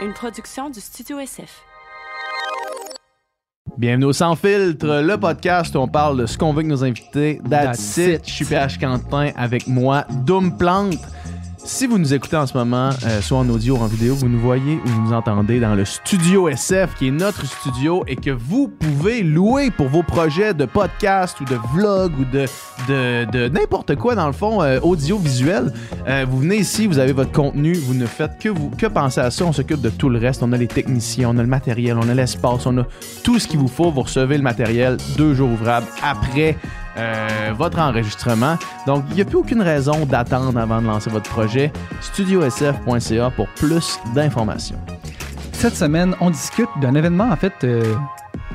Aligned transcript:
une 0.00 0.12
production 0.12 0.70
du 0.70 0.80
Studio 0.80 1.18
SF. 1.18 1.62
Bienvenue 3.76 4.06
au 4.06 4.12
Sans 4.12 4.36
Filtre, 4.36 5.02
le 5.02 5.16
podcast 5.16 5.74
où 5.74 5.78
on 5.78 5.88
parle 5.88 6.18
de 6.18 6.26
ce 6.26 6.38
qu'on 6.38 6.52
veut 6.52 6.62
que 6.62 6.68
nos 6.68 6.84
invités. 6.84 7.40
That's, 7.48 7.94
That's 7.94 7.96
it. 7.96 8.20
it. 8.20 8.28
Je 8.28 8.32
suis 8.32 8.44
PH 8.44 8.78
Quentin 8.78 9.30
avec 9.36 9.66
moi, 9.66 10.04
Doom 10.24 10.56
Plante. 10.56 10.98
Si 11.68 11.86
vous 11.86 11.98
nous 11.98 12.14
écoutez 12.14 12.38
en 12.38 12.46
ce 12.46 12.56
moment, 12.56 12.88
euh, 13.04 13.20
soit 13.20 13.36
en 13.36 13.48
audio 13.50 13.76
ou 13.76 13.80
en 13.80 13.88
vidéo, 13.88 14.14
vous 14.14 14.30
nous 14.30 14.38
voyez 14.38 14.76
ou 14.76 14.88
vous 14.88 15.02
nous 15.02 15.12
entendez 15.12 15.60
dans 15.60 15.74
le 15.74 15.84
Studio 15.84 16.48
SF, 16.48 16.94
qui 16.94 17.08
est 17.08 17.10
notre 17.10 17.44
studio 17.44 18.04
et 18.06 18.16
que 18.16 18.30
vous 18.30 18.68
pouvez 18.68 19.22
louer 19.22 19.70
pour 19.70 19.88
vos 19.88 20.02
projets 20.02 20.54
de 20.54 20.64
podcast 20.64 21.38
ou 21.42 21.44
de 21.44 21.56
vlog 21.74 22.12
ou 22.18 22.24
de, 22.24 22.46
de, 22.88 23.30
de 23.30 23.48
n'importe 23.50 23.96
quoi, 23.96 24.14
dans 24.14 24.26
le 24.26 24.32
fond, 24.32 24.62
euh, 24.62 24.80
audiovisuel. 24.80 25.74
Euh, 26.08 26.24
vous 26.26 26.38
venez 26.38 26.56
ici, 26.56 26.86
vous 26.86 26.98
avez 26.98 27.12
votre 27.12 27.32
contenu, 27.32 27.74
vous 27.74 27.92
ne 27.94 28.06
faites 28.06 28.38
que, 28.40 28.48
vous, 28.48 28.70
que 28.70 28.86
penser 28.86 29.20
à 29.20 29.30
ça. 29.30 29.44
On 29.44 29.52
s'occupe 29.52 29.82
de 29.82 29.90
tout 29.90 30.08
le 30.08 30.18
reste. 30.18 30.42
On 30.42 30.54
a 30.54 30.56
les 30.56 30.68
techniciens, 30.68 31.28
on 31.28 31.36
a 31.36 31.42
le 31.42 31.48
matériel, 31.48 31.98
on 31.98 32.08
a 32.08 32.14
l'espace, 32.14 32.64
on 32.64 32.78
a 32.78 32.86
tout 33.22 33.38
ce 33.38 33.46
qu'il 33.46 33.58
vous 33.58 33.68
faut. 33.68 33.90
Vous 33.90 34.02
recevez 34.02 34.38
le 34.38 34.42
matériel 34.42 34.96
deux 35.18 35.34
jours 35.34 35.50
ouvrables 35.50 35.86
après 36.02 36.56
euh, 36.98 37.52
votre 37.56 37.78
enregistrement. 37.78 38.56
Donc, 38.86 39.04
il 39.10 39.14
n'y 39.16 39.20
a 39.22 39.24
plus 39.24 39.36
aucune 39.36 39.62
raison 39.62 40.04
d'attendre 40.06 40.58
avant 40.58 40.80
de 40.82 40.86
lancer 40.86 41.10
votre 41.10 41.30
projet. 41.30 41.72
StudioSF.ca 42.00 43.30
pour 43.30 43.48
plus 43.48 43.98
d'informations. 44.14 44.78
Cette 45.52 45.74
semaine, 45.76 46.14
on 46.20 46.30
discute 46.30 46.68
d'un 46.80 46.94
événement, 46.94 47.28
en 47.30 47.36
fait, 47.36 47.52
euh, 47.64 47.94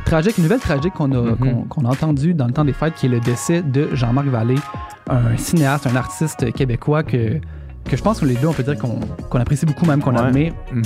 tragique, 0.06 0.38
une 0.38 0.44
nouvelle 0.44 0.60
tragique 0.60 0.94
qu'on 0.94 1.12
a, 1.12 1.32
Mhm. 1.36 1.68
qu'on- 1.68 1.86
a 1.86 1.90
entendu 1.90 2.34
dans 2.34 2.46
le 2.48 2.54
temps 2.54 2.66
des 2.66 2.74
fêtes, 2.74 2.94
qui 2.96 3.08
est 3.08 3.10
le 3.10 3.20
décès 3.20 3.62
de 3.62 3.90
Jean-Marc 3.94 4.28
Vallée, 4.28 4.56
un 5.10 5.36
cinéaste, 5.38 5.88
un 5.88 5.96
artiste 5.96 6.52
québécois 6.54 7.04
que, 7.04 7.40
que 7.90 7.98
je 7.98 8.02
pense 8.02 8.20
que 8.22 8.26
les 8.26 8.36
deux, 8.36 8.48
on 8.48 8.54
peut 8.54 8.64
dire 8.64 8.78
qu'on 8.78 9.40
apprécie 9.40 9.66
beaucoup, 9.66 9.86
même 9.86 10.02
qu'on 10.02 10.14
Ouais. 10.16 10.22
admire. 10.22 10.54
Mhm. 10.72 10.84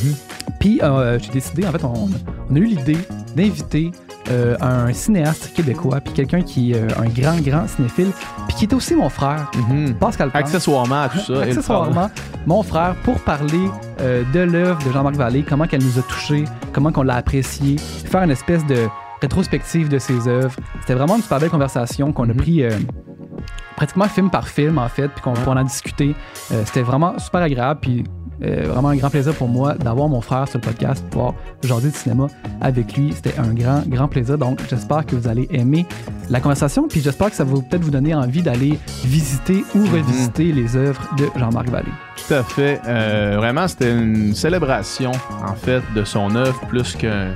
Puis, 0.59 0.79
euh, 0.81 1.19
j'ai 1.19 1.31
décidé, 1.31 1.67
en 1.67 1.71
fait, 1.71 1.83
on, 1.83 2.09
on 2.49 2.55
a 2.55 2.57
eu 2.59 2.65
l'idée 2.65 2.97
d'inviter 3.35 3.91
euh, 4.29 4.55
un 4.61 4.91
cinéaste 4.93 5.53
québécois, 5.53 5.99
puis 6.01 6.13
quelqu'un 6.13 6.41
qui 6.41 6.71
est 6.71 6.77
euh, 6.77 6.87
un 6.99 7.07
grand, 7.07 7.39
grand 7.41 7.67
cinéphile, 7.67 8.11
puis 8.47 8.55
qui 8.57 8.65
est 8.65 8.73
aussi 8.73 8.95
mon 8.95 9.09
frère, 9.09 9.49
Mhm. 9.69 9.93
Pascal 9.95 10.29
Plante. 10.31 10.43
Accessoirement 10.43 11.01
à 11.03 11.09
tout 11.09 11.19
ça. 11.19 11.41
accessoirement 11.41 12.09
mon 12.45 12.63
frère 12.63 12.95
pour 13.03 13.19
parler 13.19 13.69
euh, 14.01 14.23
de 14.33 14.39
l'œuvre 14.39 14.83
de 14.85 14.91
Jean-Marc 14.91 15.15
Vallée, 15.15 15.43
comment 15.47 15.65
qu'elle 15.67 15.83
nous 15.83 15.97
a 15.99 16.01
touchés, 16.03 16.45
comment 16.73 16.91
qu'on 16.91 17.03
l'a 17.03 17.15
appréciée, 17.15 17.77
faire 17.77 18.23
une 18.23 18.31
espèce 18.31 18.65
de 18.65 18.87
rétrospective 19.21 19.89
de 19.89 19.97
ses 19.99 20.27
œuvres. 20.27 20.55
C'était 20.81 20.93
vraiment 20.93 21.15
une 21.15 21.21
super 21.23 21.39
belle 21.39 21.49
conversation 21.49 22.11
qu'on 22.13 22.25
a 22.29 22.33
Mhm. 22.33 22.37
pris 22.37 22.63
pratiquement 23.75 24.05
film 24.05 24.29
par 24.29 24.47
film 24.47 24.77
en 24.77 24.89
fait, 24.89 25.07
puis 25.09 25.21
qu'on 25.21 25.33
pour 25.33 25.53
en 25.55 25.63
discuter. 25.63 26.15
Euh, 26.51 26.61
C'était 26.65 26.81
vraiment 26.81 27.17
super 27.19 27.41
agréable, 27.41 27.79
puis 27.81 28.03
euh, 28.43 28.67
vraiment 28.67 28.89
un 28.89 28.95
grand 28.95 29.09
plaisir 29.09 29.33
pour 29.33 29.47
moi 29.47 29.73
d'avoir 29.75 30.07
mon 30.09 30.21
frère 30.21 30.47
sur 30.47 30.59
le 30.59 30.63
podcast, 30.65 31.03
pour 31.09 31.33
pouvoir 31.33 31.79
jaser 31.79 31.89
de 31.89 31.95
cinéma 31.95 32.27
avec 32.61 32.95
lui. 32.95 33.11
C'était 33.13 33.37
un 33.39 33.53
grand, 33.53 33.81
grand 33.87 34.07
plaisir. 34.07 34.37
Donc, 34.37 34.59
j'espère 34.69 35.05
que 35.05 35.15
vous 35.15 35.27
allez 35.27 35.47
aimer 35.51 35.85
la 36.29 36.39
conversation, 36.39 36.87
puis 36.87 36.99
j'espère 37.01 37.29
que 37.29 37.35
ça 37.35 37.43
va 37.43 37.53
peut-être 37.61 37.83
vous 37.83 37.91
donner 37.91 38.13
envie 38.13 38.41
d'aller 38.41 38.77
visiter 39.05 39.63
ou 39.75 39.79
revisiter 39.85 40.51
les 40.51 40.75
œuvres 40.75 41.01
de 41.17 41.25
Jean-Marc 41.37 41.69
Vallée. 41.69 41.91
Tout 42.27 42.33
à 42.33 42.43
fait. 42.43 42.81
Euh, 42.87 43.35
vraiment, 43.37 43.67
c'était 43.67 43.91
une 43.93 44.33
célébration, 44.35 45.11
en 45.45 45.53
fait, 45.53 45.81
de 45.95 46.03
son 46.03 46.35
œuvre, 46.35 46.59
plus 46.67 46.95
qu'un- 46.95 47.33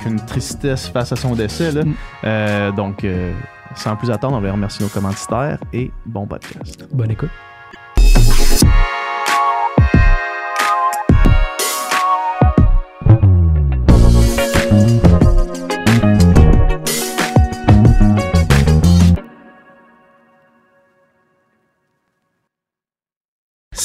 qu'une 0.00 0.16
tristesse 0.16 0.88
face 0.88 1.12
à 1.12 1.16
son 1.16 1.34
décès. 1.34 1.70
là. 1.72 1.84
Mm. 1.84 1.94
Euh, 2.24 2.72
donc, 2.72 3.04
euh, 3.04 3.32
sans 3.76 3.96
plus 3.96 4.10
attendre, 4.10 4.36
on 4.36 4.40
va 4.40 4.50
remercier 4.52 4.84
nos 4.84 4.90
commanditaires 4.90 5.58
et 5.72 5.90
bon 6.06 6.26
podcast. 6.26 6.86
Bonne 6.92 7.10
écoute. 7.12 7.30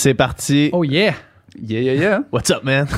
C'est 0.01 0.13
parti. 0.13 0.69
Oh 0.71 0.85
yeah! 0.85 1.13
Yeah, 1.61 1.81
yeah, 1.81 1.93
yeah. 1.93 2.19
What's 2.31 2.49
up, 2.51 2.63
man? 2.63 2.87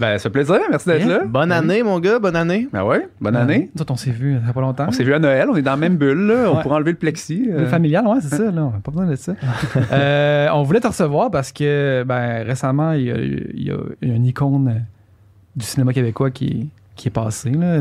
Ben, 0.00 0.18
ça 0.18 0.22
fait 0.24 0.30
plaisir. 0.30 0.58
Merci 0.70 0.88
d'être 0.88 1.06
Yeah. 1.06 1.18
là. 1.18 1.24
Bonne 1.26 1.50
année, 1.52 1.82
mon 1.82 1.98
gars, 2.00 2.18
bonne 2.20 2.34
année. 2.36 2.68
Ben 2.72 2.84
ouais, 2.84 3.08
bonne 3.20 3.34
année. 3.36 3.70
Nous 3.74 3.82
autres, 3.82 3.92
on 3.92 3.96
s'est 3.96 4.10
vu 4.12 4.36
il 4.40 4.46
y 4.46 4.50
a 4.50 4.52
pas 4.52 4.60
longtemps. 4.60 4.86
On 4.88 4.92
s'est 4.92 5.02
vu 5.04 5.14
à 5.14 5.18
Noël, 5.20 5.48
on 5.50 5.56
est 5.56 5.62
dans 5.62 5.72
la 5.72 5.76
même 5.76 5.96
bulle, 5.96 6.26
là. 6.28 6.50
On 6.52 6.60
pourrait 6.62 6.76
enlever 6.76 6.92
le 6.92 6.96
plexi. 6.98 7.48
euh. 7.50 7.60
Le 7.60 7.66
familial, 7.66 8.06
ouais, 8.06 8.18
c'est 8.20 8.34
ça, 8.36 8.50
là. 8.50 8.62
On 8.64 8.76
a 8.76 8.80
pas 8.80 8.90
besoin 8.92 9.06
de 9.06 9.16
ça. 9.16 9.34
Euh, 9.92 10.48
on 10.54 10.62
voulait 10.62 10.80
te 10.80 10.86
recevoir 10.88 11.30
parce 11.32 11.50
que, 11.52 12.04
ben, 12.06 12.44
récemment, 12.44 12.92
il 12.92 13.02
y 13.02 13.10
a, 13.10 13.16
il 13.16 13.62
y 13.64 13.70
a 13.70 14.14
une 14.14 14.26
icône 14.26 14.84
du 15.56 15.64
cinéma 15.64 15.92
québécois 15.92 16.30
qui, 16.30 16.70
qui 16.96 17.08
est 17.08 17.12
passée, 17.12 17.50
là. 17.50 17.80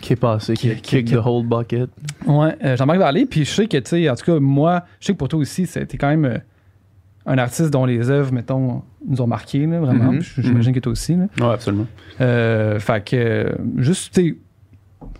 Qui 0.00 0.12
est 0.12 0.16
passé, 0.16 0.54
qui, 0.54 0.68
Qui- 0.68 0.70
a 0.72 0.74
kick 0.76 1.06
qui- 1.08 1.14
the 1.14 1.18
whole 1.24 1.44
bucket. 1.46 1.88
Ouais, 2.26 2.54
euh, 2.64 2.76
Jean-Marc 2.76 2.98
Vallée, 2.98 3.26
puis 3.26 3.44
je 3.44 3.50
sais 3.50 3.66
que, 3.66 3.76
tu 3.78 3.88
sais, 3.90 4.08
en 4.10 4.14
tout 4.14 4.24
cas, 4.24 4.38
moi, 4.40 4.84
je 5.00 5.06
sais 5.06 5.12
que 5.12 5.18
pour 5.18 5.28
toi 5.28 5.38
aussi, 5.40 5.66
c'était 5.66 5.98
quand 5.98 6.08
même 6.08 6.24
euh, 6.24 6.38
un 7.28 7.38
artiste 7.38 7.70
dont 7.70 7.84
les 7.84 8.10
œuvres, 8.10 8.32
mettons, 8.32 8.82
nous 9.06 9.20
ont 9.20 9.26
marqué, 9.26 9.66
là, 9.66 9.78
vraiment. 9.80 10.12
Mhm, 10.12 10.20
J'imagine 10.38 10.72
que 10.72 10.80
toi 10.80 10.92
aussi, 10.92 11.14
là. 11.14 11.26
Ouais, 11.40 11.52
absolument. 11.54 11.86
Euh, 12.20 12.80
fait 12.80 13.04
que, 13.04 13.54
juste, 13.76 14.14
tu 14.14 14.22
sais, 14.30 14.36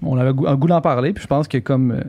on 0.02 0.16
avait 0.18 0.30
un 0.30 0.56
goût 0.56 0.66
d'en 0.68 0.80
parler, 0.80 1.12
puis 1.12 1.22
je 1.22 1.28
pense 1.28 1.46
que 1.46 1.58
comme 1.58 1.92
euh, 1.92 2.00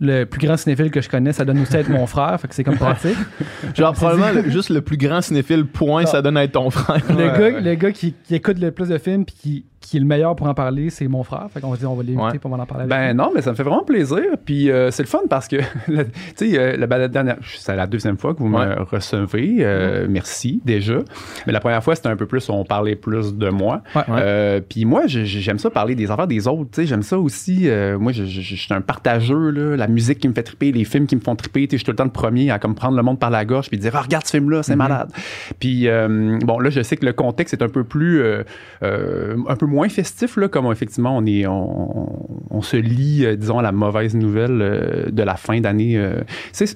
le 0.00 0.24
plus 0.24 0.38
grand 0.46 0.56
cinéphile 0.56 0.90
que 0.90 1.00
je 1.00 1.08
connais, 1.08 1.32
ça 1.32 1.44
donne 1.44 1.60
aussi 1.60 1.76
à 1.76 1.80
être 1.80 1.90
mon 1.90 2.06
frère, 2.06 2.40
fait 2.40 2.48
que 2.48 2.54
c'est 2.54 2.64
comme 2.64 2.76
pratique. 2.78 3.16
Genre, 3.76 3.92
probablement, 3.94 4.32
le- 4.32 4.50
juste 4.50 4.70
le 4.70 4.80
plus 4.80 4.96
grand 4.96 5.20
cinéphile, 5.20 5.66
point, 5.66 6.06
ça 6.06 6.22
donne 6.22 6.36
à 6.36 6.44
être 6.44 6.52
ton 6.52 6.70
frère. 6.70 7.02
Le, 7.10 7.14
Ouais, 7.16 7.26
gars, 7.26 7.38
ouais. 7.38 7.60
le 7.60 7.74
gars 7.74 7.92
qui, 7.92 8.14
qui 8.24 8.34
écoute 8.34 8.58
le 8.58 8.70
plus 8.70 8.88
de 8.88 8.98
films 8.98 9.24
puis 9.24 9.34
qui, 9.34 9.64
qui 9.80 9.96
est 9.96 10.00
le 10.00 10.06
meilleur 10.06 10.36
pour 10.36 10.46
en 10.46 10.52
parler, 10.54 10.90
c'est 10.90 11.08
mon 11.08 11.22
frère. 11.24 11.46
Fait 11.52 11.60
qu'on 11.60 11.70
va 11.70 11.76
dire, 11.78 11.90
on 11.90 11.94
va 11.94 12.02
l'inviter 12.02 12.22
Ouais. 12.22 12.38
pour 12.38 12.52
en 12.52 12.66
parler 12.66 12.84
avec 12.84 12.88
Ben 12.90 13.08
lui. 13.08 13.14
non, 13.14 13.30
mais 13.34 13.40
ça 13.40 13.50
me 13.50 13.56
fait 13.56 13.62
vraiment 13.62 13.82
plaisir. 13.82 14.20
Puis 14.44 14.70
euh, 14.70 14.90
c'est 14.90 15.02
le 15.02 15.08
fun 15.08 15.20
parce 15.28 15.48
que, 15.48 15.56
tu 15.86 16.02
sais, 16.36 16.58
euh, 16.58 16.76
la, 16.76 16.86
la 16.86 17.08
dernière, 17.08 17.36
c'est 17.56 17.74
la 17.74 17.86
deuxième 17.86 18.18
fois 18.18 18.34
que 18.34 18.40
vous 18.40 18.50
Ouais. 18.54 18.66
me 18.66 18.82
recevez. 18.82 19.56
Euh, 19.60 20.06
Merci 20.08 20.60
déjà. 20.64 20.98
Mais 21.46 21.52
la 21.52 21.60
première 21.60 21.82
fois, 21.82 21.94
c'était 21.94 22.08
un 22.10 22.16
peu 22.16 22.26
plus, 22.26 22.48
on 22.50 22.64
parlait 22.64 22.94
plus 22.94 23.34
de 23.34 23.48
moi. 23.48 23.82
Ouais. 23.96 24.02
Euh, 24.10 24.60
Puis 24.66 24.84
moi, 24.84 25.02
j'aime 25.06 25.58
ça 25.58 25.70
parler 25.70 25.94
des 25.94 26.10
affaires 26.10 26.26
des 26.26 26.46
autres. 26.46 26.70
Tu 26.72 26.82
sais, 26.82 26.86
j'aime 26.86 27.02
ça 27.02 27.18
aussi. 27.18 27.68
euh, 27.68 27.98
moi, 27.98 28.12
je, 28.12 28.24
je- 28.24 28.40
je 28.42 28.54
suis 28.56 28.74
un 28.74 28.80
partageur. 28.82 29.38
Là, 29.52 29.76
la 29.76 29.86
musique 29.88 30.18
qui 30.18 30.28
me 30.28 30.34
fait 30.34 30.42
triper, 30.42 30.72
les 30.72 30.84
films 30.84 31.06
qui 31.06 31.16
me 31.16 31.20
font 31.20 31.36
triper. 31.36 31.62
Tu 31.66 31.70
sais, 31.70 31.76
je 31.76 31.78
suis 31.78 31.84
tout 31.86 31.92
le 31.92 31.96
temps 31.96 32.04
le 32.04 32.10
premier 32.10 32.50
à 32.50 32.58
comme 32.58 32.74
prendre 32.74 32.96
le 32.96 33.02
monde 33.02 33.18
par 33.18 33.30
la 33.30 33.44
gorge 33.46 33.68
puis 33.68 33.78
dire 33.78 33.92
ah, 33.96 34.02
regarde 34.02 34.26
ce 34.26 34.32
film-là, 34.32 34.62
c'est 34.62 34.72
Mhm. 34.72 34.78
malade. 34.78 35.10
Puis 35.58 35.88
euh, 35.88 36.38
bon, 36.42 36.58
là, 36.60 36.68
je 36.70 36.82
sais 36.82 36.96
que 36.96 37.06
le 37.06 37.12
contexte 37.14 37.54
est 37.54 37.62
un 37.62 37.68
peu 37.68 37.84
plus, 37.84 38.20
euh, 38.20 38.42
euh, 38.82 39.36
un 39.48 39.56
peu 39.56 39.66
moins 39.70 39.88
festif 39.88 40.36
là, 40.36 40.48
comme 40.48 40.70
effectivement 40.70 41.16
on 41.16 41.24
est, 41.24 41.46
on, 41.46 42.28
on 42.50 42.60
se 42.62 42.76
lie, 42.76 43.24
euh, 43.24 43.36
disons, 43.36 43.58
à 43.58 43.62
la 43.62 43.72
mauvaise 43.72 44.14
nouvelle 44.14 44.60
euh, 44.60 45.10
de 45.10 45.22
la 45.22 45.36
fin 45.36 45.60
d'année. 45.60 45.96
euh. 45.96 46.20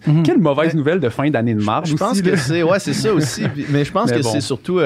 Mhm. 0.06 0.22
quelle 0.22 0.38
mauvaise 0.38 0.72
Mais- 0.72 0.78
nouvelle 0.78 1.00
de 1.00 1.09
fin 1.10 1.28
d'année 1.31 1.54
de 1.54 1.62
marge 1.62 1.91
Je 1.91 1.97
pense 1.97 2.22
que 2.22 2.37
c'est 2.37 2.62
ouais, 2.62 2.78
c'est 2.78 2.93
ça 2.94 3.12
aussi. 3.12 3.43
Mais 3.71 3.84
je 3.84 3.93
pense 3.93 4.10
Mais 4.10 4.19
que 4.19 4.22
bon. 4.22 4.31
c'est 4.33 4.41
surtout 4.41 4.78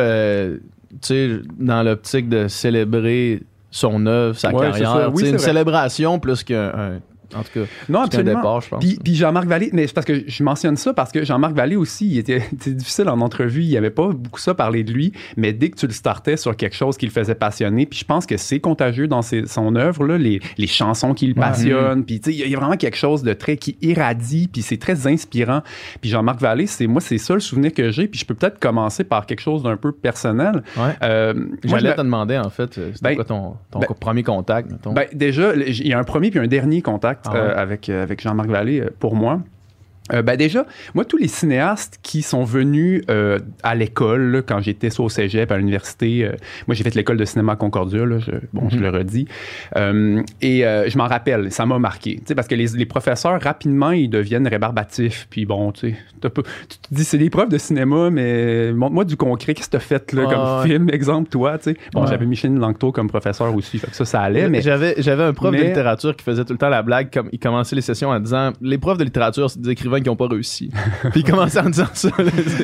dans 1.59 1.83
l'optique 1.83 2.29
de 2.29 2.49
célébrer 2.49 3.43
son 3.71 4.07
œuvre, 4.07 4.37
sa 4.39 4.51
Ouais, 4.53 4.67
carrière. 4.71 5.11
Oui, 5.15 5.25
une 5.25 5.37
vrai. 5.37 5.39
célébration 5.39 6.19
plus 6.19 6.43
qu'un 6.43 6.69
un- 6.75 6.99
en 7.35 7.43
tout 7.43 7.51
cas, 7.55 7.61
Non, 7.89 8.01
absolument. 8.03 8.37
départ, 8.37 8.61
je 8.61 8.69
pense. 8.69 8.85
Puis, 8.85 8.99
puis 9.03 9.15
Jean-Marc 9.15 9.47
Vallée, 9.47 9.71
mais 9.73 9.87
c'est 9.87 9.93
parce 9.95 10.07
que 10.07 10.25
je 10.27 10.43
mentionne 10.43 10.77
ça 10.77 10.95
parce 10.95 11.13
que 11.13 11.25
Jean-Marc 11.25 11.55
Vallée 11.55 11.77
aussi, 11.77 12.07
il 12.07 12.19
était, 12.19 12.41
c'était 12.51 12.73
difficile 12.73 13.09
en 13.09 13.21
entrevue, 13.21 13.63
il 13.63 13.69
n'y 13.69 13.77
avait 13.77 13.91
pas 13.91 14.09
beaucoup 14.09 14.41
ça 14.41 14.55
parler 14.55 14.85
de 14.85 14.93
lui, 14.93 15.13
mais 15.37 15.53
dès 15.53 15.71
que 15.71 15.77
tu 15.77 15.87
le 15.87 15.93
startais 15.93 16.37
sur 16.37 16.57
quelque 16.57 16.75
chose 16.77 16.97
qui 16.97 17.07
le 17.07 17.13
faisait 17.13 17.35
passionner, 17.35 17.87
puis 17.87 17.99
je 17.99 18.05
pense 18.05 18.27
que 18.27 18.37
c'est 18.37 18.61
contagieux 18.61 19.09
dans 19.09 19.23
ses- 19.23 19.47
son 19.47 19.77
œuvre, 19.77 20.05
là, 20.05 20.19
les, 20.19 20.41
les 20.57 20.67
chansons 20.67 21.15
qui 21.15 21.27
le 21.27 21.35
Ouais. 21.35 21.41
passionnent, 21.41 22.05
puis 22.05 22.21
tu 22.21 22.33
sais, 22.33 22.37
il 22.39 22.49
y 22.51 22.55
a- 22.55 22.59
vraiment 22.59 22.77
quelque 22.77 22.97
chose 22.97 23.23
de 23.23 23.33
très, 23.35 23.57
qui 23.57 23.77
irradie, 23.83 24.49
puis 24.49 24.63
c'est 24.63 24.79
très 24.79 25.07
inspirant. 25.07 25.63
Puis 26.01 26.11
Jean-Marc 26.11 26.41
Vallée, 26.41 26.67
c'est 26.67 26.87
moi, 26.87 27.01
c'est 27.01 27.19
ça 27.19 27.35
le 27.35 27.41
souvenir 27.41 27.73
que 27.73 27.91
j'ai, 27.91 28.09
puis 28.09 28.19
je 28.21 28.25
peux 28.27 28.35
peut-être 28.35 28.59
commencer 28.59 29.05
par 29.05 29.27
quelque 29.27 29.41
chose 29.41 29.63
d'un 29.63 29.77
peu 29.77 29.93
personnel. 29.93 30.63
Ouais. 30.77 30.95
Euh, 31.03 31.35
J'allais 31.65 31.95
te 31.95 32.01
demander 32.01 32.39
en 32.39 32.51
fait, 32.51 32.75
c'était 32.75 32.93
Ben, 33.03 33.15
quoi 33.15 33.25
ton, 33.25 33.55
ton 33.71 33.79
ben, 33.81 33.87
premier 34.01 34.23
contact, 34.23 34.71
mettons? 34.71 34.93
ben, 34.93 35.07
déjà, 35.13 35.55
il 35.55 35.87
y 35.87 35.93
a 35.93 35.99
un 35.99 36.05
premier 36.05 36.31
puis 36.31 36.41
un 36.41 36.47
dernier 36.47 36.83
contact 36.83 37.18
Ah 37.25 37.39
ouais? 37.39 37.51
euh, 37.51 37.57
avec, 37.57 37.89
euh, 37.89 38.03
avec 38.03 38.21
Jean-Marc 38.21 38.49
Vallée 38.49 38.81
euh, 38.81 38.91
pour 38.99 39.15
moi. 39.17 39.43
Euh, 40.13 40.23
ben 40.23 40.37
déjà, 40.37 40.65
moi, 40.95 41.05
tous 41.05 41.17
les 41.17 41.29
cinéastes 41.29 41.99
qui 42.03 42.23
sont 42.23 42.45
venus 42.45 43.03
euh, 43.11 43.39
à 43.63 43.75
l'école, 43.75 44.43
quand 44.47 44.61
j'étais 44.61 44.91
soit 44.91 45.05
au 45.05 45.09
cégep, 45.09 45.51
à 45.53 45.57
l'université, 45.59 46.25
euh, 46.25 46.33
moi, 46.67 46.75
j'ai 46.75 46.85
fait 46.85 46.95
l'école 46.95 47.17
de 47.17 47.25
cinéma 47.25 47.53
à 47.53 47.57
Concordia, 47.57 48.05
là, 48.07 48.19
je, 48.19 48.31
bon, 48.53 48.69
je 48.71 48.77
le 48.79 48.89
redis, 48.91 49.27
Euh, 49.77 50.23
et 50.41 50.65
euh, 50.67 50.89
je 50.89 50.97
m'en 50.99 51.07
rappelle, 51.07 51.53
ça 51.53 51.67
m'a 51.67 51.79
marqué. 51.79 52.17
Tu 52.17 52.23
sais, 52.27 52.35
parce 52.35 52.49
que 52.49 52.55
les, 52.55 52.69
les 52.69 52.87
professeurs, 52.87 53.41
rapidement, 53.41 53.91
ils 53.91 54.09
deviennent 54.09 54.47
rébarbatifs. 54.49 55.27
Puis 55.31 55.45
bon, 55.45 55.73
tu 55.73 55.91
sais, 55.91 55.97
t'as 56.21 56.31
pas- 56.31 56.43
tu 56.43 56.79
te 56.79 56.95
dis, 56.95 57.05
c'est 57.05 57.19
des 57.19 57.31
preuves 57.31 57.49
de 57.51 57.59
cinéma, 57.59 58.11
mais 58.11 58.73
montre-moi 58.73 59.05
du 59.05 59.17
concret. 59.17 59.55
Qu'est-ce 59.55 59.69
que 59.69 59.73
t'as 59.73 59.79
fait 59.81 60.13
là, 60.13 60.25
Ah, 60.27 60.33
comme 60.35 60.61
ouais. 60.63 60.67
film, 60.77 60.91
exemple, 60.91 61.29
toi? 61.29 61.59
tu 61.59 61.65
sais? 61.73 61.77
Bon, 61.93 62.03
Ouais. 62.03 62.07
j'avais 62.09 62.27
Micheline 62.27 62.59
Langto 62.59 62.93
comme 62.93 63.09
professeur 63.09 63.55
aussi, 63.55 63.79
fait 63.79 63.89
que 63.91 63.97
ça, 63.97 64.05
ça 64.05 64.21
allait, 64.23 64.49
mais... 64.49 64.63
J'avais, 64.63 64.95
j'avais 64.99 65.23
un 65.25 65.33
prof 65.35 65.55
de 65.55 65.61
littérature 65.63 66.17
qui 66.17 66.25
faisait 66.25 66.45
tout 66.45 66.53
le 66.53 66.59
temps 66.59 66.69
la 66.69 66.83
blague, 66.83 67.11
comme 67.13 67.29
il 67.33 67.39
commençait 67.39 67.77
les 67.77 67.83
sessions 67.83 68.09
en 68.11 68.21
disant 68.21 68.53
Les 68.61 68.79
profs 68.79 68.99
de 68.99 69.05
littérature 69.05 69.49
décrivaient 69.57 69.98
convaincre 69.98 69.98
qu'ils 70.01 70.11
n'ont 70.11 70.17
pas 70.17 70.29
réussi. 70.29 70.71
Puis 71.11 71.21
il 71.21 71.25
commençait 71.25 71.61
en 71.61 71.71
disant 71.71 71.87
ça. 71.93 72.11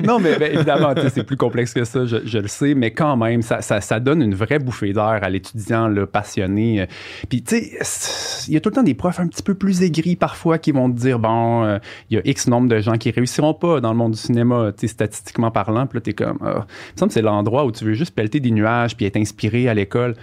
non, 0.04 0.18
mais 0.18 0.38
ben, 0.38 0.52
évidemment, 0.54 0.94
c'est 1.12 1.24
plus 1.24 1.36
complexe 1.36 1.72
que 1.72 1.84
ça, 1.84 2.04
je, 2.04 2.38
le 2.38 2.48
sais, 2.48 2.74
mais 2.74 2.90
quand 2.90 3.16
même, 3.16 3.42
ça, 3.42 3.62
ça, 3.62 3.80
ça 3.80 4.00
donne 4.00 4.22
une 4.22 4.34
vraie 4.34 4.58
bouffée 4.58 4.92
d'air 4.92 5.20
à 5.22 5.28
l'étudiant 5.28 5.88
passionné. 6.06 6.82
Euh, 6.82 6.86
Puis, 7.28 7.42
tu 7.42 7.56
sais, 7.56 8.44
il 8.48 8.54
y 8.54 8.56
a 8.56 8.60
tout 8.60 8.68
le 8.70 8.74
temps 8.74 8.82
des 8.82 8.94
profs 8.94 9.20
un 9.20 9.28
petit 9.28 9.42
peu 9.42 9.54
plus 9.54 9.82
aigris 9.82 10.16
parfois 10.16 10.58
qui 10.58 10.72
vont 10.72 10.90
te 10.90 10.98
dire, 10.98 11.18
bon, 11.18 11.64
euh, 11.64 11.78
il 12.10 12.16
y 12.16 12.18
a 12.18 12.22
X 12.24 12.48
nombre 12.48 12.68
de 12.68 12.80
gens 12.80 12.96
qui 12.96 13.10
réussiront 13.10 13.54
pas 13.54 13.80
dans 13.80 13.90
le 13.90 13.96
monde 13.96 14.12
du 14.12 14.18
cinéma, 14.18 14.72
tu 14.72 14.82
sais, 14.82 14.88
statistiquement 14.88 15.50
parlant. 15.50 15.86
Puis 15.86 15.98
là, 15.98 16.00
t'es 16.00 16.12
comme, 16.12 16.38
ah, 16.42 16.66
il 16.66 16.94
me 16.94 16.98
semble 16.98 17.12
c'est 17.12 17.22
l'endroit 17.22 17.64
où 17.64 17.72
tu 17.72 17.84
veux 17.84 17.94
juste 17.94 18.14
pelleter 18.14 18.40
des 18.40 18.50
nuages 18.50 18.96
puis 18.96 19.06
être 19.06 19.16
inspiré 19.16 19.68
à 19.68 19.74
l'école. 19.74 20.14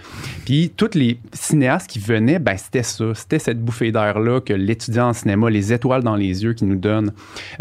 Puis, 0.44 0.72
tous 0.76 0.94
les 0.94 1.18
cinéastes 1.32 1.88
qui 1.88 1.98
venaient, 1.98 2.38
ben, 2.38 2.56
c'était 2.56 2.82
ça. 2.82 3.14
C'était 3.14 3.38
cette 3.38 3.60
bouffée 3.62 3.92
d'air-là 3.92 4.40
que 4.40 4.52
l'étudiant 4.52 5.08
en 5.08 5.12
cinéma, 5.12 5.50
les 5.50 5.72
étoiles 5.72 6.02
dans 6.02 6.16
les 6.16 6.44
yeux 6.44 6.52
qui 6.52 6.64
nous 6.64 6.76
donne. 6.76 7.01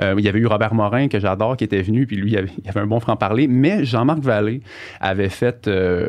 Euh, 0.01 0.15
il 0.17 0.23
y 0.23 0.29
avait 0.29 0.39
eu 0.39 0.45
Robert 0.47 0.73
Morin, 0.73 1.07
que 1.07 1.19
j'adore, 1.19 1.57
qui 1.57 1.63
était 1.63 1.81
venu, 1.81 2.05
puis 2.05 2.15
lui, 2.15 2.31
il 2.31 2.37
avait, 2.37 2.51
il 2.63 2.69
avait 2.69 2.79
un 2.81 2.87
bon 2.87 2.99
franc-parler. 2.99 3.47
Mais 3.47 3.83
Jean-Marc 3.85 4.19
Vallée 4.19 4.61
avait 4.99 5.29
fait. 5.29 5.67
euh, 5.67 6.07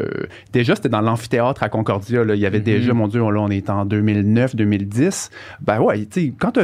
déjà, 0.53 0.75
c'était 0.75 0.89
dans 0.89 1.01
l'amphithéâtre 1.01 1.63
à 1.63 1.69
Concordia. 1.69 2.25
Là, 2.25 2.35
il 2.35 2.41
y 2.41 2.47
avait 2.47 2.61
déjà, 2.61 2.93
mon 2.95 3.09
Dieu, 3.09 3.21
là, 3.21 3.41
on 3.41 3.49
est 3.51 3.71
en 3.71 3.85
2009, 3.85 4.57
2010. 4.57 5.31
Ben 5.61 5.81
ouais, 5.81 6.01
tu 6.07 6.07
sais, 6.29 6.33
quand 6.39 6.53
tu 6.53 6.61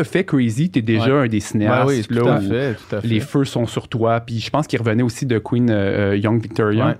as 0.00 0.04
fait 0.04 0.24
Crazy, 0.24 0.70
tu 0.70 0.78
es 0.78 0.82
déjà 0.82 1.14
Ouais. 1.16 1.24
un 1.24 1.28
des 1.28 1.40
cinéastes. 1.40 1.86
Ouais, 1.88 1.96
oui, 1.98 2.04
tout 2.18 2.24
là, 2.26 2.34
à 2.34 2.40
fait, 2.40 2.74
tout 2.74 2.96
à 2.96 3.00
fait. 3.00 3.08
Les 3.08 3.20
feux 3.20 3.44
sont 3.44 3.66
sur 3.66 3.88
toi. 3.88 4.20
Puis 4.20 4.38
je 4.40 4.50
pense 4.50 4.66
qu'il 4.66 4.78
revenait 4.78 5.02
aussi 5.02 5.26
de 5.26 5.38
Queen 5.38 5.70
euh, 5.70 6.12
euh, 6.12 6.16
Young 6.16 6.40
Victoria. 6.42 6.86
Ouais. 6.86 6.94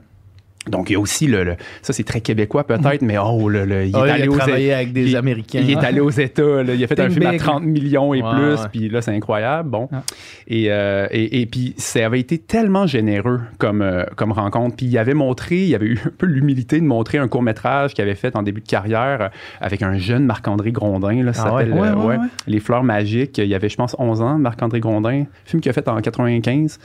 Donc, 0.68 0.90
il 0.90 0.92
y 0.92 0.96
a 0.96 1.00
aussi 1.00 1.26
le. 1.26 1.42
le- 1.42 1.56
ça, 1.80 1.94
c'est 1.94 2.04
très 2.04 2.20
québécois 2.20 2.64
peut-être, 2.64 3.00
mais 3.00 3.16
oh, 3.16 3.48
le, 3.48 3.64
le- 3.64 3.86
il 3.86 3.96
Ah, 3.96 4.00
est 4.00 4.08
il 4.08 4.10
allé 4.10 4.24
a 4.24 4.30
aux 4.30 4.36
travaillé 4.36 4.72
avec 4.74 4.92
des 4.92 5.08
il- 5.08 5.16
Américains. 5.16 5.60
il 5.62 5.70
est 5.70 5.78
allé 5.78 6.00
aux 6.00 6.10
États, 6.10 6.62
là. 6.62 6.74
il 6.74 6.84
a 6.84 6.86
fait 6.86 7.00
un 7.00 7.08
film 7.08 7.26
à 7.26 7.30
big. 7.30 7.40
30 7.40 7.62
millions 7.64 8.12
et 8.12 8.20
plus, 8.20 8.28
ouais. 8.60 8.68
puis 8.70 8.88
là, 8.90 9.00
c'est 9.00 9.10
incroyable. 9.10 9.70
Bon. 9.70 9.88
Ah. 9.90 10.02
Et, 10.48 10.66
euh, 10.68 11.06
et, 11.10 11.40
et 11.40 11.46
puis, 11.46 11.72
ça 11.78 12.04
avait 12.04 12.20
été 12.20 12.36
tellement 12.36 12.86
généreux 12.86 13.40
comme, 13.56 13.80
euh, 13.80 14.04
comme 14.16 14.32
rencontre. 14.32 14.76
Puis, 14.76 14.84
il 14.84 14.98
avait 14.98 15.14
montré, 15.14 15.64
il 15.64 15.74
avait 15.74 15.86
eu 15.86 15.98
un 16.06 16.10
peu 16.18 16.26
l'humilité 16.26 16.78
de 16.78 16.84
montrer 16.84 17.16
un 17.16 17.26
court-métrage 17.26 17.94
qu'il 17.94 18.02
avait 18.02 18.14
fait 18.14 18.36
en 18.36 18.42
début 18.42 18.60
de 18.60 18.68
carrière 18.68 19.18
euh, 19.22 19.28
avec 19.62 19.80
un 19.80 19.96
jeune 19.96 20.26
Marc-André 20.26 20.72
Grondin. 20.72 21.22
Là, 21.22 21.32
ça 21.32 21.44
Ah 21.46 21.50
s'appelle 21.52 21.72
Ouais, 21.72 21.88
euh, 21.88 21.94
ouais. 21.94 22.16
Les 22.46 22.60
Fleurs 22.60 22.84
Magiques. 22.84 23.38
Il 23.38 23.46
y 23.46 23.54
avait, 23.54 23.70
je 23.70 23.76
pense, 23.76 23.96
11 23.98 24.20
ans, 24.20 24.36
Marc-André 24.38 24.80
Grondin. 24.80 25.24
Film 25.46 25.62
qu'il 25.62 25.70
a 25.70 25.72
fait 25.72 25.88
en 25.88 25.98
95 26.02 26.78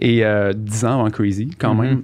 et 0.00 0.24
euh, 0.24 0.52
10 0.52 0.84
ans 0.84 1.00
avant 1.00 1.10
Crazy, 1.10 1.50
quand 1.56 1.74
Mhm. 1.74 1.80
même. 1.80 2.02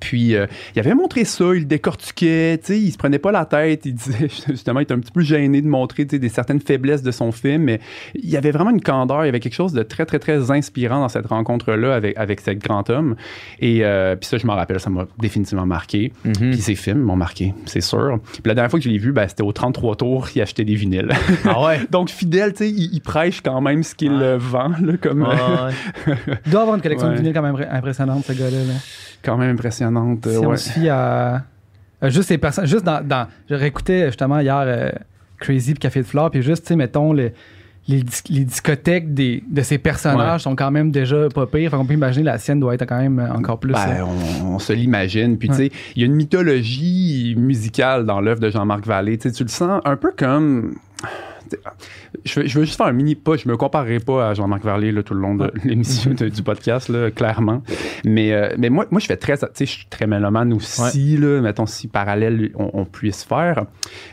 Puis, 0.00 0.34
euh, 0.34 0.46
il 0.74 0.80
avait 0.80 0.94
montré 0.94 1.24
ça, 1.24 1.44
il 1.54 1.60
le 1.60 1.64
décortiquait, 1.64 2.58
tu 2.58 2.66
sais, 2.66 2.78
il 2.80 2.90
se 2.92 2.98
prenait 2.98 3.18
pas 3.18 3.32
la 3.32 3.44
tête, 3.44 3.84
il 3.86 3.94
disait, 3.94 4.28
justement, 4.48 4.80
il 4.80 4.84
était 4.84 4.94
un 4.94 4.98
petit 5.00 5.12
peu 5.12 5.20
gêné 5.22 5.60
de 5.62 5.68
montrer, 5.68 6.04
des 6.04 6.28
certaines 6.28 6.60
faiblesses 6.60 7.02
de 7.02 7.10
son 7.10 7.32
film, 7.32 7.62
mais 7.64 7.80
il 8.14 8.28
y 8.28 8.36
avait 8.36 8.50
vraiment 8.50 8.70
une 8.70 8.80
candeur, 8.80 9.24
il 9.24 9.26
y 9.26 9.28
avait 9.28 9.40
quelque 9.40 9.54
chose 9.54 9.72
de 9.72 9.82
très, 9.82 10.06
très, 10.06 10.18
très 10.18 10.50
inspirant 10.50 11.00
dans 11.00 11.08
cette 11.08 11.26
rencontre-là 11.26 11.94
avec, 11.94 12.16
avec 12.18 12.40
cet 12.40 12.58
grand 12.58 12.88
homme. 12.90 13.16
Et 13.60 13.84
euh, 13.84 14.16
puis 14.16 14.28
ça, 14.28 14.38
je 14.38 14.46
m'en 14.46 14.54
rappelle, 14.54 14.80
ça 14.80 14.90
m'a 14.90 15.06
définitivement 15.18 15.66
marqué. 15.66 16.12
Mhm. 16.24 16.32
Puis 16.50 16.58
ses 16.60 16.74
films 16.74 17.00
m'ont 17.00 17.16
marqué, 17.16 17.54
c'est 17.66 17.80
sûr. 17.80 18.18
Puis 18.32 18.42
la 18.44 18.54
dernière 18.54 18.70
fois 18.70 18.78
que 18.78 18.84
je 18.84 18.90
l'ai 18.90 18.98
vu, 18.98 19.12
ben, 19.12 19.26
c'était 19.28 19.42
au 19.42 19.52
33 19.52 19.96
tours, 19.96 20.28
il 20.34 20.42
achetait 20.42 20.64
des 20.64 20.74
vinyles. 20.74 21.08
Ah 21.44 21.62
ouais? 21.64 21.80
Donc, 21.90 22.10
fidèle, 22.10 22.52
tu 22.52 22.58
sais, 22.64 22.70
il, 22.70 22.90
il 22.94 23.00
prêche 23.00 23.40
quand 23.40 23.60
même 23.60 23.82
ce 23.82 23.94
qu'il 23.94 24.12
euh, 24.12 24.36
vend, 24.38 24.70
là, 24.82 24.96
comme... 25.00 25.22
euh, 25.22 25.26
Ah 25.30 25.68
ouais. 26.06 26.14
Il 26.46 26.52
doit 26.52 26.60
avoir 26.62 26.76
une 26.76 26.82
collection 26.82 27.08
Ouais. 27.08 27.14
de 27.14 27.18
vinyles 27.20 27.34
quand 27.34 27.42
même 27.42 27.56
impressionnante, 27.70 28.24
ce 28.26 28.32
gars-là. 28.32 28.58
là. 28.64 28.74
Quand 29.22 29.36
même 29.36 29.54
impressionnante. 29.54 30.26
Si 30.26 30.36
euh, 30.36 30.40
on 30.40 30.46
ouais. 30.50 30.56
se 30.56 30.70
fie 30.70 30.88
à. 30.88 31.44
euh, 32.02 32.10
juste 32.10 32.30
les 32.30 32.38
personnes. 32.38 32.66
Juste 32.66 32.84
dans. 32.84 33.06
dans 33.06 33.26
je 33.48 33.54
réécoutais 33.54 34.06
justement 34.06 34.40
hier 34.40 34.62
euh, 34.66 34.90
Crazy 35.40 35.72
puis 35.74 35.80
Café 35.80 36.00
de 36.00 36.06
Flore, 36.06 36.30
puis 36.30 36.42
juste, 36.42 36.62
tu 36.64 36.68
sais, 36.68 36.76
mettons, 36.76 37.12
le- 37.12 37.32
les, 37.86 38.02
dis- 38.02 38.22
les 38.28 38.44
discothèques 38.44 39.14
des, 39.14 39.42
de 39.48 39.62
ces 39.62 39.78
personnages 39.78 40.42
sont 40.42 40.54
quand 40.54 40.70
même 40.70 40.90
déjà 40.90 41.28
pas 41.34 41.46
pires. 41.46 41.70
Fait 41.70 41.76
qu'on 41.78 41.86
peut 41.86 41.94
imaginer 41.94 42.24
la 42.24 42.36
sienne 42.36 42.60
doit 42.60 42.74
être 42.74 42.84
quand 42.84 42.98
même 43.00 43.18
encore 43.34 43.58
plus. 43.58 43.72
Ben, 43.72 43.88
euh, 43.88 44.04
on, 44.42 44.54
on 44.54 44.58
se 44.58 44.74
l'imagine. 44.74 45.38
Puis, 45.38 45.48
tu 45.48 45.54
sais, 45.54 45.70
il 45.96 46.02
y 46.02 46.04
a 46.04 46.06
une 46.06 46.14
mythologie 46.14 47.34
musicale 47.38 48.04
dans 48.04 48.20
l'œuvre 48.20 48.40
de 48.40 48.50
Jean-Marc 48.50 48.84
Vallée. 48.86 49.16
Tu 49.16 49.28
le 49.28 49.48
sens 49.48 49.80
un 49.86 49.96
peu 49.96 50.12
comme. 50.14 50.74
Je 52.24 52.40
veux, 52.40 52.46
je 52.46 52.58
veux 52.58 52.64
juste 52.64 52.76
faire 52.76 52.86
un 52.86 52.92
mini 52.92 53.14
pas. 53.14 53.36
Je 53.36 53.48
me 53.48 53.56
comparerai 53.56 54.00
pas 54.00 54.30
à 54.30 54.34
Jean-Marc 54.34 54.64
Vallée 54.64 54.92
là, 54.92 55.02
tout 55.02 55.14
le 55.14 55.20
long 55.20 55.34
de 55.34 55.50
l'émission 55.64 56.12
du 56.12 56.42
podcast, 56.42 56.88
là, 56.88 57.10
clairement. 57.10 57.62
Mais, 58.04 58.32
euh, 58.32 58.54
mais 58.58 58.70
moi, 58.70 58.86
moi, 58.90 59.00
je 59.00 59.06
fais 59.06 59.16
très. 59.16 59.36
Tu 59.36 59.46
sais, 59.54 59.66
je 59.66 59.70
suis 59.70 59.86
très 59.86 60.06
mélomane 60.06 60.52
aussi, 60.52 61.16
là, 61.16 61.40
mettons, 61.40 61.66
si 61.66 61.88
parallèle 61.88 62.50
on, 62.54 62.70
on 62.72 62.84
puisse 62.84 63.24
faire. 63.24 63.64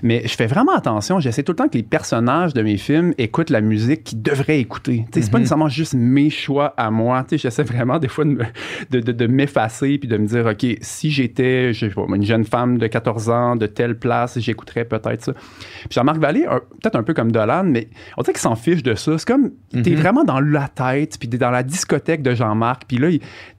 Mais 0.04 0.22
je 0.26 0.36
fais 0.36 0.48
vraiment 0.48 0.76
attention. 0.76 1.20
J'essaie 1.20 1.44
tout 1.44 1.52
le 1.52 1.58
temps 1.58 1.68
que 1.68 1.78
les 1.78 1.84
personnages 1.84 2.54
de 2.54 2.62
mes 2.62 2.78
films 2.78 3.14
écoutent 3.18 3.50
la 3.50 3.62
musique 3.62 4.04
qu'ils 4.04 4.22
devraient 4.22 4.60
écouter. 4.60 5.06
Tu 5.12 5.20
sais, 5.20 5.26
c'est 5.26 5.32
pas 5.32 5.40
nécessairement 5.40 5.70
juste 5.70 5.94
mes 5.96 6.30
choix 6.30 6.74
à 6.78 6.92
moi. 6.92 7.24
Tu 7.24 7.32
sais, 7.32 7.38
j'essaie 7.44 7.64
vraiment 7.64 8.00
des 8.00 8.08
fois 8.08 8.26
de, 8.26 8.32
me- 8.32 9.02
de, 9.02 9.28
m'effacer 9.28 9.98
puis 9.98 10.08
de 10.08 10.18
me 10.18 10.26
dire, 10.28 10.46
OK, 10.46 10.66
si 10.82 11.12
j'étais 11.12 11.74
je 11.74 11.88
sais 11.88 11.94
pas, 11.94 12.04
une 12.14 12.24
jeune 12.24 12.46
femme 12.46 12.78
de 12.78 12.88
14 12.88 13.30
ans 13.30 13.56
de 13.56 13.66
telle 13.66 13.98
place, 13.98 14.40
j'écouterais 14.40 14.86
peut-être 14.86 15.24
ça. 15.24 15.34
Puis 15.34 15.90
Jean-Marc 15.92 16.18
Vallée, 16.18 16.46
peut-être 16.82 16.96
un 16.96 17.04
peu 17.04 17.14
comme 17.14 17.25
Dolan, 17.32 17.64
mais 17.66 17.88
on 18.18 18.22
dirait 18.22 18.34
qu'il 18.34 18.42
s'en 18.42 18.56
fiche 18.56 18.84
de 18.84 18.96
ça. 18.96 19.18
C'est 19.18 19.28
comme, 19.28 19.52
t'es 19.72 19.96
vraiment 19.96 20.24
dans 20.24 20.40
la 20.40 20.68
tête, 20.68 21.18
puis 21.20 21.28
t'es 21.30 21.38
dans 21.38 21.52
la 21.52 21.64
discothèque 21.64 22.22
de 22.22 22.34
Jean-Marc, 22.34 22.84
puis 22.88 22.98
là, 22.98 23.10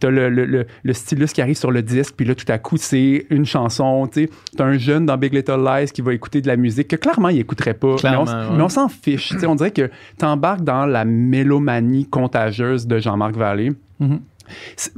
t'as 0.01 0.11
le, 0.11 0.29
le, 0.29 0.45
le, 0.45 0.67
le 0.83 0.93
stylus 0.93 1.29
qui 1.33 1.43
arrive 1.43 1.57
sur 1.57 1.71
le 1.71 1.83
disque, 1.83 2.15
puis 2.17 2.27
là, 2.27 2.35
tout 2.35 2.51
à 2.51 2.59
coup, 2.59 2.77
c'est 2.77 3.27
une 3.31 3.47
chanson, 3.47 4.07
tu. 4.07 4.29
T'as 4.57 4.65
un 4.65 4.79
jeune 4.79 5.07
dans 5.07 5.17
Big 5.17 5.33
Little 5.35 5.65
Lies 5.65 5.91
qui 5.93 6.03
va 6.03 6.15
écouter 6.15 6.41
de 6.41 6.47
la 6.49 6.57
musique 6.57 6.89
que 6.89 6.97
clairement, 6.97 7.29
il 7.29 7.39
écouterait 7.39 7.75
pas. 7.75 7.97
Clairement, 7.97 8.25
mais 8.25 8.61
on, 8.61 8.65
ouais. 8.65 8.69
s'en 8.69 8.89
fiche. 8.89 9.35
tu. 9.39 9.47
On 9.47 9.55
dirait 9.55 9.71
que 9.71 9.91
t'embarques 10.19 10.63
dans 10.65 10.87
la 10.87 11.05
mélomanie 11.05 12.07
contagieuse 12.09 12.87
de 12.87 12.99
Jean-Marc 12.99 13.37
Vallée. 13.37 13.73
Mhm. 14.01 14.21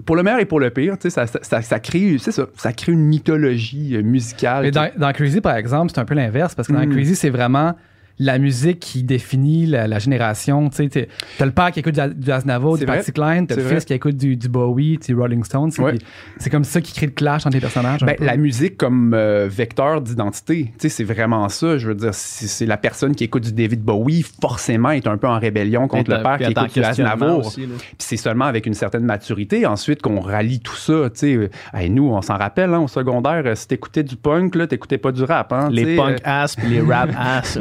Pour 0.05 0.15
le 0.15 0.23
meilleur 0.23 0.41
et 0.41 0.45
pour 0.45 0.61
le 0.61 0.69
pire, 0.69 0.99
tu 0.99 1.03
sais, 1.05 1.11
ça, 1.11 1.27
ça, 1.27 1.39
ça, 1.43 1.63
ça 1.63 1.81
crée, 1.81 2.19
ça, 2.19 2.31
ça 2.55 2.73
crée 2.75 2.93
une 2.93 3.05
mythologie 3.05 3.97
euh, 3.97 4.03
musicale. 4.03 4.65
Mais 4.65 4.71
dans, 4.71 4.91
dans 4.97 5.11
Crazy, 5.13 5.41
par 5.41 5.57
exemple, 5.57 5.91
c'est 5.95 6.01
un 6.01 6.05
peu 6.05 6.15
l'inverse, 6.15 6.55
parce 6.55 6.69
que 6.69 6.75
dans 6.75 6.85
Mm. 6.85 6.91
Crazy, 6.93 7.17
c'est 7.17 7.31
vraiment 7.31 7.75
la 8.19 8.39
musique 8.39 8.81
qui 8.81 9.03
définit 9.03 9.67
la, 9.67 9.87
la 9.87 9.99
génération. 9.99 10.69
Tu 10.71 10.89
sais, 10.89 11.09
t'as 11.39 11.45
le 11.47 11.53
père 11.53 11.71
qui 11.71 11.81
écoute 11.81 11.95
du, 11.95 12.15
du 12.15 12.31
Aznavour, 12.31 12.77
du. 12.79 12.85
Patsy 12.87 13.13
Cline, 13.13 13.47
t'as 13.47 13.55
le 13.57 13.63
fils 13.63 13.71
vrai. 13.71 13.81
qui 13.85 13.93
écoute 13.95 14.17
du, 14.17 14.37
du 14.37 14.49
Bowie, 14.49 14.99
du 14.99 15.15
Rolling 15.15 15.45
Stones. 15.45 15.71
Ouais. 15.79 15.95
C'est 16.39 16.51
comme 16.51 16.65
ça 16.65 16.81
qui 16.81 16.93
crée 16.93 17.07
le 17.07 17.13
clash 17.13 17.47
entre 17.47 17.55
les 17.55 17.61
personnages. 17.61 18.01
Ben, 18.01 18.17
la 18.21 18.37
musique 18.37 18.77
comme 18.77 19.13
euh, 19.15 19.47
vecteur 19.51 20.01
d'identité, 20.01 20.67
tu 20.73 20.73
sais, 20.79 20.89
c'est 20.89 21.05
vraiment 21.05 21.49
ça. 21.49 21.79
Je 21.79 21.89
veux 21.89 21.95
dire, 21.95 22.15
si 22.15 22.49
c'est 22.49 22.67
la 22.67 22.77
personne 22.77 23.15
qui 23.15 23.25
écoute 23.25 23.45
du 23.45 23.53
David 23.53 23.83
Bowie, 23.83 24.25
forcément, 24.41 24.91
est 24.91 25.07
un 25.07 25.17
peu 25.17 25.27
en 25.29 25.39
rébellion 25.39 25.87
contre 25.89 26.11
le 26.11 26.23
père 26.23 26.39
qui 26.39 26.51
écoute 26.51 26.73
du 26.75 26.83
Aznavour. 26.83 27.53
Puis 27.55 27.67
c'est 27.99 28.17
seulement 28.17 28.47
avec 28.47 28.67
une 28.67 28.75
certaine 28.75 29.05
maturité 29.05 29.67
ensuite 29.67 30.03
qu'on 30.03 30.21
rallie 30.21 30.61
tout 30.61 30.77
ça. 30.77 31.11
Tu 31.11 31.19
sais, 31.19 31.35
Euh, 31.35 31.49
hey, 31.75 31.91
nous, 31.91 32.09
on 32.09 32.23
s'en 32.23 32.37
rappelle, 32.37 32.73
hein, 32.75 32.81
au 32.81 32.89
secondaire, 32.89 33.43
euh, 33.45 33.55
si 33.55 33.69
t'écoutais 33.69 34.03
du 34.03 34.17
punk, 34.17 34.55
là, 34.55 34.67
t'écoutais 34.67 34.99
pas 34.99 35.13
du 35.13 35.23
rap. 35.25 35.53
Hein, 35.53 35.69
Les 35.71 35.97
punk 35.97 36.19
ass 36.25 36.57
puis 36.57 36.69
les 36.69 36.81
rap 36.81 37.11
ass. 37.19 37.59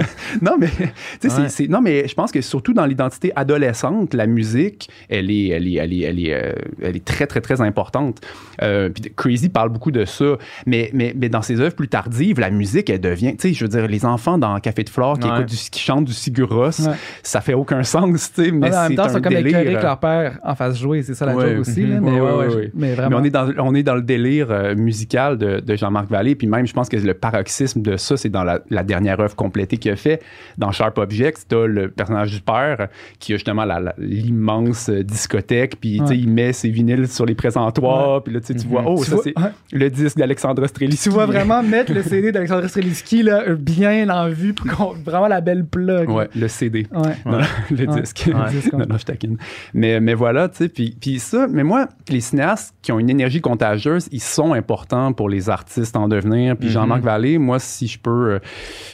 Non, 0.50 0.58
mais, 0.60 0.68
Ouais. 1.24 1.50
c'est- 1.50 1.68
non, 1.68 1.82
mais 1.82 2.08
je 2.08 2.14
pense 2.14 2.32
que 2.32 2.42
surtout 2.42 2.74
dans 2.74 2.86
l'identité 2.86 3.32
adolescente, 3.36 4.14
la 4.14 4.28
musique, 4.28 4.90
elle 5.10 5.30
est, 5.32 5.48
elle 5.50 5.68
est, 5.68 5.74
elle 5.76 5.94
est, 5.94 6.00
elle 6.02 6.20
est, 6.20 6.34
euh, 6.34 6.54
elle 6.82 6.96
est 6.96 7.06
très, 7.06 7.28
très, 7.28 7.42
très 7.42 7.62
importante. 7.62 8.20
Euh, 8.62 8.90
puis 8.90 9.12
Crazy 9.16 9.50
parle 9.50 9.70
beaucoup 9.70 9.92
de 9.92 10.06
ça. 10.06 10.38
Mais, 10.66 10.90
mais, 10.94 11.14
mais 11.16 11.30
dans 11.30 11.42
ses 11.42 11.60
œuvres 11.60 11.76
plus 11.76 11.88
tardives, 11.88 12.40
la 12.40 12.50
musique, 12.50 12.90
elle 12.90 13.02
devient, 13.02 13.36
tu 13.38 13.50
sais, 13.50 13.54
je 13.54 13.64
veux 13.66 13.70
dire, 13.70 13.88
les 13.88 14.06
enfants 14.06 14.38
dans 14.38 14.60
Café 14.60 14.84
de 14.84 14.90
Flore 14.90 15.20
qui, 15.20 15.28
Ouais. 15.28 15.36
écoutent 15.38 15.50
du, 15.50 15.58
qui 15.58 15.80
chantent 15.82 16.06
du 16.06 16.14
Siguros, 16.14 16.66
Ouais. 16.88 16.94
ça 17.24 17.42
fait 17.42 17.54
aucun 17.54 17.84
sens, 17.84 18.32
tu 18.34 18.46
sais, 18.46 18.52
mais 18.52 18.72
c'est 18.72 18.90
même 18.90 18.96
temps, 18.96 19.04
un 19.04 19.10
c'est 19.10 19.22
comme 19.22 19.34
délire. 19.34 19.60
écœuré 19.60 19.76
que 19.78 19.84
leur 19.84 20.00
père 20.00 20.40
en 20.44 20.56
fasse 20.56 20.78
jouer, 20.80 21.04
c'est 21.04 21.14
ça 21.14 21.26
la 21.26 21.34
joke 21.34 21.60
aussi. 21.60 21.86
là, 21.86 22.00
mais, 22.02 22.20
on 22.22 23.24
est, 23.24 23.30
dans, 23.30 23.52
on 23.60 23.76
est 23.76 23.84
dans 23.84 23.96
le 23.96 24.02
délire 24.02 24.48
euh, 24.52 24.76
musical 24.76 25.38
de, 25.38 25.60
de 25.60 25.76
Jean-Marc 25.76 26.10
Vallée. 26.10 26.36
Puis 26.36 26.48
même, 26.48 26.66
je 26.68 26.74
pense 26.74 26.90
que 26.90 26.98
le 26.98 27.14
paroxysme 27.14 27.82
de 27.82 27.98
ça, 27.98 28.18
c'est 28.18 28.30
dans 28.30 28.44
la, 28.44 28.60
la 28.70 28.84
dernière 28.84 29.20
œuvre 29.20 29.36
complétée 29.36 29.78
qu'il 29.78 29.92
a 29.92 29.96
fait. 29.96 30.22
Dans 30.58 30.72
Sharp 30.72 30.98
Objects, 30.98 31.48
t'as 31.48 31.66
le 31.66 31.90
personnage 31.90 32.32
du 32.34 32.42
père 32.42 32.88
qui 33.20 33.34
a 33.34 33.36
justement 33.38 33.66
l'immense 33.98 34.90
euh, 34.90 35.04
discothèque. 35.04 35.80
Puis, 35.80 35.98
tu 35.98 36.04
Ouais. 36.04 36.18
il 36.18 36.30
met 36.30 36.54
ses 36.54 36.70
vinyles 36.70 37.08
sur 37.08 37.26
les 37.26 37.36
présentoirs. 37.36 38.24
Puis 38.24 38.34
là, 38.34 38.40
tu 38.40 38.56
tu 38.56 38.68
vois, 38.68 38.84
oh, 38.86 39.02
Tu 39.04 39.12
ça, 39.12 39.18
c'est 39.24 39.34
le 39.72 39.90
disque 39.90 40.18
d'Alexandre 40.18 40.66
Strelitzky. 40.68 41.04
Tu 41.04 41.14
vois 41.14 41.26
vraiment 41.28 41.62
mettre 41.64 41.94
le 41.94 42.02
CD 42.04 42.32
d'Alexandre 42.32 42.68
Strelitzky 42.68 43.24
là, 43.24 43.44
bien 43.56 44.10
en 44.10 44.30
vue, 44.30 44.54
pour 44.54 44.68
qu'on- 44.72 44.94
vraiment 44.94 45.28
la 45.28 45.42
belle 45.42 45.66
plug. 45.66 46.10
Ouais, 46.10 46.30
le 46.36 46.48
CD. 46.48 46.88
Ouais. 46.92 47.16
Non, 47.26 47.40
le 47.72 48.02
disque. 48.02 48.28
Non, 48.74 48.86
non, 48.90 48.98
je 48.98 49.06
taquine. 49.06 49.38
Mais, 49.74 50.00
mais 50.00 50.14
voilà, 50.14 50.50
tu 50.50 50.58
sais, 50.58 50.70
puis, 50.70 50.96
puis 51.00 51.20
ça, 51.20 51.48
mais 51.50 51.64
moi, 51.64 51.88
les 52.10 52.22
cinéastes 52.22 52.74
qui 52.82 52.92
ont 52.92 53.00
une 53.00 53.10
énergie 53.10 53.42
contagieuse, 53.42 54.08
ils 54.12 54.22
sont 54.22 54.54
importants 54.54 55.14
pour 55.14 55.30
les 55.30 55.50
artistes 55.50 55.96
en 55.96 56.08
devenir. 56.08 56.56
Puis 56.58 56.68
Mhm. 56.68 56.74
Jean-Marc 56.74 57.02
Vallée, 57.04 57.38
moi, 57.38 57.60
si 57.60 57.88
je 57.88 58.00
peux, 58.00 58.10
euh, 58.34 58.40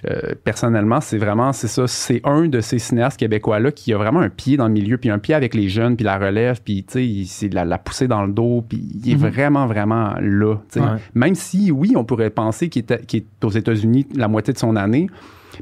euh, 0.10 0.34
personnellement, 0.44 1.02
c'est 1.02 1.18
vraiment, 1.18 1.33
c'est 1.54 1.68
ça, 1.68 1.88
c'est 1.88 2.22
un 2.24 2.48
de 2.48 2.62
ces 2.62 2.78
cinéastes 2.80 3.20
québécois-là 3.20 3.72
qui 3.72 3.94
a 3.94 3.98
vraiment 3.98 4.20
un 4.20 4.30
pied 4.30 4.58
dans 4.58 4.68
le 4.68 4.74
milieu, 4.74 4.98
puis 4.98 5.10
un 5.10 5.20
pied 5.20 5.34
avec 5.34 5.54
les 5.56 5.70
jeunes, 5.70 5.96
puis 5.96 6.06
la 6.06 6.18
relève, 6.18 6.62
puis 6.64 6.84
tu 6.84 6.94
sais, 6.94 7.06
il- 7.06 7.26
c'est 7.26 7.52
la, 7.54 7.66
la 7.66 7.78
poussée 7.78 8.08
dans 8.08 8.26
le 8.26 8.32
dos, 8.32 8.64
puis 8.68 8.82
il 9.04 9.12
est 9.12 9.16
Mhm. 9.16 9.30
vraiment, 9.30 9.66
vraiment 9.68 10.14
là. 10.22 10.56
Ouais. 10.76 10.82
Même 11.16 11.36
si, 11.36 11.72
oui, 11.72 11.94
on 11.96 12.04
pourrait 12.04 12.30
penser 12.30 12.70
qu'il 12.70 12.84
est, 12.88 13.26
aux 13.44 13.50
États-Unis 13.50 14.06
la 14.16 14.28
moitié 14.28 14.54
de 14.54 14.60
son 14.60 14.76
année, 14.76 15.08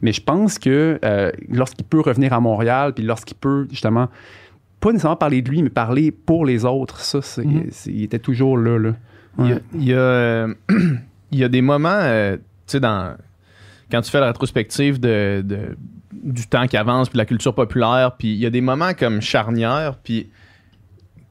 Mais 0.01 0.13
je 0.13 0.21
pense 0.21 0.57
que 0.57 0.99
euh, 1.03 1.31
lorsqu'il 1.49 1.83
peut 1.85 1.99
revenir 1.99 2.31
à 2.31 2.39
Montréal, 2.39 2.93
puis 2.93 3.03
lorsqu'il 3.03 3.35
peut 3.35 3.67
justement 3.69 4.07
pas 4.79 4.91
nécessairement 4.93 5.17
parler 5.17 5.41
de 5.41 5.49
lui, 5.49 5.61
mais 5.61 5.69
parler 5.69 6.11
pour 6.11 6.45
les 6.45 6.63
autres, 6.63 7.01
ça, 7.01 7.21
c'est, 7.21 7.43
Mhm. 7.45 7.69
il 7.87 8.03
était 8.03 8.17
toujours 8.17 8.57
là. 8.57 8.77
là. 8.79 8.93
Il 9.39 9.45
y 9.47 9.51
a- 9.51 9.55
Ouais. 9.55 9.61
il 9.75 9.83
y 9.83 9.93
a, 9.93 9.97
euh, 9.97 10.53
il 11.31 11.39
y 11.39 11.43
a 11.43 11.49
des 11.49 11.61
moments, 11.61 11.89
euh, 11.91 12.37
tu 12.37 12.41
sais, 12.67 12.79
dans 12.79 13.15
quand 13.91 14.01
tu 14.01 14.09
fais 14.11 14.19
la 14.19 14.27
rétrospective 14.27 14.99
de, 14.99 15.41
de- 15.45 15.77
du 16.11 16.47
temps 16.47 16.67
qui 16.67 16.77
avance, 16.77 17.09
puis 17.09 17.13
de 17.13 17.17
la 17.19 17.25
culture 17.25 17.53
populaire, 17.55 18.15
puis 18.17 18.29
il 18.33 18.39
y 18.39 18.45
a 18.45 18.49
des 18.49 18.61
moments 18.61 18.93
comme 18.93 19.21
charnière, 19.21 19.97
puis 20.03 20.29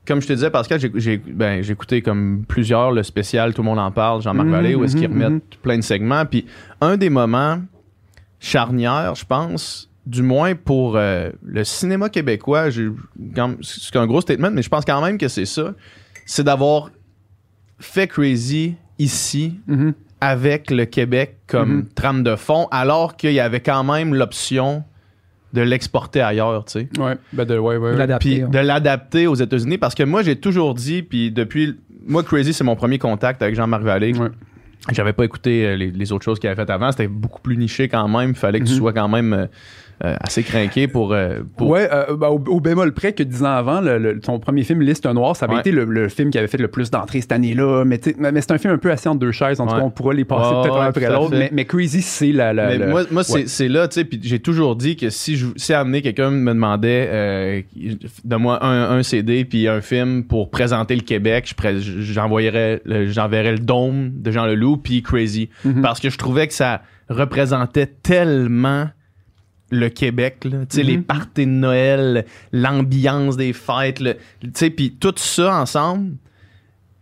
comme 0.07 0.21
je 0.21 0.27
te 0.27 0.33
disais, 0.33 0.51
Pascal, 0.51 0.81
j'ai, 0.81 0.91
j'ai, 0.97 1.17
ben, 1.19 1.63
j'ai 1.63 1.73
écouté 1.73 2.03
comme 2.03 2.45
plusieurs, 2.49 2.91
le 2.91 3.03
spécial, 3.05 3.55
tout 3.55 3.63
le 3.63 3.67
monde 3.69 3.79
en 3.79 3.93
parle, 3.93 4.23
Jean-Marc 4.23 4.47
Mhm, 4.47 4.53
Vallée, 4.53 4.75
où 4.75 4.83
est-ce 4.85 4.97
qu'ils 4.97 5.09
mhm, 5.09 5.15
remettent 5.23 5.33
mhm. 5.33 5.61
plein 5.63 5.77
de 5.77 5.83
segments, 5.83 6.25
puis 6.27 6.47
un 6.81 6.97
des 6.97 7.11
moments 7.11 7.61
charnière, 8.41 9.15
je 9.15 9.25
pense, 9.25 9.89
du 10.07 10.23
moins 10.23 10.55
pour 10.55 10.97
euh, 10.97 11.31
le 11.45 11.63
cinéma 11.63 12.09
québécois, 12.09 12.69
c'est 12.71 13.97
un 13.97 14.07
gros 14.07 14.21
statement, 14.23 14.51
mais 14.51 14.63
je 14.63 14.69
pense 14.69 14.85
quand 14.85 15.01
même 15.03 15.19
que 15.19 15.29
c'est 15.29 15.45
ça, 15.47 15.75
c'est 16.27 16.43
d'avoir 16.45 16.91
fait 17.79 18.09
Crazy 18.09 18.75
ici 18.99 19.61
Mhm. 19.67 19.93
Avec 20.21 20.71
le 20.71 20.85
Québec 20.85 21.39
comme 21.47 21.73
Mhm. 21.77 21.87
trame 21.95 22.23
de 22.23 22.37
fond, 22.37 22.67
alors 22.71 23.17
qu'il 23.17 23.33
y 23.33 23.41
avait 23.41 23.61
quand 23.61 23.85
même 23.85 24.15
l'option 24.15 24.85
de 25.53 25.63
l'exporter 25.63 26.21
ailleurs, 26.21 26.65
tu 26.67 26.73
sais. 26.81 26.89
Ouais, 27.01 27.17
ben 27.33 27.45
de, 27.45 27.59
ouais, 27.59 27.77
ouais, 27.77 27.91
ouais. 27.91 27.97
L'adapter, 27.97 28.29
Puis 28.35 28.45
ouais. 28.45 28.51
de 28.51 28.59
l'adapter 28.59 29.27
aux 29.27 29.35
États-Unis, 29.35 29.79
parce 29.79 29.95
que 29.95 30.03
moi, 30.05 30.23
j'ai 30.23 30.37
toujours 30.37 30.75
dit, 30.75 31.03
puis 31.03 31.31
depuis... 31.33 31.77
Moi, 32.07 32.23
Crazy, 32.23 32.53
c'est 32.53 32.65
mon 32.65 32.77
premier 32.77 32.99
contact 32.99 33.43
avec 33.43 33.55
Jean-Marc 33.57 33.83
Vallée. 33.83 34.17
Ouais. 34.17 34.29
J'avais 34.93 35.13
pas 35.13 35.25
écouté 35.25 35.67
euh, 35.67 35.77
les, 35.77 35.91
les 35.91 36.13
autres 36.13 36.25
choses 36.25 36.39
qu'il 36.39 36.49
avait 36.49 36.57
faites 36.57 36.71
avant. 36.71 36.91
C'était 36.93 37.09
beaucoup 37.09 37.41
plus 37.43 37.57
niché 37.57 37.89
quand 37.89 38.09
même. 38.09 38.31
Il 38.31 38.37
fallait 38.37 38.61
que 38.61 38.65
tu 38.65 38.73
Mhm. 38.73 38.79
sois 38.79 38.93
quand 38.93 39.09
même 39.09 39.33
euh, 39.35 39.47
assez 40.03 40.43
craqué 40.43 40.89
pour... 40.89 41.13
euh, 41.13 41.41
pour- 41.57 41.69
Ouais, 41.69 41.89
euh, 41.93 42.17
ben, 42.17 42.29
au, 42.29 42.43
au 42.49 42.61
bémol 42.61 42.93
près 42.93 43.13
que 43.13 43.23
dix 43.23 43.43
ans 43.43 43.53
avant, 43.55 43.81
le, 43.81 43.99
le- 43.99 44.21
son 44.25 44.39
premier 44.39 44.65
film, 44.65 44.81
Liste 44.81 45.07
Noire, 45.07 45.37
ça 45.37 45.45
avait 45.47 45.55
Ouais. 45.55 45.61
été 45.61 45.73
le, 45.73 45.85
le 45.85 46.09
film 46.09 46.31
qui 46.31 46.39
avait 46.39 46.47
fait 46.49 46.57
le 46.59 46.69
plus 46.69 46.91
d'entrées 46.91 47.21
cette 47.21 47.33
année-là. 47.33 47.85
Mais, 47.85 48.01
mais 48.19 48.33
mais 48.33 48.41
c'est 48.41 48.53
un 48.53 48.59
film 48.59 48.73
un 48.75 48.79
peu 48.79 48.91
assis 48.91 49.09
entre 49.09 49.21
deux 49.21 49.33
chaises. 49.33 49.61
En 49.61 49.67
tout 49.67 49.75
cas, 49.75 49.83
on 49.83 49.91
pourra 49.91 50.15
les 50.15 50.25
passer 50.25 50.51
peut-être 50.63 50.75
ouais, 50.75 50.81
un 50.81 50.87
après 50.87 51.09
l'autre. 51.09 51.31
Mais, 51.37 51.51
mais 51.53 51.65
Crazy, 51.65 52.03
c'est 52.03 52.33
la. 52.33 52.53
la- 52.53 52.69
Mais 52.69 52.79
le- 52.79 52.87
moi, 52.89 53.03
moi 53.11 53.23
c'est, 53.25 53.69
là, 53.69 53.89
tu 53.89 53.95
sais, 53.97 54.05
puis 54.05 54.19
j'ai 54.23 54.39
toujours 54.39 54.77
dit 54.77 54.97
que 54.97 55.11
si 55.11 55.37
je, 55.37 55.47
si 55.57 55.73
amener 55.75 56.03
quelqu'un 56.03 56.31
me 56.31 56.53
demandait, 56.53 57.09
euh, 57.11 57.61
donne-moi 58.25 58.65
un, 58.65 58.97
un 58.99 59.03
CD 59.03 59.45
puis 59.45 59.69
un 59.69 59.81
film 59.81 60.25
pour 60.25 60.51
présenter 60.51 60.95
le 60.97 61.03
Québec, 61.03 61.53
j'envoyerais, 62.01 62.81
le- 62.85 63.07
j'enverrais 63.09 63.53
le 63.53 63.59
Dôme 63.59 64.11
de 64.15 64.31
Jean 64.31 64.47
Leloup 64.47 64.79
puis 64.79 65.03
Crazy, 65.03 65.51
Mhm. 65.65 65.83
parce 65.83 66.01
que 66.01 66.11
je 66.11 66.19
trouvais 66.19 66.47
que 66.47 66.55
ça 66.55 66.83
représentait 67.09 67.87
tellement 67.87 68.87
le 69.71 69.89
Québec, 69.89 70.45
là. 70.45 70.59
les 70.83 70.97
Mhm. 70.99 71.05
parties 71.05 71.47
de 71.47 71.51
Noël, 71.51 72.25
l'ambiance 72.53 73.37
des 73.37 73.53
fêtes, 73.53 74.03
puis 74.71 74.97
tout 74.99 75.15
ça 75.17 75.55
ensemble, 75.61 76.13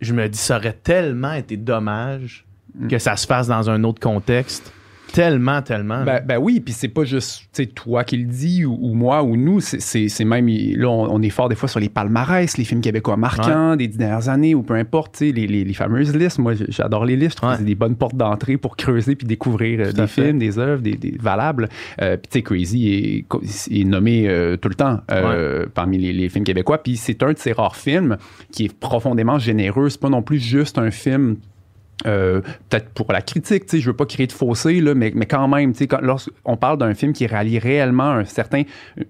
je 0.01 0.13
me 0.13 0.27
dis, 0.29 0.37
ça 0.37 0.57
aurait 0.57 0.73
tellement 0.83 1.33
été 1.33 1.57
dommage 1.57 2.45
Mm. 2.77 2.87
que 2.87 2.99
ça 2.99 3.15
se 3.17 3.25
fasse 3.25 3.47
dans 3.47 3.69
un 3.69 3.83
autre 3.83 3.99
contexte. 3.99 4.71
Tellement, 5.11 5.61
tellement. 5.61 6.03
Ben, 6.03 6.21
ben 6.25 6.37
oui, 6.37 6.59
puis 6.59 6.73
c'est 6.73 6.87
pas 6.87 7.03
juste 7.03 7.49
toi 7.75 8.03
qui 8.03 8.17
le 8.17 8.25
dis 8.25 8.63
ou, 8.65 8.77
ou 8.79 8.93
moi 8.93 9.23
ou 9.23 9.35
nous, 9.35 9.59
c'est- 9.59 10.23
même, 10.23 10.47
là, 10.47 10.87
on, 10.89 11.15
on 11.15 11.21
est 11.21 11.29
fort 11.29 11.49
des 11.49 11.55
fois 11.55 11.67
sur 11.67 11.79
les 11.79 11.89
palmarès, 11.89 12.57
les 12.57 12.63
films 12.63 12.81
québécois 12.81 13.17
marquants 13.17 13.75
des 13.75 13.87
dix 13.87 13.97
dernières 13.97 14.29
années 14.29 14.53
ou 14.55 14.61
peu 14.63 14.75
importe, 14.75 15.19
les, 15.21 15.31
les, 15.31 15.47
les 15.63 15.73
fameuses 15.73 16.15
listes. 16.15 16.37
Moi, 16.39 16.53
j'adore 16.69 17.05
les 17.05 17.15
listes, 17.15 17.31
je 17.31 17.35
trouve 17.37 17.49
Ouais. 17.49 17.55
que 17.55 17.59
c'est 17.61 17.65
des 17.65 17.75
bonnes 17.75 17.95
portes 17.95 18.15
d'entrée 18.15 18.57
pour 18.57 18.75
creuser 18.77 19.15
puis 19.15 19.25
découvrir 19.27 19.79
euh, 19.79 19.85
Tout 19.91 19.93
des 19.97 20.07
fait. 20.07 20.25
films, 20.25 20.39
des 20.39 20.59
œuvres, 20.59 20.81
des, 20.81 20.93
des 20.95 21.17
valables. 21.19 21.69
Euh, 22.01 22.15
puis 22.17 22.27
tu 22.31 22.37
sais, 22.39 22.43
Crazy 22.43 23.25
est, 23.71 23.79
est 23.81 23.83
nommé 23.85 24.27
euh, 24.29 24.57
tout 24.57 24.69
le 24.69 24.75
temps 24.75 24.99
euh, 25.11 25.65
parmi 25.73 25.97
les, 25.97 26.13
les 26.13 26.29
films 26.29 26.45
québécois, 26.45 26.83
puis 26.83 26.97
c'est 26.97 27.21
un 27.23 27.33
de 27.33 27.37
ces 27.39 27.51
rares 27.51 27.75
films 27.75 28.17
qui 28.51 28.65
est 28.65 28.73
profondément 28.77 29.39
généreux. 29.39 29.89
C'est 29.89 29.99
pas 29.99 30.09
non 30.09 30.21
plus 30.21 30.39
juste 30.39 30.77
un 30.77 30.91
film 30.91 31.37
euh, 32.07 32.41
peut-être 32.69 32.89
pour 32.89 33.11
la 33.11 33.21
critique, 33.21 33.65
tu 33.65 33.71
sais, 33.77 33.79
je 33.81 33.89
veux 33.89 33.95
pas 33.95 34.05
créer 34.05 34.25
de 34.27 34.31
fossé, 34.31 34.79
là, 34.79 34.93
mais, 34.95 35.11
mais 35.15 35.25
quand 35.25 35.47
même, 35.47 35.73
tu 35.73 35.85
sais, 35.85 35.87
lorsqu'on 36.01 36.55
parle 36.57 36.77
d'un 36.77 36.93
film 36.93 37.11
qui 37.13 37.27
rallie 37.27 37.59
réellement 37.59 38.09
un 38.11 38.25
certain 38.25 38.63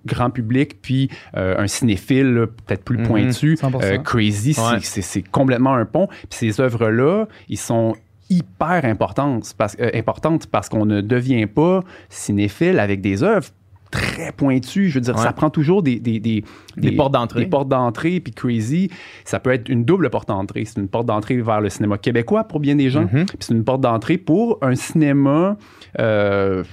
grand 0.05 0.29
public, 0.31 0.81
puis 0.81 1.09
euh, 1.37 1.55
un 1.57 1.67
cinéphile 1.67 2.33
là, 2.33 2.47
peut-être 2.47 2.83
plus 2.83 2.97
Mhm. 2.97 3.07
pointu, 3.07 3.55
100%. 3.57 3.83
euh, 3.83 3.97
Crazy, 3.99 4.53
c'est- 4.55 4.61
Ouais. 4.61 4.79
c'est 4.81 5.21
complètement 5.29 5.73
un 5.75 5.85
pont. 5.85 6.07
Puis 6.07 6.27
ces 6.31 6.59
œuvres-là, 6.61 7.27
ils 7.47 7.57
sont 7.59 7.95
hyper 8.31 8.85
importantes 8.85 9.53
parce, 9.57 9.75
euh, 9.79 9.89
importantes 9.93 10.47
parce 10.47 10.69
qu'on 10.69 10.85
ne 10.85 11.01
devient 11.01 11.47
pas 11.47 11.83
cinéphile 12.09 12.79
avec 12.79 13.01
des 13.01 13.23
œuvres 13.23 13.49
très 13.91 14.31
pointues. 14.31 14.89
Je 14.89 14.95
veux 14.95 15.01
dire, 15.01 15.15
Ouais. 15.15 15.21
ça 15.23 15.33
prend 15.33 15.49
toujours 15.49 15.81
des, 15.83 15.99
des, 15.99 16.19
des, 16.19 16.43
Des 16.77 16.91
portes 16.91 17.13
d'entrée. 17.13 17.41
Des 17.41 17.45
portes 17.49 17.69
d'entrée, 17.69 18.19
puis 18.19 18.31
Crazy, 18.33 18.89
ça 19.25 19.39
peut 19.39 19.51
être 19.51 19.69
une 19.69 19.83
double 19.85 20.09
porte 20.09 20.27
d'entrée. 20.27 20.65
C'est 20.65 20.79
une 20.79 20.87
porte 20.87 21.05
d'entrée 21.07 21.41
vers 21.41 21.61
le 21.61 21.69
cinéma 21.69 21.97
québécois 21.97 22.43
pour 22.43 22.59
bien 22.59 22.75
des 22.75 22.89
gens, 22.89 23.01
Mhm. 23.11 23.25
puis 23.25 23.37
c'est 23.39 23.53
une 23.53 23.63
porte 23.63 23.81
d'entrée 23.81 24.17
pour 24.17 24.57
un 24.61 24.75
cinéma... 24.75 25.57
euh, 25.99 26.63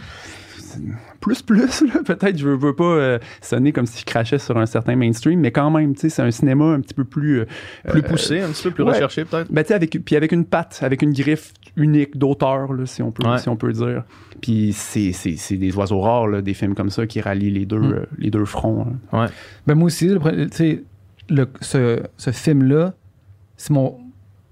plus 1.21 1.43
plus 1.43 1.83
là, 1.83 2.03
peut-être 2.05 2.39
je 2.39 2.49
veux, 2.49 2.57
veux 2.57 2.75
pas 2.75 2.85
euh, 2.85 3.19
sonner 3.41 3.73
comme 3.73 3.87
si 3.87 4.01
je 4.01 4.05
crachais 4.05 4.39
sur 4.39 4.57
un 4.59 4.67
certain 4.67 4.97
mainstream 4.97 5.41
mais 5.41 5.51
quand 5.51 5.71
même 5.71 5.95
tu 5.95 6.01
sais 6.03 6.09
c'est 6.09 6.23
un 6.23 6.31
cinéma 6.31 6.65
un 6.67 6.81
petit 6.81 6.95
peu 6.95 7.05
plus 7.05 7.41
euh, 7.41 7.45
plus 7.89 8.01
euh, 8.01 8.03
poussé, 8.03 8.41
un 8.41 8.49
petit 8.51 8.65
peu 8.65 8.71
plus 8.73 8.85
ouais. 8.85 8.93
recherché 8.93 9.25
peut-être. 9.25 9.51
ben, 9.53 9.63
tu 9.63 9.69
sais, 9.69 9.75
avec, 9.75 9.91
puis 10.05 10.17
avec 10.17 10.33
une 10.33 10.45
patte, 10.45 10.81
avec 10.83 11.03
une 11.03 11.13
griffe 11.13 11.53
unique 11.77 12.17
d'auteur, 12.17 12.73
là, 12.73 12.87
si, 12.87 13.03
on 13.03 13.11
peut, 13.11 13.27
Ouais. 13.29 13.39
si 13.39 13.49
on 13.51 13.57
peut 13.57 13.71
dire. 13.73 14.05
Puis 14.41 14.73
c'est, 14.73 15.13
c'est, 15.13 15.37
c'est 15.37 15.57
des 15.59 15.77
oiseaux 15.77 16.01
rares, 16.01 16.27
là, 16.29 16.41
des 16.41 16.55
films 16.55 16.75
comme 16.75 16.89
ça 16.91 17.07
qui 17.07 17.21
rallient 17.21 17.51
les 17.51 17.67
deux, 17.67 17.79
Mm. 17.81 17.93
euh, 17.93 18.07
les 18.19 18.31
deux 18.31 18.45
fronts. 18.47 18.87
hein. 19.13 19.27
Ben 19.67 19.75
moi 19.75 19.87
aussi, 19.87 20.09
le 20.09 20.19
pre- 20.19 20.49
tu 20.51 20.57
sais, 20.57 20.83
le- 21.29 21.49
ce, 21.61 22.03
ce 22.17 22.31
film-là, 22.31 22.95
c'est 23.57 23.73
mon 23.73 23.99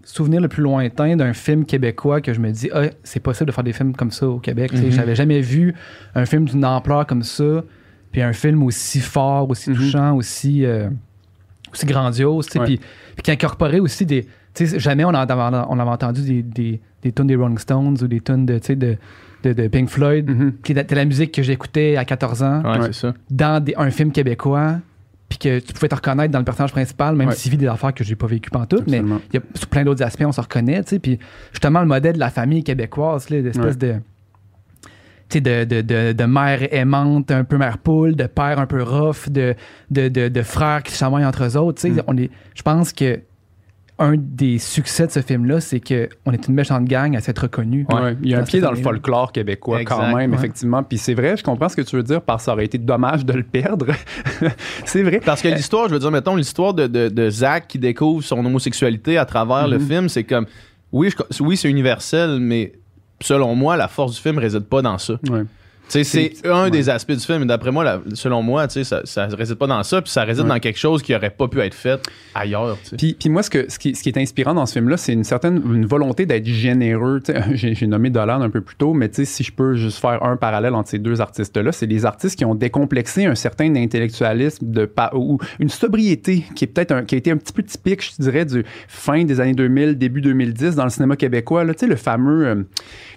souvenir 0.04 0.40
le 0.40 0.48
plus 0.48 0.62
lointain 0.62 1.16
d'un 1.16 1.32
film 1.32 1.64
québécois 1.64 2.20
que 2.20 2.32
je 2.32 2.40
me 2.40 2.50
dis, 2.50 2.68
ah, 2.72 2.82
c'est 3.02 3.20
possible 3.20 3.46
de 3.46 3.52
faire 3.52 3.64
des 3.64 3.72
films 3.72 3.94
comme 3.94 4.10
ça 4.10 4.28
au 4.28 4.38
Québec. 4.38 4.72
Mhm. 4.72 4.90
J'avais 4.90 5.14
jamais 5.14 5.40
vu 5.40 5.74
un 6.14 6.26
film 6.26 6.44
d'une 6.44 6.64
ampleur 6.64 7.06
comme 7.06 7.22
ça, 7.22 7.64
puis 8.12 8.22
un 8.22 8.32
film 8.32 8.62
aussi 8.62 9.00
fort, 9.00 9.48
aussi 9.50 9.70
Mhm. 9.70 9.76
touchant, 9.76 10.14
aussi, 10.14 10.64
euh, 10.64 10.88
aussi 11.72 11.86
grandiose, 11.86 12.46
Ouais. 12.54 12.64
puis, 12.64 12.76
puis 12.78 13.22
qui 13.22 13.30
incorporait 13.30 13.80
aussi 13.80 14.06
des... 14.06 14.26
tu 14.54 14.66
sais, 14.66 14.78
jamais 14.78 15.04
on, 15.04 15.08
avait- 15.08 15.32
on 15.68 15.78
avait 15.78 15.90
entendu 15.90 16.22
des, 16.22 16.42
des, 16.42 16.80
des 17.02 17.12
tunes 17.12 17.26
des 17.26 17.34
Rolling 17.36 17.58
Stones 17.58 17.96
ou 18.00 18.06
des 18.06 18.20
tunes 18.20 18.46
de, 18.46 18.58
tu 18.58 18.66
sais, 18.66 18.76
de, 18.76 18.96
de, 19.42 19.52
de 19.52 19.68
Pink 19.68 19.88
Floyd, 19.88 20.30
qui 20.62 20.72
était 20.72 20.94
la 20.94 21.04
musique 21.04 21.32
que 21.32 21.42
j'écoutais 21.42 21.96
à 21.96 22.04
14 22.04 22.42
ans 22.42 22.62
Ouais, 22.62 22.78
Ouais. 22.78 22.86
c'est 22.86 22.94
ça. 22.94 23.14
dans 23.30 23.62
des- 23.62 23.74
un 23.76 23.90
film 23.90 24.12
québécois, 24.12 24.76
puis 25.38 25.48
que 25.50 25.58
tu 25.58 25.72
pouvais 25.72 25.88
te 25.88 25.94
reconnaître 25.94 26.32
dans 26.32 26.38
le 26.38 26.44
personnage 26.44 26.72
principal, 26.72 27.16
même 27.16 27.28
Ouais. 27.28 27.34
s'il 27.34 27.50
vit 27.50 27.56
des 27.56 27.66
affaires 27.66 27.92
que 27.92 28.04
j'ai 28.04 28.14
pas 28.14 28.26
vécues 28.26 28.50
pantoute, 28.50 28.84
mais 28.86 28.98
Absolument. 28.98 29.20
il 29.32 29.36
y 29.36 29.38
a 29.38 29.42
sur 29.54 29.66
plein 29.68 29.84
d'autres 29.84 30.02
aspects, 30.02 30.24
on 30.26 30.32
se 30.32 30.40
reconnaît, 30.40 30.82
tu 30.84 30.90
sais, 30.90 30.98
puis 30.98 31.18
justement, 31.52 31.80
le 31.80 31.86
modèle 31.86 32.14
de 32.14 32.18
la 32.20 32.30
famille 32.30 32.62
québécoise, 32.62 33.28
l'espèce 33.30 33.56
Ouais. 33.64 33.74
de... 33.76 33.94
Tu 35.28 35.38
sais, 35.38 35.40
de, 35.40 35.64
de, 35.64 35.80
de, 35.80 36.12
de 36.12 36.24
mère 36.24 36.72
aimante, 36.72 37.30
un 37.30 37.44
peu 37.44 37.56
mère 37.56 37.78
poule, 37.78 38.14
de 38.14 38.26
père 38.26 38.58
un 38.58 38.66
peu 38.66 38.82
rough, 38.82 39.28
de, 39.30 39.54
de, 39.90 40.42
frères 40.42 40.82
qui 40.82 40.92
se 40.92 40.98
chamaillent 40.98 41.24
entre 41.24 41.44
eux 41.44 41.56
autres. 41.56 41.88
Mm. 41.88 42.02
on 42.06 42.16
est, 42.18 42.30
je 42.54 42.62
pense 42.62 42.92
que 42.92 43.20
un 43.98 44.14
des 44.16 44.58
succès 44.58 45.06
de 45.06 45.12
ce 45.12 45.20
film-là, 45.20 45.60
c'est 45.60 45.78
qu'on 45.80 46.32
est 46.32 46.48
une 46.48 46.54
méchante 46.54 46.84
gang 46.84 47.14
à 47.16 47.20
s'être 47.20 47.42
reconnue. 47.42 47.86
Ouais. 47.92 48.16
Il 48.22 48.30
y 48.30 48.34
a 48.34 48.40
un 48.40 48.42
pied 48.42 48.60
dans 48.60 48.70
le 48.72 48.76
folklore 48.76 49.30
québécois 49.30 49.80
Exact, 49.80 49.96
quand 49.96 50.16
même, 50.16 50.32
ouais. 50.32 50.36
effectivement. 50.36 50.82
Puis 50.82 50.98
c'est 50.98 51.14
vrai, 51.14 51.36
je 51.36 51.44
comprends 51.44 51.68
ce 51.68 51.76
que 51.76 51.82
tu 51.82 51.94
veux 51.94 52.02
dire 52.02 52.20
par 52.20 52.40
ça 52.40 52.52
aurait 52.52 52.64
été 52.64 52.76
dommage 52.78 53.24
de 53.24 53.32
le 53.34 53.44
perdre. 53.44 53.86
c'est 54.84 55.02
vrai. 55.02 55.20
Parce 55.24 55.42
que 55.42 55.48
l'histoire, 55.48 55.88
je 55.88 55.94
veux 55.94 56.00
dire, 56.00 56.10
mettons, 56.10 56.36
l'histoire 56.36 56.74
de, 56.74 56.86
de, 56.86 57.08
de 57.08 57.30
Zach 57.30 57.66
qui 57.68 57.78
découvre 57.78 58.22
son 58.24 58.44
homosexualité 58.44 59.16
à 59.18 59.24
travers 59.24 59.68
le 59.68 59.78
Mhm. 59.78 59.86
film, 59.86 60.08
c'est 60.08 60.24
comme. 60.24 60.46
Oui, 60.92 61.10
je- 61.30 61.42
oui 61.42 61.56
c'est 61.56 61.70
universel, 61.70 62.38
mais 62.40 62.72
selon 63.20 63.54
moi, 63.54 63.76
la 63.76 63.88
force 63.88 64.14
du 64.14 64.20
film 64.20 64.38
réside 64.38 64.64
pas 64.64 64.82
dans 64.82 64.98
ça. 64.98 65.14
Ouais. 65.30 65.42
C'est 65.88 66.32
un 66.46 66.64
ouais. 66.64 66.70
des 66.70 66.88
aspects 66.90 67.12
du 67.12 67.20
film, 67.20 67.46
d'après 67.46 67.70
moi, 67.70 67.84
la- 67.84 68.00
selon 68.14 68.42
moi, 68.42 68.66
ça, 68.68 69.02
ça 69.04 69.26
réside 69.26 69.56
pas 69.56 69.66
dans 69.66 69.82
ça, 69.82 70.02
puis 70.02 70.10
ça 70.10 70.24
réside 70.24 70.44
Ouais. 70.44 70.48
dans 70.48 70.58
quelque 70.58 70.78
chose 70.78 71.02
qui 71.02 71.14
aurait 71.14 71.30
pas 71.30 71.46
pu 71.46 71.60
être 71.60 71.74
fait 71.74 72.00
ailleurs. 72.34 72.76
Puis, 72.98 73.14
puis 73.18 73.28
moi, 73.28 73.42
ce, 73.42 73.50
que, 73.50 73.70
ce, 73.70 73.78
qui, 73.78 73.94
ce 73.94 74.02
qui 74.02 74.08
est 74.08 74.18
inspirant 74.18 74.54
dans 74.54 74.66
ce 74.66 74.72
film-là, 74.72 74.96
c'est 74.96 75.12
une 75.12 75.24
certaine 75.24 75.62
une 75.64 75.86
volonté 75.86 76.26
d'être 76.26 76.46
généreux. 76.46 77.20
J'ai, 77.52 77.86
nommé 77.86 78.10
Dolan 78.10 78.40
un 78.40 78.50
peu 78.50 78.60
plus 78.60 78.76
tôt, 78.76 78.92
mais 78.94 79.10
si 79.12 79.44
je 79.44 79.52
peux 79.52 79.74
juste 79.74 79.98
faire 80.00 80.22
un 80.24 80.36
parallèle 80.36 80.74
entre 80.74 80.88
ces 80.90 80.98
deux 80.98 81.20
artistes-là, 81.20 81.70
c'est 81.70 81.86
des 81.86 82.04
artistes 82.06 82.36
qui 82.36 82.44
ont 82.44 82.54
décomplexé 82.54 83.26
un 83.26 83.34
certain 83.34 83.74
intellectualisme 83.76 84.66
de 84.70 84.90
ou 85.14 85.38
une 85.60 85.68
sobriété 85.68 86.44
qui 86.56 86.64
est 86.64 86.68
peut-être 86.68 86.92
un- 86.92 87.04
qui 87.04 87.14
a 87.14 87.18
été 87.18 87.30
un 87.30 87.36
petit 87.36 87.52
peu 87.52 87.62
typique, 87.62 88.02
je 88.02 88.22
dirais, 88.22 88.44
du 88.44 88.64
fin 88.88 89.24
des 89.24 89.38
années 89.40 89.54
2000, 89.54 89.96
début 89.98 90.20
2010 90.22 90.74
dans 90.76 90.84
le 90.84 90.90
cinéma 90.90 91.16
québécois. 91.16 91.62
Là, 91.64 91.72
le 91.86 91.96
fameux 91.96 92.46
euh, 92.46 92.62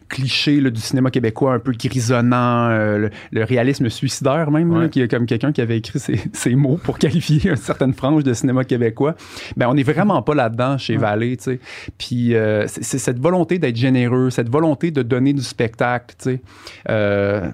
cliché 0.09 0.59
là, 0.59 0.69
du 0.69 0.81
cinéma 0.81 1.11
québécois 1.11 1.53
un 1.53 1.59
peu 1.59 1.71
grisonnant, 1.71 2.56
euh, 2.65 3.09
le, 3.31 3.43
réalisme 3.43 3.89
suicidaire 3.89 4.51
même, 4.51 4.89
qui 4.89 5.01
est 5.01 5.07
comme 5.07 5.25
quelqu'un 5.25 5.51
qui 5.51 5.61
avait 5.61 5.77
écrit 5.77 5.99
ces, 5.99 6.55
mots 6.55 6.79
pour 6.83 6.97
qualifier 6.99 7.49
une 7.49 7.55
certaine 7.55 7.93
frange 7.93 8.23
de 8.23 8.33
cinéma 8.33 8.63
québécois. 8.63 9.15
Ben 9.55 9.67
on 9.69 9.73
n'est 9.73 9.83
vraiment 9.83 10.21
pas 10.21 10.35
là-dedans 10.35 10.77
chez 10.77 10.97
ouais. 10.97 11.37
Tu 11.37 11.43
sais. 11.43 11.59
Puis 11.97 12.35
euh, 12.35 12.65
c'est 12.67 12.97
cette 12.97 13.19
volonté 13.19 13.59
d'être 13.59 13.75
généreux, 13.75 14.29
cette 14.29 14.49
volonté 14.49 14.91
de 14.91 15.01
donner 15.01 15.33
du 15.33 15.41
spectacle, 15.41 16.15
tu 16.17 16.31
sais. 16.31 16.41
Euh, 16.89 17.49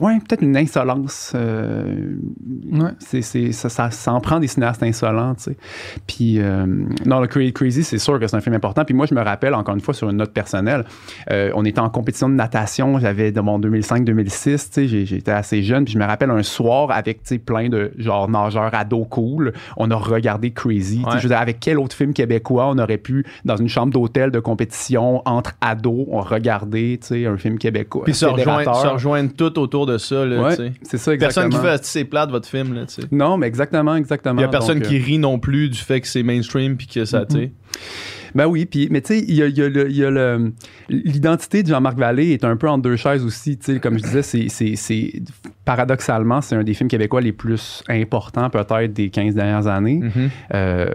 ouais, 0.00 0.18
peut-être 0.18 0.42
une 0.42 0.56
insolence. 0.56 1.34
Ouais. 1.34 2.90
C'est, 2.98 3.22
c'est, 3.22 3.52
ça, 3.52 3.68
ça 3.68 3.90
s'en 3.90 4.20
prend 4.20 4.40
des 4.40 4.48
cinéastes 4.48 4.82
insolents, 4.82 5.34
tu 5.34 5.44
sais. 5.44 5.56
Puis 6.06 6.40
non, 7.04 7.20
le 7.20 7.26
Crazy, 7.26 7.84
c'est 7.84 7.98
sûr 7.98 8.18
que 8.18 8.26
c'est 8.26 8.36
un 8.36 8.40
film 8.40 8.54
important. 8.54 8.84
Puis 8.84 8.94
moi, 8.94 9.06
je 9.06 9.14
me 9.14 9.22
rappelle 9.22 9.54
encore 9.54 9.74
une 9.74 9.80
fois 9.80 9.94
sur 9.94 10.08
une 10.10 10.16
note 10.16 10.32
personnelle, 10.32 10.84
on 11.30 11.64
était 11.64 11.80
en 11.80 11.90
compétition 11.90 12.28
de 12.28 12.34
natation, 12.34 12.98
j'avais 12.98 13.32
dans 13.32 13.42
mon 13.42 13.58
2005 13.58 14.04
2006, 14.06 14.70
j'étais 14.86 15.30
assez 15.30 15.62
jeune, 15.62 15.84
puis 15.84 15.94
je 15.94 15.98
me 15.98 16.04
rappelle 16.04 16.30
un 16.30 16.42
soir 16.42 16.90
avec 16.90 17.20
plein 17.44 17.68
de 17.68 17.92
genre 17.98 18.28
nageurs 18.28 18.74
ados 18.74 19.06
cool, 19.10 19.52
on 19.76 19.90
a 19.90 19.96
regardé 19.96 20.50
Crazy. 20.50 21.02
Je 21.20 21.28
avec 21.36 21.60
quel 21.60 21.78
autre 21.78 21.94
film 21.94 22.14
québécois 22.14 22.68
on 22.68 22.78
aurait 22.78 22.96
pu, 22.96 23.26
dans 23.44 23.56
une 23.56 23.68
chambre 23.68 23.92
d'hôtel 23.92 24.30
de 24.30 24.40
compétition, 24.40 25.22
entre 25.26 25.52
ados, 25.60 26.06
on 26.10 26.20
regardait 26.20 26.98
un 27.10 27.36
film 27.36 27.58
québécois. 27.58 28.04
Puis 28.04 28.14
se, 28.14 28.26
rejoindre, 28.26 28.92
rejoindre 28.92 29.32
tout 29.36 29.58
autour 29.58 29.86
de 29.86 29.98
ça. 29.98 30.24
C'est 30.82 30.98
ça, 30.98 31.12
exactement. 31.12 31.18
Personne 31.18 31.50
qui 31.50 31.58
fait 31.58 31.84
c'est 31.84 32.04
de 32.26 32.30
votre 32.30 32.48
film. 32.48 32.86
Non, 33.12 33.36
mais 33.36 33.46
exactement, 33.46 33.96
exactement. 33.96 34.36
Il 34.36 34.38
n'y 34.38 34.44
a 34.44 34.48
personne 34.48 34.78
euh, 34.78 34.86
qui 34.86 34.98
rit 34.98 35.18
non 35.18 35.38
plus 35.38 35.68
du 35.68 35.78
fait 35.78 36.00
que 36.00 36.08
c'est 36.08 36.22
mainstream 36.22 36.76
puis 36.76 36.86
que 36.86 37.04
ça. 37.04 37.24
Mm-hmm. 37.24 37.50
Ben 38.36 38.46
oui, 38.46 38.66
puis 38.66 38.88
mais 38.90 39.00
tu 39.00 39.14
sais, 39.18 39.24
il 39.26 39.34
y 39.34 39.42
a, 39.42 39.48
le- 40.10 40.52
l'identité 40.90 41.62
de 41.62 41.68
Jean-Marc 41.68 41.98
Vallée 41.98 42.32
est 42.32 42.44
un 42.44 42.56
peu 42.56 42.68
en 42.68 42.76
deux 42.76 42.96
chaises 42.96 43.24
aussi. 43.24 43.56
Tu 43.56 43.72
sais, 43.74 43.80
comme 43.80 43.98
je 43.98 44.04
disais, 44.04 44.22
c'est, 44.22 44.76
c'est 44.76 45.22
paradoxalement, 45.66 46.40
c'est 46.40 46.56
un 46.56 46.62
des 46.64 46.72
films 46.72 46.88
québécois 46.88 47.20
les 47.20 47.32
plus 47.32 47.82
importants 47.88 48.48
peut-être 48.48 48.94
des 48.94 49.10
15 49.10 49.34
dernières 49.34 49.66
années. 49.66 50.00
Mhm. 50.02 50.30
Euh, 50.54 50.86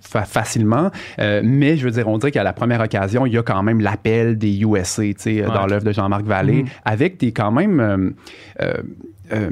fa- 0.00 0.24
facilement. 0.24 0.90
Euh, 1.20 1.40
mais 1.44 1.76
je 1.76 1.84
veux 1.84 1.90
dire, 1.92 2.08
on 2.08 2.18
dirait 2.18 2.32
qu'à 2.32 2.42
la 2.42 2.52
première 2.52 2.80
occasion, 2.80 3.26
il 3.26 3.32
y 3.34 3.38
a 3.38 3.42
quand 3.42 3.62
même 3.62 3.80
l'appel 3.80 4.36
des 4.38 4.60
USA, 4.62 5.02
tu 5.04 5.14
sais, 5.18 5.42
dans 5.42 5.66
l'œuvre 5.66 5.84
de 5.84 5.92
Jean-Marc 5.92 6.24
Vallée, 6.24 6.64
avec 6.84 7.18
des 7.20 7.30
quand 7.32 7.52
même 7.52 8.14
euh, 8.60 9.50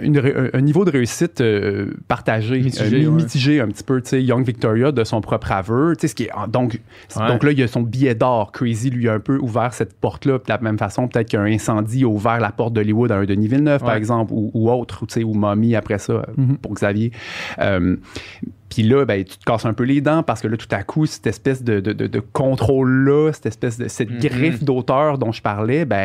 une 0.00 0.16
un- 0.18 0.48
un 0.54 0.60
niveau 0.62 0.86
de 0.86 0.90
réussite 0.90 1.42
euh, 1.42 1.90
partagé, 2.08 2.58
Mitigé, 2.60 2.84
euh, 2.96 2.98
mi- 3.00 3.06
ouais. 3.08 3.12
mitigé 3.22 3.60
un 3.60 3.68
petit 3.68 3.84
peu, 3.84 4.00
tu 4.00 4.08
sais, 4.08 4.22
Young 4.22 4.42
Victoria 4.44 4.90
de 4.90 5.04
son 5.04 5.20
propre 5.20 5.52
aveu, 5.52 5.92
ce 6.00 6.06
qui 6.14 6.24
est 6.24 6.30
donc 6.48 6.80
Ouais. 7.20 7.28
donc 7.28 7.44
là 7.44 7.52
il 7.52 7.58
y 7.58 7.62
a 7.62 7.68
son 7.68 7.82
billet 7.82 8.14
d'or, 8.14 8.52
Crazy 8.52 8.88
lui 8.88 9.10
a 9.10 9.12
un 9.12 9.20
peu 9.20 9.36
ouvert 9.36 9.74
cette 9.74 9.92
porte-là, 10.00 10.38
de 10.38 10.44
la 10.48 10.58
même 10.58 10.78
façon 10.78 11.08
peut-être 11.08 11.28
qu'un 11.28 11.44
incendie 11.44 12.04
a 12.04 12.08
ouvert 12.08 12.40
la 12.40 12.52
porte 12.52 12.72
d'Hollywood 12.72 13.12
à 13.12 13.16
un 13.18 13.24
Denis 13.26 13.48
Par 13.64 13.94
exemple 13.94 14.32
ou, 14.32 14.50
ou 14.54 14.70
autre, 14.70 15.02
ou, 15.02 15.06
tu 15.06 15.14
sais, 15.14 15.24
ou 15.24 15.34
Mommy 15.34 15.74
après 15.76 15.98
ça 15.98 16.24
Mhm. 16.36 16.58
pour 16.58 16.74
Xavier. 16.74 17.12
Euh, 17.60 17.96
puis 18.72 18.82
là, 18.82 19.04
ben, 19.04 19.24
tu 19.24 19.36
te 19.38 19.44
casses 19.44 19.64
un 19.66 19.72
peu 19.72 19.84
les 19.84 20.00
dents 20.00 20.22
parce 20.22 20.40
que 20.40 20.48
là, 20.48 20.56
tout 20.56 20.66
à 20.70 20.82
coup, 20.82 21.06
cette 21.06 21.26
espèce 21.26 21.62
de, 21.62 21.80
de, 21.80 21.92
de- 21.92 22.06
de 22.06 22.20
contrôle-là, 22.20 23.32
cette 23.32 23.46
espèce 23.46 23.78
de 23.78 23.88
cette 23.88 24.10
Mhm. 24.10 24.18
griffe 24.20 24.64
d'auteur 24.64 25.18
dont 25.18 25.32
je 25.32 25.42
parlais, 25.42 25.84
ben, 25.84 25.96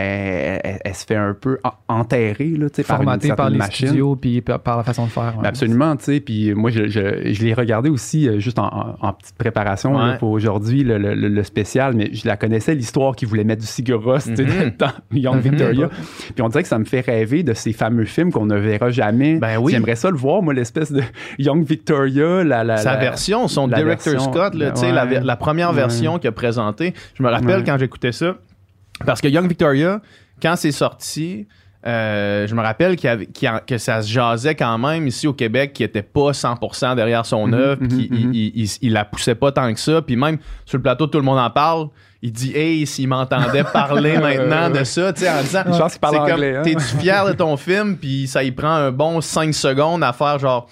elle, 0.64 0.80
elle 0.84 0.94
se 0.96 1.06
fait 1.06 1.16
un 1.16 1.34
peu 1.40 1.60
en- 1.64 1.72
enterrer 2.00 2.50
là, 2.58 2.68
sais, 2.74 2.84
par 2.84 2.98
par 3.36 3.50
les 3.50 3.58
machine. 3.58 3.88
studios 3.88 4.16
puis 4.16 4.42
par, 4.42 4.78
la 4.78 4.84
façon 4.84 5.06
de 5.06 5.12
faire. 5.12 5.34
ouais. 5.38 5.44
Ben 5.44 5.50
absolument, 5.50 5.96
tu 5.96 6.04
sais. 6.06 6.20
Puis 6.20 6.54
moi, 6.54 6.70
je, 6.72 6.88
je, 6.88 7.32
je 7.34 7.44
l'ai 7.44 7.54
regardé 7.54 7.90
aussi 7.90 8.28
euh, 8.28 8.40
juste 8.40 8.60
en, 8.60 8.68
en- 8.68 8.96
en 9.08 9.14
petite 9.14 9.36
préparation 9.38 9.98
là, 9.98 10.18
pour 10.18 10.32
aujourd'hui, 10.32 10.84
le, 10.84 10.98
le- 10.98 11.14
spécial, 11.44 11.94
mais 11.96 12.10
je 12.14 12.28
la 12.28 12.38
connaissais, 12.38 12.76
l'histoire 12.76 13.16
qui 13.16 13.26
voulait 13.26 13.44
mettre 13.44 13.62
du 13.62 13.68
tu 14.36 14.36
sais, 14.36 14.44
Mhm. 14.44 14.72
dans 14.80 14.92
Young 15.12 15.36
Mhm. 15.36 15.42
Victoria. 15.42 15.90
Puis 16.34 16.42
on 16.42 16.50
dirait 16.50 16.64
que 16.64 16.70
ça 16.70 16.80
me 16.80 16.86
fait 16.86 17.02
rêver 17.02 17.44
de 17.44 17.54
ces 17.54 17.74
fameux 17.74 18.06
films 18.06 18.32
qu'on 18.32 18.46
ne 18.46 18.58
verra 18.58 18.90
jamais. 18.90 19.38
Ben 19.38 19.58
oui. 19.60 19.72
J'aimerais 19.74 19.96
ça 19.96 20.10
le 20.10 20.18
voir, 20.18 20.42
moi, 20.42 20.54
l'espèce 20.54 20.92
de 20.92 21.02
Young 21.40 21.64
Victoria, 21.66 22.44
la, 22.44 22.57
la, 22.64 22.78
Sa 22.78 22.96
version, 22.96 23.48
son 23.48 23.68
la 23.68 23.78
director 23.78 24.14
version- 24.14 24.32
Scott, 24.32 24.54
là, 24.56 24.74
la, 25.24 25.36
première 25.36 25.70
Ouais. 25.70 25.76
version 25.76 26.20
qu'il 26.20 26.28
a 26.28 26.32
présentée. 26.32 26.94
Je 27.16 27.24
me 27.24 27.30
rappelle 27.30 27.60
Ouais. 27.60 27.64
quand 27.66 27.78
j'écoutais 27.78 28.12
ça, 28.12 28.36
parce 29.06 29.22
que 29.22 29.28
Young 29.28 29.48
Victoria, 29.48 30.02
quand 30.42 30.56
c'est 30.56 30.72
sorti, 30.72 31.48
euh, 31.86 32.48
je 32.48 32.56
me 32.56 32.62
rappelle 32.62 32.96
qu'il 32.96 33.08
y 33.08 33.12
avait- 33.14 33.26
qu'il 33.28 33.46
y 33.46 33.50
a- 33.50 33.60
que 33.60 33.78
ça 33.78 34.02
se 34.02 34.10
jasait 34.12 34.56
quand 34.56 34.78
même 34.78 35.08
ici 35.08 35.28
au 35.28 35.34
Québec, 35.34 35.72
qui 35.74 35.84
était 35.84 36.02
pas 36.02 36.34
100% 36.34 36.96
derrière 36.96 37.26
son 37.26 37.48
Mhm, 37.48 37.54
œuvre, 37.54 37.82
mhm, 37.84 37.88
qu'il 37.88 38.12
mhm. 38.12 38.34
il- 38.34 38.52
il- 38.64 38.78
il 38.82 38.94
la 38.94 39.06
poussait 39.06 39.36
pas 39.36 39.52
tant 39.52 39.72
que 39.74 39.80
ça. 39.80 40.02
Puis 40.02 40.16
même 40.16 40.38
sur 40.66 40.78
le 40.78 40.82
plateau, 40.84 41.08
tout 41.08 41.18
le 41.20 41.24
monde 41.24 41.40
en 41.40 41.50
parle. 41.50 41.88
Il 42.24 42.32
dit 42.32 42.52
Hey, 42.58 42.88
s'il 42.88 43.08
m'entendait 43.08 43.64
parler 43.74 44.18
maintenant 44.18 44.72
de 44.72 44.84
ça, 44.84 45.14
tu 45.14 45.22
sais, 45.22 45.30
en 45.30 45.40
disant 45.42 45.62
Je 45.72 45.78
pense 45.78 45.92
qu'il 45.92 46.02
parle 46.02 46.14
c'est 46.16 46.20
comme, 46.22 46.32
anglais, 46.32 46.56
hein? 46.58 46.62
T'es-tu 46.64 46.98
fier 46.98 47.26
de 47.28 47.34
ton 47.34 47.56
film? 47.58 47.96
Puis 47.96 48.26
ça 48.28 48.44
y 48.44 48.52
prend 48.52 48.72
un 48.72 48.92
bon 48.92 49.22
5 49.22 49.54
secondes 49.54 50.04
à 50.04 50.12
faire 50.14 50.40
genre. 50.40 50.68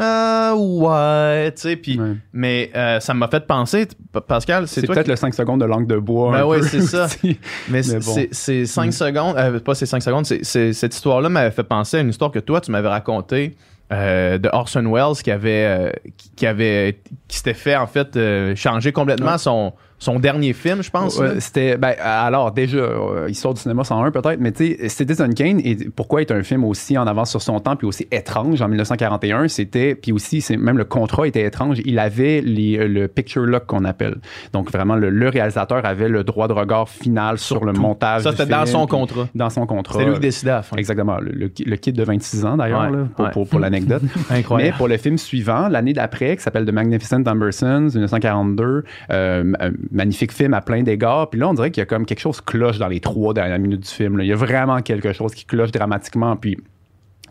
Ah 0.00 0.54
ouais, 0.56 1.52
tu 1.52 1.62
sais, 1.62 1.76
puis 1.76 2.00
Ouais. 2.00 2.16
mais 2.32 2.70
euh, 2.74 2.98
ça 3.00 3.12
m'a 3.14 3.28
fait 3.28 3.46
penser, 3.46 3.86
Pascal, 4.26 4.66
c'est 4.66 4.86
peut-être 4.86 5.04
qui- 5.04 5.10
le 5.10 5.16
5 5.16 5.34
secondes 5.34 5.60
de 5.60 5.66
langue 5.66 5.86
de 5.86 5.98
bois. 5.98 6.32
Ben 6.32 6.44
peu 6.48 6.62
c'est 6.62 6.80
ça. 6.80 7.06
mais 7.22 7.36
mais 7.68 7.82
bon. 7.82 8.00
c'est- 8.00 8.28
c'est 8.32 8.66
5 8.66 8.92
secondes, 8.92 9.36
euh, 9.36 9.60
pas 9.60 9.74
ces 9.74 9.86
5 9.86 10.02
secondes, 10.02 10.24
cette 10.26 10.94
histoire-là 10.94 11.28
m'avait 11.28 11.50
fait 11.50 11.62
penser 11.62 11.98
à 11.98 12.00
une 12.00 12.08
histoire 12.08 12.30
que 12.30 12.38
toi 12.38 12.60
tu 12.60 12.70
m'avais 12.70 12.88
racontée 12.88 13.54
euh, 13.92 14.38
de 14.38 14.48
Orson 14.52 14.84
Welles 14.90 15.22
qui 15.22 15.30
avait 15.30 15.66
euh, 15.66 15.90
qui, 16.16 16.30
qui 16.36 16.46
avait 16.46 17.00
qui 17.28 17.36
s'était 17.36 17.52
fait 17.52 17.76
en 17.76 17.86
fait 17.86 18.16
euh, 18.16 18.56
changer 18.56 18.92
complètement 18.92 19.32
Ouais. 19.32 19.38
son 19.38 19.74
son 20.02 20.18
dernier 20.18 20.52
film, 20.52 20.82
je 20.82 20.90
pense. 20.90 21.18
Ouais, 21.18 21.38
c'était 21.38 21.76
ben 21.76 21.94
alors 22.02 22.50
déjà 22.52 22.78
euh, 22.78 23.28
histoire 23.30 23.54
du 23.54 23.60
cinéma 23.60 23.84
101 23.84 24.10
peut-être 24.10 24.40
mais 24.40 24.50
tu 24.52 24.76
sais 24.76 24.88
Citizen 24.88 25.32
Kane 25.34 25.60
et 25.60 25.76
pourquoi 25.94 26.20
est 26.22 26.30
un 26.32 26.42
film 26.42 26.64
aussi 26.64 26.98
en 26.98 27.06
avance 27.06 27.30
sur 27.30 27.40
son 27.40 27.60
temps 27.60 27.76
puis 27.76 27.86
aussi 27.86 28.06
étrange 28.10 28.60
en 28.62 28.68
1941 28.68 29.46
c'était 29.48 29.94
puis 29.94 30.10
aussi 30.12 30.40
c'est 30.40 30.56
même 30.56 30.76
le 30.76 30.84
contrat 30.84 31.26
était 31.28 31.42
étrange 31.44 31.80
il 31.84 31.98
avait 31.98 32.40
les, 32.40 32.78
euh, 32.78 32.88
le 32.88 33.06
picture 33.08 33.42
lock 33.42 33.66
qu'on 33.66 33.84
appelle 33.84 34.16
donc 34.52 34.70
vraiment 34.72 34.96
le, 34.96 35.08
le 35.10 35.28
réalisateur 35.28 35.84
avait 35.86 36.08
le 36.08 36.24
droit 36.24 36.48
de 36.48 36.52
regard 36.52 36.88
final 36.88 37.38
sur, 37.38 37.64
le 37.64 37.72
tout. 37.72 37.80
montage 37.80 38.22
Ça 38.22 38.32
c'était 38.32 38.46
dans 38.46 38.66
son 38.66 38.86
contrat. 38.86 39.28
dans 39.34 39.50
son 39.50 39.66
contrat 39.66 40.00
C'est 40.00 40.06
lui 40.06 40.14
qui 40.14 40.20
décidait 40.20 40.50
à 40.50 40.56
la 40.56 40.62
fin. 40.62 40.76
exactement 40.78 41.18
le, 41.20 41.30
le, 41.30 41.50
le 41.64 41.76
kid 41.76 41.94
de 41.96 42.02
26 42.02 42.44
ans 42.44 42.56
d'ailleurs 42.56 42.90
Ouais, 42.90 42.98
pour, 43.14 43.24
ouais. 43.24 43.30
pour, 43.30 43.48
pour 43.48 43.60
l'anecdote 43.60 44.02
mais 44.30 44.38
Incroyable. 44.38 44.76
pour 44.76 44.88
le 44.88 44.96
film 44.96 45.16
suivant, 45.18 45.68
l'année 45.68 45.92
d'après, 45.92 46.36
qui 46.36 46.42
s'appelle 46.42 46.64
The 46.66 46.72
Magnificent 46.72 47.22
Ambersons, 47.26 47.88
1942, 47.94 48.84
euh, 49.10 49.52
un 49.60 49.70
magnifique 49.92 50.32
film 50.32 50.54
à 50.54 50.60
plein 50.60 50.82
d'égards. 50.82 51.30
Puis 51.30 51.38
là, 51.38 51.48
on 51.48 51.54
dirait 51.54 51.70
qu'il 51.70 51.80
y 51.80 51.82
a 51.82 51.86
comme 51.86 52.06
quelque 52.06 52.20
chose 52.20 52.40
cloche 52.40 52.78
dans 52.78 52.88
les 52.88 53.00
trois 53.00 53.34
dernières 53.34 53.58
minutes 53.58 53.82
du 53.82 53.88
film. 53.88 54.18
Il 54.20 54.26
y 54.26 54.32
a 54.32 54.36
vraiment 54.36 54.80
quelque 54.80 55.12
chose 55.12 55.34
qui 55.34 55.44
cloche 55.44 55.70
dramatiquement. 55.70 56.36
Puis 56.36 56.58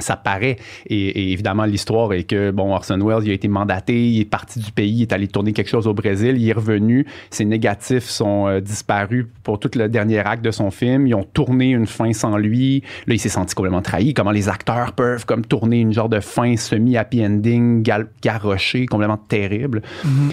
ça 0.02 0.16
paraît. 0.16 0.58
Et, 0.88 0.96
et 1.08 1.32
évidemment, 1.32 1.66
l'histoire 1.66 2.12
est 2.14 2.24
que, 2.24 2.52
bon, 2.52 2.74
Orson 2.74 3.00
Welles, 3.00 3.26
il 3.26 3.32
a 3.32 3.34
été 3.34 3.48
mandaté, 3.48 4.08
il 4.10 4.20
est 4.22 4.26
parti 4.26 4.60
du 4.60 4.72
pays, 4.72 4.92
il 4.98 5.02
est 5.04 5.14
allé 5.14 5.28
tourner 5.28 5.54
quelque 5.54 5.70
chose 5.70 5.88
au 5.88 5.94
Brésil, 5.94 6.36
il 6.38 6.50
est 6.50 6.54
revenu, 6.54 7.06
ses 7.30 7.46
négatifs 7.46 8.06
sont 8.06 8.48
euh, 8.48 8.60
disparus 8.60 9.26
pour 9.44 9.60
tout 9.60 9.70
le 9.76 9.88
dernier 9.90 10.20
acte 10.20 10.44
de 10.44 10.52
son 10.52 10.72
film, 10.72 11.08
ils 11.08 11.16
ont 11.16 11.24
tourné 11.24 11.70
une 11.72 11.88
fin 11.88 12.14
sans 12.14 12.38
lui, 12.38 12.84
là, 13.08 13.14
il 13.16 13.20
s'est 13.20 13.30
senti 13.30 13.56
complètement 13.56 13.82
trahi, 13.82 14.14
comment 14.14 14.32
les 14.32 14.50
acteurs 14.50 14.94
peuvent 14.94 15.26
comme 15.26 15.46
tourner 15.46 15.80
une 15.80 15.94
genre 15.94 16.10
de 16.10 16.20
fin 16.20 16.56
semi-happy 16.58 17.26
ending, 17.26 17.84
gal- 17.84 18.08
garoché, 18.22 18.86
complètement 18.86 19.18
terrible. 19.18 19.82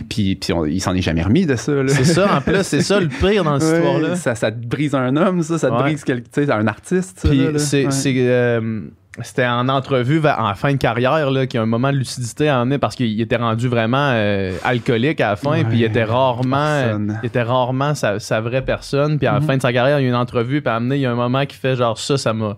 Puis, 0.08 0.36
puis 0.36 0.52
on- 0.52 0.64
il 0.66 0.80
s'en 0.80 0.94
est 0.94 1.02
jamais 1.02 1.22
remis 1.22 1.46
de 1.46 1.56
ça. 1.56 1.72
C'est 1.88 2.04
ça 2.04 2.36
en 2.36 2.40
plus, 2.40 2.62
c'est 2.62 2.82
ça 2.82 3.00
le 3.00 3.08
pire 3.08 3.44
dans 3.44 3.58
cette 3.60 3.68
Ouais, 3.72 3.78
histoire-là. 3.78 4.16
ça, 4.16 4.34
ça 4.34 4.50
te 4.52 4.66
brise 4.66 4.94
un 4.94 5.16
homme, 5.16 5.42
ça, 5.42 5.58
ça 5.58 5.68
te 5.68 5.74
Ouais. 5.74 5.94
brise 5.94 6.04
un 6.50 6.66
artiste. 6.66 7.26
Puis 7.28 7.40
c'est, 7.58 7.86
euh, 8.16 8.80
c'était 9.22 9.46
en 9.46 9.68
entrevue 9.68 10.20
en 10.26 10.54
fin 10.54 10.72
de 10.72 10.76
carrière 10.78 11.30
là, 11.30 11.46
qu'il 11.46 11.58
y 11.58 11.60
a 11.60 11.62
un 11.62 11.66
moment 11.66 11.90
de 11.92 11.96
lucidité 11.98 12.48
à 12.48 12.60
emmener 12.60 12.78
parce 12.78 12.94
qu'il 12.94 13.20
était 13.20 13.36
rendu 13.36 13.68
vraiment 13.68 14.10
euh, 14.12 14.52
alcoolique 14.64 15.20
à 15.20 15.30
la 15.30 15.36
fin, 15.36 15.64
puis 15.64 15.78
il 15.78 15.84
était 15.84 16.04
rarement, 16.04 16.98
il 17.22 17.26
était 17.26 17.42
rarement 17.42 17.94
sa, 17.94 18.18
sa 18.20 18.40
vraie 18.40 18.62
personne. 18.62 19.18
Puis 19.18 19.26
à 19.26 19.32
la 19.34 19.40
Mhm. 19.40 19.46
fin 19.46 19.56
de 19.56 19.62
sa 19.62 19.72
carrière, 19.72 19.98
il 20.00 20.04
y 20.04 20.06
a 20.06 20.08
une 20.08 20.14
entrevue, 20.14 20.60
puis 20.62 20.70
à 20.70 20.76
amener, 20.76 20.96
il 20.96 21.00
y 21.02 21.06
a 21.06 21.10
un 21.12 21.16
moment 21.16 21.44
qui 21.46 21.56
fait 21.56 21.76
genre 21.76 21.98
ça, 21.98 22.16
ça 22.16 22.32
m'a 22.32 22.56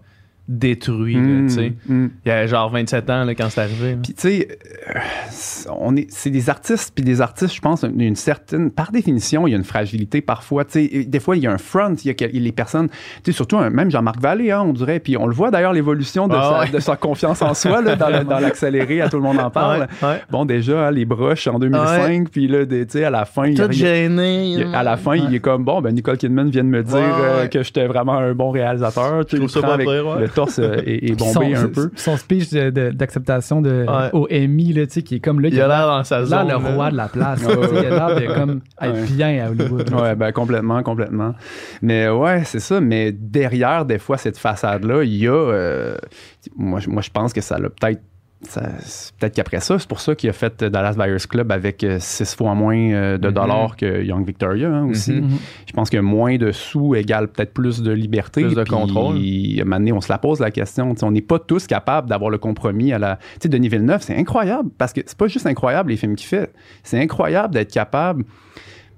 détruit. 0.51 1.15
là, 1.15 1.21
Mm, 1.21 1.47
tu 1.47 1.55
sais. 1.55 1.73
mm. 1.89 2.07
Il 2.27 2.29
y 2.29 2.33
avait 2.33 2.49
genre 2.49 2.69
27 2.71 3.09
ans 3.09 3.25
là, 3.25 3.35
quand 3.35 3.49
c'est 3.51 3.61
arrivé. 3.61 3.91
là. 3.93 3.97
Puis 4.03 4.15
tu 4.15 4.21
sais, 4.21 4.49
euh, 4.89 4.99
c'est- 5.31 5.69
on 5.79 5.95
est, 5.97 6.07
c'est 6.11 6.31
des 6.31 6.51
artistes, 6.51 6.93
puis 6.95 7.05
des 7.05 7.21
artistes, 7.21 7.55
je 7.55 7.61
pense, 7.61 7.85
une, 7.85 8.01
une 8.01 8.17
certaine, 8.17 8.71
par 8.71 8.91
définition, 8.91 9.47
il 9.47 9.53
y 9.53 9.55
a 9.55 9.57
une 9.57 9.65
fragilité 9.65 10.21
parfois. 10.21 10.65
Tu 10.65 11.05
des 11.05 11.21
fois, 11.21 11.37
il 11.37 11.43
y 11.45 11.47
a 11.47 11.53
un 11.53 11.59
front, 11.59 11.95
il 12.05 12.11
y 12.11 12.25
a, 12.25 12.27
les 12.33 12.53
personnes, 12.53 12.89
tu 12.89 12.97
sais, 13.27 13.33
surtout 13.33 13.59
un- 13.59 13.71
même 13.71 13.91
Jean-Marc 13.91 14.21
Vallée, 14.21 14.51
hein, 14.51 14.63
on 14.67 14.73
dirait, 14.73 14.99
puis 14.99 15.17
on 15.17 15.27
le 15.27 15.35
voit 15.35 15.51
d'ailleurs 15.53 15.73
l'évolution 15.73 16.27
de, 16.27 16.35
Ah 16.35 16.43
sa, 16.43 16.61
ouais. 16.61 16.71
de 16.71 16.81
sa 16.81 16.97
confiance 16.97 17.41
en 17.43 17.55
soi 17.55 17.81
là, 17.81 17.95
dans, 17.95 18.41
l'accéléré, 18.41 19.01
à 19.01 19.09
tout 19.09 19.17
le 19.19 19.23
monde 19.23 19.39
en 19.39 19.51
parle. 19.51 19.87
Ouais, 20.03 20.09
ouais. 20.09 20.21
Bon, 20.31 20.45
déjà, 20.45 20.89
hein, 20.89 20.91
les 20.91 21.05
broches 21.05 21.47
en 21.47 21.59
2005, 21.61 22.29
puis 22.31 22.49
là, 22.49 22.67
tu 22.67 22.85
sais, 22.89 23.05
à 23.05 23.11
la 23.11 23.25
fin, 23.25 23.47
il 23.47 23.57
gêné. 23.73 24.45
il 24.55 24.75
à 24.75 24.83
la 24.83 24.97
fin, 24.97 25.15
il 25.15 25.33
est 25.35 25.39
comme 25.41 25.65
bon, 25.65 25.81
ben 25.81 25.95
Nicole 25.95 26.17
Kidman 26.19 26.51
vient 26.51 26.65
de 26.65 26.69
me 26.69 26.83
dire 26.83 26.97
euh, 26.99 27.47
que 27.47 27.63
j'étais 27.63 27.87
vraiment 27.87 28.15
un 28.15 28.33
bon 28.35 28.51
réalisateur. 28.51 29.25
Tu 29.27 29.37
sais, 29.37 29.43
Le 30.41 30.47
torse 30.47 30.59
euh, 30.59 30.83
est, 30.87 31.11
est 31.11 31.19
bombé 31.19 31.55
son, 31.55 31.65
un 31.65 31.69
peu. 31.69 31.91
Son 31.97 32.17
speech 32.17 32.51
de- 32.51 32.71
de- 32.71 32.91
d'acceptation 32.91 33.61
de, 33.61 33.85
Ouais. 33.87 34.11
au 34.13 34.27
Emmy, 34.33 34.73
là, 34.73 34.87
tu 34.87 34.95
sais, 34.95 35.03
qui 35.03 35.17
est 35.17 35.21
comme 35.21 35.41
là, 35.41 35.49
Il 35.51 35.61
a 35.61 35.69
l'air 35.69 35.87
dans 35.87 36.05
sa 36.05 36.21
là, 36.21 36.25
zone. 36.27 36.49
le 36.49 36.57
roi 36.57 36.91
de 36.91 36.97
la 36.97 37.09
place. 37.09 37.43
Ouais, 37.45 37.55
il 37.73 37.79
a 37.79 37.91
l'air 37.91 38.15
de 38.21 38.35
comme 38.35 38.61
être 38.81 39.13
bien 39.13 39.45
à 39.47 39.51
Hollywood. 39.51 39.91
Ouais, 40.01 40.15
ben 40.15 40.33
complètement, 40.33 40.83
complètement. 40.83 41.35
Mais 41.83 42.09
ouais, 42.09 42.43
c'est 42.45 42.61
ça. 42.61 42.81
Mais 42.81 43.13
derrière, 43.13 43.85
des 43.85 43.99
fois, 43.99 44.17
cette 44.17 44.39
façade-là, 44.39 45.03
il 45.03 45.17
y 45.17 45.27
a. 45.29 45.33
euh, 45.33 45.97
moi, 46.57 46.81
moi, 46.89 47.03
je 47.03 47.11
pense 47.11 47.33
que 47.33 47.41
ça 47.41 47.59
l'a 47.59 47.69
peut-être. 47.69 48.01
Peut-être 48.43 49.35
qu'après 49.35 49.61
ça, 49.61 49.79
c'est 49.79 49.89
pour 49.89 50.01
ça 50.01 50.15
qu'il 50.15 50.31
a 50.31 50.33
fait 50.33 50.65
Dallas 50.65 50.95
Buyers 50.97 51.27
Club 51.29 51.53
avec 51.53 51.85
euh, 51.85 51.99
six 52.01 52.35
fois 52.35 52.55
moins 52.55 52.75
euh, 52.77 53.19
de 53.19 53.29
Mhm. 53.29 53.35
dollars 53.35 53.77
que 53.77 54.03
Young 54.03 54.27
Victoria 54.27 54.69
hein, 54.71 54.87
aussi. 54.89 55.13
Mhm. 55.13 55.25
Mhm. 55.27 55.39
Je 55.67 55.73
pense 55.73 55.91
que 55.91 55.99
moins 55.99 56.37
de 56.39 56.51
sous 56.51 56.95
égale 56.95 57.29
peut-être 57.29 57.53
plus 57.53 57.83
de 57.83 57.93
liberté. 57.93 58.43
Plus 58.43 58.55
de 58.55 58.63
Puis, 58.63 58.73
contrôle. 58.73 59.17
À 59.17 59.19
un 59.19 59.65
moment 59.65 59.77
donné, 59.77 59.93
on 59.93 60.01
se 60.01 60.11
la 60.11 60.19
pose 60.19 60.41
la 60.41 60.51
question. 60.51 60.95
On 61.03 61.11
n'est 61.11 61.21
pas 61.21 61.39
tous 61.39 61.67
capables 61.67 62.09
d'avoir 62.09 62.31
le 62.31 62.39
compromis 62.39 62.93
à 62.93 62.99
la. 62.99 63.17
Tu 63.17 63.41
sais, 63.43 63.49
Denis 63.51 63.69
Villeneuve, 63.69 64.01
c'est 64.03 64.17
incroyable 64.17 64.71
parce 64.79 64.93
que 64.95 65.03
c'est 65.05 65.19
pas 65.19 65.27
juste 65.29 65.47
incroyable 65.47 65.91
les 65.91 65.97
films 65.97 66.17
qu'il 66.17 66.27
fait. 66.29 66.51
C'est 66.83 66.99
incroyable 67.01 67.53
d'être 67.55 67.73
capable. 67.73 68.25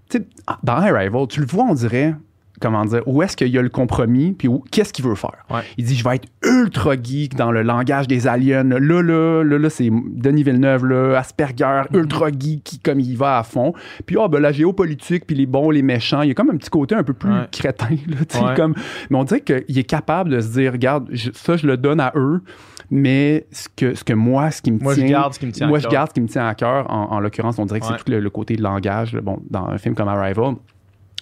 Tu 0.08 0.18
sais, 0.18 0.24
dans 0.62 0.74
Arrival, 0.74 1.26
tu 1.28 1.40
le 1.40 1.46
vois, 1.46 1.64
on 1.64 1.74
dirait. 1.74 2.14
Comment 2.62 2.84
dire, 2.84 3.02
où 3.06 3.22
est-ce 3.22 3.36
qu'il 3.36 3.48
y 3.48 3.58
a 3.58 3.62
le 3.62 3.68
compromis, 3.68 4.32
puis 4.32 4.48
qu'est-ce 4.70 4.92
qu'il 4.92 5.04
veut 5.04 5.16
faire? 5.16 5.44
Ouais. 5.50 5.62
Il 5.78 5.84
dit, 5.84 5.96
je 5.96 6.04
vais 6.04 6.14
être 6.14 6.28
ultra 6.44 6.94
geek 6.94 7.34
dans 7.34 7.50
le 7.50 7.62
langage 7.62 8.06
des 8.06 8.28
aliens. 8.28 8.62
Là, 8.62 8.78
là, 8.78 9.42
là, 9.42 9.58
là, 9.58 9.68
c'est 9.68 9.90
Denis 9.90 10.44
Villeneuve, 10.44 10.86
là, 10.86 11.18
Asperger, 11.18 11.82
ultra 11.92 12.28
geek, 12.30 12.62
qui, 12.62 12.78
comme 12.78 13.00
il 13.00 13.16
va 13.16 13.38
à 13.38 13.42
fond. 13.42 13.72
Puis, 14.06 14.16
ah, 14.20 14.28
ben, 14.28 14.38
la 14.38 14.52
géopolitique, 14.52 15.26
puis 15.26 15.34
les 15.34 15.46
bons, 15.46 15.70
les 15.70 15.82
méchants, 15.82 16.22
il 16.22 16.28
y 16.28 16.30
a 16.30 16.34
comme 16.34 16.50
un 16.50 16.56
petit 16.56 16.70
côté 16.70 16.94
un 16.94 17.02
peu 17.02 17.14
plus 17.14 17.30
Ouais. 17.32 17.48
crétin, 17.50 17.88
là, 18.06 18.46
Ouais. 18.48 18.54
comme, 18.54 18.74
mais 19.10 19.18
on 19.18 19.24
dirait 19.24 19.40
qu'il 19.40 19.76
est 19.78 19.82
capable 19.84 20.30
de 20.30 20.40
se 20.40 20.52
dire, 20.52 20.70
regarde, 20.72 21.08
je- 21.10 21.30
ça, 21.34 21.56
je 21.56 21.66
le 21.66 21.76
donne 21.76 21.98
à 21.98 22.12
eux, 22.14 22.42
mais 22.90 23.46
ce 23.50 23.68
que, 23.74 23.94
ce 23.96 24.04
que 24.04 24.12
moi, 24.12 24.50
ce 24.52 24.62
qui 24.62 24.70
me 24.70 24.78
Moi, 24.78 24.94
je 24.94 25.00
tient. 25.00 25.08
garde 25.08 25.34
ce 25.34 25.38
qui 25.40 25.46
me 25.46 25.52
tient 25.52 25.66
à 25.66 25.68
Moi, 25.68 25.78
je 25.80 25.88
garde 25.88 26.10
ce 26.10 26.14
qui 26.14 26.20
me 26.20 26.28
tient 26.28 26.46
à 26.46 26.54
cœur. 26.54 26.88
En, 26.90 27.10
en 27.12 27.18
l'occurrence, 27.20 27.58
on 27.58 27.66
dirait 27.66 27.80
que 27.80 27.86
c'est 27.86 27.96
tout 27.96 28.10
le, 28.10 28.20
le 28.20 28.30
côté 28.30 28.54
de 28.54 28.62
langage, 28.62 29.14
là, 29.14 29.20
bon, 29.20 29.40
dans 29.50 29.66
un 29.66 29.78
film 29.78 29.94
comme 29.94 30.08
Arrival. 30.08 30.54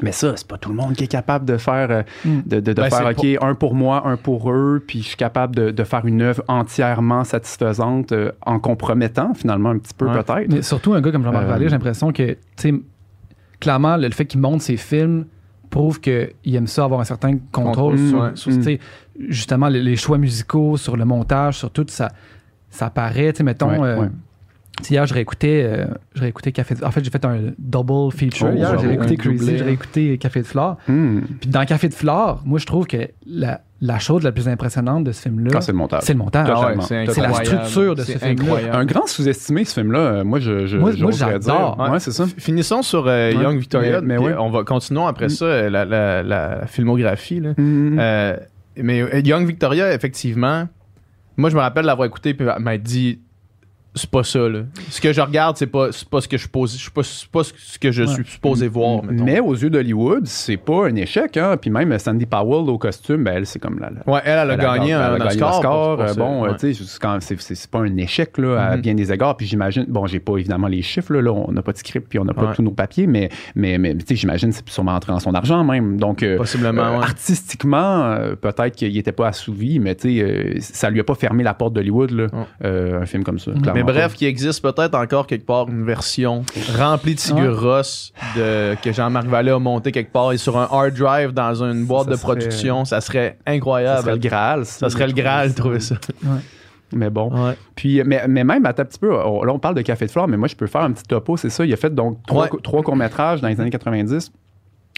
Mais 0.02 0.12
ça, 0.12 0.32
c'est 0.36 0.46
pas 0.46 0.56
tout 0.58 0.68
le 0.70 0.74
monde 0.76 0.94
qui 0.94 1.04
est 1.04 1.08
capable 1.08 1.44
de 1.44 1.56
faire, 1.56 1.90
euh, 1.90 2.02
Mm. 2.24 2.40
de, 2.46 2.60
de- 2.60 2.72
de 2.72 2.82
Ben, 2.82 2.90
faire, 2.90 3.06
OK, 3.06 3.26
un 3.42 3.54
pour 3.54 3.74
moi, 3.74 4.06
un 4.06 4.16
pour 4.16 4.50
eux, 4.50 4.82
puis 4.86 5.00
je 5.02 5.08
suis 5.08 5.16
capable 5.16 5.54
de, 5.54 5.70
de 5.70 5.84
faire 5.84 6.06
une 6.06 6.22
œuvre 6.22 6.42
entièrement 6.48 7.24
satisfaisante 7.24 8.12
euh, 8.12 8.32
en 8.46 8.58
compromettant, 8.58 9.34
finalement, 9.34 9.70
un 9.70 9.78
petit 9.78 9.94
peu 9.94 10.06
Ouais. 10.06 10.22
peut-être. 10.22 10.48
Mais 10.52 10.62
surtout, 10.62 10.92
un 10.94 11.00
gars 11.00 11.12
comme 11.12 11.24
Jean-Marc 11.24 11.44
Euh, 11.44 11.48
Vallée, 11.48 11.64
j'ai 11.66 11.70
l'impression 11.72 12.12
que, 12.12 12.32
tu 12.32 12.36
sais, 12.56 12.74
clairement, 13.60 13.96
le, 13.96 14.06
le 14.08 14.12
fait 14.12 14.24
qu'il 14.26 14.40
monte 14.40 14.62
ses 14.62 14.76
films 14.76 15.26
prouve 15.70 16.00
qu'il 16.00 16.30
aime 16.54 16.66
ça 16.66 16.84
avoir 16.84 17.00
un 17.00 17.04
certain 17.04 17.36
contrôle 17.52 17.96
sur, 17.98 18.20
ouais. 18.20 18.30
sur, 18.34 18.50
tu 18.52 18.62
sais, 18.62 18.80
justement, 19.28 19.68
les, 19.68 19.80
les 19.82 19.96
choix 19.96 20.18
musicaux, 20.18 20.76
sur 20.76 20.96
le 20.96 21.04
montage, 21.04 21.58
sur 21.58 21.70
tout, 21.70 21.84
ça, 21.88 22.10
ça 22.70 22.90
paraît, 22.90 23.32
tu 23.32 23.38
sais, 23.38 23.42
mettons. 23.44 23.70
Ouais, 23.80 23.88
euh, 23.88 24.00
ouais. 24.00 24.08
Hier, 24.88 25.04
je 25.06 25.12
réécoutais, 25.12 25.62
euh, 25.62 25.84
je 26.14 26.22
réécoutais 26.22 26.52
Café 26.52 26.74
de 26.74 26.82
En 26.84 26.90
fait, 26.90 27.04
j'ai 27.04 27.10
fait 27.10 27.22
un 27.26 27.38
double 27.58 28.10
feature. 28.12 28.48
Oh, 28.50 28.56
hier, 28.56 28.78
j'ai 28.78 28.86
réécouté 28.86 29.16
Crazy, 29.18 29.58
j'ai 29.58 29.64
réécouté 29.64 30.16
Café 30.16 30.40
de 30.40 30.46
Flore. 30.46 30.78
Hmm. 30.88 31.20
Puis 31.40 31.50
dans 31.50 31.64
Café 31.66 31.88
de 31.90 31.94
Flore, 31.94 32.40
moi, 32.46 32.58
je 32.58 32.64
trouve 32.64 32.86
que 32.86 32.96
la, 33.26 33.60
la 33.82 33.98
chose 33.98 34.22
la 34.22 34.32
plus 34.32 34.48
impressionnante 34.48 35.04
de 35.04 35.12
ce 35.12 35.20
film-là, 35.22 35.50
Ah, 35.54 35.60
c'est 35.60 35.72
le 35.72 35.78
montage. 35.78 36.02
c'est 36.04 36.14
le 36.14 36.18
montage. 36.18 36.48
Ah 36.50 36.68
ouais, 36.68 36.76
c'est 36.80 37.20
la 37.20 37.32
structure 37.34 37.94
de 37.94 38.02
ce 38.02 38.16
film-là. 38.16 38.74
Un 38.74 38.84
grand 38.86 39.06
sous-estimé, 39.06 39.64
ce 39.66 39.74
film-là, 39.80 39.98
euh, 39.98 40.24
moi, 40.24 40.38
je, 40.40 40.64
je, 40.66 40.78
Moi- 40.78 40.92
j'adore. 41.10 41.76
dire. 41.76 41.90
Ouais, 41.92 42.00
c'est 42.00 42.12
ça. 42.12 42.24
F- 42.24 42.34
Finissons 42.38 42.80
sur 42.82 43.06
euh, 43.06 43.32
Ouais. 43.34 43.42
Young 43.42 43.58
Victoria. 43.58 44.00
Mais- 44.00 44.16
mais 44.18 44.24
ouais. 44.28 44.34
On 44.38 44.48
va 44.50 44.64
continuons 44.64 45.06
après 45.06 45.28
ça 45.28 45.44
euh, 45.44 45.68
la, 45.68 45.84
la- 45.84 46.22
la 46.22 46.66
filmographie. 46.66 47.40
là. 47.40 47.50
Euh, 47.58 48.36
mais 48.78 49.02
euh, 49.02 49.20
Young 49.22 49.46
Victoria, 49.46 49.92
effectivement, 49.92 50.68
moi 51.36 51.50
je 51.50 51.54
me 51.56 51.60
rappelle 51.60 51.84
l'avoir 51.84 52.06
écouté 52.06 52.32
puis 52.32 52.46
elle 52.46 52.62
m'a 52.62 52.78
dit 52.78 53.20
c'est 53.94 54.08
pas 54.10 54.22
ça 54.22 54.48
là. 54.48 54.60
Ce 54.88 55.00
que 55.00 55.12
je 55.12 55.20
regarde, 55.20 55.56
c'est 55.56 55.66
pas 55.66 55.92
c'est 55.92 56.08
pas 56.08 56.20
ce 56.20 56.28
que 56.28 56.36
je 56.38 56.48
pose, 56.48 56.72
je 56.74 56.78
suis 56.78 56.90
pas, 56.90 57.02
pas 57.32 57.42
ce 57.44 57.78
que 57.78 57.90
je 57.90 58.02
Ouais. 58.02 58.08
suis 58.14 58.24
supposé 58.24 58.68
voir. 58.68 59.02
mettons. 59.04 59.24
Mais 59.24 59.40
aux 59.40 59.54
yeux 59.54 59.70
d'Hollywood, 59.70 60.26
c'est 60.26 60.56
pas 60.56 60.86
un 60.88 60.94
échec. 60.96 61.36
Hein? 61.36 61.56
Puis 61.60 61.70
même 61.70 61.98
Sandy 61.98 62.26
Powell 62.26 62.68
au 62.70 62.78
costume, 62.78 63.24
ben, 63.24 63.34
elle, 63.38 63.46
c'est 63.46 63.58
comme 63.58 63.78
la- 63.78 63.90
ouais, 64.12 64.20
elle, 64.24 64.38
elle 64.42 64.50
a 64.52 64.56
gagné 64.56 64.90
elle 64.90 64.96
a 65.00 65.12
un 65.14 65.18
gagné 65.18 65.42
Oscar. 65.42 65.60
pour- 65.60 65.96
pour 65.96 66.00
Euh, 66.04 66.14
bon, 66.14 66.42
Ouais. 66.44 66.56
tu 66.58 66.72
sais, 66.74 66.84
c'est 67.54 67.70
pas 67.70 67.78
un 67.80 67.96
échec 67.96 68.38
là, 68.38 68.56
à 68.70 68.76
Mhm. 68.76 68.82
bien 68.82 68.94
des 68.94 69.12
égards. 69.12 69.36
Puis 69.36 69.46
j'imagine, 69.46 69.84
bon, 69.88 70.06
j'ai 70.06 70.20
pas 70.20 70.36
évidemment 70.36 70.68
les 70.68 70.82
chiffres, 70.82 71.12
là, 71.12 71.22
là, 71.22 71.32
on 71.32 71.50
n'a 71.52 71.62
pas 71.62 71.72
de 71.72 71.78
script, 71.78 72.06
puis 72.08 72.18
on 72.18 72.24
n'a 72.24 72.32
pas 72.34 72.46
Ouais. 72.46 72.54
tous 72.54 72.62
nos 72.62 72.70
papiers, 72.70 73.06
mais, 73.06 73.28
mais, 73.54 73.76
mais 73.78 73.94
tu 73.96 74.04
sais, 74.08 74.16
j'imagine 74.16 74.50
que 74.50 74.56
c'est 74.56 74.68
sûrement 74.68 74.92
entré 74.94 75.12
dans 75.12 75.18
son 75.20 75.34
argent 75.34 75.64
même. 75.64 75.98
Donc, 75.98 76.22
euh, 76.22 76.36
Possiblement, 76.36 76.82
euh, 76.82 77.00
artistiquement, 77.00 78.02
euh, 78.04 78.34
peut-être 78.36 78.76
qu'il 78.76 78.96
était 78.96 79.12
pas 79.12 79.28
assouvi, 79.28 79.78
mais 79.78 79.94
tu 79.94 80.18
sais, 80.20 80.54
ça 80.60 80.90
lui 80.90 81.00
a 81.00 81.04
pas 81.04 81.14
fermé 81.14 81.42
la 81.42 81.54
porte 81.54 81.72
d'Hollywood, 81.74 82.10
là, 82.12 82.26
un 82.62 83.06
film 83.06 83.24
comme 83.24 83.38
ça. 83.38 83.52
Clairement 83.52 83.79
Mais 83.84 83.92
bref, 83.92 84.14
qu'il 84.14 84.26
existe 84.28 84.62
peut-être 84.62 84.94
encore 84.94 85.26
quelque 85.26 85.46
part 85.46 85.68
une 85.68 85.84
version 85.84 86.44
remplie 86.76 87.14
de 87.14 87.20
figures 87.20 87.60
Ross 87.60 88.12
de, 88.36 88.74
que 88.82 88.92
Jean-Marc 88.92 89.26
Vallée 89.26 89.50
a 89.52 89.58
monté 89.58 89.92
quelque 89.92 90.12
part 90.12 90.32
et 90.32 90.36
sur 90.38 90.58
un 90.58 90.68
hard 90.70 90.94
drive 90.94 91.32
dans 91.32 91.62
une 91.62 91.84
boîte 91.84 92.04
ça 92.06 92.10
de 92.10 92.16
serait- 92.16 92.26
production, 92.36 92.84
ça 92.84 93.00
serait 93.00 93.38
ça 93.46 93.52
incroyable. 93.52 94.00
serait 94.02 94.12
le 94.12 94.18
Graal. 94.18 94.66
Ça 94.66 94.90
serait 94.90 95.06
le 95.06 95.12
Graal 95.12 95.50
de 95.50 95.54
trouver 95.56 95.80
ça. 95.80 95.96
Mais 96.92 97.08
bon. 97.08 97.30
Ouais. 97.32 97.56
Puis, 97.76 98.02
mais, 98.04 98.24
mais 98.28 98.42
même, 98.42 98.66
attends 98.66 98.82
un 98.82 98.86
petit 98.86 98.98
peu, 98.98 99.14
on- 99.14 99.44
là, 99.44 99.52
on 99.52 99.60
parle 99.60 99.76
de 99.76 99.82
Café 99.82 100.06
de 100.06 100.10
Flore, 100.10 100.26
mais 100.26 100.36
moi, 100.36 100.48
je 100.48 100.56
peux 100.56 100.66
faire 100.66 100.80
un 100.80 100.90
petit 100.90 101.04
topo, 101.04 101.36
c'est 101.36 101.48
ça. 101.50 101.64
Il 101.64 101.72
a 101.72 101.76
fait 101.76 101.94
donc 101.94 102.18
trois, 102.26 102.44
Ouais. 102.52 102.58
trois 102.64 102.82
courts-métrages 102.82 103.40
dans 103.40 103.46
les 103.48 103.60
années 103.60 103.70
90. 103.70 104.32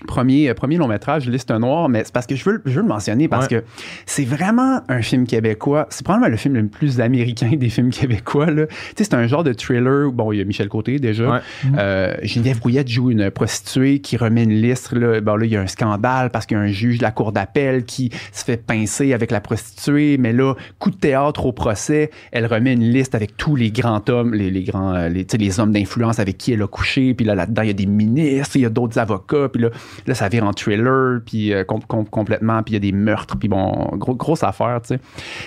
Premier, 0.06 0.48
euh, 0.50 0.54
premier 0.54 0.76
long 0.76 0.88
métrage, 0.88 1.28
Liste 1.28 1.50
Noire, 1.50 1.88
mais 1.88 2.02
c'est 2.04 2.12
parce 2.12 2.26
que 2.26 2.34
je 2.36 2.44
veux, 2.44 2.52
le- 2.56 2.62
je 2.66 2.72
veux 2.72 2.82
le 2.82 2.88
mentionner 2.88 3.28
parce 3.28 3.46
Ouais. 3.46 3.60
que 3.60 3.64
c'est 4.06 4.24
vraiment 4.24 4.80
un 4.88 5.02
film 5.02 5.26
québécois. 5.26 5.86
C'est 5.90 6.04
probablement 6.04 6.30
le 6.30 6.36
film 6.36 6.54
le 6.54 6.66
plus 6.66 7.00
américain 7.00 7.50
des 7.56 7.68
films 7.68 7.90
québécois. 7.90 8.46
là. 8.50 8.66
Tu 8.66 8.74
sais, 8.98 9.04
c'est 9.04 9.14
un 9.14 9.26
genre 9.26 9.44
de 9.44 9.52
thriller. 9.52 10.08
où, 10.08 10.12
Bon, 10.12 10.32
il 10.32 10.38
y 10.38 10.40
a 10.40 10.44
Michel 10.44 10.68
Côté 10.68 10.98
déjà. 10.98 11.30
Ouais. 11.30 11.38
Euh, 11.78 12.14
Geneviève 12.22 12.58
Brouillette 12.60 12.88
joue 12.88 13.10
une 13.10 13.30
prostituée 13.30 14.00
qui 14.00 14.16
remet 14.16 14.44
une 14.44 14.50
liste. 14.60 14.92
Là, 14.92 15.20
bon, 15.20 15.36
là, 15.36 15.44
il 15.46 15.52
y 15.52 15.56
a 15.56 15.60
un 15.60 15.66
scandale 15.66 16.30
parce 16.30 16.46
qu'il 16.46 16.56
y 16.56 16.60
a 16.60 16.62
un 16.62 16.66
juge 16.68 16.98
de 16.98 17.02
la 17.02 17.10
cour 17.10 17.32
d'appel 17.32 17.84
qui 17.84 18.10
se 18.32 18.44
fait 18.44 18.56
pincer 18.56 19.12
avec 19.12 19.30
la 19.30 19.40
prostituée. 19.40 20.18
Mais 20.18 20.32
là, 20.32 20.54
coup 20.78 20.90
de 20.90 20.96
théâtre 20.96 21.46
au 21.46 21.52
procès, 21.52 22.10
elle 22.32 22.46
remet 22.46 22.72
une 22.72 22.84
liste 22.90 23.14
avec 23.14 23.36
tous 23.36 23.56
les 23.56 23.70
grands 23.70 24.02
hommes, 24.08 24.34
les, 24.34 24.50
les 24.50 24.64
grands, 24.64 24.94
euh, 24.94 25.08
les, 25.08 25.24
tu 25.24 25.32
sais, 25.32 25.38
les 25.38 25.60
hommes 25.60 25.72
d'influence 25.72 26.18
avec 26.18 26.38
qui 26.38 26.52
elle 26.52 26.62
a 26.62 26.66
couché. 26.66 27.14
Puis 27.14 27.24
là, 27.26 27.34
là-dedans, 27.34 27.62
il 27.62 27.68
y 27.68 27.70
a 27.70 27.74
des 27.74 27.86
ministres, 27.86 28.56
il 28.56 28.62
y 28.62 28.66
a 28.66 28.70
d'autres 28.70 28.98
avocats. 28.98 29.48
Puis 29.52 29.62
là, 29.62 29.70
là, 30.06 30.14
ça 30.14 30.28
vire 30.28 30.44
en 30.44 30.52
thriller, 30.52 31.20
puis 31.24 31.52
euh, 31.52 31.64
com- 31.64 31.80
com- 31.86 32.06
complètement. 32.08 32.62
Puis 32.62 32.72
il 32.72 32.74
y 32.74 32.76
a 32.76 32.80
des 32.80 32.92
meurtres. 32.96 33.36
Puis 33.36 33.48
bon, 33.48 33.88
gros, 33.94 34.14
grosse 34.14 34.42
affaire, 34.42 34.80
tu 34.86 34.96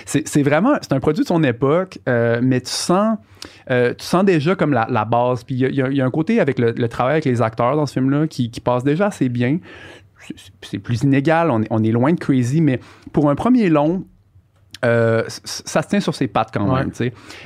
sais. 0.04 0.22
C'est, 0.24 0.42
vraiment, 0.42 0.76
c'est 0.80 0.92
un 0.92 1.00
produit 1.00 1.22
de 1.22 1.28
son 1.28 1.42
époque, 1.42 1.98
euh, 2.08 2.40
mais 2.42 2.60
tu 2.60 2.70
sens... 2.70 3.18
Euh, 3.70 3.94
tu 3.94 4.04
sens 4.04 4.24
déjà 4.24 4.54
comme 4.56 4.72
la, 4.72 5.04
base. 5.04 5.44
Puis 5.44 5.54
il 5.54 5.74
y 5.74 6.00
a- 6.00 6.04
un 6.04 6.10
côté 6.10 6.40
avec 6.40 6.58
le, 6.58 6.88
travail 6.88 7.12
avec 7.14 7.24
les 7.24 7.42
acteurs 7.42 7.76
dans 7.76 7.86
ce 7.86 7.94
film-là 7.94 8.26
qui, 8.26 8.50
passe 8.64 8.82
déjà 8.84 9.06
assez 9.06 9.28
bien. 9.28 9.58
C'est- 10.62 10.78
plus 10.78 11.02
inégal, 11.02 11.50
on 11.50 11.84
est 11.84 11.92
loin 11.92 12.12
de 12.12 12.18
crazy, 12.18 12.60
mais 12.60 12.80
pour 13.12 13.30
un 13.30 13.34
premier 13.34 13.68
long, 13.68 14.04
euh, 14.84 15.22
ça 15.26 15.82
se 15.82 15.88
tient 15.88 16.00
sur 16.00 16.14
ses 16.14 16.28
pattes 16.28 16.50
quand 16.52 16.74
même. 16.74 16.90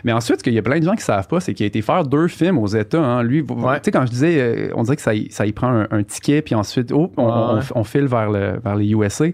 Mais 0.04 0.12
ensuite, 0.12 0.38
ce 0.38 0.42
qu'il 0.44 0.52
y 0.54 0.58
a 0.58 0.62
plein 0.62 0.78
de 0.78 0.84
gens 0.84 0.94
qui 0.94 1.02
savent 1.04 1.28
pas, 1.28 1.40
c'est 1.40 1.54
qu'il 1.54 1.64
a 1.64 1.66
été 1.68 1.80
faire 1.82 2.04
deux 2.04 2.28
films 2.28 2.58
aux 2.58 2.66
États. 2.66 3.00
hein. 3.02 3.22
Lui, 3.22 3.40
Ouais. 3.42 3.76
tu 3.76 3.84
sais, 3.84 3.90
quand 3.92 4.04
je 4.06 4.10
disais, 4.10 4.40
euh, 4.40 4.68
on 4.74 4.82
dirait 4.82 4.96
que 4.96 5.02
ça, 5.02 5.14
y- 5.14 5.30
ça 5.30 5.46
y 5.46 5.52
prend 5.52 5.68
un, 5.68 5.86
un 5.90 6.02
ticket, 6.02 6.42
puis 6.42 6.54
ensuite, 6.54 6.92
oh, 6.92 7.12
on, 7.16 7.22
on- 7.24 7.54
Ouais. 7.56 7.62
on 7.74 7.84
file 7.84 8.06
vers, 8.06 8.30
le, 8.30 8.58
vers 8.62 8.76
les 8.76 8.90
USA. 8.92 9.26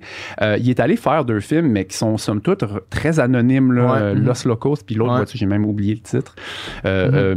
Euh, 0.42 0.56
il 0.60 0.68
est 0.70 0.80
allé 0.80 0.96
faire 0.96 1.24
deux 1.24 1.40
films, 1.40 1.68
mais 1.68 1.84
qui 1.86 1.96
sont 1.96 2.16
somme 2.18 2.40
toute 2.40 2.64
très 2.90 3.18
anonymes. 3.20 3.72
Là, 3.72 4.14
Mhm. 4.14 4.24
Los 4.24 4.46
Locos, 4.46 4.76
puis 4.84 4.94
l'autre, 4.94 5.24
j'ai 5.34 5.46
même 5.46 5.64
oublié 5.64 5.94
le 5.94 6.00
titre. 6.00 6.34
Euh, 6.84 7.34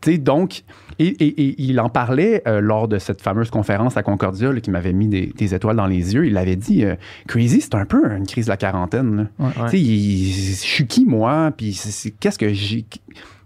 tu 0.00 0.12
sais, 0.12 0.18
donc, 0.18 0.62
et, 1.06 1.24
et- 1.24 1.48
et 1.50 1.54
il 1.62 1.78
en 1.80 1.88
parlait 1.88 2.42
euh, 2.46 2.60
lors 2.60 2.88
de 2.88 2.98
cette 2.98 3.20
fameuse 3.22 3.50
conférence 3.50 3.96
à 3.96 4.02
Concordia 4.02 4.52
là, 4.52 4.60
qui 4.60 4.70
m'avait 4.70 4.92
mis 4.92 5.08
des, 5.08 5.32
des 5.36 5.54
étoiles 5.54 5.76
dans 5.76 5.86
les 5.86 6.14
yeux. 6.14 6.26
Il 6.26 6.36
avait 6.36 6.56
dit 6.56 6.84
euh, 6.84 6.94
Crazy, 7.28 7.60
c'est 7.60 7.74
un 7.74 7.84
peu 7.84 8.04
une 8.12 8.26
crise 8.26 8.46
de 8.46 8.50
la 8.50 8.56
quarantaine. 8.56 9.16
là. 9.38 9.46
Ouais. 9.46 9.62
Ouais. 9.62 9.70
Tu 9.70 9.76
sais, 9.78 10.56
je 10.56 10.66
suis 10.66 10.86
qui 10.86 11.04
moi? 11.04 11.52
Puis 11.56 11.78
qu'est-ce 12.20 12.38
que 12.38 12.52
j'ai 12.52 12.84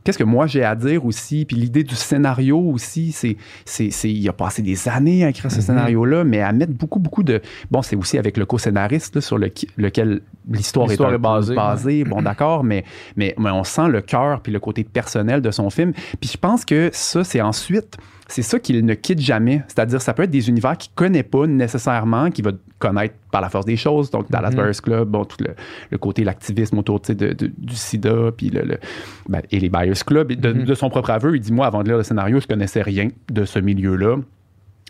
Qu'est-ce 0.07 0.19
que 0.19 0.25
moi 0.25 0.47
j'ai 0.47 0.63
à 0.63 0.75
dire 0.77 1.05
aussi? 1.05 1.45
Puis 1.45 1.57
l'idée 1.57 1.83
du 1.83 1.97
scénario 1.97 2.59
aussi, 2.59 3.11
c'est, 3.13 3.37
c'est, 3.65 3.91
c'est- 3.91 4.11
il 4.11 4.27
a 4.29 4.33
passé 4.33 4.63
des 4.63 4.89
années 4.89 5.25
à 5.25 5.31
écrire 5.31 5.51
ce 5.51 5.57
Mhm. 5.57 5.63
scénario-là, 5.63 6.23
mais 6.25 6.41
à 6.41 6.53
mettre 6.53 6.73
beaucoup, 6.73 7.01
beaucoup 7.01 7.25
de. 7.25 7.43
Bon, 7.73 7.83
c'est 7.83 7.97
aussi 7.97 8.17
avec 8.17 8.37
le 8.37 8.47
co-scénariste 8.47 9.17
là, 9.17 9.21
sur 9.21 9.37
le, 9.37 9.51
lequel 9.77 10.21
l'histoire, 10.51 10.87
L'histoire 10.87 11.13
est, 11.13 11.19
basée. 11.19 12.05
Bon, 12.05 12.23
d'accord, 12.23 12.63
mais, 12.63 12.85
mais, 13.17 13.35
mais 13.39 13.51
on 13.51 13.65
sent 13.65 13.89
le 13.89 14.01
cœur 14.01 14.41
puis 14.41 14.53
le 14.53 14.61
côté 14.61 14.85
personnel 14.85 15.43
de 15.43 15.51
son 15.51 15.69
film. 15.71 15.93
Puis 16.21 16.31
je 16.33 16.39
pense 16.39 16.65
que 16.65 16.89
ça, 16.93 17.25
c'est 17.25 17.41
ensuite. 17.41 17.97
C'est 18.29 18.43
ça 18.43 18.59
qu'il 18.59 18.85
ne 18.85 18.95
quitte 18.95 19.21
jamais. 19.21 19.63
C'est-à-dire, 19.69 20.03
ça 20.03 20.13
peut 20.13 20.25
être 20.25 20.31
des 20.31 20.49
univers 20.49 20.77
qu'il 20.77 20.91
connaît 20.95 21.23
pas 21.23 21.47
nécessairement, 21.47 22.31
qu'il 22.31 22.45
va 22.45 22.51
connaître 22.81 23.15
par 23.31 23.41
la 23.41 23.49
force 23.49 23.67
des 23.67 23.77
choses. 23.77 24.11
Donc, 24.11 24.31
Dallas 24.31 24.51
Mhm. 24.51 24.57
Buyers 24.57 24.81
Club, 24.83 25.09
bon, 25.09 25.25
tout 25.25 25.37
le, 25.41 25.55
le 25.91 25.99
côté, 25.99 26.25
l'activisme 26.25 26.77
autour 26.79 26.99
de, 27.01 27.13
de- 27.15 27.53
du 27.57 27.75
sida, 27.77 28.33
puis 28.37 28.51
le, 28.51 28.63
le- 28.63 28.79
ben, 29.29 29.43
et 29.53 29.61
les 29.61 29.69
Buyers 29.69 29.93
Club. 30.05 30.33
Et 30.33 30.37
de, 30.37 30.53
de 30.53 30.75
son 30.75 30.89
propre 30.91 31.11
aveu, 31.11 31.37
il 31.37 31.41
dit 31.41 31.53
Moi, 31.53 31.67
avant 31.67 31.83
de 31.83 31.89
lire 31.89 31.99
le 31.99 32.03
scénario, 32.03 32.41
je 32.41 32.47
connaissais 32.49 32.83
rien 32.83 33.09
de 33.31 33.45
ce 33.45 33.59
milieu-là. 33.61 34.17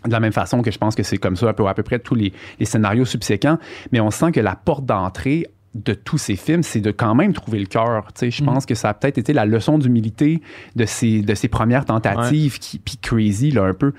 De 0.05 0.11
la 0.11 0.19
même 0.19 0.31
façon 0.33 0.61
que 0.61 0.69
je 0.71 0.77
pense 0.77 0.95
que 0.95 1.03
c'est 1.03 1.17
comme 1.17 1.35
ça 1.35 1.49
un 1.49 1.53
peu, 1.53 1.67
à 1.67 1.73
peu 1.73 1.83
près 1.83 1.99
tous 1.99 2.15
les, 2.15 2.31
les 2.59 2.65
scénarios 2.65 3.05
subséquents, 3.05 3.57
mais 3.91 3.99
on 3.99 4.11
sent 4.11 4.31
que 4.31 4.39
la 4.39 4.55
porte 4.55 4.85
d'entrée 4.85 5.47
de 5.75 5.93
tous 5.93 6.17
ces 6.17 6.35
films, 6.35 6.63
c'est 6.63 6.81
de 6.81 6.91
quand 6.91 7.13
même 7.13 7.33
trouver 7.33 7.59
le 7.59 7.65
cœur. 7.67 8.07
Je 8.19 8.41
Mhm. 8.41 8.47
pense 8.51 8.65
que 8.65 8.73
ça 8.73 8.89
a 8.89 8.93
peut-être 8.93 9.17
été 9.19 9.31
la 9.33 9.45
leçon 9.45 9.77
d'humilité 9.77 10.41
de 10.75 10.85
ses, 10.85 11.21
de 11.21 11.35
ses 11.35 11.47
premières 11.49 11.85
tentatives, 11.85 12.57
qui, 12.59 12.79
puis 12.79 12.97
crazy, 12.97 13.51
là, 13.51 13.63
un 13.65 13.73
peu. 13.73 13.93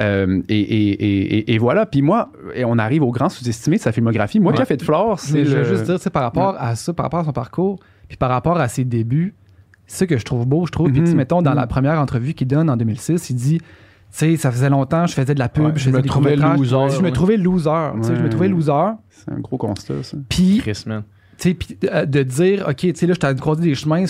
Euh, 0.00 0.42
et, 0.48 0.58
et- 0.58 0.90
et- 0.90 1.38
et- 1.38 1.54
et 1.54 1.58
voilà. 1.58 1.86
Puis 1.86 2.02
moi, 2.02 2.30
et 2.54 2.64
on 2.64 2.76
arrive 2.78 3.02
au 3.02 3.10
grand 3.12 3.28
sous-estimé 3.28 3.76
de 3.76 3.82
sa 3.82 3.92
filmographie. 3.92 4.40
Moi, 4.40 4.52
Ouais. 4.52 4.58
Café 4.58 4.76
de 4.76 4.82
Flore, 4.82 5.16
Je 5.18 5.22
c'est 5.32 5.42
veux 5.42 5.58
le... 5.58 5.64
juste 5.64 5.84
dire, 5.84 5.96
tu 5.96 6.02
sais, 6.02 6.10
par 6.10 6.22
rapport 6.22 6.56
à 6.58 6.74
ça, 6.76 6.92
par 6.92 7.04
rapport 7.04 7.20
à 7.20 7.24
son 7.24 7.32
parcours, 7.32 7.78
puis 8.08 8.16
par 8.16 8.30
rapport 8.30 8.58
à 8.58 8.68
ses 8.68 8.84
débuts, 8.84 9.34
c'est 9.86 9.98
ça 9.98 10.06
que 10.06 10.18
je 10.18 10.24
trouve 10.24 10.44
beau, 10.46 10.66
je 10.66 10.72
trouve. 10.72 10.90
Puis, 10.90 11.00
tu 11.00 11.06
sais, 11.06 11.12
Mhm. 11.12 11.18
mettons, 11.18 11.40
dans 11.42 11.52
Mhm. 11.52 11.56
la 11.56 11.66
première 11.66 12.00
entrevue 12.00 12.34
qu'il 12.34 12.48
donne 12.48 12.68
en 12.68 12.76
2006, 12.76 13.30
il 13.30 13.36
dit, 13.36 13.60
sais, 14.18 14.36
ça 14.36 14.50
faisait 14.50 14.70
longtemps, 14.70 15.06
je 15.06 15.14
faisais 15.14 15.34
de 15.34 15.38
la 15.38 15.48
pub, 15.48 15.64
Ouais, 15.66 15.72
je 15.76 15.90
me 15.90 16.00
des 16.00 16.08
trouvais 16.08 16.36
loser, 16.36 16.90
Je 16.96 17.00
me 17.02 17.10
trouvais 17.12 17.36
loser, 17.36 17.70
tu 17.96 18.02
sais, 18.08 18.16
je 18.16 18.22
me 18.22 18.28
trouvais 18.28 18.48
loser. 18.48 18.72
C'est 19.10 19.30
un 19.32 19.38
gros 19.40 19.56
constat, 19.58 20.02
ça. 20.02 20.16
Puis, 20.28 20.58
Chris, 20.58 20.84
man. 20.86 21.02
tu 21.38 21.48
sais, 21.50 21.54
puis, 21.54 21.76
euh, 21.92 22.04
de 22.06 22.22
dire, 22.22 22.66
OK, 22.68 22.76
tu 22.76 22.94
sais, 22.94 23.06
là, 23.06 23.14
je 23.14 23.18
t'ai 23.20 23.34
croisé 23.36 23.62
des 23.62 23.74
chemins, 23.74 24.04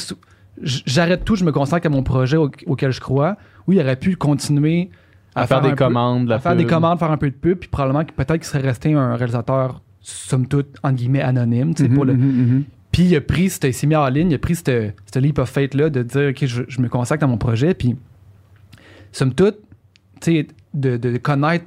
j'arrête 0.62 1.24
tout, 1.24 1.36
je 1.36 1.44
me 1.44 1.52
consacre 1.52 1.86
à 1.86 1.90
mon 1.90 2.02
projet 2.02 2.36
au- 2.36 2.50
auquel 2.66 2.90
je 2.92 3.00
crois. 3.00 3.36
Oui, 3.66 3.76
il 3.76 3.80
aurait 3.82 3.96
pu 3.96 4.16
continuer 4.16 4.90
À, 5.34 5.46
faire, 5.46 5.60
des 5.60 5.70
peu- 5.70 5.76
commandes, 5.76 6.28
la 6.28 6.36
à 6.36 6.38
faire 6.38 6.56
des 6.56 6.66
commandes, 6.66 6.98
faire 6.98 7.10
un 7.10 7.16
peu 7.16 7.30
de 7.30 7.34
pub, 7.36 7.58
puis 7.58 7.68
probablement 7.68 8.04
que 8.04 8.12
peut-être 8.12 8.34
qu'il 8.34 8.44
serait 8.44 8.60
resté 8.60 8.92
un 8.94 9.14
réalisateur, 9.16 9.82
somme 10.00 10.46
toute, 10.46 10.68
entre 10.82 10.94
guillemets, 10.96 11.20
anonyme, 11.22 11.74
tu 11.74 11.82
sais, 11.84 11.88
pour 11.88 12.04
le, 12.04 12.14
Mhm, 12.14 12.20
mhm, 12.26 12.52
mhm. 12.54 12.64
puis 12.92 13.04
il 13.04 13.16
a 13.16 13.20
pris, 13.20 13.44
il 13.62 13.74
s'est 13.74 13.86
mis 13.86 13.96
en 13.96 14.08
ligne, 14.08 14.30
il 14.30 14.34
a 14.34 14.38
pris 14.38 14.54
cette, 14.54 14.94
cette 15.04 15.16
leap 15.22 15.38
of 15.38 15.50
faith-là 15.50 15.90
de 15.90 16.02
dire, 16.02 16.28
OK, 16.30 16.46
je, 16.46 16.62
je 16.68 16.80
me 16.80 16.88
consacre 16.88 17.24
à 17.24 17.26
mon 17.26 17.36
projet. 17.38 17.74
Puis, 17.74 17.96
somme 19.12 19.34
toute, 19.34 19.58
de, 20.74 20.96
de 20.96 21.16
connaître 21.18 21.64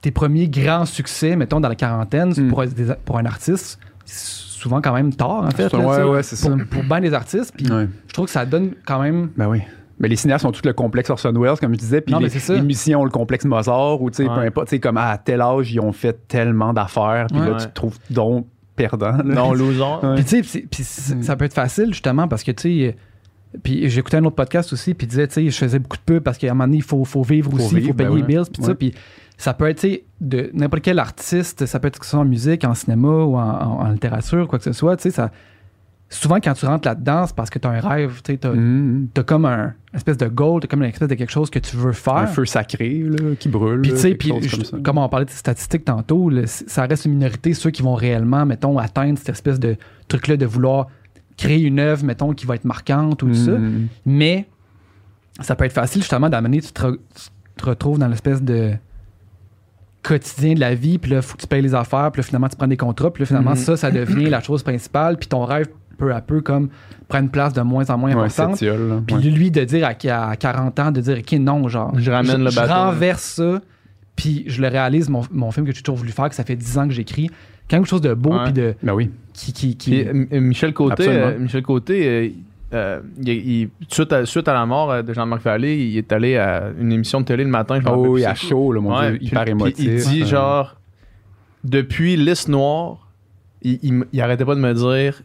tes 0.00 0.10
premiers 0.10 0.48
grands 0.48 0.84
succès, 0.84 1.36
mettons, 1.36 1.60
dans 1.60 1.68
la 1.68 1.74
quarantaine, 1.76 2.30
Mm. 2.36 2.48
pour, 2.48 2.64
des- 2.66 2.94
pour 3.04 3.18
un 3.18 3.24
artiste, 3.24 3.78
c'est 4.04 4.60
souvent 4.60 4.80
quand 4.80 4.92
même 4.94 5.14
tard, 5.14 5.44
en 5.44 5.50
fait. 5.50 5.72
Là, 5.72 6.08
ouais, 6.08 6.22
c'est 6.22 6.40
pour, 6.48 6.58
ça. 6.58 6.64
pour 6.70 6.82
bien 6.84 7.00
des 7.00 7.14
artistes. 7.14 7.52
Puis, 7.56 7.70
Ouais. 7.70 7.88
je 8.08 8.12
trouve 8.12 8.26
que 8.26 8.32
ça 8.32 8.44
donne 8.44 8.72
quand 8.84 9.00
même. 9.00 9.30
Ben 9.36 9.48
oui. 9.48 9.60
Mais 10.00 10.08
les 10.08 10.16
cinéastes 10.16 10.44
ont 10.44 10.50
tout 10.50 10.62
le 10.64 10.72
complexe 10.72 11.10
Orson 11.10 11.32
Welles, 11.32 11.58
comme 11.58 11.74
je 11.74 11.78
disais, 11.78 12.00
puis 12.00 12.14
les, 12.18 12.28
les 12.56 12.62
musiciens 12.62 12.98
ont 12.98 13.04
le 13.04 13.10
complexe 13.10 13.44
Mozart, 13.44 14.02
ou 14.02 14.10
tu 14.10 14.16
sais, 14.16 14.24
peu 14.24 14.30
importe, 14.40 14.68
tu 14.68 14.76
sais, 14.76 14.80
comme 14.80 14.96
à 14.96 15.16
tel 15.18 15.40
âge, 15.40 15.72
ils 15.72 15.78
ont 15.80 15.92
fait 15.92 16.26
tellement 16.26 16.72
d'affaires, 16.72 17.26
puis 17.30 17.38
Ouais. 17.40 17.50
là, 17.50 17.56
tu 17.60 17.66
te 17.66 17.72
trouves 17.72 17.98
donc 18.10 18.46
perdant. 18.74 19.18
là. 19.18 19.22
Non, 19.22 19.52
loser. 19.54 19.84
Puis, 20.16 20.24
tu 20.24 20.30
sais, 20.30 20.42
c'est- 20.42 20.66
puis 20.68 20.82
c- 20.82 21.14
Mm. 21.14 21.22
ça 21.22 21.36
peut 21.36 21.44
être 21.44 21.54
facile, 21.54 21.88
justement, 21.92 22.26
parce 22.26 22.42
que, 22.42 22.50
tu 22.50 22.62
sais, 22.88 22.96
puis 23.62 23.88
j'écoutais 23.88 24.16
un 24.18 24.24
autre 24.24 24.36
podcast 24.36 24.72
aussi, 24.72 24.94
puis 24.94 25.06
disait, 25.06 25.26
tu 25.28 25.34
sais, 25.34 25.50
je 25.50 25.56
faisais 25.56 25.78
beaucoup 25.78 25.96
de 25.96 26.02
pubs 26.02 26.22
parce 26.22 26.38
qu'à 26.38 26.48
un 26.48 26.54
moment 26.54 26.64
donné, 26.64 26.78
il 26.78 26.82
faut, 26.82 27.04
faut 27.04 27.22
vivre 27.22 27.50
Faut 27.50 27.56
aussi, 27.56 27.74
il 27.76 27.86
faut 27.88 27.94
payer 27.94 28.08
ben 28.08 28.14
les 28.16 28.22
ouais. 28.22 28.26
bills, 28.26 28.44
puis 28.52 28.62
Ouais. 28.62 28.68
ça, 28.68 28.74
puis 28.74 28.94
ça 29.38 29.54
peut 29.54 29.68
être, 29.68 29.80
tu 29.80 29.88
sais, 29.90 30.04
de 30.20 30.50
n'importe 30.54 30.82
quel 30.84 30.98
artiste, 30.98 31.66
ça 31.66 31.78
peut 31.80 31.88
être 31.88 31.98
que 31.98 32.04
ce 32.04 32.12
soit 32.12 32.20
en 32.20 32.24
musique, 32.24 32.64
en 32.64 32.74
cinéma 32.74 33.08
ou 33.08 33.36
en, 33.36 33.40
en- 33.40 33.80
en 33.86 33.90
littérature, 33.90 34.46
quoi 34.48 34.58
que 34.58 34.64
ce 34.64 34.72
soit, 34.72 34.96
tu 34.96 35.02
sais, 35.04 35.10
ça... 35.10 35.30
Souvent, 36.14 36.40
quand 36.44 36.52
tu 36.52 36.66
rentres 36.66 36.86
là-dedans, 36.86 37.26
c'est 37.26 37.34
parce 37.34 37.48
que 37.48 37.58
tu 37.58 37.66
as 37.66 37.70
un 37.70 37.80
rêve, 37.80 38.20
tu 38.22 38.32
sais, 38.32 38.38
t'as 38.38 38.50
Mhm. 38.52 39.08
t'as 39.14 39.22
comme 39.22 39.46
un 39.46 39.72
espèce 39.94 40.18
de 40.18 40.26
goal, 40.28 40.60
t'as 40.60 40.68
comme 40.68 40.82
une 40.82 40.90
espèce 40.90 41.08
de 41.08 41.14
quelque 41.14 41.32
chose 41.32 41.48
que 41.48 41.58
tu 41.58 41.74
veux 41.74 41.92
faire. 41.92 42.16
Un 42.16 42.26
feu 42.26 42.44
sacré 42.44 43.02
là, 43.02 43.34
qui 43.40 43.48
brûle. 43.48 43.80
Puis, 43.80 43.92
tu 43.92 43.96
sais, 43.96 44.18
comme 44.18 44.82
comme 44.82 44.98
on 44.98 45.08
parlait 45.08 45.24
de 45.24 45.30
statistiques 45.30 45.86
tantôt, 45.86 46.28
là, 46.28 46.42
ça 46.46 46.84
reste 46.84 47.06
une 47.06 47.12
minorité, 47.14 47.54
ceux 47.54 47.70
qui 47.70 47.80
vont 47.80 47.94
réellement, 47.94 48.44
mettons, 48.44 48.76
atteindre 48.76 49.16
cette 49.18 49.30
espèce 49.30 49.58
de 49.58 49.76
truc-là 50.08 50.36
de 50.36 50.44
vouloir 50.44 50.88
créer 51.36 51.62
une 51.62 51.78
œuvre, 51.78 52.04
mettons, 52.04 52.32
qui 52.32 52.46
va 52.46 52.54
être 52.54 52.64
marquante 52.64 53.22
ou 53.22 53.28
tout 53.28 53.34
ça. 53.34 53.52
Mhm. 53.52 53.88
Mais 54.06 54.46
ça 55.40 55.56
peut 55.56 55.64
être 55.64 55.72
facile, 55.72 56.02
justement, 56.02 56.28
d'amener, 56.28 56.60
tu 56.60 56.72
te, 56.72 56.82
re- 56.82 56.98
tu 57.14 57.30
te 57.62 57.66
retrouves 57.66 57.98
dans 57.98 58.08
l'espèce 58.08 58.42
de 58.42 58.72
quotidien 60.02 60.54
de 60.54 60.60
la 60.60 60.74
vie, 60.74 60.98
puis 60.98 61.10
là, 61.12 61.22
faut 61.22 61.36
que 61.36 61.42
tu 61.42 61.46
payes 61.46 61.62
les 61.62 61.74
affaires, 61.74 62.10
puis 62.10 62.20
là, 62.20 62.26
finalement, 62.26 62.48
tu 62.48 62.56
prends 62.56 62.66
des 62.66 62.76
contrats, 62.76 63.12
puis 63.12 63.22
là, 63.22 63.26
finalement, 63.26 63.50
Mhm. 63.50 63.56
ça, 63.56 63.76
ça 63.76 63.90
devient 63.90 64.28
la 64.28 64.40
chose 64.40 64.62
principale, 64.62 65.16
puis 65.16 65.28
ton 65.28 65.44
rêve, 65.44 65.68
peu 65.96 66.12
à 66.12 66.20
peu, 66.20 66.40
comme, 66.40 66.70
prend 67.06 67.20
une 67.20 67.28
place 67.28 67.52
de 67.52 67.60
moins 67.60 67.88
en 67.90 67.98
moins 67.98 68.10
importante. 68.10 68.60
là. 68.60 68.72
Puis 69.06 69.16
Ouais. 69.16 69.22
lui, 69.22 69.50
de 69.52 69.62
dire 69.62 69.86
à, 69.86 69.90
à 70.30 70.36
40 70.36 70.78
ans, 70.80 70.90
de 70.90 71.00
dire, 71.00 71.18
OK, 71.18 71.32
non, 71.38 71.68
genre, 71.68 71.92
Je 71.98 72.10
ramène 72.10 72.42
le 72.42 72.50
je 72.50 72.56
bateau. 72.56 72.72
renverse 72.74 73.22
ça, 73.22 73.60
puis 74.16 74.42
je 74.48 74.60
le 74.60 74.68
réalise, 74.68 75.08
mon, 75.08 75.22
mon 75.30 75.50
film 75.52 75.64
que 75.66 75.72
j'ai 75.72 75.82
toujours 75.82 75.98
voulu 75.98 76.10
faire, 76.10 76.28
que 76.28 76.34
ça 76.34 76.42
fait 76.44 76.56
10 76.56 76.78
ans 76.78 76.88
que 76.88 76.94
j'écris, 76.94 77.30
quelque 77.78 77.88
chose 77.88 78.00
de 78.00 78.14
beau, 78.14 78.34
puis 78.44 78.52
de, 78.52 78.74
Ben 78.82 78.94
oui. 78.94 79.10
qui, 79.32 79.52
qui, 79.52 79.76
qui- 79.76 80.02
euh, 80.06 80.40
Michel 80.40 80.72
Côté, 80.72 81.04
euh, 81.08 81.38
Michel 81.38 81.62
Côté 81.62 82.08
euh, 82.08 82.28
euh, 82.74 83.00
il- 83.24 83.28
il- 83.62 83.68
suite, 83.88 84.12
à, 84.12 84.24
suite 84.26 84.48
à 84.48 84.54
la 84.54 84.64
mort 84.66 85.02
de 85.02 85.12
Jean-Marc 85.12 85.42
Vallée, 85.42 85.76
il 85.86 85.96
est 85.98 86.12
allé 86.12 86.36
à 86.36 86.70
une 86.80 86.90
émission 86.92 87.20
de 87.20 87.26
télé 87.26 87.44
le 87.44 87.50
matin. 87.50 87.78
Je 87.80 87.88
Oh 87.88 88.06
oui, 88.08 88.24
à 88.24 88.34
chaud, 88.34 88.72
là, 88.72 88.80
mon 88.80 88.96
Ouais, 88.98 89.10
Dieu, 89.10 89.18
puis- 89.18 89.26
hyper 89.26 89.42
puis 89.42 89.50
émotif. 89.50 89.78
Il 89.78 89.96
dit 89.96 90.22
Euh, 90.22 90.26
genre, 90.26 90.76
depuis 91.64 92.16
Liste 92.16 92.48
Noire, 92.48 93.08
il, 93.62 94.04
il, 94.12 94.20
arrêtait 94.20 94.44
pas 94.44 94.54
de 94.54 94.60
me 94.60 94.72
dire, 94.74 95.22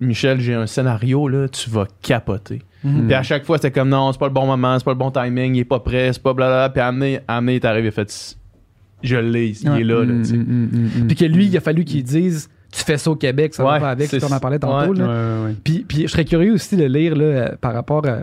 Michel, 0.00 0.40
j'ai 0.40 0.54
un 0.54 0.66
scénario, 0.66 1.28
là, 1.28 1.48
tu 1.48 1.68
vas 1.70 1.86
capoter. 2.02 2.62
Mhm. 2.82 3.06
Puis 3.06 3.14
à 3.14 3.22
chaque 3.22 3.44
fois, 3.44 3.58
c'était 3.58 3.70
comme, 3.70 3.90
non, 3.90 4.10
c'est 4.12 4.18
pas 4.18 4.26
le 4.28 4.32
bon 4.32 4.46
moment, 4.46 4.78
c'est 4.78 4.84
pas 4.84 4.92
le 4.92 4.96
bon 4.98 5.10
timing, 5.10 5.54
il 5.54 5.60
est 5.60 5.64
pas 5.64 5.80
prêt, 5.80 6.10
c'est 6.12 6.22
pas 6.22 6.32
blablabla. 6.32 6.70
Puis 6.70 6.80
amené, 6.80 7.20
amené, 7.28 7.52
il 7.52 7.56
est 7.56 7.64
arrivé, 7.66 7.90
fait, 7.90 8.36
je 9.02 9.16
l'ai, 9.16 9.50
il 9.62 9.68
Ouais. 9.70 9.80
est 9.80 9.84
là, 9.84 10.04
là, 10.04 10.12
Mm, 10.14 10.22
tu 10.26 10.36
mm, 10.36 10.68
mm, 11.02 11.06
Puis 11.06 11.16
que 11.16 11.24
lui, 11.24 11.46
il 11.46 11.56
a 11.56 11.60
fallu 11.60 11.84
qu'il 11.84 12.02
dise 12.02 12.48
Tu 12.72 12.84
fais 12.84 12.98
ça 12.98 13.10
au 13.10 13.16
Québec, 13.16 13.52
ça 13.54 13.64
va 13.64 13.80
pas 13.80 13.90
avec, 13.90 14.10
on 14.22 14.32
en 14.32 14.38
parlait 14.40 14.58
tantôt. 14.60 14.92
ouais, 14.92 14.98
là. 14.98 15.04
Ouais, 15.06 15.40
ouais, 15.42 15.46
ouais. 15.48 15.54
Puis, 15.64 15.84
puis 15.88 16.02
je 16.02 16.06
serais 16.06 16.24
curieux 16.24 16.52
aussi 16.52 16.76
de 16.76 16.84
lire 16.84 17.16
là, 17.16 17.24
euh, 17.24 17.48
par 17.60 17.74
rapport 17.74 18.02
euh, 18.06 18.20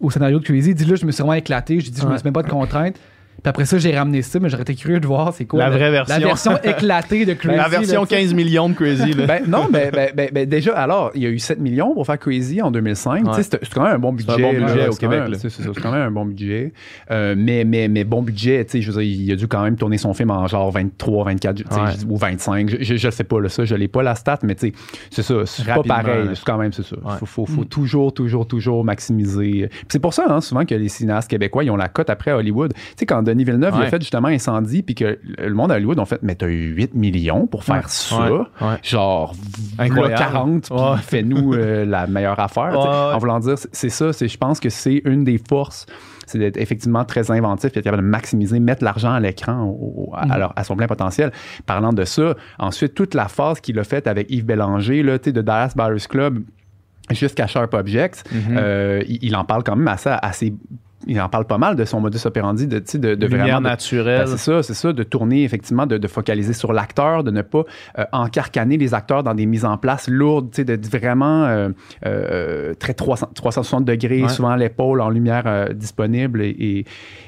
au 0.00 0.10
scénario 0.10 0.38
de 0.38 0.44
Crazy. 0.44 0.70
Il 0.70 0.74
dit 0.74 0.84
là, 0.84 0.96
je 0.96 1.06
me 1.06 1.10
suis 1.12 1.22
vraiment 1.22 1.34
éclaté, 1.34 1.80
j'ai 1.80 1.90
dit 1.90 2.00
je 2.00 2.06
me 2.06 2.16
suis 2.16 2.24
même 2.24 2.34
pas 2.34 2.42
de 2.42 2.50
contraintes. 2.50 2.96
Puis 3.42 3.48
après 3.48 3.64
ça, 3.66 3.78
j'ai 3.78 3.96
ramené 3.96 4.22
ça, 4.22 4.40
mais 4.40 4.48
j'aurais 4.48 4.62
été 4.62 4.74
curieux 4.74 4.98
de 5.00 5.06
voir 5.06 5.32
c'est 5.32 5.44
quoi 5.44 5.60
La 5.60 5.70
vraie 5.70 5.90
version. 5.90 6.14
La 6.18 6.26
version 6.26 6.56
éclatée 6.64 7.24
de 7.24 7.34
Crazy. 7.34 7.56
La 7.56 7.68
version 7.68 8.00
là, 8.00 8.06
tu 8.08 8.14
sais. 8.16 8.22
15 8.22 8.34
millions 8.34 8.68
de 8.68 8.74
Crazy, 8.74 9.12
là. 9.12 9.26
Ben, 9.26 9.42
non, 9.46 9.68
mais 9.70 9.90
ben, 9.92 10.28
ben, 10.32 10.48
déjà, 10.48 10.76
alors, 10.76 11.12
il 11.14 11.22
y 11.22 11.26
a 11.26 11.28
eu 11.28 11.38
7 11.38 11.60
millions 11.60 11.94
pour 11.94 12.04
faire 12.04 12.18
Crazy 12.18 12.60
en 12.60 12.70
2005. 12.70 13.24
Ouais. 13.24 13.30
Tu 13.30 13.36
sais, 13.36 13.42
C'est 13.44 13.58
c'est 13.64 13.74
quand 13.74 13.84
même 13.84 13.94
un 13.94 13.98
bon 13.98 14.12
budget. 14.12 14.32
un 14.32 14.38
bon 14.38 14.52
là. 14.52 14.66
budget 14.66 14.88
au 14.88 14.92
C'est 14.92 14.98
Québec. 15.00 15.22
C'est 15.34 15.50
c'est 15.50 15.62
c'est 15.62 15.80
quand 15.80 15.92
même 15.92 16.02
un 16.02 16.10
bon 16.10 16.24
budget. 16.26 16.72
Euh, 17.10 17.34
mais, 17.38 17.64
mais, 17.64 17.86
mais 17.88 18.04
bon 18.04 18.22
budget, 18.22 18.64
tu 18.64 18.72
sais, 18.72 18.82
je 18.82 18.90
veux 18.90 19.00
dire, 19.02 19.12
il 19.20 19.32
a 19.32 19.36
dû 19.36 19.46
quand 19.46 19.62
même 19.62 19.76
tourner 19.76 19.98
son 19.98 20.14
film 20.14 20.30
en 20.30 20.46
genre 20.48 20.70
23, 20.72 21.24
24 21.26 21.56
tu 21.56 21.62
sais, 21.62 21.80
Ouais. 21.80 21.84
ou 22.08 22.16
25. 22.16 22.70
Je, 22.70 22.76
je, 22.82 22.96
je 22.96 23.10
sais 23.10 23.24
pas, 23.24 23.40
là, 23.40 23.48
ça, 23.48 23.64
je 23.64 23.74
l'ai 23.76 23.88
pas 23.88 24.02
la 24.02 24.14
stat, 24.16 24.38
mais 24.42 24.54
tu 24.56 24.68
sais, 24.68 24.72
c'est 25.10 25.22
ça. 25.22 25.34
C'est 25.46 25.64
pas 25.64 25.82
pareil. 25.82 26.30
C'est 26.34 26.44
quand 26.44 26.58
même, 26.58 26.72
c'est 26.72 26.84
ça. 26.84 26.96
Ouais. 26.96 27.14
Faut, 27.20 27.26
faut, 27.26 27.46
faut 27.46 27.64
toujours, 27.64 28.12
toujours, 28.12 28.46
toujours 28.48 28.84
maximiser. 28.84 29.68
Puis 29.70 29.86
c'est 29.88 29.98
pour 30.00 30.12
ça, 30.14 30.24
hein, 30.28 30.40
souvent, 30.40 30.64
que 30.64 30.74
les 30.74 30.88
cinéastes 30.88 31.30
québécois, 31.30 31.62
ils 31.64 31.70
ont 31.70 31.76
la 31.76 31.88
cote 31.88 32.10
après 32.10 32.32
Hollywood. 32.32 32.72
Tu 32.74 32.80
sais, 32.96 33.06
quand 33.06 33.27
Denis 33.28 33.44
Villeneuve, 33.44 33.74
il 33.76 33.82
a 33.82 33.86
fait 33.86 34.00
justement 34.00 34.28
Incendie, 34.28 34.82
puis 34.82 34.94
que 34.94 35.18
le 35.38 35.54
monde 35.54 35.70
à 35.72 35.76
Hollywood 35.76 35.98
ont 35.98 36.04
fait, 36.04 36.20
mais 36.22 36.34
t'as 36.34 36.48
eu 36.48 36.74
8 36.74 36.94
millions 36.94 37.46
pour 37.46 37.64
faire 37.64 37.76
Ouais. 37.76 37.82
ça. 37.86 38.28
Ouais. 38.30 38.46
Genre, 38.82 39.34
Incroyable. 39.78 40.14
v'là 40.16 40.26
40, 40.30 40.68
puis 40.70 41.02
fais-nous 41.02 41.54
euh, 41.54 41.84
la 41.84 42.06
meilleure 42.06 42.40
affaire. 42.40 42.78
En 42.78 43.18
voulant 43.18 43.38
dire, 43.40 43.54
c'est- 43.72 43.88
ça, 43.88 44.12
c'est- 44.12 44.28
je 44.28 44.38
pense 44.38 44.60
que 44.60 44.68
c'est 44.70 45.02
une 45.04 45.24
des 45.24 45.38
forces, 45.48 45.86
c'est 46.26 46.38
d'être 46.38 46.56
effectivement 46.58 47.04
très 47.04 47.30
inventif, 47.30 47.70
puis 47.70 47.78
être 47.78 47.84
capable 47.84 48.02
de 48.02 48.08
maximiser, 48.08 48.60
mettre 48.60 48.84
l'argent 48.84 49.12
à 49.12 49.20
l'écran 49.20 49.76
à, 50.14 50.32
alors, 50.32 50.52
à 50.56 50.64
son 50.64 50.76
plein 50.76 50.86
potentiel. 50.86 51.32
Parlant 51.66 51.92
de 51.92 52.04
ça, 52.04 52.34
ensuite, 52.58 52.94
toute 52.94 53.14
la 53.14 53.28
phase 53.28 53.60
qu'il 53.60 53.78
a 53.78 53.84
faite 53.84 54.06
avec 54.06 54.30
Yves 54.30 54.44
Bélanger, 54.44 55.02
là, 55.02 55.18
tu 55.18 55.26
sais, 55.30 55.32
de 55.32 55.40
Dallas 55.42 55.72
Buyers 55.76 56.06
Club, 56.08 56.40
jusqu'à 57.10 57.46
Sharp 57.46 57.72
Objects, 57.72 58.22
Mhm. 58.30 58.56
euh, 58.58 59.02
il, 59.08 59.18
il 59.22 59.36
en 59.36 59.44
parle 59.44 59.62
quand 59.64 59.76
même 59.76 59.88
assez, 59.88 60.10
assez 60.20 60.52
il 61.06 61.20
en 61.20 61.28
parle 61.28 61.44
pas 61.46 61.58
mal 61.58 61.76
de 61.76 61.84
son 61.84 62.00
modus 62.00 62.18
operandi 62.24 62.66
de, 62.66 62.78
tu 62.80 62.84
sais, 62.92 62.98
de, 62.98 63.14
de 63.14 63.26
Lumière 63.26 63.44
vraiment 63.44 63.60
de- 63.60 63.66
naturelle. 63.68 64.24
ben, 64.24 64.26
c'est 64.26 64.36
ça, 64.38 64.62
c'est 64.62 64.74
ça, 64.74 64.92
de 64.92 65.02
tourner 65.04 65.44
effectivement, 65.44 65.86
de, 65.86 65.96
de 65.96 66.08
focaliser 66.08 66.52
sur 66.52 66.72
l'acteur, 66.72 67.22
de 67.24 67.30
ne 67.30 67.42
pas 67.42 67.62
euh, 67.98 68.04
encarcaner 68.12 68.76
les 68.76 68.94
acteurs 68.94 69.22
dans 69.22 69.34
des 69.34 69.46
mises 69.46 69.64
en 69.64 69.76
place 69.78 70.08
lourdes, 70.08 70.50
tu 70.50 70.56
sais, 70.56 70.64
d'être 70.64 70.86
vraiment 70.88 71.44
euh, 71.44 71.68
euh, 72.06 72.74
très 72.74 72.94
300 72.94 73.30
360 73.34 73.84
degrés, 73.84 74.22
Ouais. 74.22 74.28
souvent 74.28 74.56
l'épaule 74.56 75.00
en 75.00 75.10
lumière 75.10 75.44
euh, 75.46 75.72
disponible. 75.72 76.42
Et, 76.42 76.56
et- 76.58 76.84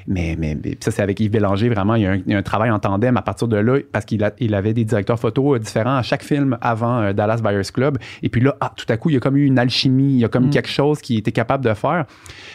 mais, 0.07 0.35
mais, 0.37 0.57
mais 0.63 0.77
ça, 0.79 0.91
c'est 0.91 1.01
avec 1.01 1.19
Yves 1.19 1.31
Bélanger, 1.31 1.69
vraiment, 1.69 1.95
il 1.95 2.01
y, 2.03 2.05
a 2.05 2.11
un, 2.11 2.15
il 2.15 2.29
y 2.31 2.33
a 2.33 2.37
un 2.37 2.43
travail 2.43 2.71
en 2.71 2.79
tandem 2.79 3.15
à 3.17 3.21
partir 3.21 3.47
de 3.47 3.57
là, 3.57 3.77
parce 3.91 4.05
qu'il 4.05 4.23
a- 4.23 4.33
il 4.39 4.53
avait 4.55 4.73
des 4.73 4.83
directeurs 4.83 5.19
photo 5.19 5.55
euh, 5.55 5.59
différents 5.59 5.95
à 5.95 6.01
chaque 6.03 6.23
film 6.23 6.57
avant 6.61 6.99
euh, 7.01 7.13
Dallas 7.13 7.39
Buyers 7.41 7.61
Club. 7.73 7.97
Et 8.23 8.29
puis 8.29 8.41
là, 8.41 8.55
ah, 8.59 8.73
tout 8.75 8.85
à 8.89 8.97
coup, 8.97 9.09
il 9.09 9.13
y 9.13 9.17
a 9.17 9.19
comme 9.19 9.37
eu 9.37 9.45
une 9.45 9.59
alchimie, 9.59 10.13
il 10.15 10.19
y 10.19 10.25
a 10.25 10.27
comme 10.27 10.47
Mm. 10.47 10.49
quelque 10.49 10.69
chose 10.69 10.99
qui 11.01 11.17
était 11.17 11.31
capable 11.31 11.63
de 11.63 11.73
faire. 11.73 12.05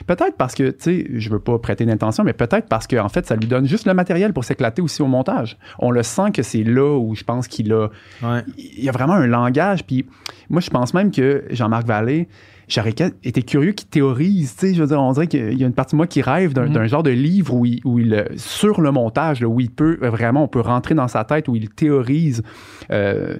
Peut-être 0.06 0.36
parce 0.36 0.54
que, 0.54 0.70
tu 0.70 0.76
sais, 0.80 1.05
je 1.14 1.30
veux 1.30 1.38
pas 1.38 1.58
prêter 1.58 1.84
d'intention, 1.86 2.24
mais 2.24 2.32
peut-être 2.32 2.68
parce 2.68 2.86
qu'en 2.86 3.08
fait, 3.08 3.26
ça 3.26 3.36
lui 3.36 3.46
donne 3.46 3.66
juste 3.66 3.86
le 3.86 3.94
matériel 3.94 4.32
pour 4.32 4.44
s'éclater 4.44 4.82
aussi 4.82 5.02
au 5.02 5.06
montage. 5.06 5.56
On 5.78 5.90
le 5.90 6.02
sent 6.02 6.30
que 6.32 6.42
c'est 6.42 6.64
là 6.64 6.98
où 6.98 7.14
je 7.14 7.24
pense 7.24 7.48
qu'il 7.48 7.72
a, 7.72 7.88
Ouais. 8.22 8.42
il 8.58 8.84
y 8.84 8.88
a 8.88 8.92
vraiment 8.92 9.14
un 9.14 9.26
langage. 9.26 9.84
Puis 9.84 10.06
moi, 10.50 10.60
je 10.60 10.70
pense 10.70 10.94
même 10.94 11.10
que 11.10 11.44
Jean-Marc 11.50 11.86
Vallée, 11.86 12.28
j'aurais 12.68 12.94
été 13.24 13.42
curieux 13.42 13.72
qu'il 13.72 13.88
théorise. 13.88 14.54
Tu 14.56 14.68
sais, 14.68 14.74
je 14.74 14.80
veux 14.82 14.88
dire, 14.88 15.00
on 15.00 15.12
dirait 15.12 15.26
qu'il 15.28 15.58
y 15.58 15.62
a 15.64 15.66
une 15.66 15.72
partie 15.72 15.92
de 15.94 15.98
moi 15.98 16.06
qui 16.06 16.20
rêve 16.22 16.52
d'un 16.52 16.66
Mhm. 16.66 16.72
d'un 16.72 16.86
genre 16.86 17.02
de 17.02 17.10
livre 17.10 17.54
où 17.54 17.64
il, 17.64 17.80
où 17.84 17.98
il, 17.98 18.24
sur 18.36 18.80
le 18.80 18.90
montage, 18.90 19.40
là, 19.40 19.46
où 19.48 19.60
il 19.60 19.70
peut 19.70 19.98
euh, 20.02 20.10
vraiment, 20.10 20.42
on 20.44 20.48
peut 20.48 20.60
rentrer 20.60 20.94
dans 20.94 21.08
sa 21.08 21.24
tête, 21.24 21.48
où 21.48 21.54
il 21.56 21.68
théorise. 21.70 22.42
euh, 22.90 23.36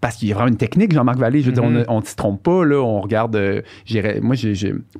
parce 0.00 0.16
qu'il 0.16 0.28
y 0.28 0.32
a 0.32 0.34
vraiment 0.34 0.50
une 0.50 0.56
technique, 0.56 0.92
Jean-Marc 0.92 1.18
Vallée. 1.18 1.40
Je 1.42 1.46
veux 1.46 1.52
dire, 1.52 1.64
Mhm. 1.64 1.84
on 1.88 2.00
ne 2.00 2.04
s'y 2.04 2.16
trompe 2.16 2.42
pas. 2.42 2.64
Là, 2.64 2.76
on 2.82 3.00
regarde. 3.00 3.36
euh, 3.36 3.62
moi, 4.22 4.36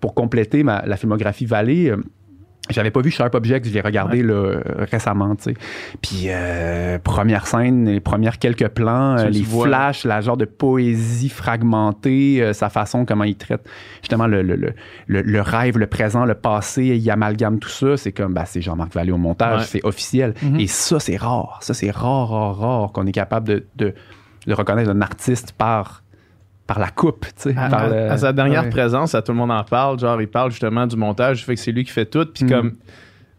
pour 0.00 0.14
compléter 0.14 0.62
ma, 0.62 0.82
la 0.86 0.96
filmographie 0.96 1.46
Vallée, 1.46 1.90
euh, 1.90 1.96
J'avais 2.70 2.90
pas 2.90 3.00
vu 3.00 3.10
Sharp 3.10 3.34
Objects, 3.34 3.64
je 3.66 3.72
l'ai 3.72 3.80
regardé 3.80 4.22
là, 4.22 4.58
récemment, 4.92 5.34
tu 5.36 5.44
sais. 5.44 5.54
Puis 6.02 6.24
euh, 6.26 6.98
première 6.98 7.46
scène, 7.46 7.86
les 7.88 8.00
premières 8.00 8.38
quelques 8.38 8.68
plans, 8.68 9.16
euh, 9.16 9.30
les 9.30 9.40
vois. 9.40 9.66
flashs, 9.68 10.04
la 10.04 10.20
genre 10.20 10.36
de 10.36 10.44
poésie 10.44 11.30
fragmentée, 11.30 12.42
euh, 12.42 12.52
sa 12.52 12.68
façon 12.68 13.06
comment 13.06 13.24
il 13.24 13.36
traite 13.36 13.66
justement 14.02 14.26
le, 14.26 14.42
le, 14.42 14.56
le, 14.56 14.74
le- 15.06 15.22
le 15.22 15.40
rêve, 15.40 15.78
le 15.78 15.86
présent, 15.86 16.26
le 16.26 16.34
passé, 16.34 16.84
il 16.84 17.10
amalgame 17.10 17.58
tout 17.58 17.70
ça. 17.70 17.96
C'est 17.96 18.12
comme, 18.12 18.34
bah, 18.34 18.44
c'est 18.44 18.60
Jean-Marc 18.60 18.92
Vallée 18.92 19.12
au 19.12 19.16
montage, 19.18 19.60
Ouais. 19.60 19.66
c'est 19.66 19.84
officiel. 19.86 20.34
Mhm. 20.42 20.60
Et 20.60 20.66
ça, 20.66 21.00
c'est 21.00 21.16
rare. 21.16 21.60
Ça, 21.62 21.72
c'est 21.72 21.90
rare, 21.90 22.28
rare, 22.28 22.58
rare 22.58 22.92
qu'on 22.92 23.06
est 23.06 23.12
capable 23.12 23.48
de, 23.48 23.66
de, 23.76 23.94
de 24.48 24.54
reconnaître 24.54 24.90
un 24.90 25.00
artiste 25.02 25.52
par, 25.52 26.02
par 26.66 26.78
la 26.78 26.88
coupe, 26.88 27.26
tu 27.36 27.52
sais. 27.52 27.54
À, 27.56 27.68
par 27.68 27.82
à- 27.84 27.88
le- 27.88 28.10
à 28.10 28.16
sa 28.18 28.32
dernière 28.32 28.64
ouais. 28.64 28.70
présence, 28.70 29.14
à 29.14 29.22
tout 29.22 29.32
le 29.32 29.38
monde 29.38 29.50
en 29.52 29.62
parle. 29.64 29.98
Genre, 29.98 30.20
il 30.20 30.28
parle 30.28 30.50
justement 30.50 30.86
du 30.86 30.96
montage, 30.96 31.44
fait 31.44 31.54
que 31.54 31.60
c'est 31.60 31.72
lui 31.72 31.84
qui 31.84 31.92
fait 31.92 32.06
tout. 32.06 32.26
Puis 32.26 32.44
Mm. 32.44 32.48
comme, 32.50 32.72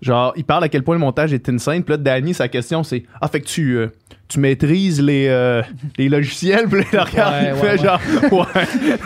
genre, 0.02 0.34
il 0.36 0.46
parle 0.46 0.64
à 0.64 0.70
quel 0.70 0.84
point 0.84 0.96
le 0.96 1.00
montage 1.02 1.34
est 1.34 1.50
insane. 1.50 1.84
Puis 1.84 1.92
là, 1.94 1.98
Danny, 1.98 2.34
sa 2.34 2.48
question, 2.48 2.84
c'est 2.84 3.04
Ah, 3.22 3.28
fait 3.28 3.42
que 3.42 3.48
tu, 3.48 3.76
euh, 3.78 3.88
tu 4.30 4.40
maîtrises 4.40 5.02
les, 5.02 5.26
euh, 5.28 5.62
les 5.98 6.08
logiciels. 6.08 6.68
Puis 6.70 6.84
là, 6.94 7.04
regarde, 7.04 7.34
Ouais, 7.34 7.48
il 7.50 7.54
ouais, 7.54 7.60
fait 7.60 7.72
ouais. 7.72 7.78
genre 7.84 8.00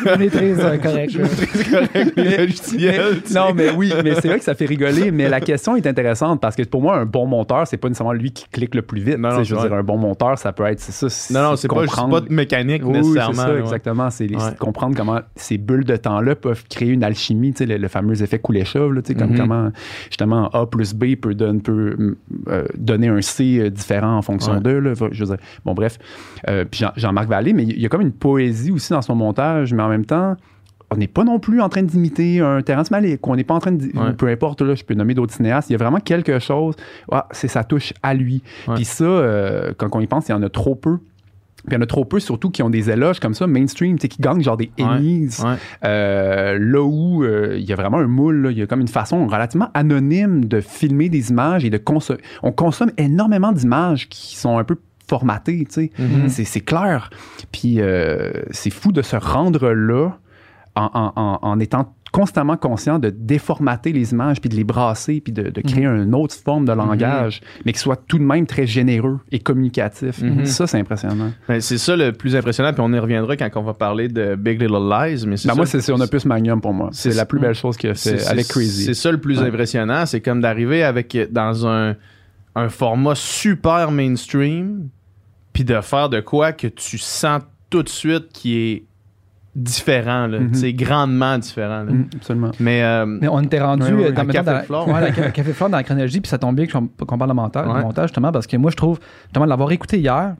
Ouais, 0.06 0.18
Maîtrise 0.18 0.60
euh, 0.60 0.78
correct. 0.78 1.12
je 1.14 1.20
maîtrise 1.22 1.70
correct 1.72 2.14
les 2.18 2.38
logiciels. 2.38 3.02
Non, 3.34 3.54
mais 3.56 3.70
oui, 3.72 3.92
mais 4.04 4.16
c'est 4.16 4.28
vrai 4.28 4.38
que 4.40 4.44
ça 4.44 4.54
fait 4.54 4.66
rigoler. 4.66 5.12
Mais 5.12 5.30
la 5.30 5.40
question 5.42 5.76
est 5.76 5.88
intéressante 5.88 6.42
parce 6.42 6.56
que 6.56 6.64
pour 6.64 6.82
moi, 6.82 6.98
un 6.98 7.06
bon 7.06 7.26
monteur, 7.26 7.66
c'est 7.68 7.78
pas 7.78 7.88
nécessairement 7.88 8.14
lui 8.14 8.32
qui 8.32 8.46
clique 8.52 8.76
le 8.76 8.82
plus 8.82 9.02
vite. 9.02 9.18
Non, 9.18 9.30
non, 9.30 9.44
je 9.44 9.56
veux 9.56 9.62
dire, 9.62 9.74
un 9.74 9.84
bon 9.84 9.98
monteur, 9.98 10.38
ça 10.38 10.52
peut 10.52 10.66
être, 10.66 10.80
c'est 10.80 11.10
ça. 11.10 11.34
Non, 11.34 11.52
non, 11.52 11.56
c'est 11.56 11.68
pas, 11.68 11.86
pas 11.86 12.22
de 12.22 12.34
mécanique 12.34 12.82
Oui, 12.86 12.94
nécessairement. 12.98 13.34
c'est 13.34 13.48
ça, 13.54 13.60
exactement. 13.60 14.10
C'est 14.10 14.28
comprendre 14.60 14.96
comment 14.96 15.22
ces 15.36 15.58
bulles 15.58 15.86
de 15.86 15.96
temps-là 15.96 16.36
peuvent 16.36 16.64
créer 16.70 16.90
une 16.90 17.04
alchimie, 17.04 17.54
tu 17.54 17.60
sais, 17.60 17.66
le, 17.66 17.78
le 17.78 17.88
fameux 17.88 18.22
effet 18.22 18.40
Kuleshov, 18.40 18.92
là, 18.94 19.02
tu 19.02 19.14
sais, 19.14 19.16
comme 19.18 19.32
Mhm. 19.32 19.38
comment 19.38 19.72
justement 20.10 20.50
A 20.50 20.66
plus 20.66 20.94
B 20.94 21.16
peut, 21.16 21.34
donner, 21.34 21.60
peut 21.62 22.16
euh, 22.50 22.66
donner 22.78 23.08
un 23.08 23.22
C 23.22 23.58
euh, 23.60 23.70
différent 23.70 24.18
en 24.18 24.22
fonction 24.22 24.60
d'eux. 24.60 24.94
Là. 25.14 25.18
Je 25.18 25.24
veux 25.24 25.36
dire, 25.38 25.46
bon, 25.66 25.74
bref. 25.74 25.98
Euh, 26.50 26.66
puis 26.70 26.82
Jean- 26.82 26.94
Jean-Marc 26.96 27.28
Vallée, 27.28 27.54
mais 27.54 27.64
il 27.64 27.80
y 27.80 27.86
a 27.86 27.90
comme 27.90 28.02
une 28.02 28.12
poésie 28.12 28.72
aussi 28.72 28.92
dans 28.94 29.02
son 29.02 29.16
montage, 29.16 29.74
mais 29.74 29.84
en 29.84 29.90
même 29.90 30.06
temps, 30.06 30.36
on 30.92 30.98
n'est 30.98 31.08
pas 31.08 31.24
non 31.24 31.40
plus 31.40 31.60
en 31.60 31.70
train 31.70 31.82
d'imiter 31.82 32.40
un 32.40 32.62
Terrence 32.62 32.92
Malick, 32.92 33.26
on 33.28 33.36
n'est 33.36 33.44
pas 33.44 33.56
en 33.56 33.60
train 33.60 33.72
de. 33.72 33.84
Ouais. 33.98 34.14
Peu 34.16 34.28
importe, 34.28 34.62
là, 34.62 34.76
je 34.76 34.84
peux 34.84 34.94
nommer 34.94 35.16
d'autres 35.16 35.34
cinéastes. 35.34 35.70
Il 35.70 35.74
y 35.74 35.76
a 35.76 35.80
vraiment 35.80 36.00
quelque 36.00 36.38
chose. 36.38 36.76
Ah, 37.12 37.28
c'est 37.32 37.48
sa 37.48 37.64
touche 37.64 37.94
à 38.04 38.14
lui. 38.14 38.44
Ouais. 38.68 38.76
Puis 38.76 38.86
ça, 38.86 39.04
euh, 39.04 39.74
quand 39.76 39.90
on 39.94 40.02
y 40.02 40.08
pense, 40.08 40.28
il 40.28 40.32
y 40.32 40.36
en 40.36 40.44
a 40.44 40.50
trop 40.50 40.76
peu. 40.76 40.98
Puis 41.66 41.72
il 41.72 41.74
y 41.76 41.78
en 41.78 41.82
a 41.82 41.86
trop 41.86 42.04
peu, 42.04 42.20
surtout 42.20 42.50
qui 42.52 42.62
ont 42.62 42.70
des 42.70 42.90
éloges 42.92 43.22
comme 43.22 43.34
ça, 43.34 43.48
mainstream, 43.48 43.98
qui 43.98 44.10
gagnent 44.20 44.42
genre 44.44 44.58
des. 44.58 44.70
Emmys. 44.78 45.40
Ouais. 45.44 45.56
Euh, 45.86 46.58
là 46.60 46.82
où 46.84 47.24
euh, 47.24 47.56
il 47.58 47.64
y 47.64 47.72
a 47.72 47.76
vraiment 47.76 47.98
un 47.98 48.08
moule, 48.08 48.50
il 48.52 48.58
y 48.58 48.62
a 48.62 48.68
comme 48.68 48.82
une 48.82 48.88
façon 48.90 49.26
relativement 49.28 49.70
anonyme 49.74 50.46
de 50.46 50.60
filmer 50.60 51.08
des 51.10 51.30
images 51.32 51.64
et 51.66 51.70
de 51.70 51.78
consommer. 51.78 52.20
On 52.44 52.52
consomme 52.52 52.92
énormément 52.98 53.52
d'images 53.54 54.10
qui 54.10 54.36
sont 54.36 54.58
un 54.58 54.64
peu 54.66 54.76
formatées, 55.08 55.66
tu 55.66 55.74
sais. 55.74 55.92
Mhm. 56.00 56.30
C'est- 56.30 56.46
C'est 56.46 56.62
clair. 56.62 57.10
Puis 57.52 57.76
euh, 57.80 58.32
c'est 58.52 58.70
fou 58.70 58.92
de 58.92 59.02
se 59.02 59.16
rendre 59.16 59.70
là 59.72 60.12
en, 60.76 60.90
en- 60.94 61.14
en- 61.16 61.40
en 61.42 61.60
étant 61.60 61.94
constamment 62.12 62.58
conscient 62.58 63.00
de 63.00 63.10
déformater 63.10 63.92
les 63.92 64.12
images, 64.12 64.40
puis 64.40 64.48
de 64.48 64.56
les 64.56 64.64
brasser, 64.64 65.20
puis 65.20 65.34
de, 65.34 65.50
de 65.50 65.62
créer 65.62 65.86
une 65.88 66.14
autre 66.14 66.36
forme 66.36 66.64
de 66.66 66.72
langage, 66.72 67.42
mais 67.66 67.74
qui 67.74 67.80
soit 67.80 67.96
tout 68.08 68.20
de 68.20 68.24
même 68.24 68.46
très 68.46 68.68
généreux 68.68 69.20
et 69.32 69.40
communicatif. 69.40 70.22
Mhm. 70.22 70.46
Ça, 70.46 70.68
c'est 70.68 70.78
impressionnant. 70.78 71.32
Ben, 71.48 71.60
c'est 71.60 71.80
ça 71.80 71.96
le 71.96 72.12
plus 72.12 72.36
impressionnant, 72.36 72.72
puis 72.72 72.84
on 72.86 72.94
y 72.94 73.00
reviendra 73.00 73.36
quand 73.36 73.50
on 73.56 73.64
va 73.64 73.74
parler 73.74 74.10
de 74.10 74.36
Big 74.36 74.62
Little 74.62 74.76
Lies. 74.92 75.26
Mais 75.26 75.38
Ben 75.44 75.56
moi, 75.56 75.66
c'est 75.66 75.92
On 75.92 76.00
a 76.02 76.06
plus 76.08 76.26
Magnum 76.26 76.62
pour 76.62 76.74
moi. 76.74 76.90
C'est 76.92 77.16
la 77.16 77.26
plus 77.26 77.40
belle 77.40 77.56
chose 77.56 77.78
qu'il 77.78 77.90
a 77.90 77.96
fait 77.96 78.20
C'est- 78.20 78.28
avec 78.28 78.46
c'est- 78.46 78.54
Crazy. 78.54 78.84
C'est 78.86 78.94
ça 78.94 79.12
le 79.12 79.18
plus 79.20 79.40
Ouais. 79.40 79.48
impressionnant, 79.48 80.06
c'est 80.06 80.22
comme 80.22 80.40
d'arriver 80.40 80.84
avec 80.84 81.18
dans 81.32 81.66
un, 81.66 81.96
un 82.56 82.70
format 82.70 83.16
super 83.16 83.92
mainstream, 83.92 84.90
puis 85.54 85.64
de 85.64 85.80
faire 85.82 86.10
de 86.10 86.20
quoi 86.20 86.52
que 86.52 86.68
tu 86.68 86.98
sens 86.98 87.42
tout 87.70 87.84
de 87.84 87.90
suite 87.90 88.30
qui 88.34 88.58
est 88.58 88.84
différent, 89.56 90.26
là. 90.28 90.40
Mhm. 90.40 90.54
C'est 90.56 90.74
grandement 90.74 91.38
différent. 91.38 91.84
là. 91.84 91.92
Mm, 91.92 92.08
absolument. 92.16 92.52
Mais, 92.60 92.84
euh, 92.84 93.06
Mais 93.06 93.28
on 93.28 93.40
était 93.42 93.62
rendu 93.62 93.84
Ouais, 93.84 93.92
ouais, 93.94 94.06
euh, 94.08 94.12
dans, 94.12 94.28
à 94.28 94.34
Café 94.34 94.66
Flore. 94.66 94.88
ouais, 94.88 95.12
Café 95.34 95.54
Flore 95.54 95.70
dans 95.70 95.78
la 95.78 95.84
chronologie, 95.84 96.22
puis 96.22 96.30
ça 96.30 96.38
tombe 96.40 96.56
bien 96.56 96.66
qu'on 96.68 96.88
parle 97.18 97.30
de 97.30 97.36
montage, 97.36 97.68
de 97.68 97.82
montage, 97.82 98.08
justement, 98.10 98.32
parce 98.32 98.48
que 98.48 98.58
moi, 98.58 98.72
je 98.72 98.76
trouve, 98.76 99.00
justement, 99.26 99.46
de 99.46 99.50
l'avoir 99.50 99.72
écouté 99.72 100.00
hier, 100.00 100.36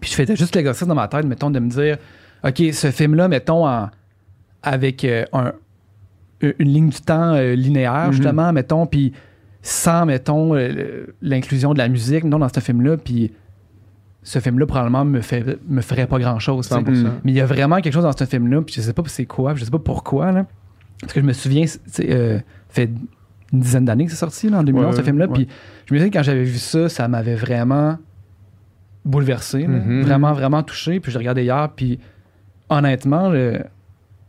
puis 0.00 0.10
je 0.10 0.16
faisais 0.16 0.36
juste 0.36 0.54
l'exercice 0.56 0.86
dans 0.88 0.94
ma 0.94 1.06
tête, 1.08 1.24
mettons, 1.26 1.50
de 1.50 1.58
me 1.58 1.68
dire, 1.68 1.98
OK, 2.46 2.62
ce 2.72 2.90
film-là, 2.90 3.28
mettons, 3.28 3.66
en- 3.66 3.90
avec 4.62 5.04
euh, 5.04 5.24
un- 5.34 5.52
une 6.40 6.68
ligne 6.68 6.88
du 6.90 7.00
temps 7.00 7.34
euh, 7.34 7.54
linéaire, 7.54 8.06
Mhm. 8.06 8.12
justement, 8.12 8.52
mettons, 8.52 8.86
puis 8.86 9.12
sans, 9.64 10.04
mettons, 10.04 10.52
l'inclusion 11.22 11.72
de 11.72 11.78
la 11.78 11.88
musique, 11.88 12.24
non, 12.24 12.38
dans 12.38 12.50
ce 12.54 12.60
film-là, 12.60 12.98
puis 12.98 13.32
ce 14.22 14.38
film-là, 14.38 14.66
probablement, 14.66 15.06
me, 15.06 15.22
fait, 15.22 15.58
me 15.66 15.80
ferait 15.80 16.06
pas 16.06 16.18
grand-chose. 16.18 16.68
100%. 16.68 17.04
Mais 17.24 17.32
il 17.32 17.34
y 17.34 17.40
a 17.40 17.46
vraiment 17.46 17.80
quelque 17.80 17.94
chose 17.94 18.04
dans 18.04 18.16
ce 18.16 18.26
film-là, 18.26 18.60
puis 18.60 18.74
je 18.74 18.82
sais 18.82 18.92
pas 18.92 19.02
c'est 19.06 19.24
quoi, 19.24 19.52
puis 19.52 19.60
je 19.60 19.64
sais 19.64 19.70
pas 19.70 19.78
pourquoi, 19.78 20.32
là. 20.32 20.46
Parce 21.00 21.14
que 21.14 21.20
je 21.20 21.24
me 21.24 21.32
souviens, 21.32 21.64
tu 21.64 22.02
euh, 22.10 22.38
fait 22.68 22.90
une 23.54 23.60
dizaine 23.60 23.86
d'années 23.86 24.04
que 24.04 24.10
c'est 24.10 24.18
sorti, 24.18 24.50
là, 24.50 24.58
en 24.58 24.64
2011, 24.64 24.90
Ouais, 24.90 25.00
ce 25.00 25.02
film-là, 25.02 25.28
puis 25.28 25.48
je 25.86 25.94
me 25.94 25.98
souviens 25.98 26.10
quand 26.10 26.22
j'avais 26.22 26.44
vu 26.44 26.58
ça, 26.58 26.90
ça 26.90 27.08
m'avait 27.08 27.34
vraiment 27.34 27.96
bouleversé, 29.06 29.62
là. 29.62 29.68
Mhm. 29.68 30.02
vraiment, 30.02 30.34
vraiment 30.34 30.62
touché, 30.62 31.00
puis 31.00 31.10
je 31.10 31.16
regardé 31.16 31.42
hier, 31.42 31.70
puis 31.74 31.98
honnêtement, 32.68 33.32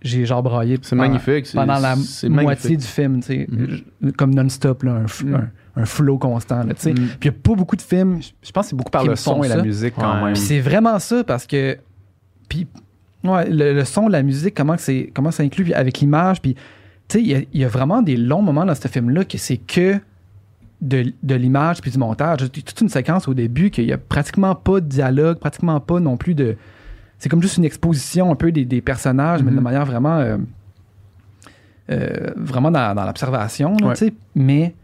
j'ai 0.06 0.26
genre 0.26 0.42
braillé 0.44 0.78
c'est 0.82 0.96
pendant- 0.96 1.10
magnifique. 1.10 1.46
c'est- 1.48 1.58
pendant 1.58 1.80
la 1.80 1.96
moitié 1.96 2.30
magnifique. 2.30 2.78
du 2.78 2.86
film, 2.86 3.20
tu 3.22 3.26
sais, 3.28 3.48
je- 4.02 4.10
comme 4.12 4.34
non-stop, 4.34 4.84
là, 4.84 4.92
un, 4.94 5.26
Mhm. 5.26 5.36
un, 5.36 5.82
un 5.82 5.86
flow 5.86 6.18
constant, 6.18 6.64
là, 6.64 6.74
tu 6.74 6.82
sais. 6.82 6.90
Mhm. 6.92 6.96
Puis 6.96 7.18
il 7.24 7.26
y 7.26 7.30
a 7.30 7.32
pas 7.34 7.54
beaucoup 7.56 7.76
de 7.76 7.82
films 7.82 8.20
Je 8.42 8.52
pense 8.52 8.66
que 8.66 8.70
c'est 8.70 8.76
beaucoup 8.76 8.92
par 8.92 9.04
le 9.04 9.16
son 9.16 9.44
et 9.44 9.48
la 9.48 9.62
musique 9.62 9.96
quand 9.96 10.16
Ouais. 10.18 10.24
même. 10.26 10.34
puis 10.34 10.42
c'est 10.42 10.60
vraiment 10.62 10.98
ça 11.00 11.24
parce 11.24 11.46
que 11.48 11.78
puis 12.48 12.68
ouais, 13.24 13.50
le, 13.50 13.74
le 13.74 13.84
son, 13.86 14.08
la 14.08 14.22
musique, 14.24 14.54
comment 14.56 14.76
que 14.76 14.82
c'est 14.82 15.12
comment 15.14 15.32
ça 15.32 15.44
inclut 15.44 15.64
puis 15.66 15.74
avec 15.74 16.00
l'image 16.00 16.42
puis 16.42 16.54
tu 17.08 17.18
sais 17.18 17.22
il 17.22 17.28
y 17.28 17.36
a- 17.36 17.42
il 17.54 17.60
y, 17.62 17.64
a 17.66 17.68
vraiment 17.68 18.02
des 18.02 18.16
longs 18.18 18.42
moments 18.42 18.66
dans 18.66 18.76
ce 18.76 18.88
film 18.88 19.10
là 19.10 19.26
que 19.26 19.38
c'est 19.38 19.58
que 19.58 20.00
de, 20.82 21.14
de 21.24 21.36
l'image 21.36 21.82
puis 21.82 21.90
du 21.90 21.98
montage. 21.98 22.40
Il 22.42 22.44
y 22.44 22.60
a 22.60 22.62
toute 22.62 22.82
une 22.82 22.90
séquence 22.90 23.28
au 23.28 23.34
début 23.34 23.72
qu'il 23.72 23.86
y 23.86 23.94
a 23.94 23.98
pratiquement 23.98 24.54
pas 24.56 24.80
de 24.82 24.86
dialogue, 24.88 25.40
pratiquement 25.40 25.80
pas 25.80 26.00
non 26.00 26.18
plus 26.18 26.36
de 26.36 26.58
c'est 27.26 27.30
comme 27.30 27.42
juste 27.42 27.58
une 27.58 27.66
exposition 27.66 28.32
un 28.32 28.36
peu 28.36 28.52
des, 28.52 28.66
des 28.66 28.82
personnages 28.82 29.42
mais 29.42 29.50
de 29.50 29.56
Mhm. 29.56 29.64
manière 29.64 29.84
vraiment 29.84 30.18
euh, 30.20 30.38
euh, 31.90 32.32
vraiment 32.36 32.70
dans, 32.70 32.94
dans 32.94 33.04
l'observation 33.04 33.76
Ouais. 33.82 33.96
mais 34.36 34.76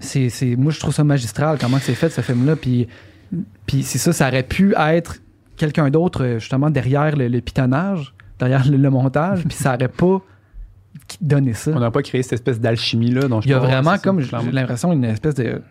c'est, 0.00 0.56
moi 0.56 0.72
je 0.72 0.80
trouve 0.80 0.92
ça 0.92 1.04
magistral 1.04 1.58
comment 1.60 1.78
c'est 1.78 1.94
fait 1.94 2.08
ce 2.10 2.20
film 2.22 2.44
là 2.44 2.56
puis 2.56 2.88
puis 3.66 3.84
c'est 3.84 3.98
ça 3.98 4.12
ça 4.12 4.26
aurait 4.26 4.42
pu 4.42 4.74
être 4.76 5.18
quelqu'un 5.56 5.90
d'autre 5.90 6.24
euh, 6.24 6.38
justement 6.40 6.70
derrière 6.70 7.14
le, 7.16 7.28
le 7.28 7.40
pitonnage 7.40 8.12
derrière 8.40 8.68
le, 8.68 8.76
le 8.76 8.90
montage 8.90 9.44
puis 9.44 9.56
ça 9.56 9.74
aurait 9.74 9.86
pas 9.88 10.18
donné 11.20 11.52
ça 11.54 11.70
On 11.72 11.78
n'a 11.78 11.92
pas 11.92 12.02
créé 12.02 12.22
cette 12.24 12.32
espèce 12.34 12.58
d'alchimie-là 12.60 13.28
dont 13.28 13.40
je 13.40 13.46
il 13.46 13.50
y 13.52 13.54
a 13.54 13.60
vraiment 13.60 13.96
comme 13.98 14.20
j'ai 14.20 14.36
l'impression 14.52 14.92
une 14.92 15.04
espèce 15.04 15.34
de 15.36 15.62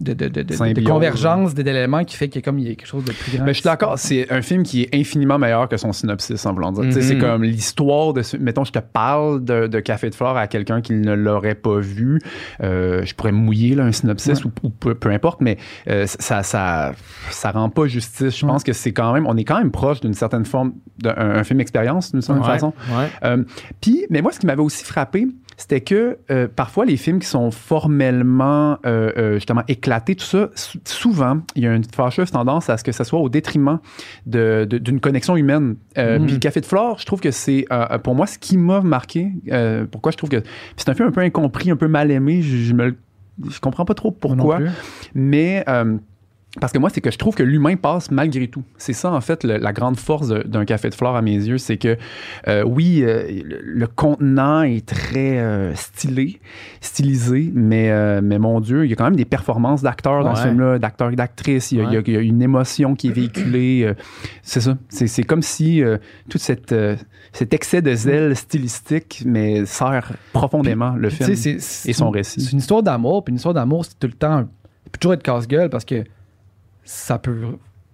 de, 0.00 0.12
de, 0.12 0.28
de, 0.28 0.42
de- 0.42 0.80
convergence 0.84 1.54
d'éléments 1.54 2.04
qui 2.04 2.16
fait 2.16 2.28
qu'il 2.28 2.40
y 2.40 2.42
a 2.42 2.44
comme 2.44 2.58
il 2.58 2.64
y 2.68 2.70
a 2.72 2.74
quelque 2.74 2.86
chose 2.86 3.04
de 3.04 3.12
plus 3.12 3.36
grand 3.36 3.44
Mais 3.46 3.52
je 3.54 3.60
suis 3.60 3.64
d'accord, 3.64 3.98
c'est 3.98 4.30
un 4.32 4.42
film 4.42 4.64
qui 4.64 4.82
est 4.82 4.94
infiniment 4.94 5.38
meilleur 5.38 5.68
que 5.68 5.76
son 5.76 5.92
synopsis, 5.92 6.44
en 6.46 6.52
voulant 6.52 6.72
dire. 6.72 6.92
C'est 6.92 7.14
Mhm. 7.14 7.20
comme 7.20 7.42
l'histoire 7.44 8.12
de. 8.12 8.22
Mettons, 8.40 8.64
je 8.64 8.72
te 8.72 8.80
parle 8.80 9.44
de, 9.44 9.66
de 9.68 9.80
Café 9.80 10.10
de 10.10 10.14
Flore 10.14 10.36
à 10.36 10.46
quelqu'un 10.48 10.80
qui 10.80 10.94
ne 10.94 11.14
l'aurait 11.14 11.54
pas 11.54 11.78
vu. 11.78 12.20
Euh, 12.62 13.04
je 13.04 13.14
pourrais 13.14 13.32
mouiller 13.32 13.74
là, 13.76 13.84
un 13.84 13.92
synopsis 13.92 14.44
Ouais. 14.44 14.50
ou, 14.62 14.66
ou 14.66 14.70
peu, 14.70 14.94
peu 14.94 15.10
importe, 15.10 15.40
mais 15.40 15.58
euh, 15.88 16.06
ça, 16.06 16.42
ça, 16.42 16.92
ça 17.30 17.50
rend 17.52 17.70
pas 17.70 17.86
justice. 17.86 18.36
Je 18.36 18.44
Ouais. 18.44 18.50
pense 18.52 18.64
que 18.64 18.72
c'est 18.72 18.92
quand 18.92 19.12
même. 19.12 19.26
On 19.26 19.36
est 19.36 19.44
quand 19.44 19.58
même 19.58 19.70
proche 19.70 20.00
d'une 20.00 20.14
certaine 20.14 20.44
forme 20.44 20.74
d'un 20.98 21.14
un 21.16 21.44
film 21.44 21.60
expérience, 21.60 22.12
d'une 22.12 22.20
certaine 22.22 22.42
Ouais, 22.44 22.48
façon. 22.50 22.72
ouais. 22.90 23.08
Euh, 23.24 23.44
Puis, 23.80 24.06
mais 24.10 24.22
moi, 24.22 24.32
ce 24.32 24.40
qui 24.40 24.46
m'avait 24.46 24.62
aussi 24.62 24.84
frappé, 24.84 25.26
c'était 25.56 25.80
que 25.80 26.18
euh, 26.30 26.48
parfois 26.54 26.84
les 26.84 26.96
films 26.96 27.18
qui 27.20 27.26
sont 27.28 27.50
formellement 27.50 28.78
euh, 28.86 29.10
euh, 29.16 29.34
justement 29.34 29.62
éclatés, 29.68 30.14
tout 30.16 30.24
ça, 30.24 30.48
sou- 30.54 30.78
souvent, 30.84 31.40
il 31.56 31.62
y 31.64 31.66
a 31.66 31.74
une 31.74 31.84
fâcheuse 31.84 32.30
tendance 32.30 32.70
à 32.70 32.76
ce 32.76 32.84
que 32.84 32.92
ça 32.92 33.04
soit 33.04 33.20
au 33.20 33.28
détriment 33.28 33.78
de- 34.26 34.66
de- 34.68 34.78
d'une 34.78 35.00
connexion 35.00 35.36
humaine. 35.36 35.76
Mhm. 35.96 36.26
Puis 36.26 36.38
Café 36.40 36.60
de 36.60 36.66
Flore, 36.66 36.98
je 36.98 37.06
trouve 37.06 37.20
que 37.20 37.30
c'est 37.30 37.66
pour 38.02 38.14
moi 38.14 38.26
ce 38.26 38.38
qui 38.38 38.56
m'a 38.56 38.80
marqué. 38.80 39.32
pourquoi 39.90 40.12
je 40.12 40.16
trouve 40.16 40.30
que 40.30 40.42
c'est 40.76 40.88
un 40.88 40.94
film 40.94 41.08
un 41.08 41.12
peu 41.12 41.20
incompris, 41.20 41.70
un 41.70 41.76
peu 41.76 41.88
mal 41.88 42.10
aimé. 42.10 42.42
Je, 42.42 42.56
je 42.56 42.72
me 42.74 42.96
je 43.50 43.58
comprends 43.60 43.84
pas 43.84 43.94
trop 43.94 44.12
pourquoi, 44.12 44.58
mais 45.14 45.64
parce 46.60 46.72
que 46.72 46.78
moi, 46.78 46.88
c'est 46.88 47.00
que 47.00 47.10
je 47.10 47.18
trouve 47.18 47.34
que 47.34 47.42
l'humain 47.42 47.74
passe 47.76 48.10
malgré 48.12 48.46
tout. 48.46 48.62
C'est 48.78 48.92
ça, 48.92 49.10
en 49.10 49.20
fait, 49.20 49.42
le- 49.42 49.56
la 49.56 49.72
grande 49.72 49.96
force 49.98 50.28
d'un 50.28 50.64
café 50.64 50.88
de 50.88 50.94
flore 50.94 51.16
à 51.16 51.22
mes 51.22 51.34
yeux. 51.34 51.58
C'est 51.58 51.76
que, 51.78 51.96
euh, 52.46 52.62
oui, 52.64 53.02
euh, 53.02 53.26
le, 53.44 53.60
le 53.62 53.86
contenant 53.88 54.62
est 54.62 54.86
très 54.86 55.38
euh, 55.38 55.74
stylé, 55.74 56.38
stylisé, 56.80 57.50
mais, 57.54 58.20
mais 58.22 58.38
mon 58.38 58.60
Dieu, 58.60 58.84
il 58.84 58.90
y 58.90 58.92
a 58.92 58.96
quand 58.96 59.04
même 59.04 59.16
des 59.16 59.24
performances 59.24 59.82
d'acteurs 59.82 60.22
dans 60.24 60.34
ce 60.34 60.42
film-là, 60.48 60.78
d'acteurs 60.78 61.10
et 61.10 61.16
d'actrices. 61.16 61.72
Il, 61.72 61.78
y 61.78 61.80
a- 61.80 61.90
il 61.90 62.02
il 62.08 62.14
y 62.14 62.28
une 62.28 62.42
émotion 62.42 62.94
qui 62.94 63.08
est 63.08 63.12
véhiculée. 63.14 63.92
c'est 64.42 64.60
ça. 64.60 64.76
C'est 64.88 65.24
comme 65.24 65.42
si 65.42 65.82
tout 66.28 66.38
cette, 66.38 66.74
cet 67.32 67.52
excès 67.52 67.82
de 67.82 67.94
zèle 67.94 68.36
stylistique, 68.36 69.22
mais 69.26 69.66
sert 69.66 70.12
profondément 70.32 70.90
le 70.96 71.08
Puis, 71.08 71.36
film 71.36 71.58
et 71.86 71.92
son 71.92 72.10
récit. 72.10 72.40
C'est 72.40 72.52
une 72.52 72.58
histoire 72.58 72.82
d'amour, 72.82 73.24
puis 73.24 73.32
une 73.32 73.36
histoire 73.36 73.54
d'amour, 73.54 73.84
c'est 73.84 73.98
tout 73.98 74.06
le 74.06 74.12
temps. 74.12 74.38
Ça 74.84 74.90
peut 74.92 74.98
toujours 75.00 75.14
être 75.14 75.22
casse-gueule 75.22 75.70
parce 75.70 75.84
que 75.84 76.04
ça 76.84 77.18
peut. 77.18 77.42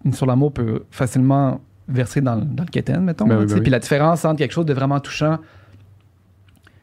Une 0.05 0.11
histoire 0.13 0.29
d'amour 0.29 0.53
peut 0.53 0.85
facilement 0.91 1.61
verser 1.89 2.21
dans, 2.21 2.37
dans 2.37 2.65
le 2.65 2.71
quétaine, 2.71 3.03
mettons. 3.05 3.27
Ben 3.27 3.39
oui, 3.41 3.47
ben 3.47 3.55
oui. 3.55 3.61
Puis 3.63 3.71
la 3.71 3.79
différence 3.79 4.25
entre 4.25 4.39
quelque 4.39 4.53
chose 4.53 4.67
de 4.67 4.73
vraiment 4.75 5.01
touchant, 5.01 5.39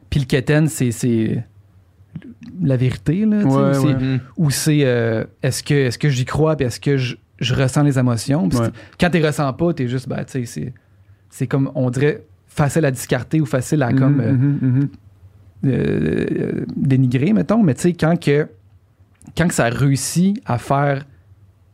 puis 0.10 0.20
le 0.20 0.26
quétaine, 0.26 0.68
c'est. 0.68 1.44
la 2.62 2.78
vérité, 2.78 3.26
là. 3.26 3.38
Ouais, 3.44 3.46
ou 3.46 3.74
c'est- 3.74 3.88
ouais. 3.96 4.20
Ou 4.38 4.50
c'est. 4.52 4.80
euh, 4.86 5.24
est-ce 5.44 5.64
que, 5.64 5.74
est 5.74 5.98
que 5.98 6.10
j'y 6.10 6.26
crois, 6.26 6.56
puis 6.56 6.66
est-ce 6.66 6.80
que 6.80 6.98
je, 6.98 7.16
je 7.40 7.54
ressens 7.54 7.84
les 7.84 7.98
émotions? 8.00 8.48
Ouais. 8.50 8.68
Quand 9.00 9.10
tu 9.10 9.24
ressens 9.24 9.52
pas, 9.54 9.74
tu 9.74 9.84
es 9.84 9.88
juste. 9.88 10.08
Ben, 10.10 10.24
tu 10.26 10.32
sais, 10.32 10.46
c'est- 10.46 10.74
c'est 11.30 11.48
comme, 11.48 11.72
on 11.76 11.90
dirait, 11.90 12.24
facile 12.48 12.86
à 12.86 12.92
discarter 12.92 13.42
ou 13.42 13.46
facile 13.46 13.84
à 13.84 13.92
comme. 13.94 14.20
euh, 14.20 14.32
Mhm, 14.34 14.58
mhm, 14.62 14.80
mhm. 14.80 14.90
euh, 15.66 16.66
dénigrer, 16.76 17.34
mettons, 17.34 17.64
mais 17.64 17.74
tu 17.76 17.82
sais, 17.82 17.94
quand 17.94 18.20
que, 18.20 18.48
quand 19.38 19.48
que 19.48 19.54
ça 19.54 19.70
réussit 19.70 20.42
à 20.46 20.58
faire 20.58 21.06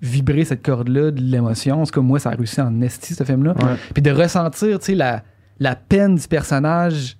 vibrer 0.04 0.44
cette 0.46 0.62
corde-là 0.62 1.12
de 1.12 1.22
l'émotion, 1.22 1.84
c'est 1.86 1.94
comme 1.94 2.06
moi, 2.08 2.20
ça 2.20 2.30
a 2.32 2.36
réussi 2.36 2.60
en 2.62 2.82
esti, 2.82 3.14
ce 3.16 3.24
film-là. 3.24 3.54
Ouais. 3.58 3.76
Puis 3.94 4.04
de 4.04 4.12
ressentir, 4.12 4.78
tu 4.80 4.86
sais, 4.88 4.96
la, 4.96 5.24
la 5.60 5.76
peine 5.76 6.16
du 6.16 6.28
personnage 6.28 7.18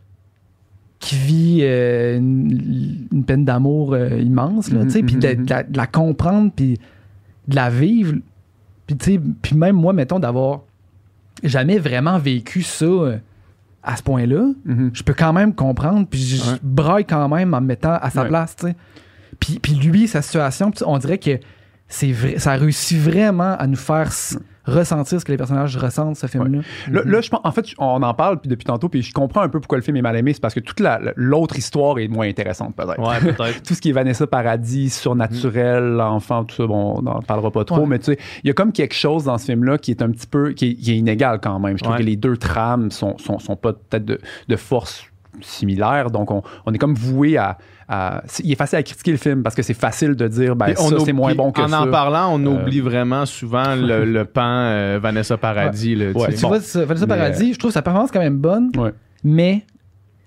qui 1.00 1.16
vit 1.16 1.60
euh, 1.64 2.18
une, 2.18 3.08
une 3.12 3.24
peine 3.26 3.46
d'amour 3.46 3.94
euh, 3.94 4.10
immense, 4.20 4.70
là, 4.72 4.80
Mhm, 4.82 4.86
tu 4.88 4.92
sais, 4.92 5.04
puis 5.04 5.16
de, 5.16 5.28
mhm, 5.30 5.46
de 5.46 5.50
la, 5.50 5.64
de 5.64 5.78
la 5.78 5.88
comprendre, 5.88 6.52
puis 6.56 6.78
de 7.48 7.56
la 7.56 7.70
vivre. 7.70 8.16
Puis, 8.86 8.98
tu 8.98 9.14
sais, 9.14 9.20
puis 9.42 9.56
même 9.56 9.76
moi, 9.76 9.94
mettons, 9.94 10.20
d'avoir 10.20 10.62
jamais 11.42 11.78
vraiment 11.80 12.18
vécu 12.20 12.62
ça 12.64 12.86
euh, 12.86 13.18
à 13.82 13.96
ce 13.98 14.04
point-là, 14.04 14.52
Mhm. 14.66 14.92
je 14.94 15.04
peux 15.04 15.14
quand 15.14 15.32
même 15.34 15.54
comprendre, 15.54 16.06
puis 16.10 16.20
je, 16.22 16.42
Ouais. 16.52 16.58
braille 16.62 17.06
quand 17.06 17.28
même 17.30 17.54
en 17.54 17.62
me 17.62 17.68
mettant 17.68 17.94
à 17.96 18.10
sa 18.10 18.24
Ouais. 18.24 18.28
place, 18.30 18.56
tu 18.58 18.68
sais. 18.68 18.76
Puis, 19.40 19.60
puis 19.60 19.74
lui, 19.76 20.08
sa 20.08 20.22
situation, 20.22 20.72
on 20.86 20.98
dirait 20.98 21.18
que 21.18 21.40
vrai, 22.12 22.40
ça 22.40 22.54
réussit 22.54 22.98
vraiment 23.00 23.56
à 23.58 23.68
nous 23.68 23.76
faire 23.76 24.08
s- 24.08 24.38
ressentir 24.66 25.20
ce 25.20 25.26
que 25.26 25.32
les 25.32 25.38
personnages 25.38 25.76
ressentent, 25.76 26.16
ce 26.16 26.26
film-là. 26.26 26.62
Là, 26.90 27.02
là, 27.06 27.20
je 27.22 27.30
pense, 27.30 27.42
en 27.44 27.52
fait, 27.52 27.66
on 27.78 28.02
en 28.02 28.14
parle 28.14 28.40
puis 28.40 28.50
depuis 28.50 28.64
tantôt, 28.64 28.88
puis 28.88 29.02
je 29.04 29.12
comprends 29.14 29.42
un 29.42 29.50
peu 29.50 29.60
pourquoi 29.60 29.78
le 29.78 29.84
film 29.84 29.98
est 29.98 30.02
mal 30.02 30.16
aimé. 30.16 30.32
C'est 30.34 30.40
parce 30.42 30.54
que 30.54 30.62
toute 30.62 30.80
la- 30.80 31.02
l'autre 31.18 31.58
histoire 31.58 32.00
est 32.00 32.08
moins 32.08 32.28
intéressante, 32.28 32.74
peut-être. 32.76 32.98
Ouais, 33.00 33.20
peut-être. 33.34 33.62
Tout 33.68 33.74
ce 33.74 33.82
qui 33.82 33.90
est 33.90 33.94
Vanessa 33.94 34.26
Paradis, 34.26 34.90
surnaturel, 34.90 35.84
l'enfant, 35.84 36.46
tout 36.46 36.56
ça, 36.56 36.66
bon, 36.66 36.96
on 36.98 37.02
n'en 37.02 37.22
parlera 37.22 37.52
pas 37.52 37.66
trop, 37.66 37.82
Ouais. 37.82 37.88
mais 37.88 38.00
tu 38.00 38.06
sais, 38.06 38.18
il 38.44 38.48
y 38.48 38.52
a 38.52 38.54
comme 38.54 38.72
quelque 38.72 38.96
chose 38.96 39.26
dans 39.26 39.38
ce 39.38 39.46
film-là 39.46 39.78
qui 39.78 39.92
est 39.92 40.02
un 40.02 40.10
petit 40.10 40.28
peu, 40.28 40.54
qui 40.54 40.70
est, 40.72 40.74
qui 40.76 40.94
est 40.94 40.98
inégal 40.98 41.40
quand 41.44 41.60
même. 41.60 41.78
Je 41.78 41.84
trouve 41.84 41.96
Ouais. 41.96 42.02
que 42.02 42.06
les 42.08 42.16
deux 42.16 42.38
trames 42.38 42.90
sont, 42.90 43.18
sont, 43.18 43.40
sont 43.40 43.56
pas 43.58 43.74
peut-être 43.74 44.06
de, 44.06 44.20
de 44.48 44.56
force 44.56 45.06
similaire, 45.42 46.12
donc 46.12 46.32
on, 46.32 46.42
on 46.66 46.74
est 46.74 46.78
comme 46.78 46.94
voué 46.94 47.38
à, 47.38 47.58
Il 48.44 48.52
est 48.52 48.56
facile 48.56 48.78
à 48.80 48.84
critiquer 48.84 49.12
le 49.12 49.18
film 49.18 49.44
parce 49.44 49.56
que 49.56 49.62
c'est 49.62 49.74
facile 49.74 50.16
de 50.16 50.28
dire, 50.28 50.56
ben, 50.56 50.74
ça, 50.76 50.84
c'est 51.06 51.14
moins 51.14 51.36
bon 51.36 51.52
que 51.52 51.62
en 51.62 51.68
ça. 51.68 51.82
en 51.82 51.88
parlant, 51.88 52.34
on 52.34 52.46
Euh, 52.46 52.50
oublie 52.62 52.80
vraiment 52.80 53.26
souvent 53.26 53.76
le, 53.76 54.06
le 54.06 54.26
pan 54.26 54.42
euh, 54.46 55.00
Vanessa 55.02 55.38
Paradis. 55.38 55.96
là, 55.96 56.12
tu 56.14 56.18
Ouais. 56.20 56.32
sais. 56.32 56.36
tu 56.38 56.42
bon. 56.44 56.48
vois, 56.50 56.60
ça- 56.62 56.86
Vanessa 56.86 57.06
Mais, 57.06 57.16
Paradis, 57.18 57.54
je 57.54 57.60
trouve 57.60 57.72
sa 57.72 57.82
performance 57.82 58.12
quand 58.12 58.20
même 58.20 58.38
bonne, 58.38 58.72
Ouais. 58.78 58.92
mais 59.24 59.64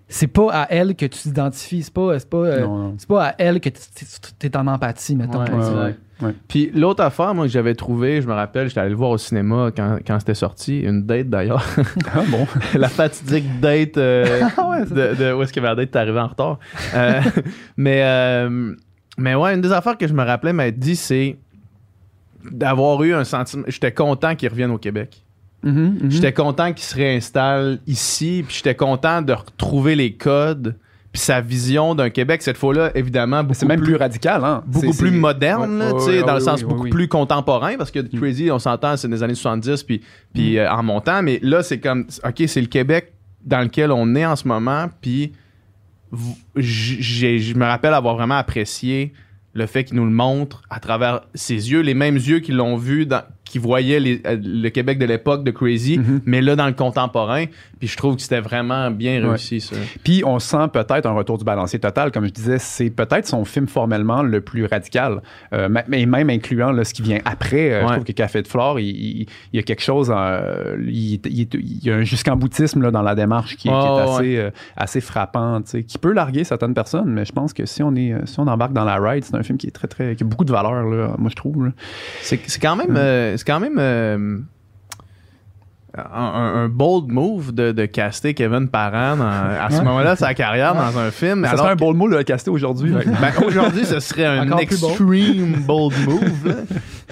c'est 0.09 0.29
pas 0.29 0.51
à 0.53 0.67
elle 0.71 0.95
que 0.95 1.07
tu 1.07 1.19
t'identifies, 1.19 1.83
c'est 1.83 1.93
pas, 1.93 2.19
c'est 2.19 2.31
pas, 2.31 2.37
euh, 2.39 2.61
Non, 2.61 2.79
non. 2.79 2.95
c'est 2.97 3.09
pas 3.09 3.29
à 3.29 3.35
elle 3.39 3.61
que 3.61 3.69
tu 3.69 4.47
es 4.47 4.57
en 4.57 4.67
empathie, 4.69 5.17
mettons. 5.17 5.43
Ouais, 5.43 5.51
ouais, 5.51 5.95
ouais. 6.23 6.35
Puis 6.47 6.71
l'autre 6.73 7.03
affaire, 7.03 7.35
moi, 7.35 7.47
que 7.47 7.51
j'avais 7.51 7.75
trouvé, 7.75 8.23
je 8.23 8.29
me 8.29 8.33
rappelle, 8.33 8.69
j'étais 8.69 8.81
allé 8.81 8.91
le 8.91 8.97
voir 8.97 9.11
au 9.11 9.19
cinéma 9.19 9.71
quand, 9.77 9.99
quand 10.07 10.19
c'était 10.21 10.35
sorti, 10.35 10.81
une 10.81 11.03
date 11.05 11.29
d'ailleurs. 11.29 11.65
Ah, 12.15 12.23
bon? 12.29 12.47
la 12.79 12.89
fatidique 12.89 13.61
date 13.61 13.99
euh, 13.99 14.43
Ah 14.57 14.69
ouais, 14.69 14.85
de, 14.85 15.15
de 15.17 15.33
où 15.35 15.43
est-ce 15.43 15.53
que 15.53 15.61
la 15.61 15.75
date 15.75 15.95
est 15.95 15.99
arrivée 15.99 16.21
en 16.21 16.29
retard. 16.29 16.59
Euh, 16.95 17.21
mais, 17.77 18.03
euh, 18.05 18.75
mais 19.19 19.35
ouais, 19.35 19.55
une 19.55 19.61
des 19.61 19.73
affaires 19.73 19.99
que 19.99 20.07
je 20.07 20.15
me 20.15 20.23
rappelais 20.23 20.53
m'être 20.53 20.79
dit, 20.79 20.95
c'est 20.97 21.37
d'avoir 22.51 23.03
eu 23.03 23.13
un 23.13 23.25
sentiment. 23.25 23.65
J'étais 23.67 23.93
content 23.93 24.37
qu'il 24.37 24.49
revienne 24.49 24.71
au 24.71 24.79
Québec. 24.79 25.25
Mhm, 25.67 25.99
mhm. 26.03 26.11
J'étais 26.11 26.33
content 26.33 26.73
qu'il 26.73 26.85
se 26.85 26.95
réinstalle 26.95 27.81
ici, 27.87 28.45
puis 28.47 28.57
j'étais 28.57 28.75
content 28.75 29.21
de 29.21 29.33
retrouver 29.33 29.95
les 29.97 30.15
codes, 30.15 30.77
puis 31.13 31.21
sa 31.21 31.41
vision 31.41 31.95
d'un 31.95 32.09
Québec, 32.11 32.41
cette 32.43 32.57
fois-là, 32.57 32.91
évidemment, 32.95 33.43
beaucoup 33.43 33.55
C'est 33.55 33.67
même 33.67 33.81
plus 33.81 33.93
plus 33.93 33.97
radical, 33.97 34.45
hein? 34.45 34.63
beaucoup 34.67 34.93
C'est- 34.93 34.99
plus 34.99 35.11
c'est- 35.11 35.17
moderne, 35.17 35.73
Ouais, 35.73 35.79
là, 35.87 35.93
ouais, 35.93 35.99
tu 35.99 36.05
sais, 36.13 36.19
ouais, 36.21 36.27
dans 36.27 36.35
le 36.35 36.41
sens 36.41 36.61
oui, 36.63 36.69
beaucoup 36.69 36.83
oui. 36.85 36.91
plus 36.91 37.09
contemporain, 37.09 37.77
parce 37.77 37.91
que 37.91 37.99
Crazy, 38.17 38.51
on 38.51 38.59
s'entend, 38.59 38.97
c'est 38.97 39.09
des 39.09 39.23
années 39.23 39.35
70, 39.35 39.83
puis, 39.83 40.03
puis 40.33 40.59
euh, 40.59 40.71
en 40.71 40.83
montant, 40.83 41.23
mais 41.23 41.39
là, 41.43 41.63
c'est 41.63 41.81
comme, 41.81 42.07
OK, 42.25 42.45
c'est 42.47 42.61
le 42.61 42.67
Québec 42.69 43.13
dans 43.45 43.61
lequel 43.61 43.91
on 43.93 44.15
est 44.15 44.25
en 44.27 44.37
ce 44.37 44.47
moment, 44.47 44.87
puis 45.01 45.33
je 46.55 47.55
me 47.57 47.65
rappelle 47.65 47.95
avoir 47.95 48.15
vraiment 48.15 48.37
apprécié 48.37 49.13
le 49.55 49.67
fait 49.67 49.85
qu'il 49.85 49.97
nous 49.97 50.05
le 50.05 50.11
montre 50.11 50.63
à 50.71 50.81
travers 50.81 51.23
ses 51.35 51.71
yeux, 51.71 51.81
les 51.81 51.95
mêmes 51.95 52.17
yeux 52.17 52.41
qui 52.41 52.53
l'ont 52.53 52.77
vu, 52.77 53.07
dans, 53.07 53.23
qui 53.49 53.59
voyaient 53.59 54.01
les- 54.01 54.21
euh, 54.27 54.37
le 54.43 54.69
Québec 54.71 54.99
de 54.99 55.07
l'époque 55.07 55.45
de 55.45 55.51
Crazy, 55.53 55.99
Mhm. 55.99 56.21
mais 56.27 56.41
là, 56.43 56.57
dans 56.57 56.67
le 56.67 56.73
contemporain, 56.73 57.45
puis 57.79 57.87
je 57.89 57.97
trouve 57.97 58.17
que 58.17 58.23
c'était 58.23 58.41
vraiment 58.41 58.91
bien 58.91 59.23
Ouais. 59.23 59.29
réussi, 59.31 59.61
ça. 59.61 59.77
Puis 60.03 60.23
on 60.27 60.39
sent 60.41 60.67
peut-être 60.73 61.07
un 61.07 61.13
retour 61.13 61.39
du 61.39 61.45
balancier 61.45 61.79
total. 61.79 62.11
Comme 62.11 62.27
je 62.27 62.33
disais, 62.33 62.59
c'est 62.59 62.91
peut-être 62.91 63.27
son 63.27 63.45
film 63.45 63.69
formellement 63.69 64.23
le 64.23 64.41
plus 64.41 64.67
radical. 64.67 65.23
Euh, 65.53 65.69
ma- 65.69 65.85
mais 65.87 66.05
même 66.07 66.29
incluant 66.29 66.73
là, 66.73 66.85
ce 66.85 66.93
qui 66.93 67.03
vient 67.03 67.21
après. 67.25 67.73
euh, 67.73 67.81
Je 67.83 67.87
Ouais. 67.87 67.93
trouve 67.93 68.05
que 68.05 68.13
Café 68.13 68.43
de 68.43 68.49
Flore, 68.49 68.81
il, 68.81 68.89
il- 68.89 69.27
il 69.53 69.57
y 69.57 69.59
a 69.59 69.63
quelque 69.63 69.83
chose. 69.83 70.13
euh, 70.15 70.77
il, 70.89 71.21
y 71.85 71.91
a 71.91 71.95
un 71.97 72.03
jusqu'en 72.03 72.37
boutisme 72.37 72.83
là, 72.83 72.91
dans 72.91 73.03
la 73.03 73.15
démarche 73.15 73.57
qui, 73.57 73.69
est- 73.69 73.71
qui 73.71 73.77
est 73.77 74.01
assez, 74.01 74.37
euh, 74.39 74.51
assez 74.77 75.01
frappant, 75.01 75.61
qui 75.87 75.99
peut 75.99 76.13
larguer 76.13 76.43
certaines 76.45 76.75
personnes. 76.75 77.11
Mais 77.11 77.25
je 77.25 77.33
pense 77.33 77.53
que 77.53 77.65
si 77.67 77.83
on, 77.83 77.95
est, 77.95 78.13
euh, 78.13 78.21
si 78.27 78.41
on 78.41 78.47
embarque 78.49 78.73
dans 78.73 78.85
la 78.85 78.97
ride, 78.97 79.25
c'est 79.25 79.35
un 79.37 79.43
film 79.43 79.57
qui 79.59 79.67
est 79.69 79.71
très, 79.71 79.87
très. 79.89 80.17
qui 80.17 80.23
a 80.25 80.27
beaucoup 80.27 80.45
de 80.45 80.53
valeur, 80.53 80.83
là, 80.85 81.15
moi, 81.19 81.31
je 81.31 81.37
trouve. 81.37 81.71
C'est 82.23 82.39
quand 82.61 82.77
même, 82.77 82.97
euh, 82.97 83.36
c'est 83.37 83.47
quand 83.47 83.61
même 83.61 83.79
euh, 83.79 84.39
un, 86.15 86.69
bold 86.69 87.09
move 87.09 87.53
de, 87.55 87.73
de 87.73 87.87
caster 87.87 88.35
Kevin 88.35 88.69
Parent 88.69 89.17
dans- 89.17 89.25
à 89.25 89.69
ce 89.71 89.79
moment-là 89.83 90.15
de 90.15 90.19
sa 90.19 90.35
carrière 90.35 90.75
dans 90.75 90.99
un 90.99 91.11
film. 91.11 91.45
Ça 91.45 91.57
serait 91.57 91.71
un 91.71 91.77
beau 91.77 91.93
mot 91.95 92.09
de 92.09 92.17
le 92.17 92.23
caster 92.23 92.51
aujourd'hui. 92.51 92.93
Ben, 92.93 93.33
aujourd'hui, 93.47 93.85
ce 93.85 94.01
serait 94.01 94.27
un 94.27 94.43
Encore 94.45 94.59
bold. 94.59 94.63
extreme 94.63 95.55
bold 95.67 95.95
move. 96.07 96.49
là. 96.49 96.55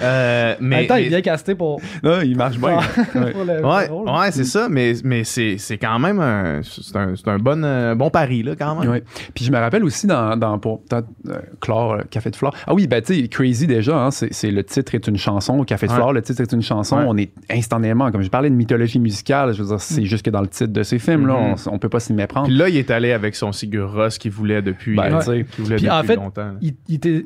Euh, 0.01 0.53
En 0.53 0.57
mais, 0.59 0.75
même 0.77 0.87
temps, 0.87 0.95
il 0.95 1.01
est 1.01 1.03
mais- 1.05 1.09
bien 1.09 1.21
casté 1.21 1.55
pour, 1.55 1.79
Non, 2.03 2.19
il 2.21 2.35
marche 2.35 2.57
bien. 2.57 2.79
Ouais. 3.15 3.89
Ouais, 3.89 4.31
c'est 4.31 4.43
ça, 4.43 4.67
mais, 4.69 4.93
mais 5.03 5.23
c'est 5.23 5.57
c'est 5.57 5.77
quand 5.77 5.99
même 5.99 6.19
un, 6.19 6.61
c'est 6.63 6.95
un, 6.97 7.15
c'est 7.15 7.27
un 7.29 7.37
bon, 7.39 7.63
euh, 7.63 7.95
bon 7.95 8.09
pari, 8.09 8.43
là, 8.43 8.55
quand 8.57 8.75
même. 8.79 8.89
Ouais. 8.89 9.03
Puis 9.33 9.45
je 9.45 9.51
me 9.51 9.57
rappelle 9.57 9.83
aussi 9.85 10.05
dans, 10.07 10.35
dans 10.37 10.59
pour 10.59 10.81
peut-être, 10.83 11.07
euh, 11.29 11.39
Chlore, 11.61 11.93
euh, 11.93 12.01
Café 12.09 12.29
de 12.29 12.35
Flore. 12.35 12.53
Ah 12.67 12.73
oui, 12.73 12.87
ben 12.87 13.01
tu 13.01 13.21
sais, 13.21 13.27
Crazy 13.29 13.67
déjà, 13.67 13.97
hein, 13.97 14.11
c'est 14.11 14.33
c'est 14.33 14.51
le 14.51 14.63
titre 14.63 14.95
est 14.95 15.07
une 15.07 15.17
chanson. 15.17 15.63
Café 15.63 15.87
de 15.87 15.91
Ouais. 15.91 15.97
Flore, 15.97 16.11
le 16.13 16.21
titre 16.21 16.41
est 16.41 16.51
une 16.51 16.61
chanson. 16.61 16.97
Ouais. 16.97 17.05
On 17.07 17.17
est 17.17 17.31
instantanément, 17.49 18.11
comme 18.11 18.21
je 18.21 18.29
parlais 18.29 18.49
de 18.49 18.55
mythologie 18.55 18.74
musicale, 18.99 19.53
je 19.53 19.61
veux 19.61 19.67
dire, 19.69 19.79
c'est 19.81 20.05
juste 20.05 20.25
que 20.25 20.29
dans 20.29 20.41
le 20.41 20.47
titre 20.47 20.71
de 20.73 20.83
ces 20.83 20.99
films, 20.99 21.27
là, 21.27 21.33
Mhm. 21.33 21.55
on, 21.67 21.73
on 21.75 21.79
peut 21.79 21.89
pas 21.89 21.99
s'y 21.99 22.13
méprendre. 22.13 22.47
Puis 22.47 22.55
là, 22.55 22.69
il 22.69 22.77
est 22.77 22.91
allé 22.91 23.11
avec 23.11 23.35
son 23.35 23.51
Sigur 23.51 23.91
Rós 23.93 24.17
qu'il 24.19 24.31
voulait 24.31 24.61
depuis, 24.61 24.95
Ben, 24.95 25.13
euh, 25.15 25.19
tu 25.19 25.25
sais. 25.25 25.45
qu'il 25.49 25.63
voulait 25.63 25.75
Puis 25.77 25.85
depuis 25.85 25.97
en 25.97 26.03
fait, 26.03 26.15
longtemps. 26.15 26.41
là. 26.45 26.53
il, 26.61 26.73
il 26.87 26.95
était, 26.95 27.25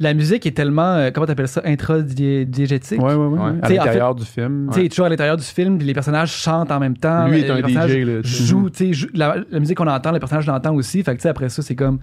la 0.00 0.14
musique 0.14 0.46
est 0.46 0.52
tellement, 0.56 0.94
euh, 0.94 1.10
comment 1.12 1.26
t'appelles 1.26 1.48
ça, 1.48 1.60
intradiégétique. 1.64 3.00
Ouais, 3.02 3.14
ouais. 3.14 3.26
Ouais. 3.26 3.50
À 3.62 3.66
Tu 3.66 3.72
sais, 3.74 3.80
en 3.80 3.84
l'intérieur 3.84 4.14
du 4.14 4.24
film. 4.24 4.66
Tu 4.68 4.74
sais, 4.74 4.80
il 4.82 4.86
est 4.86 4.88
toujours 4.88 5.06
à 5.06 5.08
l'intérieur 5.08 5.36
du 5.36 5.44
film, 5.44 5.78
puis 5.78 5.86
les 5.86 5.94
personnages 5.94 6.32
chantent 6.32 6.70
en 6.70 6.78
même 6.80 6.96
temps. 6.96 7.26
Lui 7.28 7.40
est 7.40 7.42
les 7.42 7.50
un 7.50 7.86
DJ, 7.86 8.04
là, 8.04 8.22
tu 8.22 8.28
sais. 8.28 8.44
jouent, 8.44 8.70
tu 8.70 8.86
sais, 8.86 8.92
jou- 8.92 9.08
la, 9.14 9.36
la 9.50 9.60
musique 9.60 9.76
qu'on 9.76 9.86
entend, 9.86 10.12
les 10.12 10.20
personnages 10.20 10.46
l'entendent 10.46 10.78
aussi. 10.78 11.02
Fait 11.02 11.12
que, 11.12 11.16
tu 11.18 11.22
sais, 11.22 11.28
après 11.28 11.48
ça, 11.48 11.62
c'est 11.62 11.74
comme. 11.74 11.98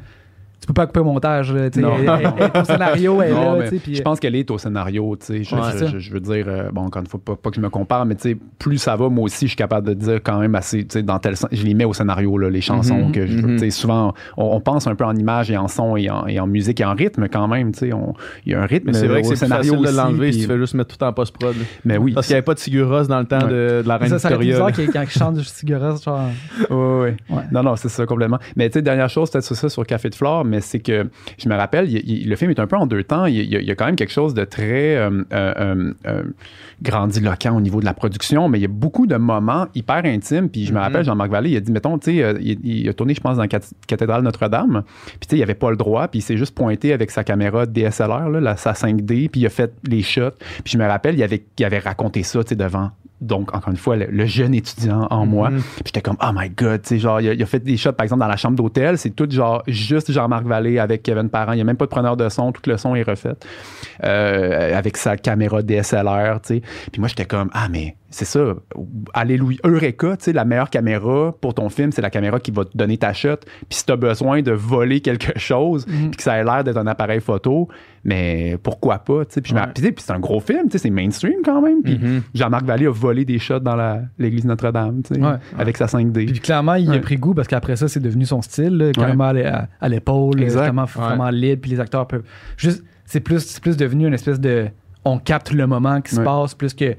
Tu 0.62 0.68
peux 0.68 0.74
pas 0.74 0.88
couper 0.88 1.02
au 1.02 1.04
montage, 1.04 1.54
là, 1.54 1.70
tu 1.70 1.80
sais. 1.80 1.86
Non. 1.86 1.94
Elle- 2.00 2.10
elle- 2.10 2.34
elle- 2.40 2.52
Ton 2.52 2.64
scénario 2.64 3.22
est 3.22 3.32
Non, 3.32 3.54
là, 3.60 3.66
je 3.72 4.02
pense 4.02 4.20
qu'elle 4.20 4.36
est 4.36 4.50
au 4.50 4.58
scénario, 4.58 5.16
tu 5.20 5.26
sais. 5.28 5.44
Je, 5.44 5.56
Ouais, 5.56 5.62
je- 5.74 5.78
c'est 5.78 5.88
je- 5.90 6.00
je 6.00 6.12
veux 6.14 6.20
dire, 6.20 6.46
euh, 6.48 6.70
bon, 6.72 6.82
encore 6.82 7.02
une 7.02 7.08
fois, 7.08 7.20
pas, 7.24 7.36
pas 7.36 7.50
que 7.52 7.56
je 7.58 7.62
me 7.62 7.70
compare, 7.70 8.06
mais 8.06 8.16
tu 8.16 8.30
sais, 8.32 8.38
plus 8.58 8.78
ça 8.80 8.96
va, 8.96 9.10
moi 9.10 9.26
aussi, 9.26 9.46
je 9.46 9.50
suis 9.50 9.56
capable 9.58 9.88
de 9.90 9.94
dire 9.94 10.20
quand 10.24 10.40
même 10.40 10.56
assez, 10.56 10.80
tu 10.80 10.94
sais, 10.94 11.04
dans 11.04 11.20
tel 11.20 11.38
sens, 11.38 11.50
je 11.52 11.64
les 11.64 11.74
mets 11.76 11.86
au 11.86 11.94
scénario, 11.94 12.38
là, 12.40 12.50
les 12.50 12.62
chansons 12.62 12.96
Mhm, 13.08 13.12
que 13.12 13.28
je 13.28 13.38
mhm. 13.38 13.54
tu 13.54 13.60
sais, 13.60 13.70
souvent, 13.70 14.14
on, 14.38 14.56
on 14.56 14.60
pense 14.60 14.88
un 14.88 14.96
peu 14.96 15.04
en 15.06 15.16
images 15.16 15.52
et 15.52 15.58
en 15.58 15.68
son 15.68 15.98
et 15.98 16.10
en, 16.10 16.26
et 16.26 16.40
en 16.40 16.48
musique 16.48 16.82
et 16.82 16.86
en 16.86 16.96
rythme 16.96 17.28
quand 17.32 17.48
même, 17.48 17.72
tu 17.74 17.80
sais, 17.80 17.94
on- 17.94 18.14
il 18.46 18.54
y 18.54 18.56
a 18.56 18.62
un 18.62 18.66
rythme 18.66 18.88
Mais 18.88 18.94
c'est 18.94 19.08
vrai 19.08 19.22
que 19.22 19.28
au 19.28 19.30
c'est 19.32 19.36
scénario 19.36 19.74
facile 19.74 19.86
de 19.86 19.88
aussi, 19.90 19.98
l'enlever 19.98 20.32
si 20.32 20.40
tu 20.42 20.48
fais 20.48 20.58
juste 20.58 20.74
mettre 20.74 20.98
tout 20.98 21.04
en 21.04 21.14
post-prod. 21.14 21.56
Mais 21.84 21.98
oui. 21.98 22.14
Parce 22.14 22.26
qu'il 22.28 22.34
n'y 22.34 22.38
avait 22.38 22.46
pas 22.46 22.54
de 22.56 22.60
Sigur 22.60 22.90
Rós 22.90 23.08
dans 23.08 23.20
le 23.20 23.26
temps 23.26 23.38
Ouais. 23.42 23.50
de, 23.50 23.82
de 23.84 23.88
la 23.88 23.98
reine 23.98 24.10
ça, 24.10 24.18
ça 24.20 24.30
aurait 24.30 24.38
été 24.38 24.46
Victoria. 24.46 24.72
bizarre 24.72 24.86
qu'il- 24.86 24.94
quand 24.94 25.02
il 25.04 25.10
chante 25.20 25.36
du 25.36 25.44
cigarette, 25.44 26.02
genre. 26.04 26.30
Ouais. 26.70 27.16
Ouais. 27.30 27.44
Non, 27.52 27.62
non, 27.64 27.76
c'est 27.76 27.90
ça 27.90 28.06
complètement. 28.06 28.40
Mais 28.56 28.70
tu 28.70 28.74
sais, 28.74 28.82
dernière 28.82 29.10
chose, 29.10 29.30
peut-être 29.30 29.44
sur 29.46 29.56
ça, 29.56 29.70
sur 29.70 29.86
Café 29.86 30.10
de 30.10 30.16
Flore, 30.16 30.45
mais 30.50 30.62
c'est 30.62 30.80
que 30.80 31.08
je 31.38 31.50
me 31.50 31.56
rappelle, 31.56 31.90
il- 31.90 32.10
il- 32.24 32.30
le 32.30 32.36
film 32.36 32.52
est 32.52 32.60
un 32.60 32.68
peu 32.68 32.76
en 32.78 32.86
deux 32.88 33.04
temps. 33.04 33.26
Il, 33.26 33.36
il 33.36 33.64
y 33.64 33.72
a- 33.72 33.76
quand 33.76 33.86
même 33.86 33.96
quelque 33.96 34.12
chose 34.14 34.34
de 34.34 34.44
très 34.46 34.96
euh, 34.96 35.24
euh, 35.34 35.94
euh, 36.08 36.24
grandiloquent 36.82 37.56
au 37.56 37.62
niveau 37.62 37.80
de 37.80 37.86
la 37.86 37.94
production, 37.94 38.50
mais 38.50 38.60
il 38.60 38.62
y 38.62 38.66
a 38.66 38.70
beaucoup 38.70 39.08
de 39.08 39.16
moments 39.16 39.68
hyper 39.76 40.04
intimes. 40.06 40.50
Puis 40.50 40.66
je 40.66 40.72
me 40.72 40.78
Mhm. 40.78 40.84
rappelle, 40.84 41.06
Jean-Marc 41.06 41.32
Vallée, 41.32 41.52
il 41.52 41.58
a 41.58 41.60
dit, 41.60 41.72
mettons, 41.72 41.98
tu 41.98 42.18
sais, 42.20 42.36
il, 42.42 42.90
a 42.90 42.94
tourné, 42.94 43.14
je 43.14 43.22
pense, 43.22 43.38
dans 43.38 43.44
la 43.44 43.48
cath- 43.48 43.72
cathédrale 43.88 44.24
Notre-Dame. 44.24 44.84
Puis 45.06 45.20
tu 45.22 45.28
sais, 45.30 45.38
il 45.38 45.44
avait 45.44 45.54
pas 45.56 45.70
le 45.72 45.78
droit, 45.78 46.08
puis 46.08 46.20
il 46.20 46.22
s'est 46.22 46.38
juste 46.38 46.56
pointé 46.56 46.94
avec 46.94 47.12
sa 47.12 47.24
caméra 47.24 47.66
DSLR, 47.66 48.30
là, 48.30 48.40
la- 48.40 48.58
sa 48.58 48.74
5D, 48.74 49.30
puis 49.30 49.42
il 49.42 49.46
a 49.46 49.50
fait 49.50 49.74
les 49.88 50.02
shots. 50.02 50.32
Puis 50.64 50.74
je 50.74 50.78
me 50.78 50.86
rappelle, 50.86 51.16
il 51.16 51.24
avait, 51.24 51.44
il 51.58 51.66
avait 51.66 51.80
raconté 51.80 52.24
ça, 52.24 52.44
tu 52.44 52.50
sais, 52.50 52.56
devant. 52.56 52.92
Donc, 53.22 53.56
encore 53.56 53.70
une 53.72 53.78
fois, 53.78 53.96
le, 53.96 54.08
le 54.08 54.26
jeune 54.26 54.54
étudiant 54.54 55.08
en 55.10 55.26
moi. 55.26 55.50
Mhm. 55.50 55.60
Puis 55.62 55.84
j'étais 55.86 56.02
comme, 56.02 56.18
oh 56.22 56.32
my 56.34 56.50
god, 56.50 56.82
tu 56.82 56.90
sais, 56.90 57.00
genre, 57.00 57.22
il 57.22 57.30
a, 57.30 57.34
il 57.34 57.42
a 57.42 57.46
fait 57.46 57.60
des 57.64 57.78
shots, 57.78 57.94
par 57.94 58.04
exemple, 58.04 58.20
dans 58.20 58.28
la 58.28 58.36
chambre 58.38 58.56
d'hôtel. 58.58 58.98
C'est 58.98 59.12
tout, 59.12 59.28
genre, 59.30 59.64
juste 59.68 60.12
Jean-Marc 60.12 60.46
Vallée 60.46 60.80
avec 60.80 61.02
Kevin 61.04 61.30
Parent. 61.30 61.54
Il 61.54 61.56
n'y 61.56 61.62
a 61.62 61.66
même 61.66 61.78
pas 61.78 61.86
de 61.86 61.90
preneur 61.92 62.18
de 62.18 62.28
son. 62.30 62.52
Tout 62.52 62.62
le 62.70 62.78
son 62.78 62.94
est 62.94 63.04
refait. 63.04 63.34
Euh, 64.04 64.78
avec 64.78 64.98
sa 64.98 65.16
caméra 65.18 65.62
DSLR, 65.62 66.42
tu 66.42 66.56
sais. 66.56 66.62
Puis 66.92 67.00
moi, 67.00 67.08
j'étais 67.08 67.26
comme, 67.26 67.50
ah, 67.54 67.68
mais 67.70 67.96
c'est 68.10 68.26
ça. 68.26 68.54
Alléluia. 69.14 69.58
Eureka, 69.64 70.18
tu 70.18 70.26
sais, 70.26 70.34
la 70.34 70.46
meilleure 70.46 70.70
caméra 70.70 71.34
pour 71.40 71.54
ton 71.54 71.70
film, 71.70 71.92
c'est 71.92 72.02
la 72.02 72.10
caméra 72.10 72.40
qui 72.40 72.52
va 72.52 72.66
te 72.66 72.78
donner 72.78 72.98
ta 72.98 73.14
shot. 73.14 73.38
Puis 73.70 73.80
si 73.80 73.86
t'as 73.86 73.96
besoin 73.96 74.42
de 74.42 74.52
voler 74.52 75.00
quelque 75.02 75.38
chose, 75.40 75.86
Mhm. 75.88 76.10
puis 76.12 76.18
que 76.18 76.24
ça 76.24 76.38
ait 76.38 76.44
l'air 76.44 76.64
d'être 76.64 76.78
un 76.78 76.88
appareil 76.88 77.22
photo, 77.22 77.68
mais 78.06 78.58
pourquoi 78.62 79.00
pas, 79.00 79.26
tu 79.26 79.34
sais? 79.34 79.42
Puis 79.42 79.54
Ouais. 79.54 79.94
c'est 79.98 80.12
un 80.12 80.20
gros 80.20 80.40
film, 80.40 80.66
tu 80.66 80.72
sais, 80.74 80.78
c'est 80.78 80.90
mainstream 80.90 81.40
quand 81.44 81.62
même. 81.62 81.82
Puis 81.84 81.98
Mhm. 81.98 82.22
Jean-Marc 82.34 82.64
Vallée 82.64 82.86
a 82.86 82.92
volé 82.92 83.26
des 83.26 83.40
shots 83.40 83.60
dans 83.60 84.00
l'église 84.20 84.46
Notre-Dame, 84.46 85.02
tu 85.04 85.16
sais, 85.16 85.22
Ouais. 85.22 85.36
avec 85.58 85.76
sa 85.76 85.88
5D. 85.88 86.26
Puis 86.28 86.40
clairement, 86.40 86.76
il 86.76 86.92
a 86.94 87.00
pris 87.00 87.18
goût 87.18 87.34
parce 87.34 87.48
qu'après 87.48 87.76
ça, 87.76 87.88
c'est 87.88 88.00
devenu 88.00 88.26
son 88.26 88.42
style, 88.42 88.78
là, 88.78 88.92
carrément 88.94 89.26
à 89.26 89.34
l'é- 89.34 89.46
à, 89.46 89.68
à 89.82 89.90
l'épaule, 89.90 90.42
vraiment, 90.46 90.86
vraiment 90.86 91.30
libre, 91.30 91.62
puis 91.64 91.72
les 91.72 91.80
acteurs 91.80 92.08
peuvent. 92.08 92.24
Juste, 92.58 92.84
c'est 93.06 93.20
plus, 93.20 93.40
c'est 93.40 93.62
plus 93.62 93.76
devenu 93.76 94.08
une 94.08 94.14
espèce 94.14 94.40
de. 94.40 94.68
On 95.04 95.18
capte 95.20 95.52
le 95.52 95.68
moment 95.68 96.00
qui 96.02 96.16
se 96.16 96.22
passe, 96.22 96.54
plus 96.54 96.74
que. 96.74 96.96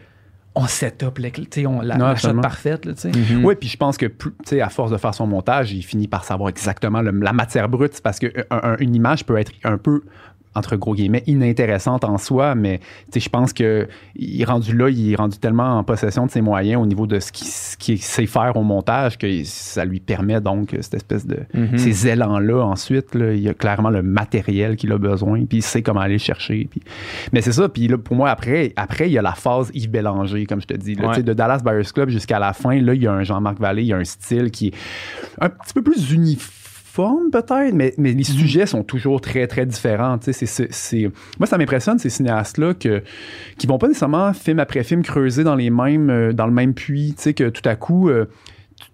On 0.59 0.67
set 0.67 1.03
up, 1.03 1.19
on, 1.67 1.83
la, 1.83 1.99
Non, 1.99 2.07
la 2.07 2.17
shot 2.17 2.33
parfaite, 2.41 2.87
là, 2.87 2.95
tu 2.95 3.01
sais. 3.01 3.09
Mhm. 3.11 3.45
Oui, 3.45 3.55
puis 3.61 3.69
je 3.69 3.77
pense 3.77 3.99
que, 3.99 4.07
plus- 4.07 4.31
tu 4.31 4.37
sais, 4.47 4.63
à 4.63 4.71
force 4.71 4.91
de 4.91 4.97
faire 4.97 5.13
son 5.13 5.27
montage, 5.27 5.71
il 5.75 5.83
finit 5.83 6.09
par 6.09 6.25
savoir 6.25 6.49
exactement 6.49 7.03
le- 7.03 7.11
la 7.11 7.35
matière 7.35 7.69
brute. 7.69 8.01
Parce 8.03 8.19
qu'une 8.19 8.95
image 8.95 9.27
peut 9.27 9.37
être 9.37 9.53
un 9.65 9.77
peu 9.77 10.01
entre 10.57 10.77
gros 10.77 10.95
guillemets, 10.95 11.23
inintéressante 11.27 12.05
en 12.05 12.19
soi, 12.19 12.55
mais 12.55 12.81
je 13.15 13.29
pense 13.29 13.53
que 13.53 13.87
il 14.15 14.41
est 14.41 14.45
rendu 14.45 14.77
là, 14.77 14.89
il 14.89 15.13
est 15.13 15.17
rendu 15.17 15.39
tellement 15.39 15.79
en 15.79 15.85
possession 15.85 16.27
de 16.27 16.31
ses 16.31 16.41
moyens 16.41 16.83
au 16.83 16.87
niveau 16.87 17.07
de 17.07 17.21
ce 17.21 17.77
qu'il 17.77 17.99
sait 17.99 18.27
faire 18.27 18.57
au 18.57 18.63
montage 18.63 19.19
que 19.19 19.45
ça 19.45 19.85
lui 19.85 20.01
permet 20.01 20.41
donc 20.41 20.75
cette 20.81 20.95
espèce 20.95 21.27
de 21.27 21.39
Mhm. 21.55 21.79
ces 21.79 22.09
élans-là 22.09 22.63
ensuite. 22.65 23.15
Là, 23.15 23.33
il 23.33 23.41
y 23.43 23.49
a 23.49 23.55
clairement 23.55 23.91
le 23.91 24.03
matériel 24.03 24.77
qu'il 24.77 24.91
a 24.93 24.99
besoin, 24.99 25.45
puis 25.45 25.59
il 25.59 25.63
sait 25.63 25.83
comment 25.83 26.01
aller 26.01 26.15
le 26.15 26.19
chercher. 26.19 26.67
Puis... 26.71 26.81
Mais 27.33 27.43
c'est 27.43 27.53
ça, 27.53 27.69
puis 27.69 27.89
là, 27.89 27.99
pour 27.99 28.17
moi, 28.17 28.31
après, 28.31 28.73
après, 28.77 29.09
il 29.09 29.13
y 29.13 29.19
a 29.19 29.23
la 29.23 29.33
phase 29.35 29.71
Yves 29.75 29.91
Bélanger, 29.91 30.47
comme 30.47 30.61
je 30.61 30.67
te 30.67 30.75
dis. 30.75 30.95
Là, 30.95 31.09
Ouais. 31.09 31.23
De 31.23 31.33
Dallas 31.35 31.61
Buyers 31.65 31.91
Club 31.95 32.09
jusqu'à 32.09 32.39
la 32.39 32.53
fin, 32.53 32.81
là, 32.81 32.95
il 32.95 33.03
y 33.03 33.07
a 33.07 33.13
un 33.13 33.23
Jean-Marc 33.23 33.59
Vallée, 33.61 33.83
il 33.83 33.89
y 33.89 33.93
a 33.93 33.97
un 33.97 34.05
style 34.05 34.51
qui 34.51 34.69
est 34.69 34.75
un 35.41 35.49
petit 35.51 35.75
peu 35.75 35.83
plus 35.83 36.11
uniforme 36.13 36.53
peut-être, 37.33 37.73
mais, 37.75 37.95
mais 37.99 38.13
les 38.13 38.25
sujets 38.25 38.67
sont 38.67 38.83
toujours 38.83 39.21
très, 39.21 39.47
très 39.47 39.67
différents. 39.67 40.19
Tu 40.19 40.27
sais, 40.27 40.33
c'est- 40.33 40.47
c'est- 40.47 40.73
c'est- 40.73 41.11
Moi, 41.39 41.47
ça 41.47 41.59
m'impressionne, 41.59 41.99
ces 41.99 42.11
cinéastes-là, 42.11 42.75
que, 42.75 43.03
qui 43.59 43.67
vont 43.67 43.79
pas 43.79 43.89
nécessairement, 43.89 44.33
film 44.33 44.59
après 44.59 44.83
film, 44.85 45.03
creuser 45.03 45.45
dans, 45.45 45.55
les 45.55 45.71
mêmes, 45.71 46.11
euh, 46.11 46.33
dans 46.33 46.47
le 46.47 46.53
même 46.53 46.75
puits. 46.75 47.15
Tu 47.17 47.23
sais, 47.23 47.35
que 47.35 47.49
tout 47.49 47.67
à 47.69 47.77
coup... 47.77 48.09
euh, 48.09 48.27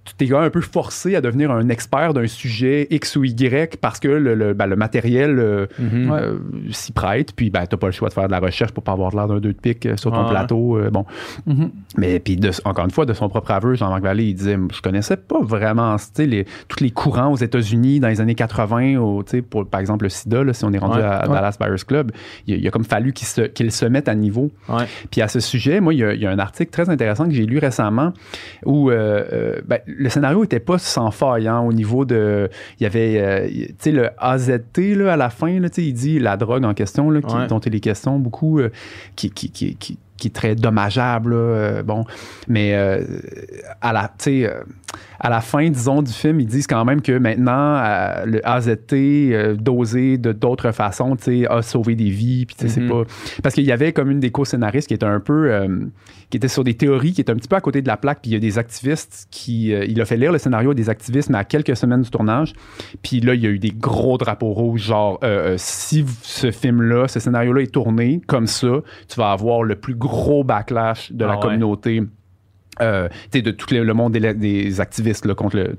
tu 0.04 0.26
même 0.32 0.42
un 0.42 0.50
peu 0.50 0.60
forcé 0.60 1.14
à 1.14 1.20
devenir 1.20 1.50
un 1.50 1.68
expert 1.68 2.12
d'un 2.12 2.26
sujet 2.26 2.86
X 2.90 3.16
ou 3.16 3.24
Y 3.24 3.76
parce 3.80 4.00
que 4.00 4.08
le, 4.08 4.34
le, 4.34 4.52
ben, 4.52 4.66
le 4.66 4.76
matériel 4.76 5.38
euh, 5.38 5.66
Mhm. 5.78 6.10
euh, 6.12 6.34
s'y 6.72 6.92
prête, 6.92 7.32
puis 7.34 7.50
ben, 7.50 7.66
t'as 7.66 7.76
pas 7.76 7.86
le 7.86 7.92
choix 7.92 8.08
de 8.08 8.14
faire 8.14 8.26
de 8.26 8.32
la 8.32 8.40
recherche 8.40 8.72
pour 8.72 8.82
pas 8.82 8.92
avoir 8.92 9.14
l'air 9.14 9.28
d'un 9.28 9.38
deux 9.38 9.52
de 9.52 9.58
pique 9.58 9.86
euh, 9.86 9.96
sur 9.96 10.10
ton 10.12 10.28
plateau. 10.28 10.76
euh, 10.78 10.90
bon. 10.90 11.04
Mhm. 11.46 11.70
Mais 11.96 12.18
puis 12.18 12.38
encore 12.64 12.84
une 12.84 12.90
fois, 12.90 13.06
de 13.06 13.12
son 13.12 13.28
propre 13.28 13.50
aveu, 13.52 13.74
Jean-Marc 13.74 14.02
Vallée, 14.02 14.24
il 14.24 14.34
disait 14.34 14.58
Je 14.72 14.80
connaissais 14.82 15.16
pas 15.16 15.40
vraiment 15.40 15.96
tu 16.14 16.26
les, 16.26 16.46
tous 16.68 16.82
les 16.82 16.90
courants 16.90 17.32
aux 17.32 17.36
États-Unis 17.36 18.00
dans 18.00 18.08
les 18.08 18.20
années 18.20 18.34
80, 18.34 18.96
au, 18.98 19.22
tu 19.22 19.30
sais, 19.30 19.42
pour, 19.42 19.66
par 19.66 19.80
exemple 19.80 20.04
le 20.04 20.08
sida, 20.10 20.42
là, 20.42 20.52
si 20.52 20.64
on 20.64 20.72
est 20.72 20.78
rendu 20.78 20.98
Ouais. 20.98 21.04
à, 21.04 21.18
à 21.18 21.28
Ouais. 21.28 21.34
Dallas 21.34 21.56
Buyers 21.60 21.84
Club, 21.86 22.12
il, 22.46 22.56
il 22.56 22.66
a 22.66 22.70
comme 22.70 22.84
fallu 22.84 23.12
qu'il 23.12 23.26
se, 23.28 23.42
qu'il 23.42 23.70
se 23.72 23.84
mette 23.86 24.08
à 24.08 24.14
niveau. 24.14 24.50
Puis 25.10 25.22
à 25.22 25.28
ce 25.28 25.40
sujet, 25.40 25.80
moi, 25.80 25.94
il 25.94 26.00
y 26.00 26.04
a, 26.04 26.12
il 26.14 26.20
y 26.20 26.26
a 26.26 26.30
un 26.30 26.38
article 26.38 26.70
très 26.70 26.90
intéressant 26.90 27.24
que 27.26 27.32
j'ai 27.34 27.46
lu 27.46 27.58
récemment 27.58 28.12
où 28.66 28.90
ben, 28.90 29.78
le 29.98 30.08
scénario 30.08 30.44
était 30.44 30.60
pas 30.60 30.78
sans 30.78 31.10
faille 31.10 31.48
hein, 31.48 31.60
au 31.60 31.72
niveau 31.72 32.04
de. 32.04 32.48
Il 32.80 32.84
y 32.84 32.86
avait, 32.86 33.20
euh, 33.20 33.48
tu 33.48 33.74
sais, 33.78 33.92
le 33.92 34.10
AZT 34.18 34.78
là, 34.96 35.12
à 35.12 35.16
la 35.16 35.30
fin, 35.30 35.58
là, 35.60 35.68
il 35.76 35.92
dit 35.94 36.18
la 36.18 36.36
drogue 36.36 36.64
en 36.64 36.74
question, 36.74 37.10
là, 37.10 37.20
qui, 37.20 37.34
Ouais. 37.34 37.46
dont 37.46 37.58
il 37.60 37.74
est 37.74 37.80
question 37.80 38.18
beaucoup, 38.18 38.58
euh, 38.58 38.70
qui, 39.16 39.30
qui, 39.30 39.50
qui, 39.50 39.76
qui, 39.76 39.98
qui 40.16 40.28
est 40.28 40.32
très 40.32 40.54
dommageable. 40.54 41.30
là, 41.30 41.36
euh, 41.36 41.82
bon, 41.82 42.04
mais 42.48 42.74
euh, 42.74 43.02
à 43.80 43.92
la, 43.92 44.02
tu 44.08 44.14
sais, 44.18 44.46
euh, 44.46 44.62
à 45.18 45.30
la 45.30 45.40
fin, 45.40 45.68
disons, 45.70 46.02
du 46.02 46.12
film, 46.12 46.38
ils 46.40 46.46
disent 46.46 46.66
quand 46.66 46.84
même 46.84 47.00
que 47.00 47.16
maintenant, 47.18 47.80
le 48.24 48.40
AZT 48.46 49.56
dosé 49.56 50.18
de 50.18 50.32
d'autres 50.32 50.70
façons, 50.72 51.16
tu 51.16 51.42
sais, 51.42 51.46
a 51.48 51.62
sauvé 51.62 51.94
des 51.94 52.10
vies. 52.10 52.44
Puis, 52.46 52.56
tu 52.56 52.68
sais, 52.68 52.80
Mhm. 52.80 52.86
c'est 52.88 52.92
pas. 52.92 53.02
Parce 53.42 53.54
qu'il 53.54 53.64
y 53.64 53.72
avait 53.72 53.92
comme 53.92 54.10
une 54.10 54.20
des 54.20 54.30
co-scénaristes 54.30 54.88
qui 54.88 54.94
était 54.94 55.06
un 55.06 55.20
peu. 55.20 55.66
Qui 56.32 56.38
était 56.38 56.48
sur 56.48 56.64
des 56.64 56.72
théories, 56.72 57.12
qui 57.12 57.20
était 57.20 57.30
un 57.30 57.36
petit 57.36 57.46
peu 57.46 57.56
à 57.56 57.60
côté 57.60 57.82
de 57.82 57.86
la 57.86 57.98
plaque. 57.98 58.22
Puis 58.22 58.30
il 58.30 58.34
y 58.34 58.36
a 58.36 58.40
des 58.40 58.56
activistes 58.58 59.28
qui. 59.30 59.74
euh, 59.74 59.84
il 59.84 60.00
a 60.00 60.06
fait 60.06 60.16
lire 60.16 60.32
le 60.32 60.38
scénario 60.38 60.70
à 60.70 60.74
des 60.74 60.88
activistes, 60.88 61.28
mais 61.28 61.36
à 61.36 61.44
quelques 61.44 61.76
semaines 61.76 62.00
du 62.00 62.08
tournage. 62.08 62.54
Puis 63.02 63.20
là, 63.20 63.34
il 63.34 63.42
y 63.42 63.46
a 63.46 63.50
eu 63.50 63.58
des 63.58 63.70
gros 63.70 64.16
drapeaux 64.16 64.52
rouges, 64.54 64.80
genre, 64.82 65.18
euh, 65.22 65.52
euh, 65.52 65.54
si 65.58 66.06
ce 66.22 66.50
film-là, 66.50 67.06
ce 67.06 67.20
scénario-là 67.20 67.60
est 67.60 67.72
tourné 67.72 68.22
comme 68.26 68.46
ça, 68.46 68.80
tu 69.08 69.16
vas 69.20 69.30
avoir 69.32 69.62
le 69.62 69.76
plus 69.76 69.94
gros 69.94 70.42
backlash 70.42 71.12
de 71.12 71.22
Ah 71.24 71.28
la 71.28 71.34
ouais. 71.34 71.40
communauté. 71.42 72.02
Euh, 72.80 73.08
de 73.32 73.50
tout 73.50 73.66
le, 73.74 73.84
le 73.84 73.94
monde 73.94 74.12
des, 74.12 74.32
des 74.32 74.80
activistes 74.80 75.26
là, 75.26 75.34
contre 75.34 75.56
le, 75.56 75.74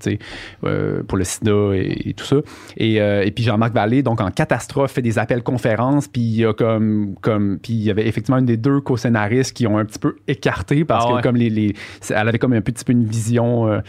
euh, 0.63 1.01
pour 1.03 1.17
le 1.17 1.23
sida 1.23 1.51
et, 1.73 2.09
et 2.09 2.13
tout 2.13 2.25
ça. 2.25 2.35
Et, 2.77 3.01
euh, 3.01 3.23
et 3.25 3.31
puis 3.31 3.43
Jean-Marc 3.43 3.73
Vallée, 3.73 4.03
donc 4.03 4.21
en 4.21 4.29
catastrophe, 4.29 4.91
fait 4.91 5.01
des 5.01 5.17
appels 5.17 5.41
conférences, 5.41 6.07
puis 6.07 6.21
il 6.21 6.35
y 6.35 6.45
a 6.45 6.53
comme, 6.53 7.15
comme, 7.21 7.57
puis 7.57 7.73
il 7.73 7.83
y 7.83 7.89
avait 7.89 8.07
effectivement 8.07 8.37
une 8.37 8.45
des 8.45 8.57
deux 8.57 8.79
co-scénaristes 8.79 9.53
qui 9.53 9.65
ont 9.65 9.77
un 9.79 9.85
petit 9.85 9.99
peu 9.99 10.17
écarté 10.27 10.85
parce 10.85 11.05
Ah 11.09 11.17
que 11.17 11.23
comme 11.23 11.35
les, 11.35 11.73
elle 12.09 12.27
avait 12.27 12.37
comme 12.37 12.53
un 12.53 12.61
petit 12.61 12.85
peu 12.85 12.91
une 12.91 13.05
vision 13.05 13.81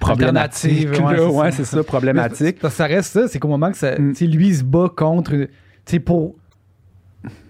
problématique, 0.00 0.88
ouais, 0.90 1.16
c'est 1.16 1.20
ouais, 1.26 1.50
ça. 1.50 1.56
c'est 1.56 1.64
ça, 1.64 1.82
problématique. 1.82 2.58
Ça 2.68 2.86
reste 2.86 3.12
ça, 3.12 3.28
c'est 3.28 3.38
qu'au 3.38 3.48
moment 3.48 3.70
que 3.70 3.76
ça, 3.76 3.94
Mm. 3.98 4.12
lui 4.26 4.54
se 4.54 4.64
bat 4.64 4.90
contre, 4.94 5.48
pour 6.04 6.36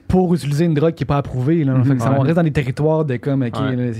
pour 0.08 0.34
utiliser 0.34 0.64
une 0.64 0.74
drogue 0.74 0.94
qui 0.94 1.02
est 1.04 1.06
pas 1.06 1.18
approuvée. 1.18 1.64
Là. 1.64 1.74
Mhm, 1.74 1.84
Fait 1.84 1.94
que 1.96 2.02
ça, 2.02 2.10
ouais. 2.10 2.16
on 2.18 2.22
reste 2.22 2.36
dans 2.36 2.42
des 2.42 2.52
territoires 2.52 3.04
de 3.04 3.16
comme, 3.16 3.42
ok, 3.42 3.54
Ouais. 3.60 3.92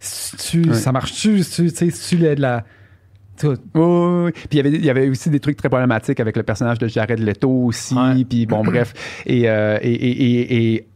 c'est- 0.00 0.58
Ouais. 0.68 0.74
ça 0.74 0.92
marche-tu, 0.92 1.42
c'est-tu 1.42 1.70
tu 1.70 1.76
sais, 1.76 1.90
c'est-tu 1.90 2.16
de 2.22 2.40
la. 2.40 2.64
sais, 3.36 3.48
Oui, 3.48 3.54
oui, 3.74 4.24
oui. 4.26 4.30
Puis 4.32 4.46
il 4.52 4.56
y 4.56 4.60
avait- 4.60 4.70
il 4.70 4.84
y 4.84 4.90
avait 4.90 5.08
aussi 5.08 5.30
des 5.30 5.40
trucs 5.40 5.56
très 5.56 5.68
problématiques 5.68 6.20
avec 6.20 6.36
le 6.36 6.42
personnage 6.42 6.78
de 6.78 6.86
Jared 6.88 7.18
Leto 7.18 7.50
aussi. 7.50 7.94
Puis 8.28 8.46
bon, 8.46 8.62
bref. 8.62 8.92
Et, 9.26 9.48
euh, 9.48 9.78
et, 9.82 9.92
et, 9.92 10.10
et- 10.40 10.74
et 10.76 10.88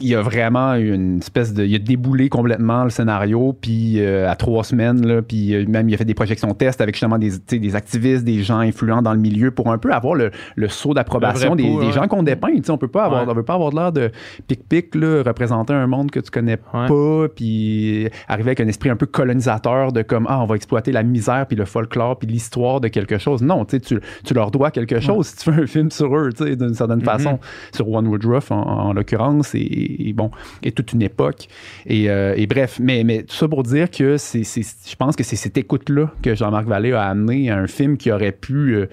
il 0.00 0.08
y 0.08 0.14
a 0.14 0.22
vraiment 0.22 0.74
eu 0.74 0.92
une 0.94 1.18
espèce 1.18 1.52
de. 1.54 1.64
Il 1.64 1.74
a 1.74 1.78
déboulé 1.78 2.28
complètement 2.28 2.84
le 2.84 2.90
scénario, 2.90 3.56
puis 3.60 4.00
euh, 4.00 4.30
à 4.30 4.36
trois 4.36 4.64
semaines, 4.64 5.06
là, 5.06 5.22
puis 5.22 5.54
euh, 5.54 5.64
même 5.66 5.88
il 5.88 5.94
a 5.94 5.96
fait 5.96 6.04
des 6.04 6.14
projections 6.14 6.52
tests 6.54 6.80
avec 6.80 6.94
justement 6.94 7.18
des, 7.18 7.30
tu 7.32 7.38
sais, 7.46 7.58
des 7.58 7.74
activistes, 7.76 8.24
des 8.24 8.42
gens 8.42 8.58
influents 8.58 9.02
dans 9.02 9.12
le 9.14 9.20
milieu 9.20 9.50
pour 9.50 9.70
un 9.72 9.78
peu 9.78 9.92
avoir 9.92 10.14
le, 10.14 10.30
le 10.56 10.68
saut 10.68 10.94
d'approbation 10.94 11.56
des, 11.56 11.62
des 11.64 11.70
ouais. 11.70 11.92
gens 11.92 12.06
qu'on 12.08 12.22
dépeint. 12.22 12.54
Tu 12.56 12.62
sais, 12.64 12.70
on 12.70 12.78
peut 12.78 12.88
pas 12.88 13.04
avoir, 13.04 13.22
Ouais. 13.24 13.30
on 13.30 13.34
veut 13.34 13.42
pas 13.42 13.54
avoir 13.54 13.72
l'air 13.72 13.92
de 13.92 14.10
pic-pic, 14.46 14.94
là, 14.94 15.22
représenter 15.24 15.72
un 15.72 15.86
monde 15.86 16.10
que 16.10 16.20
tu 16.20 16.30
connais 16.30 16.58
Ouais. 16.74 16.86
pas, 16.88 17.28
puis 17.34 18.08
arriver 18.28 18.48
avec 18.50 18.60
un 18.60 18.68
esprit 18.68 18.90
un 18.90 18.96
peu 18.96 19.06
colonisateur 19.06 19.92
de 19.92 20.02
comme, 20.02 20.26
ah, 20.28 20.42
on 20.42 20.46
va 20.46 20.56
exploiter 20.56 20.92
la 20.92 21.02
misère, 21.02 21.46
puis 21.46 21.56
le 21.56 21.64
folklore, 21.64 22.18
puis 22.18 22.28
l'histoire 22.28 22.80
de 22.80 22.88
quelque 22.88 23.18
chose. 23.18 23.42
Non, 23.42 23.64
tu 23.64 23.76
sais, 23.76 23.80
tu, 23.80 23.98
tu 24.24 24.34
leur 24.34 24.50
dois 24.50 24.70
quelque 24.70 25.00
chose 25.00 25.26
si 25.28 25.36
tu 25.36 25.44
fais 25.52 25.62
un 25.62 25.66
film 25.66 25.90
sur 25.90 26.14
eux, 26.16 26.30
tu 26.36 26.44
sais, 26.44 26.56
d'une 26.56 26.74
certaine 26.74 26.98
Mhm. 26.98 27.04
façon, 27.04 27.38
sur 27.74 27.88
One 27.90 28.06
Woodruff 28.08 28.50
en, 28.50 28.60
en 28.62 28.92
l'occurrence, 28.92 29.54
et, 29.54 29.85
et 29.86 30.12
bon, 30.12 30.30
et 30.62 30.72
toute 30.72 30.92
une 30.92 31.02
époque. 31.02 31.48
Et, 31.86 32.10
euh, 32.10 32.34
et 32.36 32.46
bref, 32.46 32.78
mais, 32.80 33.04
mais 33.04 33.22
tout 33.22 33.34
ça 33.34 33.48
pour 33.48 33.62
dire 33.62 33.90
que 33.90 34.16
c'est, 34.16 34.42
je 34.44 34.96
pense 34.96 35.16
que 35.16 35.24
c'est 35.24 35.36
cette 35.36 35.56
écoute-là 35.58 36.10
que 36.22 36.34
Jean-Marc 36.34 36.66
Vallée 36.66 36.92
a 36.92 37.02
amené 37.04 37.50
à 37.50 37.56
un 37.58 37.66
film 37.66 37.96
qui 37.96 38.10
aurait 38.10 38.32
pu. 38.32 38.74
euh, 38.76 38.86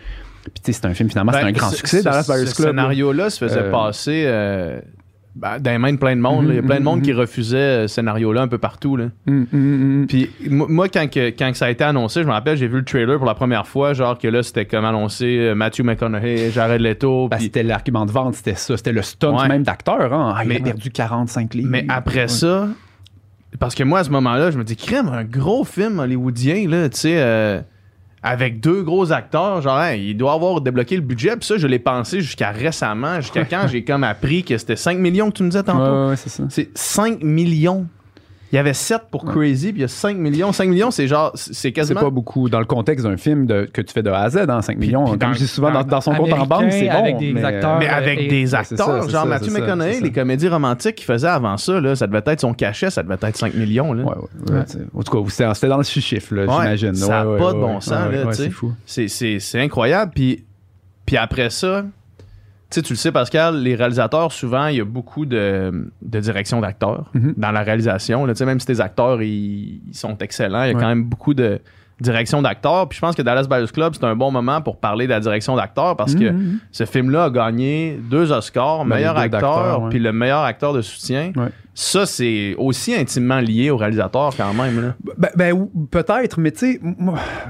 puis 0.43 0.51
tu 0.63 0.73
sais, 0.73 0.79
c'est 0.81 0.85
un 0.87 0.93
film 0.93 1.09
finalement, 1.09 1.31
c'est 1.31 1.41
Ben, 1.41 1.47
un 1.47 1.51
grand 1.53 1.69
succès, 1.71 2.03
Dallas 2.03 2.25
Buyers 2.27 2.47
Ce 2.47 2.55
Club. 2.55 2.69
scénario-là 2.69 3.29
se 3.29 3.45
faisait 3.45 3.59
Euh, 3.61 3.71
passer 3.71 4.23
ben, 5.35 5.59
dans 5.59 5.71
les 5.71 5.77
mains 5.79 5.93
de 5.93 5.97
plein 5.97 6.15
de 6.15 6.21
monde. 6.21 6.45
Il 6.49 6.55
y 6.55 6.59
a 6.59 6.61
plein 6.61 6.75
de 6.75 6.79
Mhm, 6.79 6.85
monde 6.85 6.99
mhm. 6.99 7.05
qui 7.05 7.13
refusait 7.13 7.87
ce 7.87 7.95
scénario-là 7.95 8.41
un 8.43 8.47
peu 8.47 8.59
partout. 8.59 8.95
Là. 8.97 9.05
Hum, 9.27 9.47
hum, 9.51 9.99
hum. 10.01 10.05
Puis 10.07 10.29
moi, 10.49 10.87
quand, 10.89 11.09
que, 11.09 11.29
quand 11.29 11.51
que 11.51 11.57
ça 11.57 11.65
a 11.65 11.69
été 11.71 11.83
annoncé, 11.83 12.21
je 12.21 12.27
me 12.27 12.31
rappelle, 12.33 12.55
j'ai 12.57 12.67
vu 12.67 12.77
le 12.77 12.85
trailer 12.85 13.17
pour 13.17 13.25
la 13.25 13.33
première 13.33 13.65
fois, 13.67 13.93
genre 13.93 14.17
que 14.17 14.27
là, 14.27 14.43
c'était 14.43 14.65
comme 14.65 14.85
annoncé 14.85 15.37
euh, 15.39 15.55
Matthew 15.55 15.81
McConaughey, 15.83 16.51
Jared 16.51 16.81
Leto. 16.81 17.27
Ben, 17.29 17.37
puis- 17.37 17.45
c'était 17.45 17.63
l'argument 17.63 18.05
de 18.05 18.11
vente, 18.11 18.35
c'était 18.35 18.55
ça. 18.55 18.77
C'était 18.77 18.91
le 18.91 19.01
stunt 19.01 19.35
Ouais. 19.39 19.47
même 19.47 19.63
d'acteur. 19.63 20.13
Hein. 20.13 20.33
Ah, 20.37 20.43
il 20.43 20.49
Mais- 20.49 20.57
a 20.61 20.63
perdu 20.63 20.91
45 20.91 21.53
livres. 21.55 21.69
Mais 21.71 21.85
après 21.89 22.21
Ouais. 22.21 22.27
ça, 22.27 22.67
parce 23.59 23.75
que 23.75 23.83
moi, 23.83 23.99
à 23.99 24.03
ce 24.03 24.09
moment-là, 24.11 24.51
je 24.51 24.57
me 24.57 24.63
dis, 24.63 24.75
crème, 24.75 25.07
un 25.09 25.23
gros 25.23 25.63
film 25.63 25.99
hollywoodien, 25.99 26.67
là, 26.69 26.89
tu 26.89 26.97
sais, 26.99 27.15
euh, 27.17 27.59
avec 28.23 28.61
deux 28.61 28.81
gros 28.83 29.11
acteurs, 29.11 29.61
genre, 29.61 29.77
hein, 29.77 29.93
il 29.93 30.15
doit 30.15 30.33
avoir 30.33 30.61
débloqué 30.61 30.95
le 30.95 31.01
budget. 31.01 31.35
Puis 31.35 31.45
ça, 31.45 31.57
je 31.57 31.67
l'ai 31.67 31.79
pensé 31.79 32.21
jusqu'à 32.21 32.51
récemment, 32.51 33.19
jusqu'à 33.19 33.43
quand 33.49 33.67
j'ai 33.67 33.83
comme 33.83 34.05
appris 34.05 34.43
que 34.43 34.57
c'était 34.57 34.77
5 34.77 34.97
millions 34.97 35.29
que 35.29 35.37
tu 35.37 35.43
me 35.43 35.49
disais 35.49 35.63
tantôt. 35.63 36.05
Ouais, 36.05 36.09
ouais, 36.09 36.15
c'est 36.15 36.29
ça. 36.29 36.43
C'est 36.49 36.69
5 36.73 37.21
millions. 37.21 37.85
Il 38.53 38.57
y 38.57 38.59
avait 38.59 38.73
7 38.73 39.01
pour 39.09 39.25
Crazy, 39.25 39.71
puis 39.71 39.79
il 39.79 39.81
y 39.81 39.83
a 39.83 39.87
5 39.87 40.15
millions. 40.15 40.51
5 40.53 40.69
millions, 40.69 40.91
c'est 40.91 41.07
genre, 41.07 41.31
c'est 41.33 41.53
C'est 41.55 41.71
quasiment. 41.71 42.01
pas 42.01 42.09
beaucoup 42.11 42.49
dans 42.49 42.59
le 42.59 42.65
contexte 42.65 43.03
d'un 43.03 43.17
film 43.17 43.47
de- 43.47 43.65
que 43.65 43.81
tu 43.81 43.91
fais 43.91 44.03
de 44.03 44.11
A 44.11 44.19
à 44.21 44.29
Z, 44.29 44.45
dans 44.45 44.61
5 44.61 44.77
millions. 44.77 45.05
puis 45.05 45.11
Comme 45.17 45.19
dans- 45.29 45.33
je 45.33 45.39
dis 45.39 45.47
souvent, 45.47 45.71
dans, 45.83 46.01
son 46.01 46.13
compte 46.13 46.31
en 46.33 46.45
banque, 46.45 46.71
c'est 46.71 46.87
bon. 46.87 46.91
avec 46.99 47.17
des 47.17 47.33
mais, 47.33 47.43
acteurs. 47.43 47.79
mais 47.79 47.87
avec 47.89 48.19
et- 48.21 48.27
des 48.27 48.45
c'est 48.45 48.55
acteurs, 48.55 48.77
ça, 48.85 49.01
c'est 49.01 49.09
genre 49.09 49.25
Mathieu 49.25 49.49
c'est 49.51 49.59
McConaughey, 49.59 49.93
c'est 49.93 50.01
les 50.03 50.11
comédies 50.11 50.47
romantiques 50.49 50.95
qu'il 50.97 51.05
faisait 51.07 51.27
avant 51.27 51.57
ça, 51.57 51.81
là, 51.81 51.95
ça 51.95 52.05
devait 52.05 52.21
être 52.27 52.41
son 52.41 52.53
cachet, 52.53 52.91
ça 52.91 53.01
devait 53.01 53.17
être 53.19 53.35
5 53.37 53.55
millions. 53.55 53.91
Là. 53.91 54.03
Ouais, 54.03 54.11
ouais. 54.51 54.59
En 54.93 55.01
tout 55.01 55.23
cas, 55.23 55.29
c'était 55.31 55.53
c'était 55.55 55.67
dans 55.69 55.77
le 55.77 55.83
chiffre, 55.83 56.35
là, 56.35 56.43
Ouais, 56.45 56.51
j'imagine. 56.51 56.93
ça 56.93 57.21
a 57.21 57.25
Ouais, 57.25 57.37
pas 57.39 57.47
ouais, 57.47 57.53
de 57.55 57.59
bon 57.59 57.73
ouais, 57.73 57.81
sens, 57.81 58.07
ouais, 58.11 58.23
là, 58.23 58.33
c'est 58.33 58.49
fou. 58.51 58.71
C'est- 58.85 59.07
C'est 59.07 59.39
c'est 59.39 59.59
incroyable. 59.61 60.11
Puis, 60.13 60.43
puis 61.07 61.17
après 61.17 61.49
ça, 61.49 61.85
sais, 62.73 62.81
tu 62.81 62.93
le 62.93 62.97
sais, 62.97 63.11
Pascal, 63.11 63.61
les 63.61 63.75
réalisateurs, 63.75 64.31
souvent, 64.31 64.67
il 64.67 64.77
y 64.77 64.81
a 64.81 64.85
beaucoup 64.85 65.25
de, 65.25 65.89
de 66.01 66.19
direction 66.19 66.61
d'acteurs 66.61 67.09
Mhm. 67.13 67.33
dans 67.37 67.51
la 67.51 67.61
réalisation. 67.61 68.25
là. 68.25 68.33
Tu 68.33 68.39
sais, 68.39 68.45
même 68.45 68.59
si 68.59 68.65
tes 68.67 68.79
acteurs, 68.81 69.21
ils, 69.21 69.81
ils 69.87 69.93
sont 69.95 70.17
excellents, 70.19 70.63
il 70.63 70.67
y 70.69 70.71
a 70.71 70.75
Ouais. 70.75 70.81
quand 70.81 70.87
même 70.87 71.03
beaucoup 71.03 71.33
de 71.33 71.59
direction 72.01 72.41
d'acteurs. 72.41 72.89
Puis 72.89 72.97
je 72.97 73.01
pense 73.01 73.15
que 73.15 73.21
Dallas 73.21 73.45
Buyers 73.49 73.67
Club, 73.71 73.93
c'est 73.95 74.03
un 74.03 74.15
bon 74.15 74.31
moment 74.31 74.61
pour 74.61 74.77
parler 74.79 75.05
de 75.05 75.11
la 75.11 75.19
direction 75.19 75.55
d'acteurs 75.55 75.95
parce 75.95 76.15
que 76.15 76.31
Mhm. 76.31 76.59
ce 76.71 76.85
film-là 76.85 77.25
a 77.25 77.29
gagné 77.29 77.99
deux 78.09 78.31
Oscars, 78.31 78.79
Ben, 78.85 78.95
meilleur 78.95 79.13
deux 79.15 79.21
acteur, 79.21 79.83
ouais. 79.83 79.89
puis 79.89 79.99
le 79.99 80.11
meilleur 80.11 80.41
acteur 80.43 80.73
de 80.73 80.81
soutien. 80.81 81.31
Ouais. 81.35 81.49
Ça, 81.75 82.05
c'est 82.05 82.53
aussi 82.59 82.93
intimement 82.93 83.39
lié 83.39 83.71
au 83.71 83.77
réalisateur 83.77 84.31
quand 84.37 84.53
même. 84.53 84.79
Là. 84.79 84.95
Ben, 85.17 85.29
ben, 85.35 85.67
peut-être, 85.89 86.39
mais 86.39 86.51
tu 86.51 86.73
sais, 86.73 86.79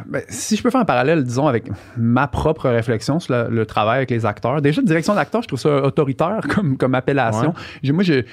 ben, 0.06 0.22
si 0.30 0.56
je 0.56 0.64
peux 0.64 0.70
faire 0.70 0.80
un 0.82 0.86
parallèle, 0.86 1.24
disons, 1.26 1.46
avec 1.48 1.66
ma 1.98 2.28
propre 2.28 2.70
réflexion 2.70 3.20
sur 3.20 3.34
le, 3.34 3.50
le 3.50 3.66
travail 3.66 3.98
avec 3.98 4.12
les 4.12 4.26
acteurs. 4.26 4.62
Déjà, 4.62 4.82
direction 4.82 5.14
d'acteur, 5.14 5.42
je 5.42 5.48
trouve 5.50 5.60
ça 5.60 5.84
autoritaire 5.84 6.40
comme, 6.56 6.78
comme 6.78 6.96
appellation. 6.96 7.50
Ouais. 7.50 7.54
J'ai- 7.84 7.92
Moi, 7.92 8.04
je. 8.04 8.24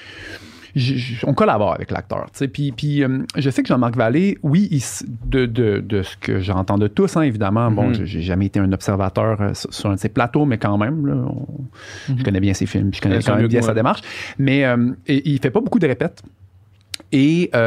Je- 0.77 0.95
je- 0.95 1.27
on 1.27 1.35
collabore 1.35 1.73
avec 1.75 1.91
l'acteur. 1.91 2.27
Puis, 2.53 2.73
puis 2.73 3.03
euh, 3.05 3.21
je 3.37 3.51
sais 3.51 3.63
que 3.63 3.69
Jean-Marc 3.69 3.97
Vallée, 3.97 4.39
oui, 4.43 4.69
il 4.71 4.83
de, 5.27 5.47
de, 5.47 5.79
de 5.81 6.03
ce 6.03 6.17
que 6.17 6.41
j'entends 6.41 6.79
de 6.79 6.89
tous, 6.89 7.17
hein, 7.17 7.23
évidemment. 7.23 7.71
Bon, 7.71 7.89
Mhm. 7.89 7.95
je- 7.95 8.05
j'ai 8.05 8.23
jamais 8.23 8.47
été 8.47 8.59
un 8.61 8.73
observateur 8.73 9.41
euh, 9.41 9.55
sur, 9.55 9.73
sur 9.73 9.91
un 9.91 9.95
de 9.95 9.99
ses 10.01 10.09
plateaux, 10.09 10.45
mais 10.45 10.59
quand 10.59 10.77
même, 10.79 11.07
là, 11.07 11.15
on- 11.15 12.15
je 12.17 12.23
connais 12.23 12.41
bien 12.41 12.55
ses 12.55 12.67
films, 12.67 12.91
je 12.95 13.01
connais 13.01 13.21
quand 13.23 13.37
même 13.37 13.47
bien 13.49 13.61
moi. 13.61 13.69
sa 13.69 13.75
démarche. 13.75 14.01
Mais 14.39 14.65
euh, 14.65 14.91
et- 15.07 15.29
il 15.31 15.39
fait 15.41 15.51
pas 15.51 15.61
beaucoup 15.61 15.79
de 15.79 15.87
répètes. 15.87 16.23
Et 17.13 17.51
euh, 17.57 17.59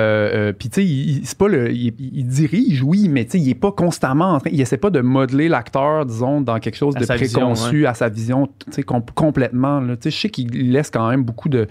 euh, 0.49 0.53
puis 0.53 0.69
tu 0.69 0.75
sais, 0.81 0.85
il, 0.87 1.21
c'est 1.25 1.37
pas 1.37 1.49
le, 1.49 1.69
il, 1.71 1.93
il 1.99 2.25
dirige, 2.27 2.81
oui, 2.81 3.09
mais 3.09 3.25
tu 3.25 3.31
sais, 3.31 3.39
il 3.39 3.49
est 3.49 3.55
pas 3.55 3.73
constamment 3.73 4.31
en 4.35 4.39
train, 4.39 4.49
il 4.53 4.61
essaie 4.61 4.77
pas 4.77 4.89
de 4.89 5.01
modeler 5.01 5.49
l'acteur, 5.49 6.05
disons, 6.05 6.39
dans 6.39 6.59
quelque 6.59 6.77
chose 6.77 6.95
À 6.95 6.99
de 7.01 7.13
vision, 7.19 7.39
préconçu, 7.41 7.85
à 7.85 7.93
sa 7.93 8.07
vision, 8.07 8.47
tu 8.47 8.71
sais, 8.71 8.83
com- 8.83 9.03
complètement. 9.13 9.81
là. 9.81 9.97
Tu 9.97 10.03
sais, 10.03 10.11
je 10.11 10.17
sais 10.21 10.29
qu'il 10.29 10.71
laisse 10.71 10.89
quand 10.89 11.09
même 11.09 11.23
beaucoup 11.23 11.49
de, 11.49 11.67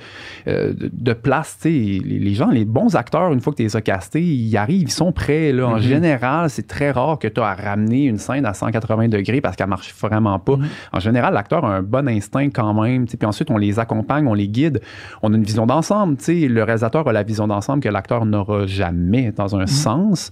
euh, 0.49 0.75
de, 0.75 0.91
de 0.93 1.13
place. 1.15 1.57
Tu 1.63 1.69
sais, 1.71 2.05
les, 2.05 2.19
les 2.19 2.35
gens, 2.35 2.51
les 2.51 2.67
bons 2.67 2.95
acteurs, 2.95 3.33
une 3.33 3.41
fois 3.41 3.55
que 3.55 3.57
tu 3.57 3.63
les 3.63 3.75
as 3.75 3.81
castés, 3.81 4.21
ils 4.23 4.55
arrivent, 4.59 4.83
ils 4.83 4.91
sont 4.91 5.13
prêts. 5.13 5.51
Là. 5.53 5.69
En 5.69 5.77
Mhm. 5.77 5.81
général, 5.83 6.51
c'est 6.51 6.67
très 6.67 6.91
rare 6.91 7.19
que 7.19 7.29
tu 7.29 7.41
as 7.41 7.47
à 7.47 7.55
ramener 7.55 8.05
une 8.05 8.19
scène 8.19 8.45
à 8.45 8.53
180 8.53 9.09
degrés 9.09 9.41
parce 9.41 9.57
qu'elle 9.57 9.69
marche 9.69 9.95
vraiment 9.99 10.39
pas. 10.39 10.59
En 10.93 11.01
général, 11.01 11.33
l'acteur 11.33 11.65
a 11.65 11.75
un 11.77 11.83
bon 11.83 12.07
instinct 12.07 12.51
quand 12.51 12.75
même. 12.83 13.07
tu 13.07 13.13
sais, 13.13 13.17
Puis 13.17 13.27
ensuite, 13.27 13.51
on 13.51 13.57
les 13.57 13.79
accompagne, 13.79 14.27
on 14.27 14.35
les 14.35 14.49
guide. 14.49 14.83
On 15.23 15.33
a 15.33 15.37
une 15.39 15.43
vision 15.45 15.65
d'ensemble. 15.65 16.19
tu 16.19 16.25
sais. 16.25 16.49
Le 16.49 16.63
réalisateur 16.65 17.09
a 17.09 17.13
la 17.15 17.23
vision 17.23 17.47
d'ensemble 17.49 17.62
que 17.81 17.89
l'acteur 17.89 18.25
n'aura 18.27 18.67
jamais 18.67 19.33
dans 19.33 19.57
un 19.57 19.67
sens. 19.67 20.31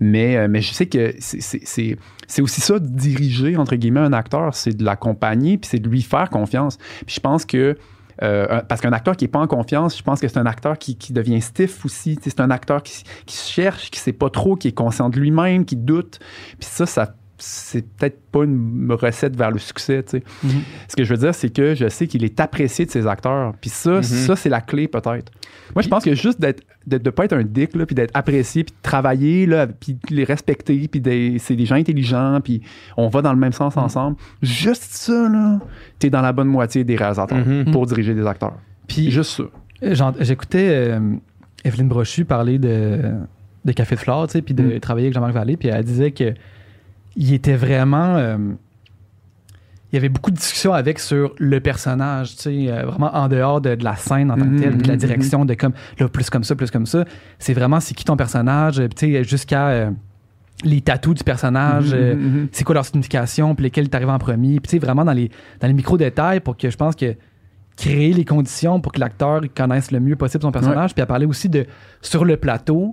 Mais, 0.00 0.36
euh, 0.36 0.48
mais 0.48 0.60
je 0.60 0.72
sais 0.72 0.86
que 0.86 1.14
c'est- 1.18 1.96
aussi 2.40 2.60
ça, 2.60 2.78
de 2.78 2.86
diriger, 2.86 3.56
entre 3.56 3.76
guillemets, 3.76 4.00
un 4.00 4.12
acteur. 4.12 4.54
C'est 4.54 4.76
de 4.76 4.84
l'accompagner, 4.84 5.58
puis 5.58 5.68
c'est 5.70 5.78
de 5.78 5.88
lui 5.88 6.02
faire 6.02 6.30
confiance. 6.30 6.78
Puis 7.06 7.14
je 7.16 7.20
pense 7.20 7.44
que 7.44 7.76
euh, 8.22 8.62
parce 8.66 8.80
qu'un 8.80 8.92
acteur 8.94 9.14
qui 9.14 9.24
n'est 9.24 9.30
pas 9.30 9.40
en 9.40 9.46
confiance, 9.46 9.98
je 9.98 10.02
pense 10.02 10.20
que 10.20 10.28
c'est 10.28 10.38
un 10.38 10.46
acteur 10.46 10.78
qui, 10.78 10.96
qui 10.96 11.12
devient 11.12 11.42
stiff 11.42 11.84
aussi. 11.84 12.18
C'est 12.22 12.40
un 12.40 12.50
acteur 12.50 12.82
qui, 12.82 13.02
qui 13.26 13.36
cherche, 13.36 13.90
qui 13.90 14.00
ne 14.00 14.02
sait 14.04 14.12
pas 14.14 14.30
trop, 14.30 14.56
qui 14.56 14.68
est 14.68 14.72
conscient 14.72 15.10
de 15.10 15.20
lui-même, 15.20 15.66
qui 15.66 15.76
doute. 15.76 16.18
Puis 16.58 16.66
ça, 16.70 16.86
ça 16.86 17.14
c'est 17.38 17.86
peut-être 17.86 18.18
pas 18.32 18.44
une 18.44 18.90
recette 18.92 19.36
vers 19.36 19.50
le 19.50 19.58
succès. 19.58 20.02
tu 20.02 20.18
sais. 20.18 20.22
Mhm. 20.42 20.50
Ce 20.88 20.96
que 20.96 21.04
je 21.04 21.12
veux 21.12 21.18
dire, 21.18 21.34
c'est 21.34 21.50
que 21.50 21.74
je 21.74 21.88
sais 21.88 22.06
qu'il 22.06 22.24
est 22.24 22.40
apprécié 22.40 22.86
de 22.86 22.90
ses 22.90 23.06
acteurs. 23.06 23.52
Puis 23.60 23.70
ça, 23.70 23.96
Mhm. 23.96 24.02
ça 24.02 24.36
c'est 24.36 24.48
la 24.48 24.60
clé 24.60 24.88
peut-être. 24.88 25.30
Moi, 25.74 25.82
je 25.82 25.88
pense 25.88 26.04
que 26.04 26.14
juste 26.14 26.40
d'être, 26.40 26.62
de 26.86 26.96
ne 26.98 27.10
pas 27.10 27.24
être 27.24 27.34
un 27.34 27.42
dick, 27.42 27.74
là, 27.76 27.84
puis 27.86 27.94
d'être 27.94 28.12
apprécié, 28.14 28.64
puis 28.64 28.72
de 28.72 28.82
travailler, 28.82 29.46
là, 29.46 29.66
puis 29.66 29.94
de 29.94 30.14
les 30.14 30.24
respecter, 30.24 30.88
puis 30.88 31.02
c'est 31.38 31.56
des 31.56 31.66
gens 31.66 31.74
intelligents, 31.74 32.40
puis 32.42 32.62
on 32.96 33.08
va 33.08 33.20
dans 33.22 33.32
le 33.32 33.38
même 33.38 33.52
sens 33.52 33.76
ensemble. 33.76 34.16
Juste 34.42 34.84
ça, 34.94 35.28
là, 35.28 35.58
t'es 35.98 36.08
dans 36.10 36.22
la 36.22 36.32
bonne 36.32 36.48
moitié 36.48 36.84
des 36.84 36.96
réalisateurs 36.96 37.44
Mhm. 37.44 37.70
pour 37.72 37.86
diriger 37.86 38.14
des 38.14 38.26
acteurs. 38.26 38.54
Puis 38.88 39.10
Juste 39.10 39.32
ça. 39.32 39.44
J'ent- 39.82 40.14
J'écoutais 40.20 40.68
euh, 40.70 41.00
Evelyne 41.64 41.88
Brochu 41.88 42.24
parler 42.24 42.58
de, 42.58 42.98
de 43.64 43.72
Café 43.72 43.94
de 43.96 44.00
Flore, 44.00 44.26
tu 44.28 44.32
sais, 44.32 44.42
puis 44.42 44.54
de 44.54 44.78
travailler 44.78 45.06
avec 45.08 45.14
Jean-Marc 45.14 45.34
Vallée, 45.34 45.56
puis 45.56 45.68
elle 45.68 45.84
disait 45.84 46.12
que 46.12 46.32
il 47.16 47.32
était 47.34 47.56
vraiment. 47.56 48.16
euh, 48.16 48.36
il 49.92 49.94
y 49.94 49.98
avait 49.98 50.08
beaucoup 50.08 50.32
de 50.32 50.36
discussions 50.36 50.72
avec 50.74 50.98
sur 50.98 51.32
le 51.38 51.60
personnage, 51.60 52.34
tu 52.36 52.42
sais, 52.42 52.66
euh, 52.70 52.84
vraiment 52.86 53.14
en 53.14 53.28
dehors 53.28 53.60
de, 53.60 53.76
de 53.76 53.84
la 53.84 53.94
scène 53.94 54.30
en 54.32 54.34
tant 54.36 54.42
que 54.44 54.50
Mhm, 54.50 54.60
telle, 54.60 54.76
de 54.78 54.86
la 54.88 54.94
mhm, 54.94 54.98
direction 54.98 55.44
de 55.44 55.54
comme, 55.54 55.72
là, 56.00 56.08
plus 56.08 56.28
comme 56.28 56.42
ça, 56.42 56.56
plus 56.56 56.70
comme 56.72 56.86
ça. 56.86 57.04
C'est 57.38 57.54
vraiment 57.54 57.78
c'est 57.78 57.94
qui 57.94 58.04
ton 58.04 58.16
personnage, 58.16 58.80
euh, 58.80 58.88
tu 58.88 59.12
sais, 59.12 59.24
jusqu'à 59.24 59.68
euh, 59.68 59.90
les 60.64 60.80
tatous 60.80 61.14
du 61.14 61.22
personnage, 61.24 61.94
c'est 62.50 62.64
quoi 62.64 62.74
leur 62.74 62.84
signification, 62.84 63.54
puis 63.54 63.64
lesquels 63.64 63.88
t'arrives 63.88 64.08
en 64.08 64.18
premier, 64.18 64.58
puis 64.58 64.62
tu 64.62 64.70
sais, 64.70 64.78
vraiment 64.78 65.04
dans 65.04 65.12
les, 65.12 65.30
dans 65.60 65.68
les 65.68 65.74
micro-détails 65.74 66.40
pour 66.40 66.56
que 66.56 66.68
je 66.68 66.76
pense 66.76 66.96
que 66.96 67.14
créer 67.76 68.12
les 68.12 68.24
conditions 68.24 68.80
pour 68.80 68.90
que 68.90 68.98
l'acteur 68.98 69.42
connaisse 69.54 69.90
le 69.92 70.00
mieux 70.00 70.16
possible 70.16 70.42
son 70.42 70.50
personnage, 70.52 70.94
puis 70.94 71.02
elle 71.02 71.06
parlait 71.06 71.26
aussi 71.26 71.48
de 71.48 71.64
sur 72.00 72.24
le 72.24 72.36
plateau. 72.38 72.92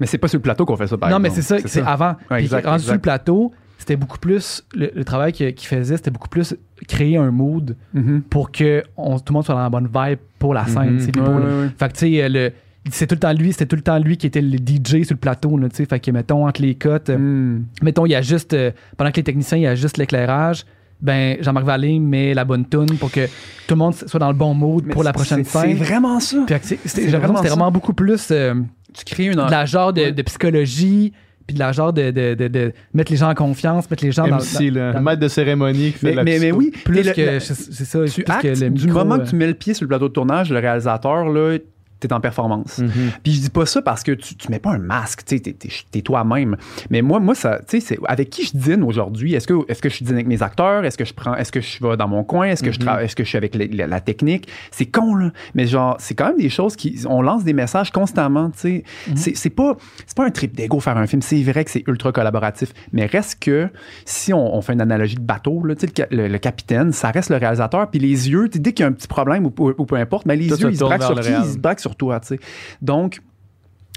Mais 0.00 0.06
c'est 0.06 0.18
pas 0.18 0.28
sur 0.28 0.38
le 0.38 0.42
plateau 0.42 0.64
qu'on 0.66 0.76
fait 0.76 0.86
ça, 0.86 0.96
par 0.98 1.08
non, 1.10 1.18
mais 1.18 1.28
exemple. 1.28 1.46
c'est 1.46 1.60
ça, 1.62 1.68
c'est 1.68 1.82
avant. 1.82 2.16
Ouais, 2.30 2.36
Puis 2.38 2.44
exact, 2.44 2.78
sur 2.78 2.92
le 2.92 2.98
plateau, 2.98 3.52
c'était 3.78 3.96
beaucoup 3.96 4.18
plus, 4.18 4.64
le, 4.74 4.90
le 4.94 5.04
travail 5.04 5.32
qu'il 5.32 5.54
faisait, 5.68 5.96
c'était 5.96 6.10
beaucoup 6.10 6.28
plus 6.28 6.54
créer 6.88 7.16
un 7.16 7.30
mood 7.30 7.76
Mhm. 7.94 8.22
pour 8.22 8.50
que 8.52 8.82
on- 8.96 9.18
tout 9.18 9.32
le 9.32 9.34
monde 9.34 9.44
soit 9.44 9.54
dans 9.54 9.62
la 9.62 9.70
bonne 9.70 9.88
vibe 9.92 10.18
pour 10.38 10.54
la 10.54 10.66
scène. 10.66 10.98
Puis 10.98 11.20
Ouais, 11.20 11.28
ouais, 11.28 11.34
ouais. 11.34 11.68
Fait 11.78 11.88
que 11.88 11.92
tu 11.94 11.98
sais, 12.16 12.28
le- 12.28 12.52
c'est 12.90 13.06
tout 13.06 13.14
le 13.16 13.20
temps 13.20 13.32
lui, 13.32 13.52
c'était 13.52 13.66
tout 13.66 13.76
le 13.76 13.82
temps 13.82 13.98
lui 13.98 14.16
qui 14.16 14.26
était 14.26 14.40
le 14.42 14.58
DJ 14.58 15.02
sur 15.04 15.14
le 15.14 15.18
plateau, 15.20 15.56
là, 15.58 15.68
tu 15.68 15.76
sais. 15.76 15.86
Fait 15.86 15.98
que 15.98 16.10
mettons 16.10 16.46
entre 16.46 16.62
les 16.62 16.74
cotes, 16.74 17.10
Mhm. 17.10 17.64
mettons, 17.82 18.06
il 18.06 18.10
y 18.12 18.14
a 18.14 18.22
juste, 18.22 18.52
euh, 18.54 18.70
pendant 18.96 19.10
que 19.10 19.16
les 19.16 19.24
techniciens, 19.24 19.58
il 19.58 19.62
y 19.62 19.66
a 19.66 19.74
juste 19.74 19.96
l'éclairage, 19.98 20.64
ben 21.00 21.36
Jean-Marc 21.40 21.64
Vallée 21.66 21.98
met 21.98 22.34
la 22.34 22.44
bonne 22.44 22.66
tune 22.68 22.96
pour 22.98 23.10
que 23.10 23.26
tout 23.26 23.74
le 23.74 23.76
monde 23.76 23.94
soit 23.94 24.20
dans 24.20 24.28
le 24.28 24.34
bon 24.36 24.54
mood 24.54 24.84
Mais 24.86 24.92
pour 24.92 25.02
la 25.02 25.12
prochaine 25.12 25.44
c'est- 25.44 25.58
scène. 25.58 25.76
C'est 25.78 25.84
vraiment 25.84 26.20
ça. 26.20 26.44
Puis, 26.46 26.56
c'est- 26.62 26.78
c'était- 26.84 27.06
que 27.10 27.16
vraiment 27.48 27.70
beaucoup 27.70 27.92
plus 27.92 28.28
euh, 28.30 28.54
Tu 28.94 29.04
crées 29.04 29.26
une... 29.26 29.34
de 29.34 29.50
la 29.50 29.66
genre 29.66 29.92
de, 29.92 30.00
Ouais. 30.02 30.12
de 30.12 30.22
psychologie, 30.22 31.12
puis 31.46 31.54
de 31.54 31.58
la 31.60 31.70
genre 31.72 31.92
de, 31.92 32.10
de, 32.10 32.34
de- 32.34 32.48
de 32.48 32.72
mettre 32.94 33.12
les 33.12 33.18
gens 33.18 33.30
en 33.30 33.34
confiance, 33.34 33.88
mettre 33.90 34.04
les 34.04 34.10
gens 34.12 34.26
dans, 34.26 34.36
MC, 34.38 34.70
dans- 34.70 34.74
là, 34.80 34.92
dans- 34.94 35.00
maître 35.02 35.20
de 35.20 35.28
cérémonie 35.28 35.92
qui 35.92 35.98
fait 35.98 36.06
Mais, 36.06 36.12
de 36.12 36.16
la 36.16 36.24
mais, 36.24 36.38
mais 36.40 36.50
oui, 36.52 36.72
plus 36.84 37.02
que 37.12 37.20
le- 37.20 37.32
le- 37.34 37.40
c'est 37.40 37.54
ça, 37.84 37.98
tu 38.06 38.12
plus 38.14 38.24
que 38.24 38.32
actes, 38.32 38.60
le 38.60 38.70
du 38.70 38.88
moment 38.88 39.14
euh, 39.16 39.18
que 39.18 39.28
tu 39.28 39.36
mets 39.36 39.46
le 39.46 39.54
pied 39.54 39.74
sur 39.74 39.84
le 39.84 39.88
plateau 39.88 40.08
de 40.08 40.12
tournage, 40.14 40.50
le 40.50 40.58
réalisateur, 40.58 41.26
là, 41.28 41.58
t'es 42.00 42.12
en 42.12 42.20
performance. 42.20 42.78
Mhm. 42.78 42.90
Puis 43.22 43.32
je 43.32 43.40
dis 43.40 43.50
pas 43.50 43.66
ça 43.66 43.80
parce 43.82 44.02
que 44.02 44.12
tu, 44.12 44.34
tu 44.36 44.50
mets 44.50 44.58
pas 44.58 44.70
un 44.72 44.78
masque, 44.78 45.24
tu 45.24 45.40
t'es, 45.40 45.54
t'es 45.54 46.00
toi-même. 46.02 46.56
Mais 46.90 47.02
moi, 47.02 47.20
moi, 47.20 47.34
ça, 47.34 47.58
tu 47.66 47.80
sais, 47.80 47.80
c'est 47.80 47.98
avec 48.06 48.30
qui 48.30 48.44
je 48.44 48.56
dîne 48.56 48.82
aujourd'hui? 48.82 49.34
Est-ce 49.34 49.46
que, 49.46 49.54
est-ce 49.68 49.80
que 49.82 49.88
je 49.88 50.04
dîne 50.04 50.14
avec 50.14 50.26
mes 50.26 50.42
acteurs? 50.42 50.84
Est-ce 50.84 50.98
que 50.98 51.04
je 51.04 51.14
prends, 51.14 51.34
est-ce 51.36 51.50
que 51.52 51.60
je 51.60 51.78
vais 51.86 51.96
dans 51.96 52.08
mon 52.08 52.22
coin? 52.24 52.46
Est-ce 52.48 52.62
que 52.62 52.70
je 52.72 52.78
travaille, 52.78 53.04
est-ce 53.06 53.16
que 53.16 53.24
je 53.24 53.28
suis 53.28 53.38
avec 53.38 53.54
les- 53.54 53.68
la, 53.68 53.86
la 53.86 54.00
technique? 54.00 54.48
C'est 54.70 54.86
con, 54.86 55.14
là. 55.14 55.30
Mais 55.54 55.66
genre, 55.66 55.96
c'est 55.98 56.14
quand 56.14 56.28
même 56.28 56.38
des 56.38 56.50
choses 56.50 56.76
qui, 56.76 57.00
on 57.08 57.22
lance 57.22 57.44
des 57.44 57.52
messages 57.54 57.90
constamment, 57.90 58.50
tu 58.50 58.58
sais. 58.58 58.84
C'est, 59.14 59.36
c'est 59.36 59.50
pas, 59.50 59.76
c'est 60.06 60.16
pas 60.16 60.26
un 60.26 60.30
trip 60.30 60.54
d'ego 60.54 60.80
faire 60.80 60.96
un 60.98 61.06
film. 61.06 61.22
C'est 61.22 61.42
vrai 61.42 61.64
que 61.64 61.70
c'est 61.70 61.84
ultra 61.86 62.12
collaboratif. 62.12 62.72
Mais 62.92 63.06
reste 63.06 63.38
que, 63.42 63.68
si 64.04 64.32
on, 64.32 64.54
on 64.56 64.60
fait 64.60 64.72
une 64.74 64.80
analogie 64.80 65.16
de 65.16 65.20
bateau, 65.20 65.62
là, 65.64 65.74
le, 65.80 65.88
ca- 65.94 66.06
le- 66.10 66.28
le 66.28 66.38
capitaine, 66.38 66.92
ça 66.92 67.10
reste 67.10 67.30
le 67.30 67.36
réalisateur. 67.36 67.90
Puis 67.90 68.00
les 68.00 68.28
yeux, 68.30 68.48
dès 68.48 68.72
qu'il 68.72 68.82
y 68.82 68.86
a 68.86 68.88
un 68.88 68.92
petit 68.92 69.08
problème 69.08 69.46
ou, 69.46 69.54
ou- 69.58 69.72
ou 69.78 69.86
peu 69.86 69.96
importe, 69.96 70.26
mais 70.26 70.36
les 70.36 70.48
Tout 70.48 70.56
se 70.56 70.62
yeux, 70.62 70.70
ils 70.70 70.76
se 70.78 70.84
braquent 70.84 71.02
sur 71.02 71.14
qui? 71.20 71.28
Ils 71.48 71.52
se 71.52 71.58
braquent 71.58 71.80
sur 71.86 71.96
toi, 71.96 72.20
tu 72.20 72.28
sais. 72.28 72.40
Donc, 72.82 73.20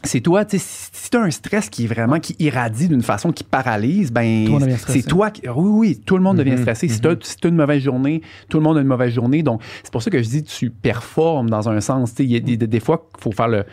c'est 0.06 0.22
toi, 0.22 0.46
tu 0.46 0.58
sais, 0.58 0.66
si, 0.94 1.10
t'as 1.10 1.20
un 1.24 1.30
stress 1.32 1.70
qui 1.70 1.84
est 1.84 1.88
vraiment, 1.88 2.22
qui 2.22 2.34
irradie 2.40 2.88
d'une 2.88 3.02
façon 3.02 3.34
qui 3.34 3.44
paralyse, 3.44 4.14
ben, 4.14 4.46
c'est 4.94 5.02
toi 5.10 5.30
qui, 5.30 5.42
oui, 5.50 5.70
oui, 5.90 6.02
tout 6.06 6.16
le 6.16 6.24
monde 6.24 6.38
devient 6.38 6.52
Mhm, 6.52 6.58
stressé. 6.60 6.88
Si 6.88 7.02
t'as 7.02 7.16
si 7.22 7.36
t'as 7.36 7.50
une 7.50 7.56
mauvaise 7.58 7.82
journée, 7.84 8.22
tout 8.48 8.58
le 8.60 8.64
monde 8.64 8.78
a 8.78 8.82
une 8.82 8.88
mauvaise 8.88 9.14
journée. 9.14 9.44
Donc, 9.44 9.62
c'est 9.84 9.92
pour 9.92 10.02
ça 10.02 10.10
que 10.10 10.24
je 10.24 10.30
dis, 10.30 10.44
tu 10.44 10.70
performes 10.70 11.50
dans 11.50 11.68
un 11.68 11.82
sens. 11.82 12.12
Tu 12.12 12.16
sais, 12.18 12.24
il 12.24 12.32
y 12.32 12.38
a 12.38 12.40
des, 12.40 12.56
des- 12.56 12.68
des 12.68 12.80
fois, 12.80 13.10
il 13.18 13.22
faut 13.24 13.32
faire 13.34 13.50
le, 13.50 13.66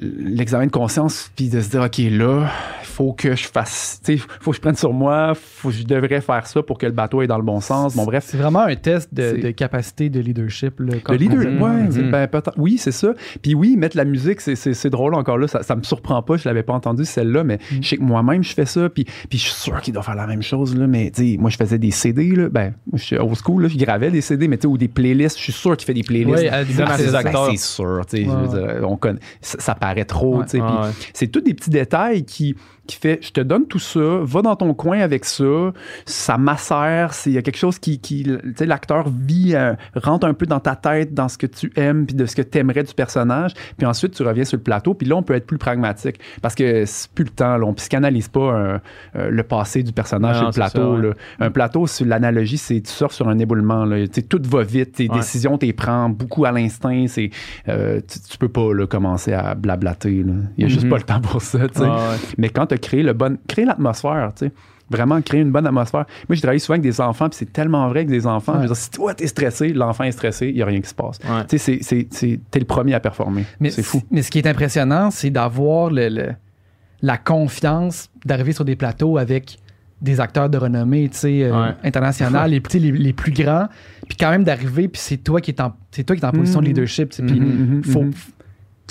l'examen 0.00 0.66
de 0.66 0.70
conscience, 0.70 1.30
puis 1.36 1.48
de 1.48 1.60
se 1.60 1.70
dire, 1.70 1.82
OK, 1.82 1.98
là, 1.98 2.48
il 2.82 2.86
faut 2.86 3.12
que 3.12 3.34
je 3.34 3.46
fasse, 3.46 4.00
tu 4.04 4.18
sais, 4.18 4.24
faut 4.40 4.50
que 4.50 4.56
je 4.56 4.60
prenne 4.60 4.74
sur 4.76 4.92
moi, 4.92 5.32
faut 5.34 5.68
que 5.70 5.74
je 5.74 5.84
devrais 5.84 6.20
faire 6.20 6.46
ça 6.46 6.62
pour 6.62 6.78
que 6.78 6.86
le 6.86 6.92
bateau 6.92 7.20
aille 7.20 7.26
dans 7.28 7.38
le 7.38 7.42
bon 7.42 7.60
sens. 7.60 7.96
Bon, 7.96 8.04
bref. 8.04 8.24
C'est 8.26 8.36
vraiment 8.36 8.60
un 8.60 8.76
test 8.76 9.12
de, 9.14 9.40
de 9.40 9.50
capacité 9.50 10.10
de 10.10 10.20
leadership. 10.20 10.78
Là, 10.80 10.94
Le 10.94 11.00
comme- 11.00 11.16
leader, 11.16 11.38
complètement. 11.38 11.66
ouais, 11.66 11.82
Mhm. 11.84 11.92
c'est- 11.92 12.02
ben, 12.02 12.26
peut-être- 12.28 12.52
oui, 12.58 12.76
c'est 12.78 12.92
ça. 12.92 13.14
Puis 13.40 13.54
oui, 13.54 13.76
mettre 13.76 13.96
la 13.96 14.04
musique, 14.04 14.40
c'est- 14.40 14.90
drôle 14.90 15.14
encore 15.14 15.38
là. 15.38 15.46
Ça, 15.48 15.62
ça 15.62 15.74
me 15.76 15.82
surprend 15.82 16.22
pas, 16.22 16.36
je 16.36 16.46
l'avais 16.48 16.62
pas 16.62 16.74
entendu 16.74 17.04
celle-là, 17.04 17.44
mais 17.44 17.58
Mhm. 17.72 17.82
je 17.82 17.88
sais 17.88 17.96
que 17.96 18.02
moi-même, 18.02 18.42
je 18.44 18.52
fais 18.52 18.66
ça. 18.66 18.88
Puis, 18.90 19.04
puis 19.04 19.38
je 19.38 19.44
suis 19.44 19.54
sûr 19.54 19.80
qu'il 19.80 19.94
doit 19.94 20.02
faire 20.02 20.14
la 20.16 20.26
même 20.26 20.42
chose, 20.42 20.76
là. 20.76 20.86
Mais 20.86 21.10
tu 21.10 21.32
sais, 21.32 21.36
moi, 21.38 21.48
je 21.50 21.56
faisais 21.56 21.78
des 21.78 21.90
CD, 21.90 22.34
là. 22.36 22.48
Ben, 22.50 22.74
moi, 22.90 22.98
je 22.98 23.04
suis 23.04 23.16
old 23.16 23.34
school, 23.36 23.62
là. 23.62 23.68
Je 23.68 23.78
gravais 23.78 24.10
des 24.10 24.20
CD, 24.20 24.48
mais 24.48 24.56
tu 24.58 24.62
sais, 24.62 24.66
ou 24.68 24.76
des 24.76 24.88
playlists. 24.88 25.38
Je 25.38 25.44
suis 25.44 25.52
sûr 25.52 25.76
qu'il 25.76 25.86
fait 25.86 25.94
des 25.94 26.02
playlists. 26.02 26.44
À- 26.52 26.64
c'est- 26.64 27.14
acteurs. 27.14 27.46
Ben, 27.46 27.52
c'est 27.52 27.58
sûr, 27.58 28.02
tu 28.08 28.24
sais. 28.24 28.28
Ouais, 28.28 28.80
on 28.84 28.96
connaît, 28.96 29.20
ça, 29.40 29.58
ça 29.60 29.74
paraît 29.82 30.04
trop, 30.04 30.38
Ouais. 30.38 30.60
ouais. 30.60 30.90
c'est 31.12 31.26
tous 31.26 31.40
des 31.40 31.54
petits 31.54 31.70
détails 31.70 32.24
qui, 32.24 32.54
qui 32.92 33.00
fait, 33.00 33.18
je 33.22 33.30
te 33.30 33.40
donne 33.40 33.66
tout 33.66 33.78
ça, 33.78 34.00
va 34.22 34.42
dans 34.42 34.56
ton 34.56 34.74
coin 34.74 35.00
avec 35.00 35.24
ça, 35.24 35.72
ça 36.06 36.38
macère, 36.38 37.14
c'est- 37.14 37.30
il 37.30 37.34
y 37.34 37.38
a 37.38 37.42
quelque 37.42 37.56
chose 37.58 37.78
qui, 37.78 37.98
qui 37.98 38.24
tu 38.24 38.38
sais, 38.56 38.66
l'acteur 38.66 39.06
vit, 39.08 39.54
euh, 39.54 39.74
rentre 39.94 40.26
un 40.26 40.34
peu 40.34 40.46
dans 40.46 40.60
ta 40.60 40.76
tête, 40.76 41.14
dans 41.14 41.28
ce 41.28 41.38
que 41.38 41.46
tu 41.46 41.72
aimes, 41.76 42.06
puis 42.06 42.14
de 42.14 42.26
ce 42.26 42.36
que 42.36 42.42
tu 42.42 42.58
aimerais 42.58 42.82
du 42.82 42.94
personnage, 42.94 43.52
puis 43.76 43.86
ensuite 43.86 44.14
tu 44.14 44.22
reviens 44.22 44.44
sur 44.44 44.56
le 44.58 44.62
plateau, 44.62 44.94
puis 44.94 45.06
là 45.06 45.16
on 45.16 45.22
peut 45.22 45.34
être 45.34 45.46
plus 45.46 45.58
pragmatique, 45.58 46.18
parce 46.40 46.54
que 46.54 46.84
c'est 46.84 47.10
plus 47.10 47.24
le 47.24 47.30
temps, 47.30 47.56
là, 47.56 47.64
on 47.66 47.74
psychanalyse 47.74 48.28
pas 48.28 48.40
euh, 48.40 48.78
euh, 49.16 49.30
le 49.30 49.42
passé 49.42 49.82
du 49.82 49.92
personnage 49.92 50.36
Non, 50.36 50.52
sur 50.52 50.62
le 50.62 50.68
plateau. 50.70 50.94
ça, 50.96 51.00
ouais. 51.00 51.08
là. 51.08 51.14
Un 51.40 51.50
plateau, 51.50 51.86
sur 51.86 52.06
l'analogie, 52.06 52.58
c'est 52.58 52.80
tu 52.80 52.90
sors 52.90 53.12
sur 53.12 53.28
un 53.28 53.38
éboulement, 53.38 53.84
là. 53.84 54.06
Tout 54.28 54.40
va 54.44 54.62
vite, 54.62 54.92
tes 54.92 55.08
Ouais. 55.08 55.16
décisions, 55.18 55.58
tu 55.58 55.66
les 55.66 55.72
prends 55.72 56.08
beaucoup 56.08 56.44
à 56.44 56.52
l'instinct, 56.52 57.06
c'est 57.08 57.30
euh, 57.68 58.00
tu, 58.00 58.18
tu 58.30 58.38
peux 58.38 58.48
pas 58.48 58.72
là, 58.74 58.86
commencer 58.86 59.32
à 59.32 59.54
blablater. 59.54 60.10
Il 60.56 60.62
y 60.62 60.64
a 60.64 60.68
juste 60.68 60.84
Mhm. 60.84 60.90
pas 60.90 60.96
le 60.96 61.02
temps 61.02 61.20
pour 61.20 61.40
ça. 61.42 61.58
Ah 61.76 61.80
ouais. 61.82 62.16
Mais 62.38 62.48
quand 62.48 62.66
tu 62.66 62.74
créé 62.82 63.02
le 63.02 63.14
bon, 63.14 63.38
créer 63.48 63.64
l'atmosphère, 63.64 64.32
tu 64.36 64.46
sais, 64.46 64.52
vraiment 64.90 65.22
créer 65.22 65.40
une 65.40 65.50
bonne 65.52 65.66
atmosphère. 65.66 66.04
Moi, 66.28 66.34
j'ai 66.36 66.42
travaillé 66.42 66.58
souvent 66.58 66.74
avec 66.74 66.82
des 66.82 67.00
enfants, 67.00 67.28
puis 67.30 67.38
c'est 67.38 67.50
tellement 67.52 67.88
vrai 67.88 68.04
que 68.04 68.10
des 68.10 68.26
enfants, 68.26 68.52
Ouais. 68.52 68.58
je 68.58 68.62
veux 68.64 68.68
dire, 68.74 68.76
si 68.76 68.90
toi 68.90 69.14
t'es 69.14 69.26
stressé, 69.26 69.72
l'enfant 69.72 70.04
est 70.04 70.12
stressé, 70.12 70.48
il 70.48 70.56
y 70.58 70.62
a 70.62 70.66
rien 70.66 70.80
qui 70.82 70.88
se 70.90 70.94
passe. 70.94 71.18
Ouais. 71.24 71.46
Tu 71.48 71.56
sais, 71.58 71.78
c'est- 71.82 72.06
t'es 72.50 72.58
le 72.58 72.66
premier 72.66 72.92
à 72.92 73.00
performer. 73.00 73.46
Mais 73.60 73.70
C'est 73.70 73.82
fou. 73.82 74.02
Mais 74.10 74.20
ce 74.22 74.30
qui 74.30 74.38
est 74.38 74.46
impressionnant, 74.46 75.10
c'est 75.10 75.30
d'avoir 75.30 75.90
le, 75.90 76.08
le- 76.10 76.32
la 77.00 77.16
confiance 77.16 78.10
d'arriver 78.26 78.52
sur 78.52 78.64
des 78.66 78.76
plateaux 78.76 79.16
avec 79.18 79.58
des 80.02 80.20
acteurs 80.20 80.50
de 80.50 80.58
renommée, 80.58 81.08
tu 81.10 81.16
sais, 81.18 81.42
euh, 81.44 81.52
Ouais. 81.52 81.74
internationale, 81.84 82.50
les, 82.50 82.60
les, 82.80 82.90
les 82.92 83.12
plus 83.12 83.32
grands, 83.32 83.68
puis 84.08 84.16
quand 84.18 84.30
même 84.30 84.42
d'arriver, 84.44 84.88
puis 84.88 85.00
c'est 85.00 85.16
toi 85.16 85.40
qui 85.40 85.52
es 85.52 85.60
en, 85.60 85.72
c'est 85.92 86.02
toi 86.04 86.16
qui 86.16 86.22
es 86.22 86.24
en 86.26 86.32
position 86.32 86.60
de 86.60 86.66
Mhm. 86.66 86.68
leadership, 86.74 87.10
puis 87.10 87.22
Mhm, 87.40 87.76
mhm, 87.76 87.84
faut, 87.84 88.02
mhm. 88.02 88.12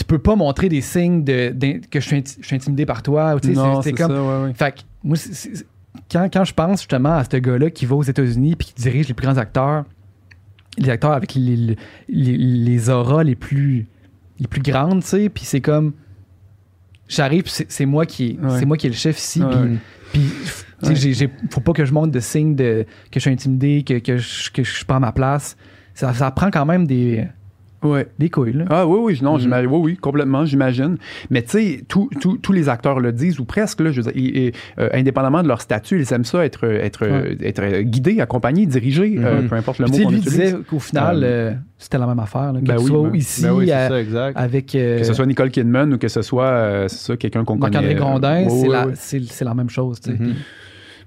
Tu 0.01 0.05
peux 0.05 0.19
pas 0.19 0.35
montrer 0.35 0.67
des 0.67 0.81
signes 0.81 1.23
de, 1.23 1.53
que 1.91 1.99
je 1.99 2.05
suis, 2.07 2.17
inti- 2.17 2.37
je 2.41 2.45
suis 2.47 2.55
intimidé 2.55 2.85
par 2.87 3.03
toi, 3.03 3.35
ou 3.35 3.39
c'est- 3.41 3.51
Non, 3.53 3.81
c'est 3.81 3.89
c'est 3.89 3.95
comme, 3.95 4.11
ça, 4.11 4.23
ouais, 4.23 4.43
ouais. 4.47 4.53
fait 4.55 4.71
que 4.75 4.79
moi, 5.03 5.15
c'est- 5.15 5.65
quand, 6.11 6.27
quand 6.33 6.43
je 6.43 6.53
pense 6.53 6.79
justement 6.79 7.13
à 7.17 7.23
ce 7.23 7.37
gars-là 7.37 7.69
qui 7.69 7.85
va 7.85 7.95
aux 7.95 8.03
États-Unis 8.03 8.55
puis 8.55 8.69
qui 8.69 8.73
dirige 8.81 9.07
les 9.07 9.13
plus 9.13 9.25
grands 9.27 9.37
acteurs, 9.37 9.85
les 10.77 10.89
acteurs 10.89 11.11
avec 11.11 11.35
les, 11.35 11.55
les, 11.55 11.77
les- 12.09 12.37
les 12.37 12.89
auras 12.89 13.23
les 13.23 13.35
plus, 13.35 13.87
les 14.39 14.47
plus 14.47 14.61
grandes, 14.61 15.01
tu 15.03 15.07
sais, 15.09 15.29
puis 15.29 15.43
c'est 15.45 15.61
comme. 15.61 15.93
J'arrive, 17.07 17.43
c'est 17.47 17.69
c'est 17.71 17.85
moi 17.85 18.05
qui 18.05 18.39
Ouais. 18.41 18.57
c'est 18.57 18.65
moi 18.65 18.77
qui 18.77 18.87
est 18.87 18.89
le 18.89 18.95
chef 18.95 19.17
ici, 19.19 19.41
puis 20.13 20.21
j'ai- 21.13 21.29
faut 21.49 21.59
pas 21.61 21.73
que 21.73 21.83
je 21.85 21.93
montre 21.93 22.11
de 22.11 22.19
signes 22.21 22.55
de, 22.55 22.85
que 23.11 23.15
je 23.15 23.19
suis 23.19 23.29
intimidé, 23.31 23.83
que, 23.83 23.99
que, 23.99 24.17
je, 24.17 24.49
que 24.49 24.63
je 24.63 24.85
prends 24.85 24.99
ma 24.99 25.11
place. 25.11 25.57
Ça, 25.93 26.13
ça 26.13 26.31
prend 26.31 26.49
quand 26.49 26.65
même 26.65 26.87
des, 26.87 27.27
Ouais. 27.83 28.07
des 28.19 28.29
couilles, 28.29 28.53
là. 28.53 28.65
Ah 28.69 28.85
oui, 28.87 28.99
oui, 29.01 29.19
non, 29.21 29.37
j'imagine- 29.37 29.69
oui, 29.71 29.79
oui, 29.81 29.97
complètement, 29.97 30.45
j'imagine. 30.45 30.97
Mais 31.29 31.41
tu 31.41 31.49
sais, 31.49 31.83
tous- 31.87 32.09
les 32.53 32.69
acteurs 32.69 32.99
le 32.99 33.11
disent, 33.11 33.39
ou 33.39 33.45
presque, 33.45 33.79
là, 33.81 33.91
je 33.91 34.01
veux 34.01 34.11
dire, 34.11 34.21
ils- 34.21 34.37
ils, 34.47 34.51
euh, 34.79 34.89
indépendamment 34.93 35.41
de 35.43 35.47
leur 35.47 35.61
statut, 35.61 35.99
ils 35.99 36.13
aiment 36.13 36.25
ça, 36.25 36.45
être, 36.45 36.63
être, 36.65 37.07
Ouais. 37.07 37.37
être 37.41 37.81
guidés, 37.81 38.19
accompagnis, 38.21 38.67
dirigés, 38.67 39.15
euh, 39.17 39.41
Mhm. 39.41 39.47
peu 39.49 39.55
importe 39.55 39.79
le 39.79 39.85
Puis, 39.85 39.97
mot 39.99 40.03
qu'on 40.05 40.09
lui 40.11 40.17
utilise. 40.19 40.39
disait 40.39 40.57
qu'au 40.69 40.79
final, 40.79 41.23
Euh, 41.23 41.51
euh, 41.51 41.53
c'était 41.77 41.97
la 41.97 42.07
même 42.07 42.19
affaire. 42.19 42.53
Là, 42.53 42.59
que 42.59 42.65
ben 42.65 42.75
tu 42.75 42.81
oui, 42.83 42.87
sois 42.87 43.09
ben- 43.09 43.15
ici 43.15 43.41
Ben 43.43 43.51
oui, 43.53 43.65
c'est 43.67 43.73
à- 43.73 43.89
ça, 43.89 43.99
exact. 44.01 44.37
avec. 44.37 44.75
euh, 44.75 44.97
Que 44.99 45.03
ce 45.05 45.13
soit 45.13 45.25
Nicole 45.25 45.49
Kidman 45.49 45.93
ou 45.93 45.97
que 45.97 46.07
ce 46.07 46.21
soit, 46.21 46.45
euh, 46.45 46.87
ça, 46.87 47.17
quelqu'un 47.17 47.43
qu'on 47.43 47.57
connaît. 47.57 47.71
Marc-André 47.77 47.95
Grondin, 47.95 48.45
euh, 48.45 48.91
c'est 48.95 49.19
la, 49.19 49.49
la 49.49 49.53
même 49.55 49.69
chose. 49.69 49.99
tu 50.01 50.11
sais. 50.11 50.17
Mhm. 50.21 50.33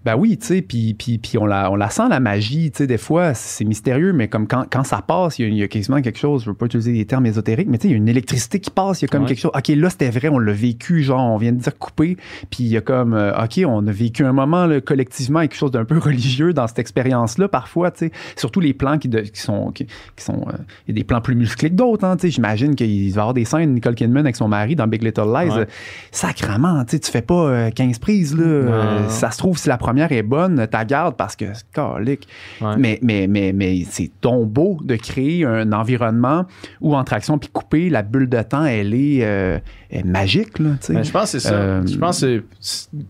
Ben 0.05 0.17
oui, 0.17 0.37
tu 0.37 0.47
sais, 0.47 0.61
puis, 0.63 0.93
puis, 0.95 1.17
puis 1.19 1.39
on, 1.39 1.47
la, 1.47 1.71
on 1.71 1.77
la 1.77 1.89
sent 1.89 2.03
la 2.11 2.21
magie, 2.21 2.71
tu 2.71 2.79
sais, 2.79 2.87
des 2.87 2.99
fois, 2.99 3.33
c'est 3.33 3.65
mystérieux, 3.65 4.13
mais 4.13 4.29
comme 4.29 4.47
quand, 4.47 4.65
quand 4.71 4.85
ça 4.85 5.01
passe, 5.01 5.39
il 5.39 5.43
y, 5.43 5.45
a, 5.47 5.49
il 5.49 5.57
y 5.57 5.63
a 5.63 5.69
quasiment 5.69 6.03
quelque 6.03 6.19
chose, 6.19 6.45
je 6.45 6.51
veux 6.51 6.55
pas 6.57 6.67
utiliser 6.67 6.93
des 6.93 7.07
termes 7.07 7.25
ésotériques, 7.25 7.69
mais 7.69 7.79
tu 7.79 7.83
sais, 7.83 7.89
il 7.89 7.93
y 7.93 7.95
a 7.95 7.97
une 7.97 8.09
électricité 8.09 8.61
qui 8.61 8.71
passe, 8.71 9.01
il 9.01 9.05
y 9.05 9.07
a 9.07 9.09
comme 9.09 9.23
Ouais. 9.23 9.29
quelque 9.29 9.41
chose, 9.41 9.53
OK, 9.55 9.69
là, 9.69 9.89
c'était 9.89 10.11
vrai, 10.11 10.29
on 10.29 10.39
l'a 10.39 10.53
vécu, 10.53 11.03
genre, 11.03 11.21
on 11.33 11.39
vient 11.39 11.53
de 11.53 11.59
dire 11.61 11.79
coupé, 11.79 12.19
puis 12.51 12.65
il 12.65 12.67
y 12.69 12.77
a 12.77 12.83
comme, 12.83 13.15
euh, 13.15 13.33
OK, 13.43 13.61
on 13.67 13.87
a 13.87 13.93
vécu 13.93 14.25
un 14.27 14.33
moment, 14.35 14.67
là, 14.67 14.81
collectivement, 14.83 15.41
quelque 15.41 15.57
chose 15.57 15.71
d'un 15.71 15.87
peu 15.87 15.97
religieux 15.99 16.53
dans 16.53 16.67
cette 16.67 16.79
expérience-là, 16.81 17.49
parfois, 17.49 17.91
tu 17.91 18.07
sais, 18.07 18.13
surtout 18.37 18.61
les 18.61 18.75
plans 18.75 18.99
qui, 18.99 19.09
de- 19.09 19.21
qui 19.21 19.41
sont, 19.41 19.71
qui, 19.71 19.87
qui 19.87 20.23
sont, 20.25 20.45
euh, 20.49 20.53
il 20.87 20.95
y 20.95 20.99
a 20.99 21.01
des 21.01 21.05
plans 21.05 21.23
plus 21.23 21.35
musclés 21.35 21.71
que 21.71 21.75
d'autres, 21.77 22.05
hein, 22.05 22.17
tu 22.17 22.27
sais, 22.27 22.31
j'imagine 22.31 22.75
qu'il 22.75 23.11
va 23.13 23.17
y 23.17 23.21
avoir 23.21 23.33
des 23.33 23.47
scènes, 23.47 23.73
Nicole 23.73 23.95
Kidman 23.95 24.27
avec 24.27 24.37
son 24.37 24.49
mari 24.49 24.77
dans 24.77 24.87
Big 24.87 25.03
Little 25.03 25.23
Lies, 25.35 25.49
Ouais. 25.51 25.61
euh, 25.61 25.65
sacrement, 26.13 26.85
tu 26.85 26.91
sais, 26.93 26.99
tu 27.01 27.11
fais 27.11 27.23
pas 27.23 27.35
euh, 27.47 27.71
15 27.71 27.99
prises, 28.01 28.37
là, 28.37 29.09
ça 29.09 29.31
se 29.31 29.39
trouve, 29.39 29.57
si 29.57 29.69
la 29.71 29.79
première 29.79 29.94
est 29.99 30.23
bonne, 30.23 30.67
ta 30.67 30.85
garde 30.85 31.17
parce 31.17 31.37
que 31.37 31.47
c'est 31.55 31.71
calique. 31.73 32.29
Ouais. 32.61 32.77
Mais, 32.79 32.99
mais, 33.03 33.27
mais, 33.27 33.53
mais 33.53 33.85
c'est 33.89 34.11
donc 34.23 34.49
beau 34.49 34.79
de 34.83 34.97
créer 34.97 35.45
un 35.45 35.73
environnement 35.73 36.47
où 36.81 36.95
entre 36.95 37.13
action 37.13 37.39
puis 37.39 37.49
couper, 37.53 37.91
la 37.91 38.03
bulle 38.03 38.29
de 38.29 38.43
temps, 38.43 38.65
elle 38.65 38.95
est, 38.95 39.25
euh, 39.25 39.59
elle 39.59 39.59
est 39.59 39.84
magique, 40.03 40.59
là. 40.59 40.71
Ben, 40.89 41.03
je 41.05 41.11
pense 41.11 41.33
que 41.33 41.39
c'est 41.39 41.49
ça. 41.49 41.55
Euh, 41.55 41.87
je 41.87 41.97
pense 41.97 42.21
que 42.21 42.43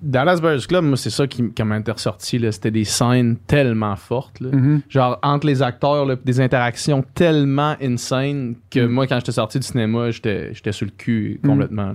Dallas 0.02 0.40
Buyers 0.40 0.66
Club, 0.68 0.84
moi, 0.84 0.96
c'est 0.96 1.10
ça 1.10 1.26
qui, 1.26 1.50
qui 1.52 1.62
m'a 1.62 1.78
ressorti. 1.86 2.40
C'était 2.50 2.70
des 2.70 2.84
scènes 2.84 3.36
tellement 3.46 3.96
fortes. 3.96 4.40
là. 4.40 4.48
Mhm. 4.52 4.82
Genre, 4.88 5.18
entre 5.22 5.46
les 5.46 5.62
acteurs, 5.62 6.04
là, 6.04 6.16
des 6.22 6.40
interactions 6.40 7.04
tellement 7.14 7.76
insane 7.80 8.54
que 8.70 8.80
Mm. 8.80 8.88
moi, 8.90 9.06
quand 9.06 9.16
j'étais 9.16 9.32
sorti 9.32 9.58
du 9.60 9.66
cinéma, 9.66 10.10
j'étais 10.10 10.52
j'étais 10.52 10.72
sur 10.72 10.86
le 10.86 10.92
cul 10.96 11.40
Mm. 11.42 11.48
complètement. 11.48 11.86
là. 11.86 11.94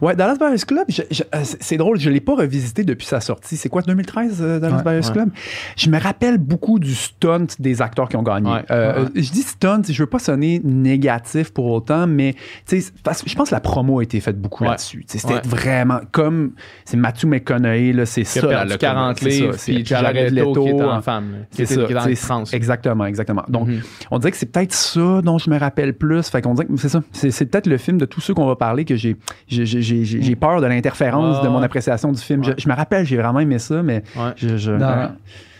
Ouais, 0.00 0.16
Dallas 0.16 0.36
Buyers 0.38 0.64
Club, 0.66 0.86
euh, 0.90 1.42
c'est 1.42 1.76
drôle, 1.76 2.00
je 2.00 2.10
l'ai 2.10 2.20
pas 2.20 2.34
revisité 2.34 2.84
depuis 2.84 3.06
sa 3.06 3.20
sortie. 3.20 3.56
C'est 3.56 3.68
quoi, 3.68 3.82
2013, 3.82 4.38
euh, 4.40 4.58
Dallas 4.58 4.78
Ouais, 4.78 4.82
Buyers 4.82 5.06
ouais. 5.06 5.12
Club? 5.12 5.30
Je 5.76 5.90
me 5.90 5.98
rappelle 6.00 6.38
beaucoup 6.38 6.78
du 6.78 6.94
stunt 6.94 7.46
des 7.58 7.82
acteurs 7.82 8.08
qui 8.08 8.16
ont 8.16 8.22
gagné. 8.22 8.50
Ouais, 8.50 8.64
Euh, 8.70 9.04
ouais. 9.04 9.10
Je 9.22 9.30
dis 9.30 9.42
stunt, 9.42 9.82
je 9.88 10.02
veux 10.02 10.06
pas 10.08 10.18
sonner 10.18 10.60
négatif 10.64 11.52
pour 11.52 11.66
autant, 11.66 12.06
mais 12.06 12.34
je 12.70 13.34
pense 13.34 13.48
que 13.50 13.54
la 13.54 13.60
promo 13.60 14.00
a 14.00 14.02
été 14.02 14.15
faite 14.20 14.40
beaucoup 14.40 14.64
Ouais. 14.64 14.70
là-dessus. 14.70 15.04
C'était 15.06 15.34
Ouais. 15.34 15.40
vraiment 15.44 16.00
comme, 16.12 16.52
c'est 16.84 16.96
Matthew 16.96 17.26
McConaughey, 17.26 17.92
là, 17.92 18.06
c'est 18.06 18.24
ça. 18.24 18.40
a 18.44 18.48
perdu 18.48 18.70
là, 18.70 18.78
40 18.78 19.18
c'est 19.18 19.30
ça, 19.30 19.36
livres, 19.44 19.54
c'est 19.56 19.72
puis 19.74 19.84
Jared 19.86 20.32
Leto 20.32 20.62
qui 20.64 20.68
est 20.70 20.82
en 20.82 21.00
femme. 21.02 21.26
C'est 21.50 21.66
ça, 21.66 21.84
qui 21.84 21.92
est 21.92 21.94
dans. 22.28 22.44
Exactement, 22.52 23.06
exactement. 23.06 23.44
Donc, 23.48 23.68
Mhm. 23.68 23.80
on 24.10 24.18
dirait 24.18 24.30
que 24.30 24.36
c'est 24.36 24.50
peut-être 24.52 24.72
ça 24.72 25.20
dont 25.22 25.38
je 25.38 25.50
me 25.50 25.58
rappelle 25.58 25.94
plus. 25.94 26.28
Fait 26.28 26.42
qu'on 26.42 26.54
dirait 26.54 26.66
que 26.66 26.76
c'est 26.76 26.88
ça. 26.88 27.02
C'est, 27.12 27.30
c'est 27.30 27.46
peut-être 27.46 27.66
le 27.66 27.76
film 27.78 27.98
de 27.98 28.04
tous 28.04 28.20
ceux 28.20 28.34
qu'on 28.34 28.46
va 28.46 28.56
parler 28.56 28.84
que 28.84 28.96
j'ai, 28.96 29.16
j'ai, 29.48 29.66
j'ai, 29.66 29.82
j'ai, 29.82 30.04
j'ai 30.04 30.36
peur 30.36 30.60
de 30.60 30.66
l'interférence 30.66 31.42
de 31.42 31.48
mon 31.48 31.62
appréciation 31.62 32.12
du 32.12 32.20
film. 32.20 32.40
Ouais. 32.40 32.54
Je, 32.56 32.62
je 32.64 32.68
me 32.68 32.74
rappelle, 32.74 33.04
j'ai 33.06 33.16
vraiment 33.16 33.40
aimé 33.40 33.58
ça, 33.58 33.82
mais 33.82 34.02
Ouais. 34.16 34.32
je. 34.36 34.56
je- 34.56 34.72
Dans, 34.72 35.10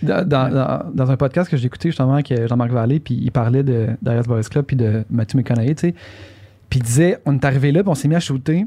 dans, 0.02 0.28
dans- 0.28 0.48
dans- 0.50 0.82
dans 0.92 1.10
un 1.10 1.16
podcast 1.16 1.50
que 1.50 1.56
j'ai 1.56 1.66
écouté 1.66 1.88
justement 1.88 2.14
avec 2.14 2.30
euh, 2.30 2.46
Jean-Marc 2.48 2.70
Vallée, 2.70 3.00
puis 3.00 3.14
il 3.20 3.30
parlait 3.32 3.62
de 3.62 3.86
Darius 4.02 4.26
Boys 4.26 4.42
Club 4.42 4.64
puis 4.66 4.76
de 4.76 5.04
Matthew 5.10 5.36
McConaughey, 5.36 5.74
tu 5.74 5.88
sais. 5.88 5.94
Puis 6.70 6.80
il 6.80 6.82
disait, 6.82 7.18
on 7.26 7.34
est 7.34 7.44
arrivé 7.44 7.72
là, 7.72 7.82
puis 7.82 7.90
on 7.90 7.94
s'est 7.94 8.08
mis 8.08 8.14
à 8.16 8.20
shooter. 8.20 8.66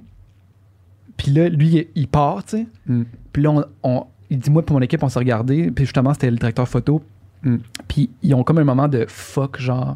Puis 1.17 1.31
là, 1.31 1.49
lui, 1.49 1.87
il, 1.95 2.07
part, 2.07 2.43
tu 2.45 2.57
sais. 2.57 2.67
Mm. 2.87 3.03
Puis 3.33 3.43
là, 3.43 3.51
on, 3.51 3.63
on- 3.83 4.03
il 4.29 4.37
dit, 4.39 4.49
moi, 4.51 4.63
pour 4.65 4.75
mon 4.75 4.81
équipe, 4.81 5.01
on 5.03 5.09
s'est 5.09 5.19
regardé. 5.19 5.71
Puis 5.71 5.85
justement, 5.85 6.13
c'était 6.13 6.29
le 6.31 6.37
directeur 6.37 6.67
photo. 6.67 7.01
Mm. 7.43 7.55
Puis 7.87 8.09
ils 8.21 8.33
ont 8.35 8.43
comme 8.43 8.59
un 8.59 8.63
moment 8.63 8.87
de 8.87 9.05
fuck, 9.07 9.59
genre, 9.59 9.95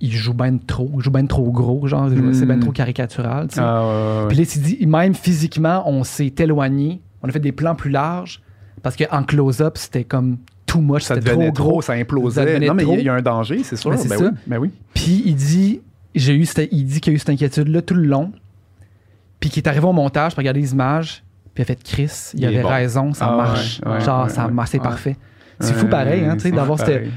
il 0.00 0.12
joue 0.12 0.34
ben 0.34 0.58
trop, 0.58 0.90
il 0.96 1.00
joue 1.02 1.10
ben 1.10 1.26
trop 1.26 1.50
gros, 1.50 1.86
genre, 1.86 2.08
Mm. 2.08 2.34
c'est 2.34 2.46
ben 2.46 2.60
trop 2.60 2.72
caricatural, 2.72 3.48
tu 3.48 3.54
sais. 3.56 3.60
Ah, 3.62 3.80
ouais, 3.80 3.86
ouais, 3.88 4.20
ouais. 4.22 4.28
Puis 4.28 4.36
là, 4.38 4.44
il 4.56 4.62
dit, 4.62 4.86
même 4.86 5.14
physiquement, 5.14 5.88
on 5.88 6.04
s'est 6.04 6.32
éloigné. 6.38 7.00
On 7.22 7.28
a 7.28 7.32
fait 7.32 7.40
des 7.40 7.52
plans 7.52 7.74
plus 7.74 7.90
larges 7.90 8.42
parce 8.82 8.94
qu'en 8.96 9.22
close-up, 9.24 9.76
c'était 9.78 10.04
comme 10.04 10.36
too 10.66 10.80
much, 10.80 11.02
c'était 11.02 11.20
trop 11.32 11.50
gros. 11.52 11.82
ça 11.82 11.94
implosait. 11.94 12.60
Non, 12.60 12.74
mais 12.74 12.82
il 12.84 12.88
y 12.90 12.92
a- 12.94 13.00
y, 13.02 13.08
un 13.08 13.22
danger, 13.22 13.62
c'est 13.64 13.76
sûr. 13.76 13.90
Ben, 13.90 14.34
ben 14.46 14.58
oui. 14.58 14.70
Puis 14.94 15.22
il 15.24 15.34
dit, 15.34 15.80
j'ai 16.18 16.34
eu 16.34 16.44
cette- 16.46 16.68
il 16.72 16.84
dit 16.84 17.00
qu'il 17.00 17.12
a 17.12 17.16
eu 17.16 17.18
cette 17.18 17.30
inquiétude-là 17.30 17.82
tout 17.82 17.94
le 17.94 18.04
long. 18.04 18.32
Puis 19.40 19.50
qu'il 19.50 19.62
est 19.62 19.68
arrivé 19.68 19.86
au 19.86 19.92
montage 19.92 20.32
pour 20.32 20.38
regarder 20.38 20.60
les 20.60 20.72
images. 20.72 21.22
Puis 21.54 21.62
il 21.62 21.62
a 21.62 21.64
fait 21.66 21.82
Chris, 21.82 22.10
il, 22.34 22.44
avait 22.44 22.62
bon. 22.62 22.68
raison, 22.68 23.12
ça 23.14 23.28
Ah, 23.32 23.36
marche. 23.36 23.80
ouais, 23.84 23.92
ouais, 23.92 24.00
Genre, 24.00 24.24
ouais, 24.24 24.30
ça 24.30 24.48
marche, 24.48 24.70
c'est 24.70 24.78
parfait. 24.78 25.16
C'est 25.60 25.74
fou 25.74 25.86
pareil, 25.88 26.24
hein, 26.24 26.34
tu 26.36 26.42
sais, 26.42 26.50
d'avoir 26.52 26.78
cette. 26.78 27.08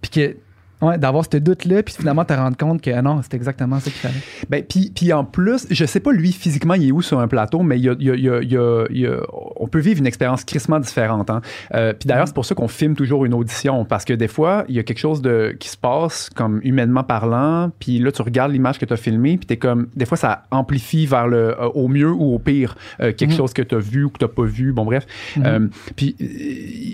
Puis 0.00 0.10
que. 0.10 0.36
Ouais, 0.80 0.96
d'avoir 0.96 1.24
ce 1.24 1.38
doute-là, 1.38 1.82
puis 1.82 1.94
finalement, 1.98 2.24
te 2.24 2.32
rendre 2.32 2.56
compte 2.56 2.80
que 2.80 2.90
ah 2.90 3.02
non, 3.02 3.20
c'est 3.22 3.34
exactement 3.34 3.80
ça 3.80 3.90
qu'il 3.90 3.98
fallait. 4.00 4.14
Ben, 4.48 4.62
puis, 4.62 4.92
puis 4.94 5.12
en 5.12 5.24
plus, 5.24 5.66
je 5.70 5.84
sais 5.84 5.98
pas 5.98 6.12
lui 6.12 6.30
physiquement 6.30 6.74
il 6.74 6.88
est 6.88 6.92
où 6.92 7.02
sur 7.02 7.18
un 7.18 7.26
plateau, 7.26 7.62
mais 7.64 7.78
il 7.78 7.84
y 7.84 7.88
a, 7.88 7.96
il 7.98 8.06
y 8.06 8.10
a- 8.10 8.14
il 8.14 8.22
y 8.22 8.28
a- 8.30 8.40
il 8.42 8.52
y 8.52 8.56
a- 8.56 8.86
il 8.90 8.98
y 9.00 9.06
a- 9.06 9.20
on 9.56 9.66
peut 9.66 9.80
vivre 9.80 9.98
une 9.98 10.06
expérience 10.06 10.44
crissement 10.44 10.78
différente. 10.78 11.30
Hein. 11.30 11.40
Euh, 11.74 11.92
puis 11.92 12.06
d'ailleurs, 12.06 12.28
c'est 12.28 12.34
pour 12.34 12.44
ça 12.44 12.54
qu'on 12.54 12.68
filme 12.68 12.94
toujours 12.94 13.24
une 13.24 13.34
audition, 13.34 13.84
parce 13.84 14.04
que 14.04 14.12
des 14.12 14.28
fois, 14.28 14.64
il 14.68 14.76
y 14.76 14.78
a 14.78 14.84
quelque 14.84 14.98
chose 15.00 15.20
de, 15.20 15.56
qui 15.58 15.68
se 15.68 15.76
passe, 15.76 16.30
comme 16.34 16.60
humainement 16.62 17.02
parlant, 17.02 17.70
puis 17.80 17.98
là, 17.98 18.12
tu 18.12 18.22
regardes 18.22 18.52
l'image 18.52 18.78
que 18.78 18.84
tu 18.84 18.92
as 18.92 18.96
filmée, 18.96 19.36
puis 19.36 19.46
t'es 19.46 19.56
comme, 19.56 19.88
des 19.96 20.06
fois, 20.06 20.16
ça 20.16 20.44
amplifie 20.52 21.06
vers 21.06 21.26
le, 21.26 21.60
euh, 21.60 21.68
au 21.74 21.88
mieux 21.88 22.12
ou 22.12 22.34
au 22.34 22.38
pire, 22.38 22.76
euh, 23.00 23.12
quelque 23.12 23.32
Mhm. 23.32 23.36
chose 23.36 23.52
que 23.52 23.62
tu 23.62 23.74
as 23.74 23.78
vu 23.78 24.04
ou 24.04 24.10
que 24.10 24.18
tu 24.18 24.28
pas 24.28 24.44
vu, 24.44 24.72
bon 24.72 24.84
bref. 24.84 25.06
Mhm. 25.36 25.42
Euh, 25.46 25.66
puis 25.96 26.14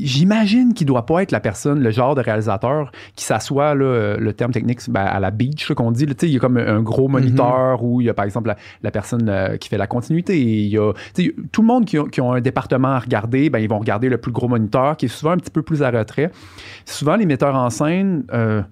j'imagine 0.03 0.74
qu'il 0.74 0.87
doit 0.87 1.07
pas 1.07 1.22
être 1.22 1.32
la 1.32 1.41
personne, 1.41 1.80
le 1.82 1.91
genre 1.91 2.14
de 2.14 2.20
réalisateur 2.20 2.93
qui 3.16 3.24
s'assoit, 3.24 3.74
là, 3.75 3.85
euh, 3.85 4.16
le 4.18 4.33
terme 4.33 4.53
technique, 4.53 4.81
ben, 4.89 5.05
à 5.05 5.20
la 5.20 5.31
beach, 5.31 5.72
qu'on 5.72 5.91
dit, 5.91 6.07
là, 6.07 6.14
il 6.22 6.29
y 6.29 6.37
a 6.37 6.39
comme 6.41 6.57
un 6.57 6.83
gros 6.83 7.09
moniteur 7.09 7.83
où 7.83 8.01
il 8.01 8.07
y 8.07 8.11
a, 8.11 8.14
par 8.14 8.25
exemple, 8.25 8.49
la, 8.49 8.57
la 8.83 8.91
personne 8.91 9.29
euh, 9.29 9.57
qui 9.57 9.68
fait 9.68 9.79
la 9.79 9.87
continuité. 9.87 10.41
Il 10.41 10.68
y 10.68 10.79
a, 10.79 10.93
tout 11.53 11.62
le 11.62 11.66
monde 11.66 11.85
qui 11.85 11.99
a, 11.99 12.05
qui 12.05 12.20
a 12.20 12.25
un 12.25 12.41
département 12.41 12.89
à 12.89 12.99
regarder, 12.99 13.51
ben, 13.51 13.59
ils 13.59 13.68
vont 13.68 13.79
regarder 13.79 14.09
le 14.09 14.18
plus 14.18 14.33
gros 14.33 14.49
moniteur 14.49 14.97
qui 14.97 15.07
est 15.07 15.09
souvent 15.09 15.33
un 15.33 15.39
petit 15.39 15.51
peu 15.51 15.62
plus 15.62 15.83
à 15.83 15.91
retrait. 15.91 16.31
Souvent, 16.85 17.16
les 17.16 17.27
metteurs 17.27 17.55
en 17.55 17.70
scène, 17.70 18.25
euh, 18.33 18.62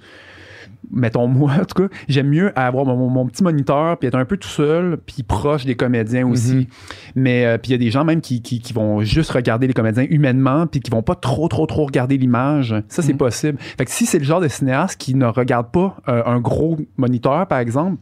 mettons 0.91 1.27
moi 1.29 1.53
en 1.61 1.65
tout 1.65 1.83
cas, 1.83 1.95
j'aime 2.09 2.29
mieux 2.29 2.59
avoir 2.59 2.85
mon, 2.85 3.09
mon 3.09 3.27
petit 3.27 3.43
moniteur 3.43 3.99
puis 3.99 4.09
être 4.09 4.15
un 4.17 4.25
peu 4.25 4.37
tout 4.37 4.49
seul 4.49 4.99
puis 5.07 5.23
proche 5.23 5.65
des 5.65 5.75
comédiens 5.75 6.27
aussi. 6.27 6.55
Mhm. 6.55 6.67
Mais 7.15 7.47
euh, 7.47 7.59
puis 7.59 7.71
il 7.71 7.73
y 7.73 7.75
a 7.75 7.79
des 7.79 7.91
gens 7.91 8.05
même 8.05 8.21
qui, 8.21 8.43
qui, 8.43 8.61
qui 8.61 8.73
vont 8.73 9.01
juste 9.03 9.31
regarder 9.31 9.67
les 9.67 9.73
comédiens 9.75 10.07
humainement 10.11 10.67
puis 10.67 10.81
qui 10.81 10.91
vont 10.91 11.03
pas 11.03 11.15
trop 11.15 11.49
trop 11.49 11.67
trop 11.67 11.87
regarder 11.87 12.17
l'image. 12.19 12.75
Ça 12.89 13.03
c'est 13.03 13.13
Mhm. 13.13 13.19
possible. 13.19 13.59
Fait 13.61 13.85
que 13.85 13.91
si 13.91 14.07
c'est 14.07 14.19
le 14.19 14.25
genre 14.25 14.41
de 14.41 14.49
cinéaste 14.49 14.99
qui 15.01 15.15
ne 15.15 15.27
regarde 15.27 15.71
pas 15.71 15.97
euh, 16.09 16.23
un 16.27 16.41
gros 16.41 16.79
moniteur 16.97 17.47
par 17.47 17.59
exemple, 17.59 17.99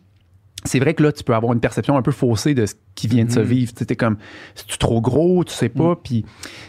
c'est 0.64 0.78
vrai 0.78 0.94
que 0.94 1.02
là, 1.02 1.10
tu 1.12 1.24
peux 1.24 1.34
avoir 1.34 1.52
une 1.52 1.60
perception 1.60 1.96
un 1.96 2.02
peu 2.02 2.10
faussée 2.12 2.54
de 2.54 2.66
ce 2.66 2.74
qui 2.94 3.08
vient 3.08 3.24
de 3.24 3.30
se 3.30 3.40
Mhm. 3.40 3.46
vivre. 3.46 3.72
Tu 3.74 3.96
comme, 3.96 4.16
c'est-tu 4.54 4.76
trop 4.76 5.00
gros, 5.00 5.42
tu 5.44 5.52
sais 5.54 5.70
pas, 5.70 5.96
puis 5.96 6.24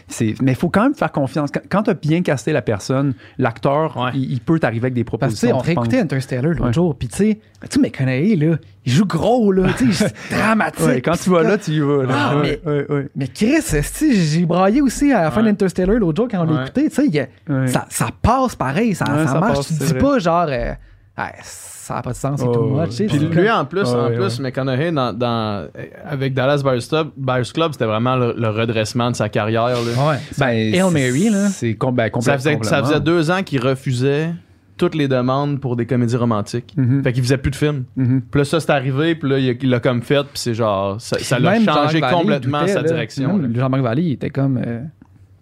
c'est... 0.08 0.34
Mais 0.40 0.52
il 0.52 0.56
faut 0.56 0.70
quand 0.70 0.82
même 0.84 0.94
faire 0.94 1.12
confiance. 1.12 1.50
Quand, 1.52 1.60
quand 1.70 1.82
t'as 1.82 1.94
bien 1.94 2.22
casté 2.22 2.52
la 2.52 2.62
personne, 2.62 3.14
l'acteur, 3.38 3.96
Ouais. 3.98 4.10
il, 4.14 4.32
il 4.32 4.40
peut 4.40 4.58
t'arriver 4.58 4.84
avec 4.86 4.94
des 4.94 5.04
Parce 5.04 5.16
tu 5.16 5.18
propositions. 5.18 5.48
on 5.48 5.52
je 5.52 5.56
pense. 5.58 5.66
réécoutait 5.66 6.00
Interstellar 6.00 6.52
l'autre 6.52 6.64
Ouais. 6.66 6.72
jour, 6.72 6.96
puis 6.96 7.08
tu 7.08 7.16
sais, 7.16 7.40
tu 7.70 7.80
McConaughey, 7.80 8.36
là, 8.36 8.56
il 8.86 8.92
joue 8.92 9.04
gros, 9.04 9.52
là, 9.52 9.68
tu 9.76 9.92
sais, 9.92 10.06
dramatique. 10.30 10.84
Ouais, 10.86 11.00
quand 11.02 11.16
tu 11.22 11.28
vas 11.30 11.42
là, 11.42 11.58
tu 11.58 11.72
y 11.72 11.80
vas. 11.80 12.04
Là. 12.04 12.14
Ah, 12.16 12.36
ouais. 12.40 13.08
Mais 13.14 13.28
Chris, 13.28 13.60
j'ai 14.00 14.46
braillé 14.46 14.80
aussi 14.80 15.12
à 15.12 15.22
la 15.24 15.30
fin 15.30 15.42
d'Interstellar 15.42 15.96
l'autre 15.96 16.16
jour 16.16 16.28
quand 16.30 16.46
on 16.48 16.58
l'écoutait, 16.58 16.88
tu 16.88 17.10
sais, 17.10 17.30
ça, 17.66 17.86
ça 17.90 18.08
passe 18.22 18.54
pareil, 18.56 18.94
ça, 18.94 19.04
Ouais, 19.04 19.26
ça 19.26 19.32
ça 19.34 19.40
marche. 19.40 19.56
passe, 19.56 19.66
tu 19.68 19.74
dis 19.74 19.84
vrai. 19.84 19.98
pas 19.98 20.18
genre, 20.18 20.46
euh, 20.48 20.72
Ouais, 21.18 21.24
ça 21.42 21.96
n'a 21.96 22.02
pas 22.02 22.12
de 22.12 22.16
sens, 22.16 22.40
c'est 22.40 22.46
Oh, 22.46 22.54
too 22.54 22.64
ouais. 22.74 22.86
much. 22.86 22.96
Puis 22.96 23.06
c'est 23.10 23.18
lui, 23.18 23.28
comme- 23.28 23.46
en 23.48 23.64
plus, 23.66 23.86
en 23.88 24.08
Ouais, 24.08 24.16
plus 24.16 24.40
McConaughey, 24.40 24.92
dans, 24.92 25.12
dans- 25.12 25.68
avec 26.08 26.32
Dallas 26.32 26.62
Buyers 26.64 26.86
Club, 26.88 27.08
Buyers 27.18 27.50
Club 27.52 27.72
c'était 27.72 27.84
vraiment 27.84 28.16
le, 28.16 28.34
le 28.36 28.48
redressement 28.48 29.10
de 29.10 29.16
sa 29.16 29.28
carrière. 29.28 29.66
là. 29.68 29.74
Ouais. 30.08 30.16
Ben, 30.38 30.48
Hail 30.48 30.90
Mary, 30.90 31.28
là. 31.28 31.48
C'est 31.48 31.74
com- 31.74 31.94
ben, 31.94 32.04
Ça, 32.04 32.10
complètement. 32.10 32.38
faisait, 32.38 32.58
ça 32.62 32.82
faisait 32.82 33.00
deux 33.00 33.30
ans 33.30 33.42
qu'il 33.42 33.60
refusait 33.60 34.30
toutes 34.78 34.94
les 34.94 35.06
demandes 35.06 35.60
pour 35.60 35.76
des 35.76 35.84
comédies 35.84 36.16
romantiques. 36.16 36.72
Mhm. 36.78 37.02
Fait 37.04 37.12
qu'il 37.12 37.22
faisait 37.22 37.36
plus 37.36 37.50
de 37.50 37.56
films. 37.56 37.84
Mhm. 37.94 38.22
Puis 38.30 38.40
là, 38.40 38.44
ça, 38.46 38.58
c'est 38.58 38.70
arrivé, 38.70 39.14
puis 39.14 39.28
là, 39.30 39.38
il 39.38 39.68
l'a 39.70 39.80
comme 39.80 40.00
fait, 40.02 40.22
puis 40.22 40.30
c'est 40.36 40.54
genre, 40.54 40.98
ça 40.98 41.18
ça 41.18 41.38
l'a 41.38 41.60
changé 41.60 42.00
complètement 42.00 42.60
doutait, 42.60 42.72
sa 42.72 42.80
là. 42.82 42.88
direction. 42.88 43.38
Jean-Marc 43.54 43.82
Vallée, 43.82 44.02
il 44.02 44.12
était 44.12 44.30
comme. 44.30 44.58
euh, 44.64 44.80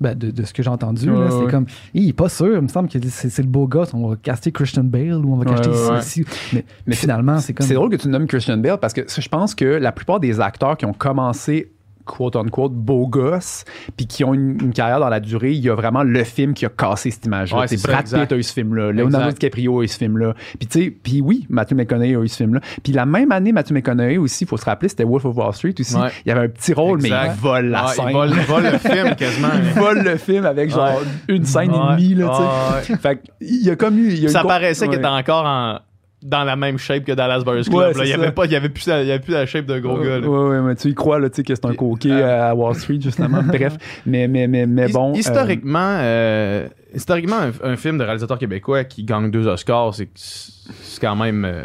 ben, 0.01 0.17
de, 0.17 0.31
de 0.31 0.43
ce 0.45 0.53
que 0.53 0.63
j'ai 0.63 0.71
entendu, 0.71 1.11
Ouais, 1.11 1.27
c'est 1.31 1.37
ouais. 1.37 1.51
comme. 1.51 1.67
Il 1.95 2.09
est 2.09 2.13
pas 2.13 2.29
sûr, 2.29 2.55
il 2.57 2.61
me 2.63 2.69
semble 2.69 2.89
que 2.89 2.99
c'est, 3.09 3.37
le 3.39 3.49
beau 3.49 3.67
gosse, 3.69 3.93
on 3.95 4.09
va 4.09 4.17
caster 4.17 4.51
Christian 4.53 4.85
Bale 4.85 5.15
ou 5.25 5.35
on 5.35 5.37
va 5.37 5.45
Ouais, 5.51 5.57
caster 5.57 5.71
ouais, 5.93 5.99
ici. 5.99 6.25
Mais, 6.53 6.65
mais 6.87 6.95
finalement, 6.95 7.39
c'est 7.39 7.53
comme. 7.53 7.67
C'est 7.67 7.75
drôle 7.75 7.91
que 7.91 7.97
tu 7.97 8.09
nommes 8.09 8.27
Christian 8.27 8.57
Bale 8.57 8.79
parce 8.79 8.93
que 8.95 9.03
je 9.07 9.29
pense 9.29 9.55
que 9.55 9.65
la 9.65 9.93
plupart 9.93 10.19
des 10.21 10.41
acteurs 10.41 10.77
qui 10.77 10.87
ont 10.87 10.93
commencé 10.95 11.71
quote 12.05 12.37
unquote 12.37 12.73
beau 12.73 13.07
gosse 13.07 13.65
puis 13.97 14.07
qui 14.07 14.25
ont 14.25 14.35
une, 14.35 14.59
une 14.61 14.73
carrière 14.73 15.01
dans 15.01 15.09
la 15.09 15.21
durée 15.21 15.53
il 15.53 15.61
y 15.65 15.69
a 15.71 15.75
vraiment 15.75 16.03
le 16.03 16.25
film 16.25 16.55
qui 16.55 16.67
a 16.67 16.69
cassé 16.69 17.11
cette 17.11 17.27
image 17.27 17.53
là 17.53 17.61
Ouais, 17.61 17.69
c'est 17.69 17.83
Brad. 17.83 18.05
Pitt 18.05 18.33
a 18.33 18.37
eu 18.37 18.43
ce 18.43 18.53
film 18.53 18.75
là 18.75 18.91
Leonardo. 18.93 19.31
DiCaprio 19.33 19.81
a 19.81 19.85
eu 19.85 19.89
ce 19.89 19.99
film 19.99 20.19
là 20.19 20.35
puis 20.59 20.67
tu 20.69 20.83
sais 20.85 20.91
puis 20.91 21.21
oui 21.21 21.47
Matthew 21.49 21.75
McConaughey 21.75 22.17
a 22.17 22.21
eu 22.21 22.29
ce 22.29 22.37
film 22.37 22.55
là 22.55 22.61
puis 22.83 22.93
la 22.93 23.07
même 23.07 23.31
année 23.33 23.53
Matthew 23.53 23.73
McConaughey 23.75 24.19
aussi 24.19 24.45
il 24.45 24.47
faut 24.47 24.57
se 24.57 24.65
rappeler 24.65 24.89
c'était 24.89 25.05
Wolf 25.05 25.25
of 25.25 25.37
Wall 25.37 25.53
Street 25.55 25.75
aussi 25.79 25.95
Ouais. 25.97 26.09
il 26.25 26.29
y 26.29 26.33
avait 26.33 26.47
un 26.47 26.49
petit 26.49 26.73
rôle 26.73 27.01
mais 27.03 27.09
il 27.11 27.31
vole 27.41 27.67
la 27.67 27.87
scène 27.89 28.07
il 28.09 28.13
vole, 28.47 28.63
le 28.65 28.79
film 28.79 29.15
quasiment. 29.19 29.49
il 29.57 29.81
vole 29.81 30.03
le 30.03 30.17
film 30.17 30.47
avec 30.47 30.71
genre 30.71 31.01
Ouais. 31.01 31.07
une 31.37 31.45
scène 31.45 31.73
et 31.73 31.93
demie 31.97 32.15
là 32.15 32.81
tu 32.85 32.93
sais 32.93 32.99
fait 32.99 33.21
il 33.41 33.65
y 33.65 33.71
a 33.71 33.77
comme 33.77 33.99
eu 33.99 34.09
il 34.09 34.21
y 34.21 34.27
a 34.27 34.29
ça 34.31 34.43
paraissait 34.45 34.89
qu'il 34.89 34.99
était 34.99 35.07
encore 35.07 35.45
en- 35.47 35.79
dans 36.23 36.45
la 36.45 36.55
même 36.57 36.77
shape 36.79 37.05
que 37.05 37.13
Dallas 37.13 37.43
Buyers 37.45 37.63
Club. 37.65 37.75
Ouais, 37.75 37.93
il 37.97 38.05
y 38.07 38.09
ça. 38.11 38.15
avait 38.17 38.33
pas, 38.33 38.45
il 38.45 38.53
y 38.53 38.57
avait 38.57 38.69
plus, 38.69 38.87
la- 38.87 39.03
il 39.03 39.09
y 39.09 39.11
avait 39.11 39.23
plus 39.23 39.33
la 39.33 39.47
shape 39.47 39.65
de 39.67 39.79
gros 39.79 39.99
gars. 39.99 40.19
là. 40.21 40.29
Ouais, 40.29 40.61
mais 40.61 40.75
tu 40.75 40.89
y 40.89 40.95
crois, 40.95 41.19
là, 41.19 41.31
que 41.31 41.37
c'est 41.45 41.65
un 41.65 41.75
coquet 41.75 42.11
euh, 42.13 42.51
à 42.51 42.55
Wall 42.55 42.75
Street, 42.75 42.99
justement. 43.01 43.43
Bref, 43.47 43.77
mais, 44.05 44.29
mais, 44.29 44.47
mais, 44.47 44.67
mais 44.67 44.89
bon. 44.89 45.13
euh, 45.13 45.17
historiquement, 45.17 45.97
euh, 46.01 46.69
historiquement 46.95 47.37
un, 47.63 47.71
un 47.73 47.77
film 47.77 47.97
de 47.99 48.05
réalisateur 48.05 48.39
québécois 48.39 48.85
qui 48.85 49.05
gagne 49.05 49.31
deux 49.31 49.47
Oscars, 49.47 49.95
c'est 49.95 50.09
c'est 50.15 51.01
quand 51.01 51.17
même 51.17 51.45
euh, 51.47 51.65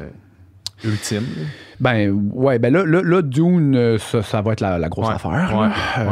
ultime. 0.84 1.26
Ben, 1.80 2.12
ouais, 2.34 2.60
ben 2.60 2.72
là, 2.74 2.84
là, 2.86 3.02
là, 3.04 3.22
Dune, 3.22 3.76
euh, 3.76 3.98
ça, 3.98 4.22
ça 4.22 4.42
va 4.42 4.54
être 4.54 4.62
la, 4.62 4.78
la 4.80 4.90
grosse 4.90 5.08
Ouais, 5.08 5.14
affaire. 5.16 5.58
ouais. 5.58 5.68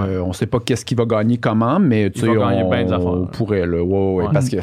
Euh, 0.07 0.21
on 0.23 0.33
sait 0.33 0.45
pas 0.45 0.59
qu'est-ce 0.59 0.85
qu'il 0.85 0.97
va 0.97 1.05
gagner 1.05 1.37
comment, 1.37 1.79
mais 1.79 2.09
tu 2.09 2.21
sais, 2.21 2.29
on, 2.29 2.69
bien 2.69 2.83
des 2.85 2.91
affaires. 2.93 3.05
on 3.07 3.25
pourrait, 3.27 3.65
là. 3.65 3.81
Ouais, 3.83 4.13
ouais, 4.15 4.23
Ouais. 4.25 4.29
parce 4.33 4.49
que, 4.49 4.57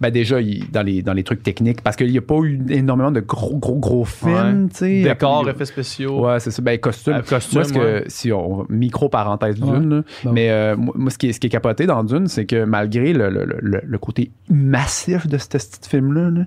ben, 0.00 0.10
déjà, 0.10 0.40
il- 0.40 0.70
dans, 0.70 0.82
les, 0.82 1.02
dans 1.02 1.12
les 1.12 1.22
trucs 1.24 1.42
techniques, 1.42 1.82
parce 1.82 1.96
qu'il 1.96 2.10
n'y 2.10 2.18
a 2.18 2.22
pas 2.22 2.36
eu 2.42 2.60
énormément 2.70 3.10
de 3.10 3.20
gros, 3.20 3.56
gros, 3.58 3.78
gros 3.78 4.04
films, 4.04 4.68
tu 4.70 4.76
sais. 4.78 5.02
Décors, 5.02 5.48
effets 5.48 5.64
spéciaux. 5.64 6.26
Ouais, 6.26 6.40
c'est 6.40 6.50
ça. 6.50 6.62
Ben, 6.62 6.78
costume. 6.78 7.14
Euh, 7.14 7.22
costume, 7.22 7.58
moi, 7.60 7.64
ce 7.68 7.72
que, 7.72 7.78
ouais. 7.78 8.04
si 8.08 8.32
on, 8.32 8.66
micro 8.68 9.08
parenthèse 9.08 9.60
Ouais. 9.60 9.78
Dune, 9.78 10.04
là, 10.24 10.30
mais 10.32 10.50
euh, 10.50 10.76
moi, 10.76 11.10
ce, 11.10 11.18
qui 11.18 11.28
est, 11.28 11.32
ce 11.32 11.40
qui 11.40 11.48
est 11.48 11.50
capoté 11.50 11.86
dans 11.86 12.04
Dune, 12.04 12.26
c'est 12.28 12.46
que 12.46 12.64
malgré 12.64 13.12
le, 13.12 13.28
le- 13.30 13.44
le- 13.60 13.82
le 13.84 13.98
côté 13.98 14.30
massif 14.50 15.26
de 15.26 15.36
ce 15.38 15.48
petit 15.48 15.88
film-là, 15.88 16.30
là, 16.30 16.40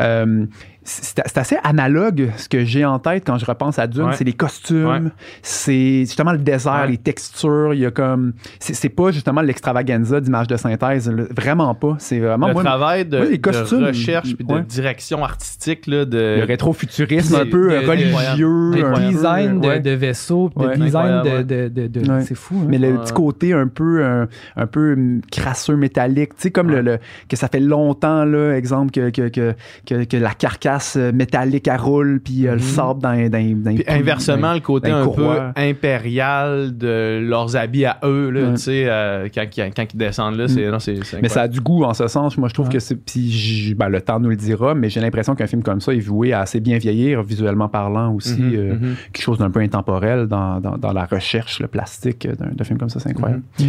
euh, 0.00 0.46
c'est 0.84 1.22
c'est 1.26 1.38
assez 1.38 1.56
analogue 1.64 2.30
ce 2.36 2.48
que 2.48 2.64
j'ai 2.64 2.84
en 2.84 2.98
tête 2.98 3.22
quand 3.26 3.37
je 3.38 3.44
repense 3.46 3.78
à 3.78 3.86
Dune. 3.86 4.02
Ouais. 4.04 4.12
C'est 4.14 4.24
les 4.24 4.32
costumes, 4.32 4.86
Ouais. 4.86 5.00
c'est 5.42 6.00
justement 6.00 6.32
le 6.32 6.38
désert, 6.38 6.82
Ouais. 6.82 6.88
les 6.88 6.96
textures. 6.98 7.72
Il 7.74 7.80
y 7.80 7.86
a 7.86 7.90
comme. 7.90 8.32
C'est 8.60 8.74
c'est 8.74 8.88
pas 8.88 9.10
justement 9.10 9.40
l'extravaganza 9.40 10.20
d'image 10.20 10.46
de 10.46 10.56
synthèse. 10.56 11.10
là. 11.10 11.24
Vraiment 11.36 11.74
pas. 11.74 11.96
C'est 11.98 12.18
vraiment. 12.18 12.48
le 12.48 12.52
moi, 12.54 12.64
travail 12.64 13.04
de, 13.06 13.18
les 13.18 13.38
de 13.38 13.42
costumes, 13.42 13.84
recherche 13.84 14.34
puis 14.34 14.44
de 14.44 14.52
ouais. 14.52 14.62
direction 14.62 15.24
artistique 15.24 15.86
là, 15.86 16.04
de 16.04 16.36
le 16.40 16.44
rétrofuturisme 16.44 17.34
un 17.36 17.46
peu 17.46 17.70
euh, 17.72 17.80
de- 17.80 17.84
de- 17.84 17.90
religieux. 17.90 18.70
de 18.76 18.84
un 18.84 18.92
peu, 18.94 19.00
design 19.02 19.60
de, 19.60 19.68
ouais. 19.68 19.80
de 19.80 19.90
vaisseaux, 19.90 20.50
de 20.56 20.66
Ouais. 20.66 20.76
design 20.76 21.22
de. 21.22 21.42
De, 21.42 21.68
de, 21.68 21.86
de-. 21.86 22.20
C'est 22.22 22.34
fou. 22.34 22.56
hein. 22.62 22.66
Mais 22.68 22.78
le 22.78 22.94
petit 22.98 23.12
côté 23.12 23.52
un 23.52 23.68
peu 23.68 24.04
un, 24.04 24.28
un 24.56 24.66
peu 24.66 24.92
hum, 24.94 25.20
crasseux 25.30 25.76
métallique, 25.76 26.34
tu 26.36 26.42
sais 26.42 26.50
comme 26.50 26.70
le, 26.70 26.80
le- 26.82 26.98
que 27.28 27.36
ça 27.36 27.48
fait 27.48 27.60
longtemps 27.60 28.24
là, 28.24 28.54
exemple 28.54 28.90
que 28.90 29.10
que, 29.10 29.28
que, 29.28 29.54
que, 29.86 30.04
que 30.04 30.16
la 30.16 30.30
carcasse 30.34 30.96
euh, 30.96 31.12
métallique 31.12 31.68
elle 31.68 31.80
roule 31.80 32.20
puis 32.22 32.46
euh, 32.46 32.52
le 32.52 32.56
Mhm. 32.58 32.62
sable 32.62 33.00
dans 33.02 33.12
dans, 33.28 33.62
dans 33.62 33.74
Puis 33.74 33.84
inversement, 33.86 34.54
le 34.54 34.60
côté 34.60 34.90
un 34.90 35.06
peu 35.06 35.28
impérial 35.56 36.76
de 36.76 37.20
leurs 37.22 37.56
habits 37.56 37.84
à 37.84 37.98
eux, 38.04 38.30
là, 38.30 38.52
tu 38.52 38.58
sais, 38.58 38.84
euh, 38.86 39.28
quand, 39.32 39.46
ils 39.92 39.96
descendent 39.96 40.36
là, 40.36 40.48
c'est, 40.48 40.70
non, 40.70 40.78
c'est, 40.78 41.04
c'est 41.04 41.20
mais 41.22 41.28
ça 41.28 41.42
a 41.42 41.48
du 41.48 41.60
goût 41.60 41.84
en 41.84 41.94
ce 41.94 42.06
sens. 42.08 42.36
Moi, 42.38 42.48
je 42.48 42.54
trouve 42.54 42.68
que 42.68 42.78
c'est. 42.78 42.96
Puis 42.96 43.74
ben, 43.76 43.88
le 43.88 44.00
temps 44.00 44.20
nous 44.20 44.30
le 44.30 44.36
dira, 44.36 44.74
mais 44.74 44.90
j'ai 44.90 45.00
l'impression 45.00 45.34
qu'un 45.34 45.46
film 45.46 45.62
comme 45.62 45.80
ça 45.80 45.92
est 45.92 46.00
voué 46.00 46.32
à 46.32 46.40
assez 46.40 46.60
bien 46.60 46.78
vieillir, 46.78 47.22
visuellement 47.22 47.68
parlant 47.68 48.12
aussi. 48.14 48.40
Mhm, 48.40 48.54
euh, 48.54 48.74
mhm. 48.74 48.96
Quelque 49.12 49.24
chose 49.24 49.38
d'un 49.38 49.50
peu 49.50 49.60
intemporel 49.60 50.26
dans, 50.26 50.60
dans, 50.60 50.76
dans 50.78 50.92
la 50.92 51.04
recherche, 51.04 51.60
le 51.60 51.68
plastique 51.68 52.26
d'un, 52.26 52.50
d'un 52.52 52.64
film 52.64 52.78
comme 52.78 52.90
ça, 52.90 53.00
c'est 53.00 53.10
incroyable. 53.10 53.42
Mhm. 53.60 53.66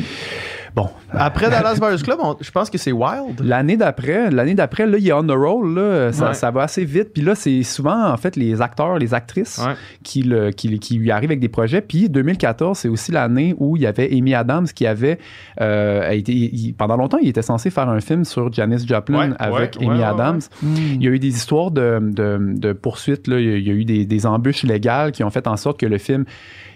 Bon. 0.75 0.89
Après 1.11 1.49
Dallas 1.49 1.77
Buyers 1.79 2.01
Club, 2.03 2.19
on- 2.21 2.37
je 2.39 2.51
pense 2.51 2.69
que 2.69 2.77
c'est 2.77 2.91
Wild. 2.91 3.41
L'année 3.43 3.77
d'après, 3.77 4.29
l'année 4.31 4.53
d'après, 4.53 4.85
là, 4.85 4.97
il 4.97 5.11
a 5.11 5.17
On 5.19 5.23
the 5.23 5.31
Roll, 5.31 5.73
là, 5.75 6.11
ça, 6.13 6.27
Ouais. 6.29 6.33
ça 6.33 6.51
va 6.51 6.63
assez 6.63 6.85
vite. 6.85 7.11
Puis 7.13 7.21
là, 7.23 7.35
c'est 7.35 7.63
souvent, 7.63 8.09
en 8.11 8.17
fait, 8.17 8.35
les 8.35 8.61
acteurs, 8.61 8.97
les 8.99 9.13
actrices 9.13 9.59
Ouais. 9.65 9.73
qui, 10.03 10.23
le, 10.23 10.51
qui, 10.51 10.77
qui 10.79 10.95
lui 10.97 11.11
arrivent 11.11 11.29
avec 11.31 11.39
des 11.39 11.49
projets. 11.49 11.81
Puis 11.81 12.09
2014, 12.09 12.77
c'est 12.79 12.87
aussi 12.89 13.11
l'année 13.11 13.55
où 13.57 13.75
il 13.77 13.83
y 13.83 13.87
avait 13.87 14.09
Amy 14.15 14.33
Adams 14.35 14.67
qui 14.67 14.85
avait 14.85 15.19
euh, 15.61 16.09
été, 16.11 16.31
il- 16.33 16.73
pendant 16.73 16.95
longtemps, 16.97 17.17
il 17.21 17.27
était 17.29 17.41
censé 17.41 17.69
faire 17.69 17.89
un 17.89 17.99
film 17.99 18.23
sur 18.25 18.51
Janis 18.53 18.85
Joplin 18.87 19.29
Ouais, 19.31 19.35
avec 19.39 19.77
Amy 19.81 20.03
Adams. 20.03 20.39
Hmm. 20.61 20.75
Il 20.95 21.03
y 21.03 21.07
a 21.07 21.11
eu 21.11 21.19
des 21.19 21.27
histoires 21.29 21.71
de, 21.71 21.99
de, 22.01 22.37
de 22.57 22.73
poursuites, 22.73 23.27
là. 23.27 23.39
Il, 23.39 23.45
y 23.49 23.53
a, 23.53 23.57
il 23.57 23.67
y 23.67 23.69
a 23.71 23.73
eu 23.73 23.85
des, 23.85 24.05
des 24.05 24.25
embûches 24.25 24.63
légales 24.63 25.11
qui 25.11 25.23
ont 25.23 25.29
fait 25.29 25.47
en 25.47 25.57
sorte 25.57 25.79
que 25.79 25.85
le 25.85 25.97
film 25.97 26.25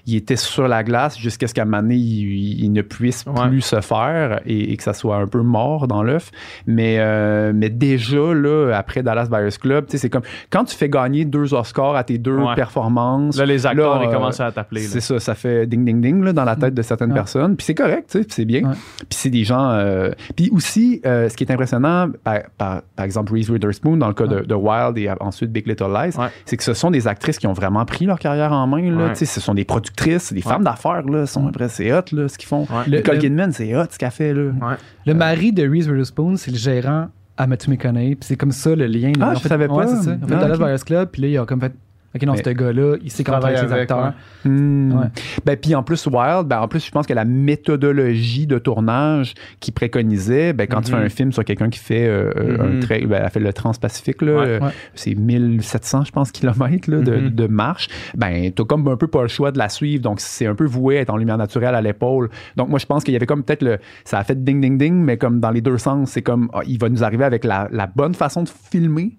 il 0.05 0.15
était 0.17 0.35
sur 0.35 0.67
la 0.67 0.83
glace 0.83 1.17
jusqu'à 1.17 1.47
ce 1.47 1.53
qu'à 1.53 1.61
un 1.61 1.65
moment 1.65 1.81
donné, 1.81 1.95
il, 1.95 2.63
il 2.63 2.71
ne 2.71 2.81
puisse 2.81 3.25
Ouais. 3.25 3.47
plus 3.47 3.61
se 3.61 3.79
faire 3.81 4.41
et, 4.45 4.71
et 4.73 4.77
que 4.77 4.83
ça 4.83 4.93
soit 4.93 5.15
un 5.17 5.27
peu 5.27 5.41
mort 5.41 5.87
dans 5.87 6.03
l'œuf. 6.03 6.31
Mais, 6.67 6.97
euh, 6.99 7.51
mais 7.55 7.69
déjà, 7.69 8.33
là, 8.33 8.71
après 8.75 9.01
Dallas 9.03 9.27
Buyers 9.29 9.57
Club, 9.59 9.85
c'est 9.87 10.09
comme 10.09 10.23
quand 10.49 10.65
tu 10.65 10.75
fais 10.75 10.89
gagner 10.89 11.25
deux 11.25 11.53
Oscars 11.53 11.95
à 11.95 12.03
tes 12.03 12.17
deux 12.17 12.37
Ouais. 12.37 12.55
performances. 12.55 13.37
Là, 13.37 13.45
les 13.45 13.65
acteurs, 13.65 13.99
Là, 13.99 14.05
ils 14.05 14.09
euh, 14.09 14.13
commencent 14.13 14.39
à 14.39 14.51
t'appeler. 14.51 14.81
C'est 14.81 14.99
ça, 15.01 15.19
ça 15.19 15.35
fait 15.35 15.65
ding 15.67 15.85
ding 15.85 16.01
ding 16.01 16.23
là, 16.23 16.33
dans 16.33 16.43
la 16.45 16.55
tête 16.55 16.73
de 16.73 16.81
certaines 16.81 17.09
Ouais. 17.09 17.15
personnes. 17.15 17.55
Puis 17.55 17.65
c'est 17.65 17.75
correct, 17.75 18.17
c'est 18.29 18.45
bien. 18.45 18.61
Puis 18.61 19.07
c'est 19.11 19.29
des 19.29 19.43
gens. 19.43 19.69
euh, 19.71 20.11
Puis 20.35 20.49
aussi, 20.51 21.01
ce 21.03 21.33
qui 21.35 21.43
est 21.43 21.51
impressionnant, 21.51 22.09
par, 22.23 22.39
par, 22.57 22.81
par 22.95 23.05
exemple 23.05 23.33
Reese 23.33 23.49
Witherspoon, 23.49 23.97
dans 23.97 24.07
le 24.07 24.13
cas 24.13 24.27
de, 24.27 24.41
de 24.41 24.55
Wild 24.55 24.97
et 24.97 25.09
ensuite 25.21 25.51
Big 25.51 25.67
Little 25.67 25.91
Lies, 25.93 26.15
c'est 26.45 26.57
que 26.57 26.63
ce 26.63 26.73
sont 26.73 26.91
des 26.91 27.07
actrices 27.07 27.37
qui 27.39 27.47
ont 27.47 27.53
vraiment 27.53 27.85
pris 27.85 28.05
leur 28.05 28.19
carrière 28.19 28.51
en 28.51 28.67
main. 28.67 28.81
Là, 28.91 29.13
Ce 29.15 29.25
sont 29.39 29.53
des 29.53 29.65
productrices, 29.95 30.23
c'est 30.23 30.35
des 30.35 30.41
femmes 30.41 30.63
d'affaires. 30.63 31.01
Là, 31.03 31.25
sont, 31.25 31.47
après, 31.47 31.69
c'est 31.69 31.91
hot 31.93 32.01
là, 32.11 32.27
ce 32.27 32.37
qu'ils 32.37 32.47
font. 32.47 32.61
Ouais. 32.63 32.87
Le- 32.87 32.97
Nicole 32.97 33.15
le- 33.15 33.21
Kidman, 33.21 33.51
c'est 33.51 33.75
hot 33.75 33.85
ce 33.89 33.97
qu'elle 33.97 34.11
fait. 34.11 34.33
Là. 34.33 34.43
Ouais. 34.61 34.75
Le 35.05 35.13
mari 35.13 35.51
de 35.51 35.63
Reese 35.67 35.87
Witherspoon, 35.87 36.35
c'est 36.37 36.51
le 36.51 36.57
gérant 36.57 37.07
à 37.37 37.47
Matthew 37.47 37.69
McConaughey. 37.69 38.15
Puis 38.15 38.25
c'est 38.27 38.35
comme 38.35 38.51
ça 38.51 38.75
le 38.75 38.85
lien. 38.87 39.11
Ah, 39.19 39.29
Ils 39.29 39.31
ont 39.31 39.33
je 39.35 39.39
fait- 39.41 39.49
savais 39.49 39.67
Ouais, 39.67 39.83
pas. 39.85 39.87
c'est 39.95 40.03
ça. 40.03 40.11
Ont 40.11 40.27
fait 40.27 40.33
Ah, 40.35 40.39
Dallas. 40.39 40.57
Buyers 40.57 40.83
Club, 40.85 41.09
puis 41.11 41.21
là, 41.21 41.27
ils 41.29 41.39
ont 41.39 41.45
comme 41.45 41.61
fait. 41.61 41.73
Ok, 42.15 42.21
non, 42.23 42.35
ce 42.35 42.49
gars-là, 42.49 42.95
il 43.03 43.09
sait 43.11 43.23
comment 43.23 43.39
travaille 43.39 43.55
travailler 43.55 43.73
avec 43.75 43.89
ses 43.89 43.93
acteurs. 43.93 44.13
Hmm. 44.45 44.91
Ouais. 44.93 45.07
Ben, 45.45 45.57
puis 45.57 45.73
en 45.73 45.81
plus, 45.81 46.05
Wild, 46.05 46.45
ben, 46.47 46.59
en 46.59 46.67
plus, 46.67 46.85
je 46.85 46.91
pense 46.91 47.07
que 47.07 47.13
la 47.13 47.25
méthodologie 47.25 48.45
de 48.47 48.59
tournage 48.59 49.33
qu'il 49.59 49.73
préconisait, 49.73 50.53
ben, 50.53 50.67
quand 50.67 50.81
tu 50.81 50.91
fais 50.91 50.97
Mhm. 50.97 51.05
un 51.05 51.09
film 51.09 51.31
sur 51.31 51.43
quelqu'un 51.43 51.69
qui 51.69 51.79
fait 51.79 52.07
euh, 52.07 52.31
euh, 52.37 52.57
Mhm. 52.57 52.77
un 52.77 52.79
trait, 52.81 53.05
ben, 53.05 53.17
elle 53.19 53.25
a 53.25 53.29
fait 53.29 53.39
le 53.39 53.51
Transpacifique, 53.53 54.21
là, 54.21 54.33
Ouais. 54.39 54.47
euh, 54.61 54.69
c'est 54.95 55.15
1700, 55.15 56.03
je 56.03 56.11
pense, 56.11 56.31
kilomètres 56.31 56.89
là, 56.89 56.99
de, 57.01 57.15
Mhm. 57.15 57.29
de 57.29 57.47
marche, 57.47 57.87
ben, 58.15 58.51
t'as 58.51 58.63
comme 58.63 58.87
un 58.87 58.97
peu 58.97 59.07
pas 59.07 59.21
le 59.23 59.27
choix 59.27 59.51
de 59.51 59.57
la 59.57 59.69
suivre, 59.69 60.01
donc 60.03 60.19
c'est 60.19 60.45
un 60.45 60.55
peu 60.55 60.65
voué 60.65 60.97
à 60.97 61.01
être 61.01 61.09
en 61.09 61.17
lumière 61.17 61.37
naturelle 61.37 61.75
à 61.75 61.81
l'épaule. 61.81 62.29
Donc, 62.57 62.69
moi, 62.69 62.79
je 62.79 62.85
pense 62.85 63.03
qu'il 63.03 63.13
y 63.13 63.17
avait 63.17 63.25
comme 63.25 63.43
peut-être 63.43 63.63
le, 63.63 63.77
ça 64.05 64.19
a 64.19 64.23
fait 64.23 64.43
ding 64.43 64.61
ding 64.61 64.77
ding, 64.77 64.93
mais 64.95 65.17
comme 65.17 65.39
dans 65.39 65.51
les 65.51 65.61
deux 65.61 65.77
sens, 65.77 66.11
c'est 66.11 66.21
comme, 66.21 66.49
ah, 66.53 66.59
il 66.67 66.77
va 66.79 66.89
nous 66.89 67.03
arriver 67.03 67.23
avec 67.25 67.43
la, 67.43 67.67
la 67.71 67.87
bonne 67.87 68.13
façon 68.13 68.43
de 68.43 68.49
filmer 68.49 69.17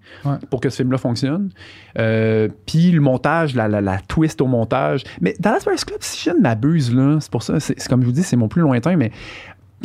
pour 0.50 0.60
que 0.60 0.68
ce 0.70 0.76
film-là 0.78 0.98
fonctionne. 0.98 1.50
Euh, 1.98 2.48
puis 2.66 2.90
le 2.90 3.00
montage, 3.00 3.54
la, 3.54 3.68
la, 3.68 3.80
la 3.80 3.98
twist 3.98 4.40
au 4.40 4.46
montage. 4.46 5.04
Mais 5.20 5.34
Dallas 5.38 5.62
Buyers 5.64 5.78
Club, 5.86 5.98
si 6.00 6.28
je 6.28 6.34
ne 6.34 6.40
m'abuse, 6.40 6.94
là, 6.94 7.18
c'est 7.20 7.30
pour 7.30 7.42
ça, 7.42 7.60
c'est 7.60 7.78
c'est 7.80 7.88
comme 7.88 8.00
je 8.02 8.06
vous 8.06 8.12
dis, 8.12 8.22
c'est 8.22 8.36
mon 8.36 8.48
plus 8.48 8.62
lointain, 8.62 8.96
mais 8.96 9.12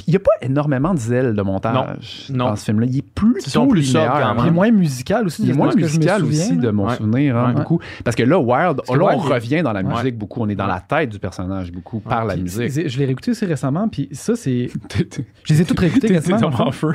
il 0.08 0.12
n'y 0.12 0.16
a 0.16 0.20
pas 0.20 0.32
énormément 0.42 0.94
de 0.94 1.00
zèle 1.00 1.34
de 1.36 1.42
montage 1.42 2.28
Non. 2.30 2.46
dans 2.46 2.56
ce 2.56 2.64
film-là. 2.64 2.88
Il 2.90 3.00
est 3.00 3.50
sont 3.50 3.68
plus 3.68 3.82
linéaire. 3.82 4.34
Il 4.40 4.48
est 4.48 4.52
moins 4.52 4.72
musical 4.72 5.26
aussi. 5.26 5.44
Il 5.44 5.50
est 5.50 5.52
de 5.52 5.58
moins 5.58 5.76
musical 5.76 6.22
souviens, 6.22 6.42
aussi 6.46 6.58
de 6.58 6.70
mon 6.70 6.88
Ouais. 6.88 6.96
souvenir, 6.96 7.36
hein, 7.36 7.50
Ouais. 7.50 7.54
beaucoup. 7.56 7.80
Parce 8.06 8.16
que 8.16 8.24
là, 8.24 8.40
Wild, 8.40 8.80
que 8.88 8.94
là, 8.98 9.06
on 9.14 9.18
revient 9.18 9.62
dans 9.62 9.74
la 9.74 9.82
Ouais. 9.82 9.94
musique 9.94 10.18
beaucoup. 10.18 10.42
On 10.42 10.48
est 10.48 10.56
dans 10.56 10.68
la 10.68 10.80
tête 10.80 11.10
du 11.10 11.20
personnage 11.20 11.74
beaucoup 11.74 12.00
par 12.00 12.24
la 12.24 12.36
Puis, 12.36 12.44
musique. 12.44 12.72
c'est- 12.72 12.88
Je 12.88 12.98
l'ai 12.98 13.06
réécouté 13.08 13.32
aussi 13.32 13.46
récemment, 13.46 13.90
puis 13.90 14.08
ça, 14.14 14.36
c'est. 14.38 14.70
Je 15.44 15.54
les 15.54 15.62
ai 15.62 15.66
toutes 15.66 15.80
réécoutées 15.80 16.08
T'es 16.08 16.14
quasiment. 16.14 16.40
en 16.48 16.72
feu. 16.72 16.94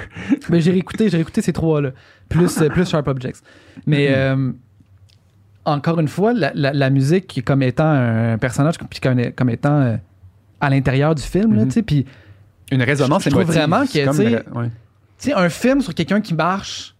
Mais 0.49 0.61
j'ai 0.63 0.71
réécouté, 0.71 1.11
j'ai 1.11 1.19
réécouté 1.19 1.43
ces 1.43 1.53
trois-là. 1.53 1.91
Plus, 2.31 2.55
plus 2.73 2.89
Sharp 2.89 3.07
Objects. 3.07 3.37
Mais 3.87 4.09
euh, 4.17 4.51
encore 5.65 5.99
une 6.01 6.09
fois, 6.09 6.33
la, 6.33 6.53
la- 6.55 6.73
la 6.73 6.91
musique 6.91 7.43
comme 7.45 7.63
étant 7.63 7.87
un 7.89 8.39
personnage, 8.39 8.75
puis 8.91 9.01
comme, 9.01 9.21
comme 9.37 9.51
étant 9.51 9.81
euh, 9.81 9.97
à 10.61 10.71
l'intérieur 10.71 11.15
du 11.15 11.23
film, 11.23 11.55
Mhm. 11.55 11.65
tu 11.67 11.71
sais, 11.73 11.83
puis 11.83 12.07
Une 12.73 12.83
résonance 12.83 13.25
Je 13.25 13.31
trouve 13.31 13.43
vraiment 13.45 13.85
que, 13.85 13.93
tu 14.11 14.13
sais, 14.15 14.45
ouais. 14.55 15.35
un 15.35 15.49
film 15.49 15.81
sur 15.83 15.95
quelqu'un 15.95 16.21
qui 16.21 16.35
marche 16.35 16.95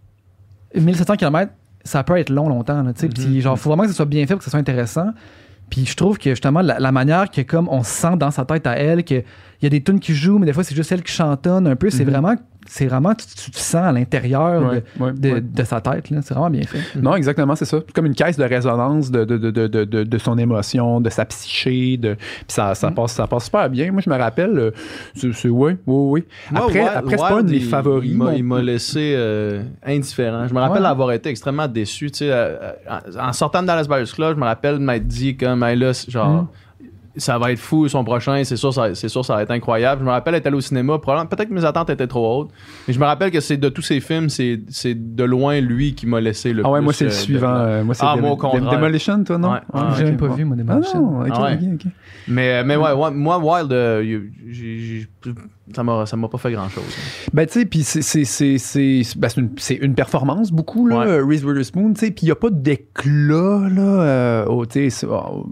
1700 0.75 1.17
km, 1.17 1.53
ça 1.85 2.03
peut 2.05 2.17
être 2.19 2.31
long, 2.31 2.49
longtemps. 2.49 2.85
Tu 2.93 3.01
sais. 3.01 3.09
Puis 3.09 3.41
genre, 3.41 3.59
faut 3.59 3.71
vraiment 3.71 3.85
que 3.85 3.91
ce 3.91 3.95
soit 3.95 4.05
bien 4.07 4.27
fait 4.27 4.35
pour 4.35 4.39
que 4.39 4.45
ce 4.45 4.51
soit 4.51 4.61
intéressant. 4.61 5.11
Puis 5.71 5.87
je 5.87 5.97
trouve 5.97 6.19
que 6.19 6.31
justement, 6.31 6.61
la, 6.61 6.79
la 6.79 6.93
manière 6.93 7.31
que 7.31 7.41
comme 7.41 7.69
on 7.71 7.83
se 7.83 7.91
sent 7.91 8.17
dans 8.19 8.31
sa 8.31 8.45
tête 8.45 8.67
à 8.67 8.77
elle, 8.77 9.05
qu'il 9.69 9.75
y 9.75 9.77
a 9.77 9.79
des 9.79 9.83
tunes 9.85 10.01
qui 10.01 10.15
jouent, 10.15 10.39
mais 10.39 10.47
des 10.47 10.53
fois 10.53 10.65
c'est 10.65 10.75
juste 10.75 10.93
elle 10.93 11.03
qui 11.03 11.13
chantonne 11.13 11.67
un 11.67 11.77
peu, 11.77 11.89
c'est 11.91 12.05
Mhm. 12.05 12.11
vraiment, 12.11 12.35
c'est 12.67 12.87
vraiment, 12.87 13.15
tu, 13.15 13.27
tu 13.27 13.51
te 13.51 13.59
sens 13.59 13.75
à 13.83 13.93
l'intérieur 13.93 14.61
de- 14.61 14.83
Ouais, 15.03 15.13
de, 15.13 15.31
ouais. 15.33 15.41
de 15.41 15.65
sa 15.65 15.81
tête. 15.83 16.09
là. 16.11 16.21
C'est 16.23 16.33
vraiment 16.35 16.49
bien 16.51 16.63
fait. 16.63 16.99
Non, 16.99 17.15
exactement, 17.15 17.55
c'est 17.57 17.67
ça. 17.67 17.79
Comme 17.95 18.07
une 18.07 18.15
caisse 18.15 18.39
de 18.39 18.45
résonance 18.45 19.11
de, 19.11 19.25
de, 19.25 19.37
de, 19.37 19.51
de, 19.51 19.67
de, 19.67 19.85
de- 19.85 20.03
de 20.05 20.19
son 20.19 20.39
émotion, 20.39 21.01
de 21.01 21.11
sa 21.11 21.25
psyché. 21.27 21.97
De, 21.99 22.15
puis 22.15 22.25
ça, 22.49 22.75
ça, 22.75 22.91
passe, 22.91 23.13
ça 23.13 23.27
passe 23.27 23.45
super 23.45 23.69
bien. 23.69 23.93
Moi, 23.93 24.01
je 24.05 24.09
me 24.09 24.17
rappelle, 24.17 24.59
euh, 24.59 24.71
c'est, 25.15 25.49
oui, 25.49 25.77
oui. 25.87 26.25
Moi, 26.51 26.63
Après, 26.65 26.81
après 26.81 27.11
c'est 27.11 27.17
pas 27.23 27.39
un 27.39 27.43
de 27.43 27.51
mes 27.51 27.57
il- 27.59 27.65
favoris. 27.69 28.11
Il 28.11 28.45
m'a- 28.45 28.59
il 28.61 28.65
laissé 28.65 29.13
euh, 29.17 29.63
indifférent. 29.85 30.47
Je 30.49 30.55
me 30.55 30.61
rappelle 30.61 30.83
Ouais. 30.83 30.89
avoir 30.89 31.13
été 31.13 31.29
extrêmement 31.29 31.69
déçu. 31.69 32.11
Tu 32.11 32.19
sais, 32.21 32.29
euh, 32.31 32.73
en, 33.19 33.29
en 33.29 33.33
sortant 33.35 33.61
de 33.63 33.67
Dallas 33.67 33.87
Buyers 33.89 34.11
Club, 34.15 34.37
je 34.37 34.41
me 34.41 34.47
rappelle 34.47 34.75
de 34.79 34.85
m'être 34.85 35.07
dit 35.07 35.37
comme, 35.37 35.61
là, 35.61 35.93
c'est 35.93 36.11
genre. 36.11 36.43
Mm. 36.45 36.49
Ça 37.17 37.39
va 37.39 37.53
être 37.53 37.61
fou, 37.61 37.87
son 37.89 38.03
prochain, 38.03 38.43
c'est 38.43 38.57
sûr, 38.57 38.75
ça, 38.75 38.93
c'est 38.95 39.09
sûr, 39.09 39.25
ça 39.25 39.37
va 39.37 39.43
être 39.43 39.51
incroyable. 39.53 40.01
Je 40.01 40.05
me 40.07 40.11
rappelle 40.11 40.35
être 40.35 40.47
allé 40.49 40.57
au 40.57 40.61
cinéma, 40.61 40.99
probablement, 40.99 41.29
peut-être 41.29 41.49
que 41.49 41.55
mes 41.55 41.65
attentes 41.65 41.89
étaient 41.91 42.09
trop 42.09 42.41
hautes, 42.41 42.51
mais 42.89 42.93
je 42.95 42.99
me 42.99 43.05
rappelle 43.05 43.31
que 43.31 43.39
c'est 43.41 43.57
de 43.57 43.69
tous 43.69 43.83
ces 43.83 44.01
films, 44.01 44.29
c'est, 44.29 44.61
c'est 44.69 44.95
de 45.15 45.23
loin 45.23 45.61
lui 45.61 45.95
qui 45.95 46.07
m'a 46.07 46.21
laissé 46.21 46.53
le 46.53 46.63
Ah 46.65 46.71
ouais, 46.71 46.81
plus. 46.81 46.85
moi, 46.85 46.93
c'est 46.93 47.05
le 47.05 47.11
euh, 47.11 47.15
suivant. 47.15 47.55
de- 47.55 47.59
euh, 47.61 47.85
moi, 47.85 47.95
c'est 47.95 48.05
Ah, 48.05 48.15
Dem- 48.17 48.23
moi. 48.23 48.71
Demolition, 48.73 49.23
toi, 49.23 49.39
non? 49.39 49.53
Ouais. 49.53 49.59
Ah, 49.73 49.95
J'ai 49.97 50.03
ok, 50.03 50.09
même 50.11 50.17
pas 50.19 50.29
vu, 50.29 50.45
mon 50.45 50.55
Ah 50.55 50.57
Demolition. 50.57 51.01
non, 51.03 51.21
ok, 51.21 51.29
Ah 51.33 51.43
ouais. 51.45 51.59
ok. 51.75 51.87
Mais, 52.27 52.65
mais 52.65 52.75
ouais, 52.77 52.93
ouais, 52.93 53.11
moi, 53.13 53.39
Wild, 53.39 53.73
euh, 53.73 54.03
j'ai- 54.49 55.07
ça 55.73 55.83
m'a, 55.83 56.05
ça 56.05 56.17
m'a 56.17 56.29
pas 56.29 56.39
fait 56.39 56.53
grand 56.53 56.69
chose. 56.69 56.85
Ben, 57.33 57.47
tu 57.47 57.61
sais, 57.61 57.65
puis 57.65 57.83
c'est, 57.83 58.03
c'est, 58.03 58.25
c'est, 58.25 58.59
c'est, 58.59 59.03
ben, 59.17 59.29
c'est 59.57 59.75
une, 59.75 59.95
performance 59.95 60.53
beaucoup, 60.53 60.87
là, 60.87 60.99
Ouais. 60.99 61.21
Reese 61.21 61.45
Witherspoon, 61.45 61.95
tu 61.95 62.01
sais, 62.01 62.11
puis 62.11 62.25
il 62.25 62.27
n'y 62.27 62.33
a 62.33 62.37
pas 62.37 62.51
d'éclat, 62.51 63.69
là, 63.71 63.83
euh, 63.83 64.65
tu 64.67 64.91
sais, 64.91 65.07
oh, 65.09 65.47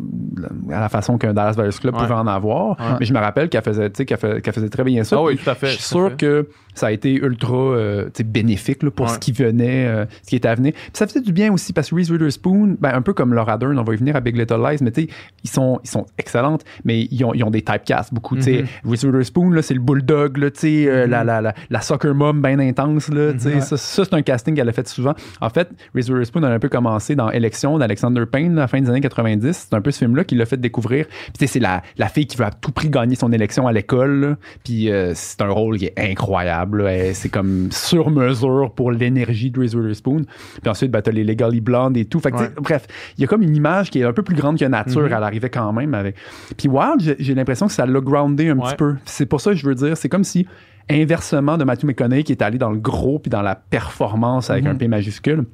à 0.70 0.80
la 0.80 0.88
façon 0.88 1.16
qu'un 1.16 1.32
Dallas 1.32 1.54
Buyers 1.56 1.70
Club 1.80 1.94
Ouais. 1.94 2.02
pouvait 2.02 2.14
en 2.14 2.26
avoir. 2.26 2.78
Ouais. 2.78 2.96
Mais 3.00 3.06
je 3.06 3.14
me 3.14 3.18
rappelle 3.18 3.48
qu'elle 3.48 3.62
faisait, 3.62 3.90
tu 3.90 4.04
sais, 4.04 4.04
qu'elle 4.04 4.52
faisait 4.52 4.68
très 4.68 4.84
bien 4.84 5.02
ça. 5.04 5.16
Ah 5.18 5.22
oui, 5.22 5.36
tout 5.36 5.48
à 5.48 5.54
fait. 5.54 5.68
Je 5.68 5.72
suis 5.74 5.82
sûr 5.82 6.10
fait. 6.10 6.16
que 6.16 6.48
ça 6.74 6.86
a 6.86 6.90
été 6.90 7.14
ultra 7.14 7.54
euh, 7.54 8.08
bénéfique 8.24 8.82
là, 8.82 8.90
pour 8.90 9.08
ce 9.10 9.18
qui 9.18 9.32
venait, 9.32 9.86
euh, 9.86 10.06
ce 10.22 10.30
qui 10.30 10.36
était 10.36 10.48
à 10.48 10.54
venir. 10.54 10.72
Puis 10.72 10.90
ça 10.94 11.06
faisait 11.06 11.20
du 11.20 11.32
bien 11.32 11.52
aussi 11.52 11.72
parce 11.72 11.90
que 11.90 11.94
Reese 11.94 12.10
Witherspoon, 12.10 12.76
ben, 12.80 12.94
un 12.94 13.02
peu 13.02 13.12
comme 13.12 13.34
Laura 13.34 13.58
Dern, 13.58 13.78
on 13.78 13.82
va 13.82 13.94
y 13.94 13.96
venir 13.96 14.16
à 14.16 14.20
Big 14.20 14.36
Little 14.36 14.62
Lies, 14.62 14.78
mais 14.82 14.90
tu 14.90 15.02
sais, 15.02 15.08
ils 15.44 15.50
sont, 15.50 15.80
ils 15.84 15.90
sont 15.90 16.06
excellentes, 16.18 16.64
mais 16.84 17.08
ils 17.10 17.24
ont, 17.24 17.34
ils 17.34 17.44
ont 17.44 17.50
des 17.50 17.62
typecasts 17.62 18.12
beaucoup. 18.12 18.36
tu 18.36 18.42
sais. 18.42 18.64
Mhm. 18.84 18.90
Reese 18.90 19.04
Witherspoon, 19.04 19.50
là, 19.50 19.62
c'est 19.62 19.74
le 19.74 19.80
bulldog, 20.02 20.36
là, 20.38 20.48
euh, 20.64 21.06
la, 21.06 21.24
la, 21.24 21.40
la, 21.40 21.54
la 21.70 21.80
soccer 21.80 22.14
mom 22.14 22.42
bien 22.42 22.58
intense. 22.58 23.08
Là. 23.08 23.32
Mhm. 23.32 23.60
Ça, 23.60 23.76
ça, 23.76 24.04
c'est 24.04 24.14
un 24.14 24.22
casting 24.22 24.54
qu'elle 24.54 24.68
a 24.68 24.72
fait 24.72 24.86
souvent. 24.88 25.14
En 25.40 25.48
fait, 25.50 25.68
Reese 25.94 26.08
Witherspoon 26.10 26.42
a 26.42 26.48
un 26.50 26.58
peu 26.58 26.68
commencé 26.68 27.14
dans 27.14 27.30
Élection 27.30 27.78
d'Alexander 27.78 28.24
Payne, 28.26 28.54
là, 28.54 28.62
à 28.62 28.64
la 28.64 28.68
fin 28.68 28.80
des 28.80 28.88
années 28.90 29.00
90. 29.00 29.66
C'est 29.70 29.74
un 29.76 29.80
peu 29.80 29.90
ce 29.90 29.98
film-là 29.98 30.24
qui 30.24 30.34
l'a 30.34 30.46
fait 30.46 30.56
découvrir. 30.60 31.06
Puis 31.38 31.48
c'est 31.48 31.60
la, 31.60 31.82
la 31.98 32.08
fille 32.08 32.26
qui 32.26 32.36
veut 32.36 32.44
à 32.44 32.50
tout 32.50 32.72
prix 32.72 32.88
gagner 32.90 33.14
son 33.14 33.32
élection 33.32 33.66
à 33.66 33.72
l'école. 33.72 34.36
Puis 34.64 34.90
euh, 34.90 35.12
c'est 35.14 35.40
un 35.42 35.48
rôle 35.50 35.78
qui 35.78 35.86
est 35.86 35.94
incroyable. 35.98 36.88
C'est 37.14 37.28
comme 37.28 37.68
sur 37.70 38.10
mesure 38.10 38.72
pour 38.74 38.92
l'énergie 38.92 39.50
de 39.50 39.60
Reese 39.60 39.74
Witherspoon. 39.74 40.22
Puis 40.60 40.70
ensuite, 40.70 40.90
ben, 40.90 41.02
t'as 41.02 41.12
les 41.12 41.24
Legally 41.24 41.60
Blonde 41.60 41.96
et 41.96 42.04
tout. 42.04 42.20
Fait 42.20 42.30
que, 42.30 42.36
tu 42.36 42.42
sais, 42.44 42.48
Ouais. 42.48 42.54
bref, 42.60 42.86
il 43.16 43.20
y 43.20 43.24
a 43.24 43.26
comme 43.28 43.42
une 43.42 43.54
image 43.56 43.90
qui 43.90 44.00
est 44.00 44.04
un 44.04 44.12
peu 44.12 44.22
plus 44.22 44.34
grande 44.34 44.58
que 44.58 44.64
nature. 44.64 45.02
Mhm. 45.02 45.06
Elle 45.16 45.22
arrivait 45.22 45.50
quand 45.50 45.72
même 45.72 45.94
avec. 45.94 46.16
Puis 46.56 46.68
Wild, 46.68 47.00
j'ai- 47.00 47.16
j'ai 47.18 47.34
l'impression 47.34 47.66
que 47.66 47.72
ça 47.72 47.86
l'a 47.86 48.00
groundé 48.00 48.48
un 48.48 48.56
Ouais. 48.58 48.64
petit 48.70 48.76
peu. 48.76 48.94
C'est 49.04 49.26
pour 49.26 49.40
ça 49.40 49.50
que 49.50 49.56
je 49.56 49.66
veux 49.66 49.74
dire, 49.74 49.91
c'est 49.96 50.08
comme 50.08 50.24
si 50.24 50.46
inversement 50.90 51.56
de 51.58 51.64
Matthew 51.64 51.84
McConaughey 51.86 52.22
qui 52.24 52.32
est 52.32 52.42
allé 52.42 52.58
dans 52.58 52.70
le 52.70 52.78
gros 52.78 53.18
puis 53.18 53.30
dans 53.30 53.42
la 53.42 53.54
performance 53.54 54.50
avec 54.50 54.64
Mhm. 54.64 54.70
un 54.70 54.74
P 54.74 54.88
majuscule. 54.88 55.44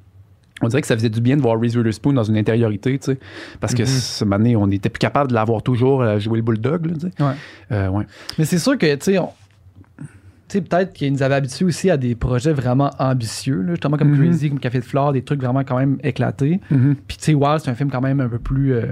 On 0.61 0.67
dirait 0.69 0.81
que 0.81 0.89
ça 0.89 0.97
faisait 0.97 1.11
du 1.11 1.21
bien 1.21 1.37
de 1.37 1.43
voir 1.43 1.61
Reese 1.61 1.77
Witherspoon 1.77 2.13
dans 2.15 2.25
une 2.25 2.37
intériorité, 2.37 2.99
tu 2.99 3.13
sais. 3.13 3.19
Parce 3.61 3.75
que 3.75 3.83
Mhm. 3.83 3.87
ce 3.89 4.25
moment 4.25 4.39
donné, 4.39 4.57
on 4.57 4.67
n'était 4.67 4.89
plus 4.89 4.99
capable 4.99 5.29
de 5.31 5.35
l'avoir 5.35 5.63
toujours 5.63 6.03
à 6.03 6.19
jouer 6.19 6.39
le 6.39 6.43
bulldog, 6.43 6.87
là, 6.87 6.93
tu 6.95 7.01
sais. 7.01 7.23
Ouais. 7.23 7.33
Euh, 7.71 7.89
ouais. 7.91 8.05
Mais 8.39 8.45
c'est 8.45 8.59
sûr 8.59 8.77
que, 8.77 8.93
tu 8.97 9.05
sais, 9.05 9.19
on- 9.19 9.31
peut-être 10.49 10.93
qu'ils 10.95 11.13
nous 11.13 11.23
avaient 11.23 11.35
habitués 11.37 11.65
aussi 11.67 11.91
à 11.91 11.97
des 11.97 12.15
projets 12.15 12.53
vraiment 12.53 12.91
ambitieux, 12.99 13.61
là, 13.63 13.73
justement 13.73 13.97
comme 13.99 14.11
Mhm. 14.13 14.25
Crazy, 14.25 14.49
comme 14.49 14.59
Café 14.61 14.81
de 14.81 14.85
Flore, 14.85 15.13
des 15.13 15.23
trucs 15.23 15.41
vraiment 15.41 15.61
quand 15.63 15.79
même 15.79 15.99
éclatés. 16.03 16.61
Puis, 17.07 17.19
tu 17.19 17.25
sais, 17.25 17.35
Wild, 17.35 17.61
c'est 17.61 17.71
un 17.71 17.75
film 17.75 17.91
quand 17.91 18.01
même 18.01 18.21
un 18.21 18.29
peu 18.29 18.39
plus 18.39 18.73
euh, 18.75 18.87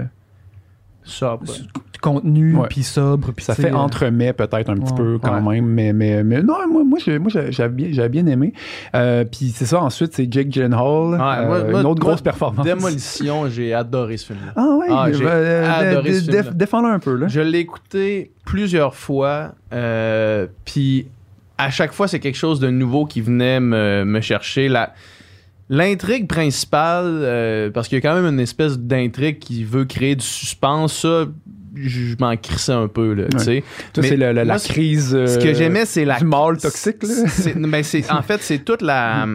Bah. 1.47 1.53
contenu, 1.99 2.55
puis 2.69 2.83
sobre. 2.83 3.31
Puis, 3.33 3.43
Ça 3.43 3.55
fait 3.55 3.71
euh, 3.71 3.75
entremets 3.75 4.31
peut-être 4.31 4.69
un 4.69 4.75
petit 4.75 4.91
ouais, 4.93 4.97
peu 4.97 5.19
quand 5.19 5.41
même, 5.41 5.65
mais, 5.65 5.93
mais, 5.93 6.23
mais 6.23 6.43
non, 6.43 6.53
moi, 6.71 6.83
moi, 6.83 6.99
j'ai- 7.03 7.17
moi 7.17 7.29
j'ai- 7.33 7.51
j'avais 7.51 7.73
bien, 7.73 7.87
j'avais 7.91 8.09
bien 8.09 8.25
aimé. 8.27 8.53
Euh, 8.95 9.23
puis 9.25 9.49
c'est 9.53 9.65
ça, 9.65 9.81
ensuite, 9.81 10.13
c'est 10.13 10.31
Jake 10.31 10.51
Gyllenhaal, 10.51 10.79
Ouais, 10.79 11.15
euh, 11.19 11.47
moi- 11.47 11.63
moi- 11.71 11.79
une 11.81 11.85
autre 11.87 11.99
grosse 11.99 12.21
performance. 12.21 12.63
Démolition, 12.65 13.49
j'ai 13.49 13.73
adoré 13.73 14.17
ce 14.17 14.27
film-là. 14.27 14.53
Ah 14.55 14.75
ouais, 14.77 14.85
Ah, 14.89 15.07
j'ai 15.11 15.23
ben, 15.23 15.29
euh, 15.31 15.71
adoré 15.91 16.13
ce 16.13 16.21
film-là. 16.31 16.51
Défends-le 16.53 16.89
un 16.89 16.99
peu, 16.99 17.15
là. 17.15 17.27
Je 17.27 17.41
l'ai 17.41 17.59
écouté 17.59 18.31
plusieurs 18.45 18.93
fois, 18.93 19.53
euh, 19.73 20.45
puis 20.65 21.07
à 21.57 21.71
chaque 21.71 21.91
fois, 21.93 22.07
c'est 22.07 22.19
quelque 22.19 22.37
chose 22.37 22.59
de 22.59 22.69
nouveau 22.69 23.05
qui 23.05 23.21
venait 23.21 23.59
me, 23.59 24.03
me 24.05 24.21
chercher. 24.21 24.67
La, 24.69 24.93
l'intrigue 25.69 26.27
principale, 26.27 27.05
euh, 27.07 27.69
parce 27.71 27.87
qu'il 27.87 27.97
y 27.97 27.99
a 27.99 28.01
quand 28.01 28.15
même 28.21 28.31
une 28.33 28.39
espèce 28.39 28.77
d'intrigue 28.79 29.39
qui 29.39 29.63
veut 29.63 29.85
créer 29.85 30.15
du 30.15 30.25
suspense, 30.25 30.93
ça, 31.01 31.25
je 31.75 32.15
m'en 32.19 32.35
crissais 32.37 32.71
un 32.73 32.87
peu, 32.87 33.13
là, 33.13 33.25
tu 33.31 33.39
sais. 33.39 33.63
C'est 34.01 34.15
la 34.17 34.57
ce- 34.57 34.67
crise 34.69 35.13
euh, 35.15 35.27
Ce 35.27 35.37
que 35.39 35.53
j'aimais, 35.53 35.85
c'est 35.85 36.05
la 36.05 36.17
du 36.19 36.25
mâle 36.25 36.57
toxique, 36.57 37.03
là. 37.03 37.53
mais 37.55 37.83
c'est 37.83 38.09
en 38.11 38.21
fait 38.21 38.41
c'est 38.41 38.59
toute 38.59 38.81
la 38.81 39.27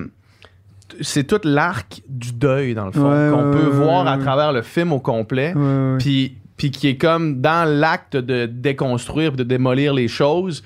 c'est 1.01 1.25
toute 1.25 1.45
l'arc 1.45 2.03
du 2.09 2.33
deuil 2.33 2.75
dans 2.75 2.87
le 2.87 2.93
fond 2.93 3.11
Ouais, 3.11 3.31
qu'on 3.31 3.51
ouais, 3.51 3.57
peut 3.59 3.65
ouais, 3.69 3.85
voir 3.85 4.07
à 4.07 4.19
travers 4.19 4.53
le 4.53 4.63
film 4.63 4.93
au 4.93 4.99
complet 5.01 5.55
puis 5.99 6.37
puis 6.57 6.71
qui 6.71 6.87
est 6.89 6.97
comme 6.97 7.41
dans 7.41 7.67
l'acte 7.69 8.17
de 8.17 8.47
déconstruire 8.47 9.33
de 9.33 9.43
démolir 9.43 9.95
les 9.95 10.07
choses 10.07 10.63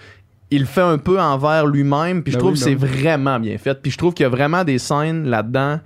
il 0.50 0.60
le 0.60 0.66
fait 0.66 0.80
un 0.80 0.98
peu 0.98 1.20
envers 1.20 1.66
lui-même, 1.66 2.22
puis 2.22 2.32
je 2.32 2.36
Ben 2.36 2.40
trouve 2.40 2.52
oui, 2.54 2.58
que 2.60 2.64
ben 2.64 2.78
c'est 2.78 2.86
vraiment 3.02 3.40
bien 3.40 3.58
fait. 3.58 3.80
Puis 3.82 3.90
je 3.90 3.98
trouve 3.98 4.14
qu'il 4.14 4.24
y 4.24 4.26
a 4.26 4.30
vraiment 4.30 4.62
des 4.64 4.78
scènes 4.78 5.26
là-dedans 5.28 5.80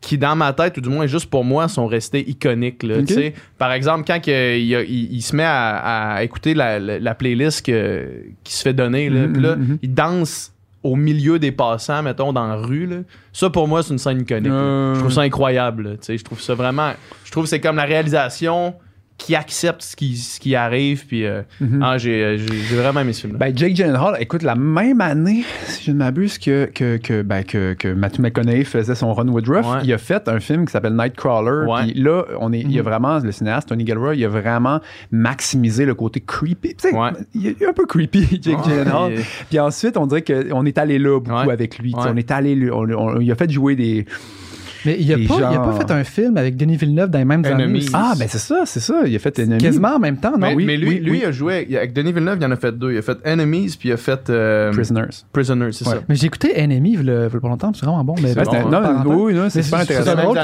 qui, 0.00 0.18
dans 0.18 0.36
ma 0.36 0.52
tête, 0.52 0.76
ou 0.78 0.80
du 0.80 0.88
moins 0.88 1.06
juste 1.06 1.28
pour 1.28 1.44
moi, 1.44 1.68
sont 1.68 1.86
restées 1.86 2.28
iconiques. 2.28 2.82
là. 2.84 2.96
Par 3.58 3.72
exemple, 3.72 4.04
quand 4.06 4.20
il, 4.26 5.20
se 5.22 5.34
met 5.34 5.42
à, 5.44 6.14
à 6.16 6.22
écouter 6.22 6.54
la, 6.54 6.78
la- 6.78 6.98
la 7.00 7.14
playlist 7.14 7.64
que- 7.66 8.22
qui 8.44 8.54
se 8.54 8.62
fait 8.62 8.72
donner, 8.74 9.10
là, 9.10 9.26
Mhm, 9.26 9.32
puis 9.32 9.42
là, 9.42 9.56
mhm. 9.56 9.78
il 9.82 9.92
danse 9.94 10.52
au 10.84 10.94
milieu 10.94 11.38
des 11.40 11.50
passants, 11.50 12.02
mettons, 12.02 12.32
dans 12.32 12.46
la 12.46 12.54
rue. 12.56 12.86
là. 12.86 12.96
Ça, 13.32 13.50
pour 13.50 13.66
moi, 13.66 13.82
c'est 13.82 13.92
une 13.92 13.98
scène 13.98 14.20
iconique. 14.20 14.52
Euh. 14.52 14.94
Je 14.94 15.00
trouve 15.00 15.12
ça 15.12 15.22
incroyable. 15.22 15.92
tu 15.98 16.06
sais. 16.06 16.18
Je 16.18 16.24
trouve 16.24 16.40
ça 16.40 16.54
vraiment... 16.54 16.92
Je 17.24 17.30
trouve 17.32 17.44
que 17.44 17.50
c'est 17.50 17.60
comme 17.60 17.76
la 17.76 17.84
réalisation 17.84 18.74
qui 19.18 19.34
accepte 19.34 19.80
ce 19.82 19.96
qui, 19.96 20.14
ce 20.16 20.38
qui 20.38 20.54
arrive, 20.54 21.06
puis... 21.06 21.24
euh, 21.24 21.40
Mhm. 21.60 21.82
ah, 21.82 21.96
j'ai, 21.96 22.36
j'ai, 22.38 22.76
vraiment 22.76 23.00
aimé 23.00 23.12
ce 23.14 23.22
film-là. 23.22 23.38
Ben, 23.38 23.56
Jake 23.56 23.74
Gyllenhaal, 23.74 24.16
écoute, 24.20 24.42
la 24.42 24.54
même 24.54 25.00
année, 25.00 25.42
si 25.64 25.84
je 25.84 25.90
ne 25.92 25.96
m'abuse, 25.96 26.36
que, 26.38 26.66
que, 26.66 26.98
que, 26.98 27.22
ben, 27.22 27.42
que, 27.42 27.72
que 27.72 27.88
Matthew 27.88 28.20
McConaughey 28.20 28.64
faisait 28.64 28.94
son 28.94 29.14
run 29.14 29.28
Woodruff, 29.28 29.64
Ouais. 29.66 29.78
il 29.84 29.92
a 29.94 29.98
fait 29.98 30.28
un 30.28 30.38
film 30.38 30.66
qui 30.66 30.72
s'appelle 30.72 30.94
Nightcrawler. 30.94 31.66
Ouais. 31.66 31.84
Puis 31.92 31.94
là, 32.02 32.24
on 32.40 32.52
est, 32.52 32.60
il 32.60 32.70
y 32.72 32.78
a 32.78 32.82
Mhm. 32.82 32.88
vraiment, 32.88 33.18
le 33.18 33.32
cinéaste 33.32 33.68
Tony 33.70 33.86
Gilroy, 33.86 34.16
il 34.16 34.24
a 34.24 34.28
vraiment 34.28 34.80
maximisé 35.10 35.86
le 35.86 35.94
côté 35.94 36.20
creepy. 36.20 36.74
Tu 36.76 36.90
sais, 36.90 36.94
Ouais. 36.94 37.10
Il 37.34 37.46
est 37.46 37.66
un 37.66 37.72
peu 37.72 37.86
creepy, 37.86 38.38
Jake 38.42 38.62
Gyllenhaal. 38.64 39.12
il- 39.14 39.24
Puis 39.48 39.58
ensuite, 39.58 39.96
on 39.96 40.06
dirait 40.06 40.22
qu'on 40.22 40.64
est 40.66 40.76
allé 40.78 40.98
là 40.98 41.18
beaucoup 41.20 41.50
avec 41.50 41.78
lui. 41.78 41.92
On 41.96 42.16
est 42.16 42.30
allé, 42.30 42.70
on, 42.70 42.82
on- 42.90 43.20
il 43.20 43.30
a 43.32 43.34
fait 43.34 43.50
jouer 43.50 43.76
des. 43.76 44.04
Mais 44.86 44.96
il 45.00 45.12
a, 45.12 45.16
Les 45.16 45.26
pas, 45.26 45.34
il 45.38 45.44
a 45.44 45.52
gens- 45.52 45.62
pas 45.62 45.72
fait 45.72 45.90
un 45.90 46.04
film 46.04 46.36
avec 46.36 46.56
Denis 46.56 46.76
Villeneuve 46.76 47.10
dans 47.10 47.18
les 47.18 47.24
mêmes 47.24 47.44
années. 47.44 47.64
Enemies. 47.64 47.88
Ah, 47.92 48.14
ben 48.18 48.26
c'est 48.28 48.38
ça, 48.38 48.62
c'est 48.64 48.80
ça. 48.80 49.02
Il 49.06 49.14
a 49.14 49.18
fait 49.18 49.38
Enemy. 49.38 49.58
Quasiment 49.60 49.96
en 49.96 49.98
même 49.98 50.16
temps, 50.16 50.32
non? 50.32 50.38
mais, 50.38 50.54
Oui, 50.54 50.64
mais 50.64 50.76
lui, 50.76 50.88
oui, 50.88 50.98
lui 51.00 51.10
oui. 51.10 51.18
il 51.22 51.26
a 51.26 51.32
joué 51.32 51.66
avec 51.76 51.92
Denis 51.92 52.12
Villeneuve, 52.12 52.38
il 52.40 52.46
en 52.46 52.50
a 52.52 52.56
fait 52.56 52.72
deux. 52.76 52.92
Il 52.92 52.98
a 52.98 53.02
fait 53.02 53.18
Enemies, 53.26 53.76
puis 53.78 53.88
il 53.90 53.92
a 53.92 53.96
fait 53.96 54.30
euh, 54.30 54.72
Prisoners. 54.72 55.08
Prisoners, 55.32 55.72
c'est 55.72 55.86
Ouais. 55.86 55.94
ça. 55.96 56.00
Mais 56.08 56.14
j'ai 56.14 56.26
écouté 56.26 56.52
il 57.30 57.34
y 57.34 57.36
a 57.36 57.40
pas 57.40 57.48
longtemps, 57.48 57.72
c'est 57.74 57.84
vraiment 57.84 58.04
bon. 58.04 58.14
Mais 58.22 58.34
bon, 58.34 58.44
c'était- 58.44 58.56
hein? 58.58 58.68
non, 58.70 58.80
oui, 59.24 59.34
non, 59.34 59.50
c'est 59.50 59.62
super 59.62 59.78
c'est- 59.80 59.84
intéressant. 59.84 60.10
C'est 60.10 60.16
C'est 60.16 60.22
drôle 60.22 60.38
c'est 60.38 60.42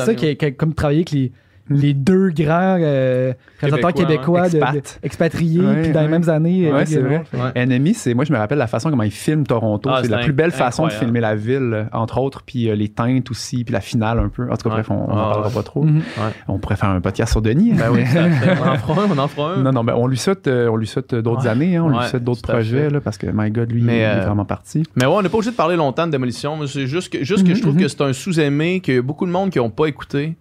c'est 0.00 0.06
ça 0.06 0.14
qui 0.14 0.26
est 0.26 0.52
comme 0.52 0.74
travailler 0.74 0.98
avec 1.00 1.10
les, 1.12 1.32
les 1.70 1.94
deux 1.94 2.28
grands 2.30 2.76
euh, 2.80 3.32
réalisateurs 3.60 3.92
Québécois, 3.94 4.48
québécois, 4.48 4.48
de- 4.48 4.56
Expats. 4.56 4.74
de- 5.02 5.06
expatriés, 5.06 5.60
Ouais, 5.60 5.82
puis 5.82 5.92
dans 5.92 6.02
les 6.02 6.08
mêmes 6.08 6.28
années. 6.28 6.70
Ouais, 6.72 6.80
euh, 6.80 6.84
c'est 6.86 7.00
vrai. 7.00 7.22
Ouais. 7.32 7.62
Enemy, 7.62 7.94
c'est 7.94 8.12
moi 8.14 8.24
je 8.24 8.32
me 8.32 8.38
rappelle 8.38 8.58
la 8.58 8.66
façon 8.66 8.90
comment 8.90 9.02
ils 9.02 9.10
filment 9.10 9.46
Toronto, 9.46 9.88
Ah, 9.92 10.00
c'est 10.02 10.08
la 10.10 10.18
plus 10.18 10.32
belle 10.32 10.50
façon 10.50 10.86
de 10.86 10.92
filmer 10.92 11.20
la 11.20 11.34
ville 11.34 11.70
euh, 11.72 11.84
entre 11.92 12.18
autres 12.18 12.42
puis 12.44 12.68
euh, 12.68 12.74
les 12.74 12.88
teintes 12.88 13.30
aussi 13.30 13.64
puis 13.64 13.72
la 13.72 13.80
finale 13.80 14.18
un 14.18 14.28
peu. 14.28 14.44
En 14.50 14.56
tout 14.56 14.68
cas 14.68 14.74
Ouais. 14.76 14.82
bref, 14.82 14.90
on, 14.90 14.94
on 14.94 15.12
en 15.12 15.16
Ah, 15.18 15.30
parlera 15.32 15.50
pas 15.50 15.62
trop. 15.62 15.82
Mhm. 15.84 16.02
On 16.48 16.58
pourrait 16.58 16.76
faire 16.76 16.90
un 16.90 17.00
podcast 17.00 17.32
sur 17.32 17.40
Denis. 17.42 17.72
Ben 17.72 17.90
oui, 17.92 18.02
à 18.02 18.04
fait. 18.06 18.50
on 18.62 18.68
en 18.68 18.76
fera 18.76 19.02
un, 19.02 19.06
on 19.14 19.18
en 19.18 19.28
fera 19.28 19.52
un. 19.54 19.56
Non, 19.62 19.72
non, 19.72 19.84
ben 19.84 19.94
on 19.96 20.06
lui 20.06 20.18
souhaite, 20.18 20.46
euh, 20.48 20.68
on 20.68 20.76
lui 20.76 20.86
souhaite 20.86 21.14
d'autres 21.14 21.44
Ouais. 21.44 21.48
années, 21.48 21.76
hein, 21.76 21.84
on 21.84 21.88
lui 21.98 22.06
souhaite 22.08 22.24
d'autres 22.24 22.42
tout 22.42 22.50
à 22.50 22.54
projets, 22.54 22.90
là, 22.90 23.00
parce 23.00 23.18
que, 23.18 23.26
my 23.32 23.50
God, 23.50 23.70
lui, 23.72 23.82
Mais, 23.82 23.96
il 23.96 24.00
est 24.00 24.06
euh, 24.06 24.24
vraiment 24.26 24.44
parti. 24.44 24.82
Mais 24.96 25.06
ouais, 25.06 25.12
on 25.14 25.22
n'est 25.22 25.28
pas 25.28 25.36
obligé 25.38 25.50
de 25.52 25.56
parler 25.56 25.76
longtemps 25.76 26.06
de 26.06 26.12
Démolition. 26.12 26.58
C'est 26.66 26.86
juste 26.86 27.12
que, 27.12 27.24
juste 27.24 27.44
que 27.44 27.50
Mhm, 27.50 27.54
je 27.56 27.60
trouve 27.62 27.74
mhm. 27.74 27.80
que 27.82 27.88
c'est 27.88 28.00
un 28.02 28.12
sous-aimé, 28.12 28.80
qu'il 28.80 28.94
y 28.94 28.98
a 28.98 29.02
beaucoup 29.02 29.26
de 29.26 29.30
monde 29.30 29.50
qui 29.50 29.58
n'ont 29.58 29.70
pas 29.70 29.86
écouté. 29.86 30.36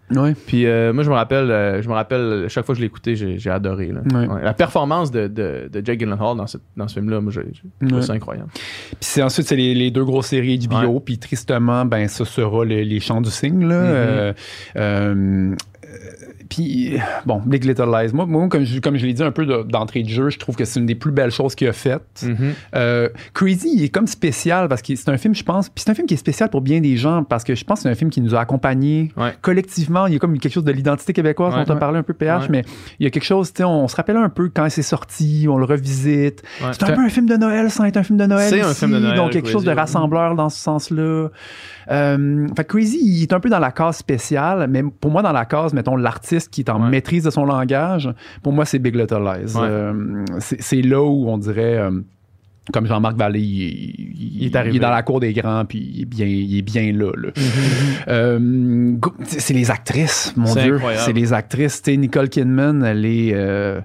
Puis 0.48 0.66
euh, 0.66 0.92
moi, 0.94 1.04
je 1.04 1.10
me 1.14 1.18
rappelle, 1.18 1.50
euh, 1.52 1.82
je 1.82 1.88
me 1.88 1.94
rappelle, 1.94 2.46
chaque 2.50 2.66
fois 2.66 2.74
que 2.74 2.78
je 2.78 2.82
l'ai 2.82 2.88
écouté, 2.88 3.16
j'ai, 3.16 3.38
j'ai 3.38 3.50
adoré. 3.50 3.88
là. 3.88 4.02
Ouais. 4.14 4.28
Ouais. 4.28 4.44
La 4.44 4.54
performance 4.54 5.12
de, 5.12 5.28
de, 5.28 5.70
de 5.72 5.86
Jake 5.86 6.00
Gyllenhaal 6.00 6.36
dans, 6.38 6.48
cette- 6.48 6.62
dans 6.76 6.88
ce 6.88 6.96
film-là, 6.96 7.22
moi, 7.22 7.32
j'ai, 7.32 7.42
j'ai 7.54 7.64
trouvé 7.88 8.02
Ouais. 8.02 8.06
ça 8.08 8.14
incroyable. 8.14 8.50
Puis 8.54 8.98
c'est 9.00 9.22
ensuite, 9.24 9.48
c'est 9.48 9.56
les, 9.56 9.74
les 9.76 9.92
deux 9.92 10.04
grosses 10.06 10.28
séries 10.28 10.60
HBO, 10.68 11.00
puis 11.00 11.18
tristement, 11.18 11.86
ben, 11.86 12.08
ça 12.08 12.26
sera 12.26 12.66
les, 12.66 12.84
les 12.84 13.00
Chants 13.00 13.22
du 13.22 13.30
Cygne, 13.32 13.66
là. 13.68 13.82
Mhm. 13.82 13.88
Euh, 13.96 14.34
euh, 14.78 15.56
puis, 16.54 16.98
bon, 17.26 17.42
Big 17.46 17.64
Little 17.64 17.86
Lies. 17.92 18.12
Moi, 18.14 18.26
moi, 18.26 18.48
comme 18.48 18.64
je, 18.64 18.80
comme 18.80 18.96
je 18.98 19.06
l'ai 19.06 19.14
dit 19.14 19.24
un 19.24 19.32
peu 19.32 19.46
de- 19.46 19.64
d'entrée 19.64 20.04
de 20.04 20.10
jeu, 20.10 20.30
je 20.30 20.38
trouve 20.38 20.56
que 20.56 20.66
c'est 20.66 20.80
une 20.80 20.86
des 20.86 20.96
plus 20.96 21.12
belles 21.12 21.32
choses 21.32 21.56
qu'il 21.56 21.68
a 21.68 21.74
faites. 21.74 22.26
Euh, 22.76 23.10
Crazy, 23.34 23.70
il 23.76 23.84
est 23.84 23.90
comme 23.90 24.08
spécial 24.08 24.68
parce 24.68 24.82
que 24.82 24.96
c'est 24.96 25.10
un 25.10 25.18
film, 25.18 25.34
je 25.34 25.44
pense, 25.44 25.70
puis 25.70 25.84
c'est 25.84 25.90
un 25.92 25.96
film 25.96 26.08
qui 26.08 26.14
est 26.14 26.18
spécial 26.18 26.50
pour 26.50 26.62
bien 26.62 26.80
des 26.80 26.96
gens 26.98 27.24
parce 27.24 27.44
que 27.44 27.56
je 27.56 27.64
pense 27.64 27.80
que 27.80 27.84
c'est 27.84 27.90
un 27.90 27.96
film 27.96 28.10
qui 28.10 28.22
nous 28.22 28.36
a 28.36 28.40
accompagnés 28.40 29.12
Ouais. 29.18 29.34
collectivement. 29.42 30.06
Il 30.08 30.14
y 30.14 30.16
a 30.16 30.20
comme 30.20 30.38
quelque 30.38 30.54
chose 30.54 30.64
de 30.64 30.72
l'identité 30.72 31.14
québécoise 31.14 31.56
Ouais. 31.56 31.64
dont 31.66 31.74
on 31.74 31.78
a 31.78 31.80
parlé 31.80 31.98
un 32.00 32.04
peu 32.04 32.14
PH, 32.14 32.44
Ouais. 32.44 32.48
mais 32.52 32.66
il 33.00 33.04
y 33.04 33.08
a 33.08 33.10
quelque 33.10 33.24
chose, 33.26 33.52
tu 33.52 33.58
sais, 33.58 33.64
on, 33.64 33.88
se 33.88 33.96
rappelle 33.96 34.18
un 34.18 34.30
peu 34.30 34.50
quand 34.54 34.68
c'est 34.70 34.82
sorti, 34.82 35.48
on 35.50 35.58
le 35.58 35.66
revisite. 35.66 36.44
Ouais. 36.62 36.68
C'est 36.74 36.84
un 36.84 36.94
peu 36.94 37.02
un 37.02 37.10
film 37.10 37.26
de 37.26 37.36
Noël 37.36 37.72
sans 37.72 37.86
être 37.86 37.98
un 37.98 38.04
film 38.04 38.18
de 38.20 38.26
Noël. 38.26 38.50
C'est 38.50 38.62
un 38.62 38.74
film 38.74 38.92
de 38.92 39.00
Noël, 39.00 39.16
Donc 39.16 39.32
quelque 39.32 39.50
chose 39.50 39.64
de 39.64 39.70
ouais. 39.70 39.74
rassembleur 39.74 40.36
dans 40.36 40.50
ce 40.50 40.60
sens-là. 40.60 41.30
Euh, 41.92 42.48
fait 42.56 42.64
Crazy, 42.66 43.00
il 43.04 43.22
est 43.24 43.34
un 43.34 43.40
peu 43.40 43.50
dans 43.50 43.60
la 43.60 43.72
case 43.72 43.98
spéciale, 43.98 44.68
mais 44.70 44.84
pour 44.84 45.12
moi, 45.12 45.22
dans 45.22 45.32
la 45.32 45.46
case, 45.46 45.74
mettons, 45.74 45.96
l'artiste 45.96 46.43
qui 46.50 46.62
est 46.62 46.70
en 46.70 46.82
Ouais. 46.84 46.90
maîtrise 46.90 47.24
de 47.24 47.30
son 47.30 47.46
langage, 47.46 48.10
pour 48.42 48.54
moi, 48.54 48.66
c'est 48.66 48.80
Big 48.80 48.96
Little 48.96 49.24
Lies. 49.24 49.56
Ouais. 49.56 49.62
Euh, 49.64 50.26
c'est 50.40 50.82
là 50.82 51.02
où 51.04 51.30
on 51.30 51.38
dirait. 51.38 51.78
euh, 51.78 51.92
comme 52.72 52.86
Jean-Marc 52.88 53.18
Vallée, 53.18 53.42
il, 53.42 53.52
il- 53.52 54.38
Il 54.38 54.46
est 54.46 54.56
arrivé. 54.56 54.80
dans 54.80 54.90
la 54.90 55.04
cour 55.04 55.20
des 55.20 55.34
grands, 55.34 55.66
puis 55.66 55.80
il 55.96 56.02
est 56.04 56.06
bien, 56.06 56.26
il 56.26 56.58
est 56.58 56.62
bien 56.62 56.94
là. 56.94 57.12
là. 57.18 57.30
Mm-hmm. 57.32 58.08
Euh, 58.08 58.96
c'est 59.28 59.54
les 59.54 59.70
actrices, 59.70 60.34
mon 60.38 60.54
Dieu. 60.56 60.80
C'est 60.98 61.12
les 61.14 61.34
actrices. 61.34 61.82
Nicole 61.88 62.30
Kidman, 62.30 62.84
elle 62.84 63.06
est. 63.06 63.32
euh, 63.34 63.82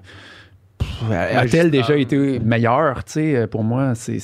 A-t-elle 1.11 1.71
déjà 1.71 1.95
été 1.97 2.39
meilleure, 2.39 3.03
tu 3.03 3.13
sais, 3.13 3.47
pour 3.47 3.63
moi, 3.63 3.95
c'est... 3.95 4.19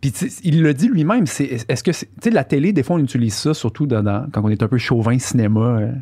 Puis, 0.00 0.12
il 0.44 0.62
le 0.62 0.74
dit 0.74 0.88
lui-même, 0.88 1.26
c'est... 1.26 1.64
Est-ce 1.68 1.82
que... 1.82 1.90
Tu 1.90 2.06
sais, 2.22 2.30
la 2.30 2.44
télé, 2.44 2.72
des 2.72 2.82
fois, 2.82 2.96
on 2.96 3.00
utilise 3.00 3.34
ça, 3.34 3.54
surtout 3.54 3.86
dans, 3.86 4.02
dans- 4.02 4.26
quand 4.32 4.42
on 4.44 4.48
est 4.48 4.62
un 4.62 4.68
peu 4.68 4.78
chauvin 4.78 5.18
cinéma, 5.18 5.60
euh, 5.60 5.92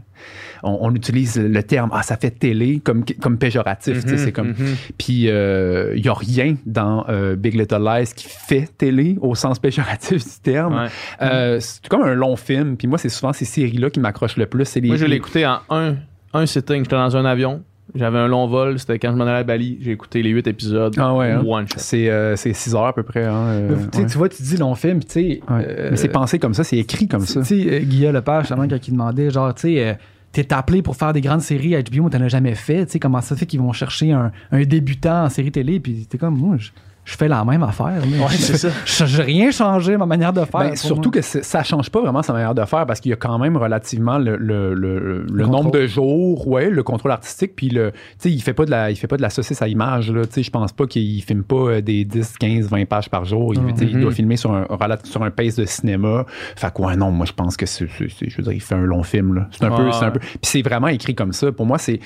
on, 0.63 0.79
on 0.83 0.95
utilise 0.95 1.39
le 1.39 1.63
terme 1.63 1.91
«Ah, 1.93 2.03
ça 2.03 2.17
fait 2.17 2.31
télé» 2.31 2.81
comme, 2.85 3.05
comme 3.21 3.39
péjoratif, 3.39 4.03
tu 4.05 4.11
sais, 4.11 4.19
c'est 4.19 4.33
comme... 4.33 4.49
Mhm. 4.49 4.77
Puis, 4.99 5.23
il 5.25 6.03
n'y 6.03 6.09
a 6.09 6.15
rien 6.15 6.57
dans 6.67 7.05
euh, 7.09 7.37
Big 7.37 7.55
Little 7.55 7.83
Lies 7.83 8.13
qui 8.15 8.29
fait 8.29 8.69
télé 8.77 9.17
au 9.21 9.35
sens 9.35 9.59
péjoratif 9.59 10.25
du 10.25 10.41
terme. 10.43 10.75
Ouais. 10.75 10.89
Euh, 11.23 11.61
c'est 11.61 11.87
comme 11.89 12.03
un 12.03 12.15
long 12.15 12.37
film. 12.37 12.77
Puis 12.77 12.89
moi, 12.89 12.99
c'est 12.99 13.09
souvent 13.09 13.33
ces 13.33 13.45
séries-là 13.45 13.91
qui 13.91 14.01
m'accrochent 14.01 14.37
le 14.37 14.47
plus. 14.47 14.75
Les, 14.77 14.89
Moi, 14.89 14.97
je 14.97 15.07
l'ai 15.07 15.17
écouté 15.17 15.47
en 15.47 15.61
un, 15.71 15.97
un 16.35 16.47
sitting. 16.47 16.85
J'étais 16.85 16.97
dans 16.97 17.17
un 17.17 17.25
avion. 17.25 17.63
J'avais 17.95 18.19
un 18.19 18.29
long 18.29 18.47
vol. 18.47 18.79
C'était 18.79 18.99
quand 18.99 19.11
je 19.13 19.17
m'en 19.17 19.25
allais 19.25 19.39
à 19.39 19.45
Bali. 19.45 19.79
J'ai 19.81 19.93
écouté 19.93 20.23
les 20.23 20.31
huit 20.31 20.47
épisodes. 20.47 20.95
Ah 20.99 21.15
ouais, 21.15 21.31
hein? 21.33 21.43
One 21.47 21.67
shot. 21.67 21.75
C'est 21.79 22.11
euh, 22.11 22.37
c'est 22.37 22.53
6 22.53 22.75
heures 22.75 22.87
à 22.87 22.93
peu 22.95 23.03
près. 23.03 23.25
Hein, 23.25 23.35
euh, 23.47 23.69
Tu 23.91 23.99
sais, 23.99 24.03
ouais. 24.03 24.07
Tu 24.11 24.19
vois, 24.19 24.29
tu 24.29 24.43
dis 24.43 24.57
long 24.59 24.75
film, 24.75 25.01
tu 25.01 25.07
sais. 25.13 25.41
Ouais. 25.49 25.67
euh, 25.69 25.89
Mais 25.91 25.97
c'est 25.97 26.09
pensé 26.09 26.39
comme 26.39 26.55
ça, 26.55 26.65
c'est 26.65 26.77
écrit 26.79 27.09
comme 27.09 27.23
ça. 27.27 27.41
Tu 27.41 27.47
sais, 27.63 27.73
euh, 27.75 27.79
Guillaume 27.81 28.13
Lepage, 28.15 28.45
justement, 28.49 28.69
quand 28.69 28.87
il 28.89 28.93
demandait, 28.93 29.31
genre, 29.31 29.55
tu 29.55 29.63
sais, 29.63 29.89
euh, 29.89 29.95
t'es 30.33 30.53
appelé 30.53 30.83
pour 30.83 30.97
faire 30.97 31.13
des 31.13 31.21
grandes 31.23 31.41
séries 31.41 31.75
à 31.77 31.83
HBO, 31.83 32.05
mais 32.05 32.11
t'en 32.11 32.21
as 32.21 32.29
jamais 32.29 32.55
fait. 32.55 32.85
Tu 32.87 32.93
sais, 32.93 32.99
comment 32.99 33.21
ça 33.23 33.35
fait 33.37 33.47
qu'ils 33.47 33.61
vont 33.61 33.73
chercher 33.73 34.13
un, 34.13 34.33
un 34.53 34.63
débutant 34.65 35.25
en 35.25 35.29
série 35.31 35.51
télé, 35.51 35.81
puis 35.81 36.07
t'es 36.09 36.19
comme, 36.19 36.37
moi, 36.37 36.57
je, 36.59 36.69
je 37.11 37.17
fais 37.17 37.27
la 37.27 37.43
même 37.43 37.63
affaire. 37.63 38.03
Ouais, 38.05 38.27
Je- 38.33 38.37
c'est 38.37 38.57
ça. 38.59 38.69
J'ai 39.07 39.23
rien 39.23 39.51
changé 39.51 39.97
ma 39.97 40.05
manière 40.05 40.33
de 40.35 40.45
faire. 40.45 40.61
Ben, 40.61 40.77
surtout 40.77 41.11
moi. 41.11 41.13
que 41.13 41.23
ça 41.23 41.63
change 41.63 41.89
pas 41.89 42.01
vraiment 42.03 42.23
sa 42.23 42.35
manière 42.35 42.55
de 42.55 42.63
faire 42.67 42.85
parce 42.85 43.01
qu'il 43.01 43.09
y 43.09 43.13
a 43.15 43.17
quand 43.17 43.39
même 43.39 43.57
relativement 43.57 44.19
le, 44.19 44.37
le, 44.37 44.75
le, 44.75 45.25
le 45.33 45.47
nombre 45.47 45.71
de 45.71 45.87
jours, 45.87 46.47
ouais, 46.47 46.69
le 46.69 46.83
contrôle 46.83 47.13
artistique, 47.13 47.53
puis 47.57 47.71
le, 47.71 47.93
tu 47.93 47.99
sais, 48.19 48.31
il 48.31 48.43
fait 48.43 48.53
pas 48.53 48.67
de 48.67 48.71
la, 48.71 48.91
il 48.91 48.97
fait 48.97 49.07
pas 49.07 49.17
de 49.17 49.23
la 49.23 49.31
saucisse 49.31 49.63
à 49.63 49.69
image 49.69 50.13
là. 50.13 50.27
Tu 50.27 50.33
sais, 50.35 50.43
je 50.43 50.51
pense 50.51 50.73
pas 50.73 50.87
qu'il 50.87 51.23
filme 51.23 51.45
pas 51.45 51.57
euh, 51.57 51.81
des 51.81 52.05
10, 52.05 52.35
15, 52.39 52.69
20 52.69 52.85
pages 52.87 53.09
par 53.09 53.25
jour. 53.25 53.55
Il, 53.55 53.63
il 53.81 54.01
doit 54.01 54.13
filmer 54.13 54.37
sur 54.37 54.53
un 54.53 54.67
sur 55.05 55.23
un 55.23 55.31
pace 55.31 55.55
de 55.57 55.65
cinéma. 55.65 56.27
Fait 56.57 56.71
que 56.75 56.83
ouais, 56.83 56.97
non, 56.97 57.11
moi 57.11 57.25
je 57.25 57.33
pense 57.33 57.57
que 57.57 57.65
c'est, 57.65 57.87
je 57.89 58.37
veux 58.37 58.43
dire, 58.43 58.53
il 58.53 58.61
fait 58.61 58.75
un 58.75 58.83
long 58.85 59.03
film 59.03 59.35
là. 59.35 59.49
C'est 59.51 59.65
un 59.65 59.71
peu, 59.71 59.85
Ouais, 59.85 59.93
c'est 59.93 60.05
un 60.05 60.11
peu, 60.11 60.19
puis 60.21 60.39
c'est 60.43 60.61
vraiment 60.63 60.89
écrit 60.89 61.15
comme 61.15 61.33
ça. 61.33 61.51
Pour 61.53 61.65
moi, 61.65 61.79
c'est, 61.79 62.01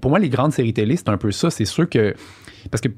pour 0.00 0.10
moi 0.10 0.18
les 0.18 0.28
grandes 0.28 0.52
séries 0.52 0.72
télé, 0.74 0.96
c'est 0.96 1.08
un 1.10 1.16
peu 1.16 1.30
ça. 1.30 1.50
C'est 1.50 1.64
sûr 1.64 1.88
que 1.88 2.14
parce 2.72 2.80
que 2.80 2.88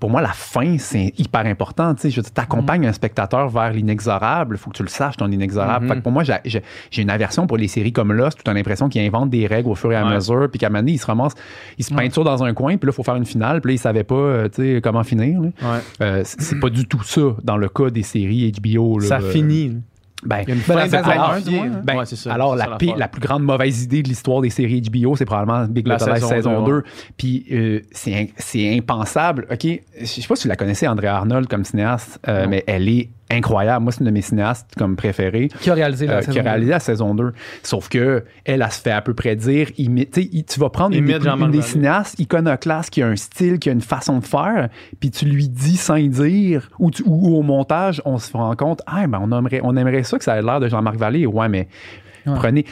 pour 0.00 0.10
moi, 0.10 0.20
la 0.22 0.28
fin, 0.32 0.78
c'est 0.78 1.12
hyper 1.18 1.44
important. 1.46 1.94
Tu 1.94 2.02
sais, 2.02 2.10
je 2.10 2.20
t'accompagnes 2.20 2.86
un 2.86 2.92
spectateur 2.92 3.48
vers 3.48 3.72
l'inexorable. 3.72 4.54
Il 4.56 4.58
faut 4.58 4.70
que 4.70 4.76
tu 4.76 4.82
le 4.82 4.88
saches, 4.88 5.16
ton 5.16 5.30
inexorable. 5.30 5.84
Mhm. 5.86 5.90
Fait 5.92 5.96
que 5.98 6.02
pour 6.02 6.12
moi, 6.12 6.22
j'ai- 6.24 6.62
une 6.98 7.10
aversion 7.10 7.46
pour 7.46 7.56
les 7.56 7.68
séries 7.68 7.92
comme 7.92 8.12
Lost, 8.12 8.38
tout 8.42 8.48
en 8.50 8.54
l'impression 8.54 8.88
qu'ils 8.88 9.04
inventent 9.06 9.30
des 9.30 9.46
règles 9.46 9.68
au 9.70 9.74
fur 9.74 9.90
et 9.92 9.96
à 9.96 10.04
Ouais. 10.06 10.14
mesure, 10.14 10.48
puis 10.50 10.58
qu'à 10.58 10.66
un 10.66 10.70
moment 10.70 10.80
donné, 10.80 10.92
ils 10.92 10.98
se 10.98 11.06
ramassent, 11.06 11.34
ils 11.78 11.84
se 11.84 11.92
peinturent 11.94 12.24
dans 12.24 12.44
un 12.44 12.54
coin, 12.54 12.76
puis 12.76 12.86
là, 12.86 12.92
il 12.92 12.94
faut 12.96 13.02
faire 13.02 13.16
une 13.16 13.24
finale, 13.26 13.60
puis 13.60 13.70
là, 13.70 13.74
ils 13.74 13.78
savaient 13.78 14.04
pas, 14.04 14.14
euh, 14.14 14.48
tu 14.48 14.74
sais, 14.74 14.80
comment 14.82 15.02
finir. 15.04 15.40
Ouais. 15.40 15.50
Euh, 16.00 16.22
c'est 16.24 16.40
c'est 16.42 16.60
pas 16.60 16.70
du 16.70 16.86
tout 16.86 17.02
ça 17.02 17.20
dans 17.42 17.56
le 17.56 17.68
cas 17.68 17.90
des 17.90 18.02
séries 18.02 18.52
HBO. 18.52 18.98
là. 19.00 19.06
Ça 19.06 19.18
Euh, 19.18 19.30
finit. 19.30 19.78
Ben, 20.24 20.40
Il 20.42 20.48
y 20.48 20.52
a 20.52 20.54
une 20.54 20.60
Ben, 20.60 20.64
fin 20.64 20.74
la 20.74 20.88
saison 20.88 21.10
alors, 21.10 21.30
hein. 21.32 21.80
ben, 21.84 21.96
ouais, 21.98 22.06
c'est 22.06 22.16
ça. 22.16 22.34
alors, 22.34 22.52
C'est 22.52 22.64
la, 22.64 22.70
l'affaire. 22.70 22.96
la 22.96 23.08
plus 23.08 23.20
grande 23.20 23.44
mauvaise 23.44 23.84
idée 23.84 24.02
de 24.02 24.08
l'histoire 24.08 24.40
des 24.40 24.50
séries 24.50 24.82
HBO, 24.82 25.14
c'est 25.16 25.24
probablement 25.24 25.64
Big 25.66 25.86
La 25.86 25.94
Little 25.96 26.08
Lies 26.10 26.14
saison 26.16 26.28
saison 26.28 26.62
deux, 26.64 26.82
2. 26.82 26.84
Puis 27.16 27.46
euh, 27.52 27.80
c'est 27.92 28.76
impensable. 28.76 29.46
OK, 29.50 29.66
je 30.00 30.04
sais 30.04 30.26
pas 30.26 30.34
si 30.36 30.42
tu 30.42 30.48
la 30.48 30.56
connaissais, 30.56 30.88
André 30.88 31.06
Arnold, 31.06 31.46
comme 31.48 31.64
cinéaste, 31.64 32.18
euh, 32.26 32.46
mais 32.48 32.64
elle 32.66 32.88
est 32.88 33.10
incroyable. 33.30 33.82
Moi, 33.84 33.92
c'est 33.92 34.00
une 34.00 34.06
de 34.06 34.10
mes 34.10 34.22
cinéastes 34.22 34.70
comme 34.76 34.96
préférés. 34.96 35.48
Qui 35.60 35.70
a 35.70 35.74
réalisé 35.74 36.06
la 36.06 36.14
euh, 36.14 36.20
saison 36.20 36.32
qui 36.32 36.38
a 36.38 36.42
réalisé 36.42 36.70
la 36.70 36.80
saison 36.80 37.14
2. 37.14 37.32
Sauf 37.62 37.88
que 37.88 38.24
elle, 38.44 38.62
elle 38.62 38.72
se 38.72 38.80
fait 38.80 38.90
à 38.90 39.02
peu 39.02 39.14
près 39.14 39.36
dire, 39.36 39.68
il- 39.76 40.06
tu 40.44 40.60
vas 40.60 40.70
prendre 40.70 40.96
une, 40.96 41.04
des, 41.04 41.18
plus- 41.18 41.28
une 41.28 41.50
des 41.50 41.62
cinéastes 41.62 42.18
iconoclastes 42.18 42.90
qui 42.90 43.02
a 43.02 43.06
un 43.08 43.16
style, 43.16 43.58
qui 43.58 43.68
a 43.68 43.72
une 43.72 43.80
façon 43.80 44.18
de 44.18 44.24
faire, 44.24 44.68
puis 45.00 45.10
tu 45.10 45.24
lui 45.26 45.48
dis 45.48 45.76
sans 45.76 45.96
y 45.96 46.08
dire, 46.08 46.70
ou, 46.78 46.90
tu- 46.90 47.02
ou 47.06 47.36
au 47.36 47.42
montage, 47.42 48.00
on 48.04 48.18
se 48.18 48.32
rend 48.32 48.54
compte, 48.56 48.82
ah, 48.86 49.06
ben, 49.06 49.20
on 49.22 49.36
aimerait, 49.36 49.60
on 49.62 49.76
aimerait 49.76 50.02
ça 50.04 50.18
que 50.18 50.24
ça 50.24 50.38
ait 50.38 50.42
l'air 50.42 50.60
de 50.60 50.68
Jean-Marc 50.68 50.96
Vallée. 50.96 51.26
Ouais, 51.26 51.48
mais 51.48 51.68
Ouais. 52.26 52.34
prenez. 52.36 52.66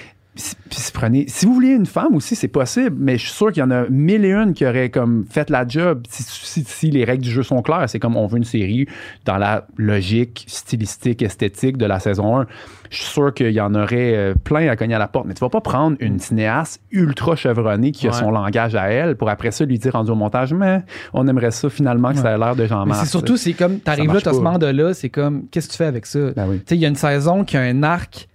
Prenez, 0.92 1.24
si 1.28 1.46
vous 1.46 1.54
vouliez 1.54 1.72
une 1.72 1.86
femme 1.86 2.14
aussi, 2.14 2.34
c'est 2.36 2.48
possible, 2.48 2.96
mais 2.98 3.18
je 3.18 3.24
suis 3.26 3.32
sûr 3.34 3.52
qu'il 3.52 3.60
y 3.60 3.64
en 3.64 3.70
a 3.70 3.84
mille 3.88 4.24
et 4.24 4.32
une 4.32 4.52
qui 4.54 4.66
auraient 4.66 4.90
comme 4.90 5.24
fait 5.28 5.50
la 5.50 5.66
job. 5.66 6.04
Si, 6.08 6.22
si- 6.22 6.64
si 6.64 6.90
les 6.90 7.04
règles 7.04 7.22
du 7.22 7.30
jeu 7.30 7.42
sont 7.42 7.62
claires, 7.62 7.88
c'est 7.88 7.98
comme 7.98 8.16
on 8.16 8.26
veut 8.26 8.38
une 8.38 8.44
série 8.44 8.86
dans 9.24 9.36
la 9.38 9.66
logique 9.76 10.44
stylistique, 10.48 11.22
esthétique 11.22 11.76
de 11.76 11.86
la 11.86 12.00
saison 12.00 12.38
1. 12.40 12.46
Je 12.90 12.96
suis 12.98 13.06
sûr 13.12 13.34
qu'il 13.34 13.50
y 13.50 13.60
en 13.60 13.74
aurait 13.74 14.14
euh, 14.14 14.34
plein 14.34 14.68
à 14.68 14.76
cogner 14.76 14.94
à 14.94 14.98
la 14.98 15.08
porte. 15.08 15.26
Mais 15.26 15.34
tu 15.34 15.40
vas 15.40 15.48
pas 15.48 15.60
prendre 15.60 15.96
une 16.00 16.18
cinéaste 16.20 16.80
ultra 16.92 17.34
chevronnée 17.36 17.90
qui 17.92 18.06
a 18.06 18.10
Ouais. 18.12 18.16
son 18.16 18.30
langage 18.30 18.74
à 18.76 18.88
elle 18.90 19.16
pour 19.16 19.28
après 19.28 19.50
ça 19.50 19.64
lui 19.64 19.78
dire 19.78 19.92
rendu 19.92 20.10
au 20.10 20.14
montage, 20.14 20.52
mais 20.54 20.82
on 21.12 21.26
aimerait 21.26 21.50
ça 21.50 21.68
finalement 21.68 22.12
que 22.12 22.18
ça 22.18 22.32
ait 22.32 22.38
l'air 22.38 22.54
de 22.54 22.62
Mais 22.62 22.68
Jean-Marc. 22.68 23.00
c'est 23.04 23.10
surtout, 23.10 23.36
c'est 23.36 23.54
comme, 23.54 23.80
t'arrives 23.80 24.12
là, 24.12 24.20
t'as 24.20 24.32
ce 24.32 24.38
mandat-là, 24.38 24.94
c'est 24.94 25.10
comme, 25.10 25.46
qu'est-ce 25.50 25.66
que 25.66 25.72
tu 25.72 25.78
fais 25.78 25.84
avec 25.86 26.06
ça? 26.06 26.30
Ben 26.36 26.46
oui. 26.48 26.58
Tu 26.58 26.64
sais, 26.68 26.74
il 26.76 26.80
y 26.80 26.84
a 26.84 26.88
une 26.88 26.94
saison 26.94 27.44
qui 27.44 27.56
a 27.56 27.60
un 27.62 27.82
arc 27.82 28.28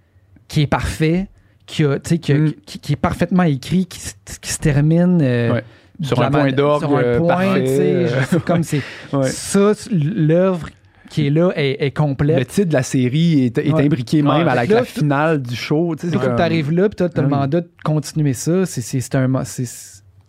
qui 0.50 0.64
est 0.64 0.68
parfait, 0.68 1.30
qui, 1.72 1.84
a, 1.86 2.00
tu 2.00 2.10
sais, 2.10 2.18
qui, 2.18 2.32
a- 2.34 2.38
Mm. 2.38 2.54
qui, 2.66 2.80
qui 2.80 2.94
est 2.94 2.98
parfaitement 2.98 3.44
écrit, 3.44 3.86
qui, 3.86 4.00
se- 4.00 4.14
qui 4.42 4.52
se 4.52 4.60
termine 4.60 5.20
euh, 5.22 5.54
Ouais. 5.54 5.64
Sur 6.04 6.20
un 6.22 6.30
man- 6.32 6.50
Sur 6.56 6.74
un 6.74 6.80
point, 7.20 7.28
parfait, 7.28 8.18
comme 8.46 8.64
c'est 8.64 8.82
Ouais. 9.14 9.28
ça, 9.30 9.74
l'œuvre 9.92 10.68
qui 11.10 11.28
est 11.28 11.30
là 11.30 11.52
est, 11.56 11.78
est 11.82 11.86
Le 11.86 11.90
complète. 11.92 12.48
titre 12.48 12.70
de 12.70 12.74
la 12.74 12.84
série 12.84 13.46
est, 13.46 13.58
est 13.58 13.72
Ouais. 13.74 13.86
imbriqué 13.86 14.22
même 14.22 14.46
Ouais. 14.46 14.52
avec 14.52 14.70
Là, 14.72 14.78
la 14.78 14.84
finale 14.84 15.42
du 15.42 15.56
show. 15.56 15.94
c'est 15.98 16.12
comme- 16.18 16.36
t'arrives 16.36 16.72
là, 16.72 16.90
puis 16.90 16.96
t'as, 16.96 17.10
t'as 17.10 17.22
le 17.22 17.28
Ah 17.32 17.38
mandat 17.38 17.62
de 17.62 17.70
continuer 17.84 18.34
ça. 18.34 18.66
C'est, 18.66 18.82
c'est, 18.82 19.00
c'est 19.00 19.16
un, 19.16 19.44
c'est, 19.44 19.66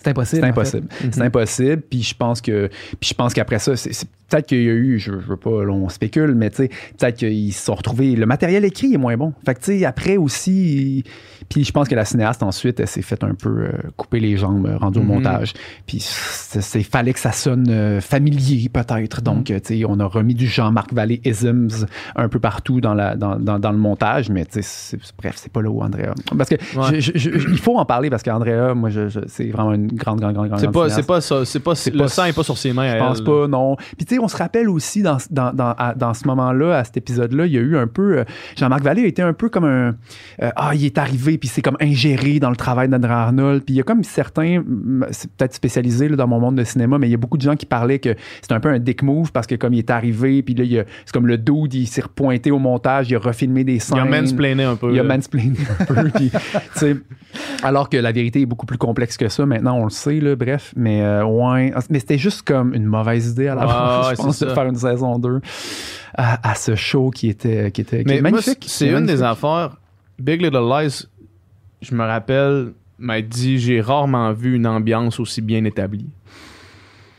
impossible. 0.04 0.40
C'est 0.40 0.44
en 0.44 0.48
impossible. 0.50 0.86
fait. 0.90 1.08
C'est 1.12 1.22
impossible. 1.22 1.82
Puis 1.88 2.02
je 2.02 2.14
pense 2.14 2.40
que, 2.40 2.68
puis 3.00 3.08
je 3.10 3.14
pense 3.14 3.32
qu'après 3.32 3.58
ça, 3.60 3.74
c'est- 3.76 4.06
peut-être 4.32 4.46
qu'il 4.46 4.62
y 4.62 4.68
a 4.68 4.72
eu, 4.72 4.98
je, 4.98 5.12
je 5.12 5.26
veux 5.28 5.36
pas, 5.36 5.64
là, 5.64 5.72
on 5.72 5.88
spécule, 5.88 6.34
mais 6.34 6.50
peut-être 6.50 7.16
qu'ils 7.16 7.52
se 7.52 7.64
sont 7.66 7.74
retrouvés. 7.74 8.16
Le 8.16 8.26
matériel 8.26 8.64
écrit 8.64 8.94
est 8.94 8.98
moins 8.98 9.16
bon. 9.16 9.32
Fait 9.44 9.54
que 9.54 9.60
tu 9.60 9.78
sais, 9.78 9.84
après 9.84 10.16
aussi, 10.16 11.04
puis 11.48 11.64
je 11.64 11.72
pense 11.72 11.88
que 11.88 11.94
la 11.94 12.04
cinéaste 12.04 12.42
ensuite, 12.42 12.80
elle 12.80 12.86
s'est 12.88 13.02
fait 13.02 13.22
un 13.24 13.34
peu 13.34 13.48
euh, 13.64 13.72
couper 13.96 14.20
les 14.20 14.36
jambes, 14.36 14.66
euh, 14.66 14.76
rendu 14.76 14.98
au 14.98 15.02
Mhm. 15.02 15.08
montage. 15.08 15.52
Puis 15.86 15.98
c'est, 16.00 16.82
fallait 16.82 17.12
que 17.12 17.18
ça 17.20 17.32
sonne 17.32 17.66
euh, 17.70 18.00
familier 18.00 18.68
peut-être. 18.72 19.20
Donc 19.22 19.44
tu 19.46 19.54
sais, 19.62 19.84
on 19.86 19.98
a 20.00 20.04
remis 20.06 20.34
du 20.34 20.46
Jean-Marc 20.46 20.92
Vallée 20.92 21.20
isms 21.24 21.68
un 22.16 22.28
peu 22.28 22.38
partout 22.38 22.80
dans 22.80 22.94
la 22.94 23.16
dans, 23.16 23.36
dans, 23.36 23.58
dans 23.58 23.72
le 23.72 23.78
montage, 23.78 24.30
mais 24.30 24.44
tu 24.46 24.62
sais, 24.62 24.96
bref, 25.18 25.34
c'est 25.36 25.52
pas 25.52 25.62
là 25.62 25.70
où 25.70 25.82
Andrea. 25.82 26.12
Parce 26.36 26.48
que 26.48 26.54
Ouais. 26.76 27.00
je- 27.00 27.12
je- 27.14 27.38
je- 27.38 27.48
il 27.50 27.58
faut 27.58 27.76
en 27.76 27.84
parler 27.84 28.08
parce 28.10 28.22
qu'Andrea, 28.22 28.74
moi, 28.74 28.88
c'est 29.26 29.48
vraiment 29.50 29.72
une 29.74 29.88
grande, 29.88 30.20
grande, 30.20 30.34
grande, 30.34 30.48
grande 30.48 30.60
C'est 30.60 30.70
pas, 30.70 30.88
c'est 30.88 31.02
pas. 31.02 31.20
C'est 31.20 31.60
pas, 31.60 31.72
le 31.92 32.08
sang 32.08 32.24
est 32.24 32.32
pas 32.32 32.42
sur 32.42 32.56
ses 32.58 32.72
mains. 32.72 32.92
Je 32.92 32.98
pense 32.98 33.20
pas, 33.20 33.46
non. 33.48 33.76
Puis 33.96 34.06
tu 34.06 34.14
sais, 34.14 34.20
on 34.22 34.28
se 34.28 34.36
rappelle 34.36 34.68
aussi 34.68 35.02
dans, 35.02 35.18
dans, 35.30 35.52
dans, 35.52 35.74
à- 35.78 35.94
dans 35.94 36.14
ce 36.14 36.26
moment-là, 36.28 36.78
à 36.78 36.84
cet 36.84 36.96
épisode-là, 36.96 37.46
il 37.46 37.52
y 37.52 37.58
a 37.58 37.60
eu 37.60 37.76
un 37.76 37.86
peu. 37.86 38.18
euh, 38.18 38.24
Jean-Marc 38.56 38.82
Vallée 38.82 39.02
a 39.04 39.06
été 39.06 39.22
un 39.22 39.32
peu 39.32 39.48
comme 39.48 39.64
un. 39.64 39.94
euh, 40.42 40.50
ah, 40.56 40.70
il 40.74 40.84
est 40.84 40.98
arrivé, 40.98 41.38
puis 41.38 41.48
c'est 41.48 41.62
comme 41.62 41.76
ingéré 41.80 42.38
dans 42.40 42.50
le 42.50 42.56
travail 42.56 42.88
d'André 42.88 43.12
Arnold. 43.12 43.62
Puis 43.64 43.74
il 43.74 43.78
y 43.78 43.80
a 43.80 43.84
comme 43.84 44.04
certains. 44.04 44.62
C'est 45.10 45.30
peut-être 45.32 45.54
spécialisé 45.54 46.08
là, 46.08 46.16
dans 46.16 46.26
mon 46.28 46.40
monde 46.40 46.56
de 46.56 46.64
cinéma, 46.64 46.98
mais 46.98 47.08
il 47.08 47.10
y 47.10 47.14
a 47.14 47.18
beaucoup 47.18 47.36
de 47.38 47.42
gens 47.42 47.56
qui 47.56 47.66
parlaient 47.66 47.98
que 47.98 48.14
c'était 48.40 48.54
un 48.54 48.60
peu 48.60 48.68
un 48.70 48.78
dick 48.78 49.02
move 49.02 49.32
parce 49.32 49.46
que 49.46 49.54
comme 49.54 49.74
il 49.74 49.78
est 49.80 49.90
arrivé, 49.90 50.42
puis 50.42 50.54
là, 50.54 50.64
il 50.64 50.72
y 50.72 50.78
a- 50.78 50.84
c'est 51.04 51.12
comme 51.12 51.26
le 51.26 51.38
dude, 51.38 51.74
il 51.74 51.86
s'est 51.86 52.02
repointé 52.02 52.50
au 52.50 52.58
montage, 52.58 53.10
il 53.10 53.16
a 53.16 53.18
refilmé 53.18 53.64
des 53.64 53.74
Il 53.74 53.80
scènes. 53.80 53.98
a 53.98 54.04
mansplainé 54.04 54.64
un 54.64 54.76
peu. 54.76 54.92
Il 54.92 54.98
a 55.00 55.02
mansplainé 55.04 55.56
un 55.80 55.84
peu. 55.84 55.94
puis, 56.14 56.30
alors 57.62 57.88
que 57.88 57.96
la 57.96 58.12
vérité 58.12 58.40
est 58.42 58.46
beaucoup 58.46 58.66
plus 58.66 58.78
complexe 58.78 59.16
que 59.16 59.28
ça. 59.28 59.46
Maintenant, 59.46 59.76
on 59.78 59.84
le 59.84 59.90
sait, 59.90 60.20
là, 60.20 60.34
bref. 60.36 60.72
Mais, 60.76 61.02
euh, 61.02 61.24
ouais. 61.24 61.72
Mais 61.90 61.98
c'était 61.98 62.18
juste 62.18 62.42
comme 62.42 62.74
une 62.74 62.84
mauvaise 62.84 63.30
idée 63.30 63.48
à 63.48 63.54
la 63.54 63.66
base, 63.66 64.11
ouais, 64.12 64.16
je 64.22 64.22
pense, 64.22 64.36
c'est 64.38 64.46
de 64.46 64.54
faire 64.54 64.66
une 64.66 64.76
saison 64.76 65.18
2 65.18 65.40
à, 66.14 66.50
à 66.50 66.54
ce 66.54 66.74
show 66.74 67.10
qui 67.10 67.28
était, 67.28 67.70
qui 67.70 67.80
était, 67.80 67.98
qui 68.04 68.04
Mais 68.06 68.20
magnifique. 68.20 68.64
c'est 68.68 68.88
une 68.88 69.06
des 69.06 69.16
magnifique. 69.16 69.22
affaires. 69.24 69.76
Big 70.18 70.42
Little 70.42 70.68
Lies, 70.68 71.06
je 71.80 71.94
me 71.94 72.04
rappelle, 72.04 72.72
m'a 72.98 73.20
dit 73.22 73.58
j'ai 73.58 73.80
rarement 73.80 74.32
vu 74.32 74.54
une 74.56 74.66
ambiance 74.66 75.18
aussi 75.18 75.40
bien 75.40 75.64
établie. 75.64 76.06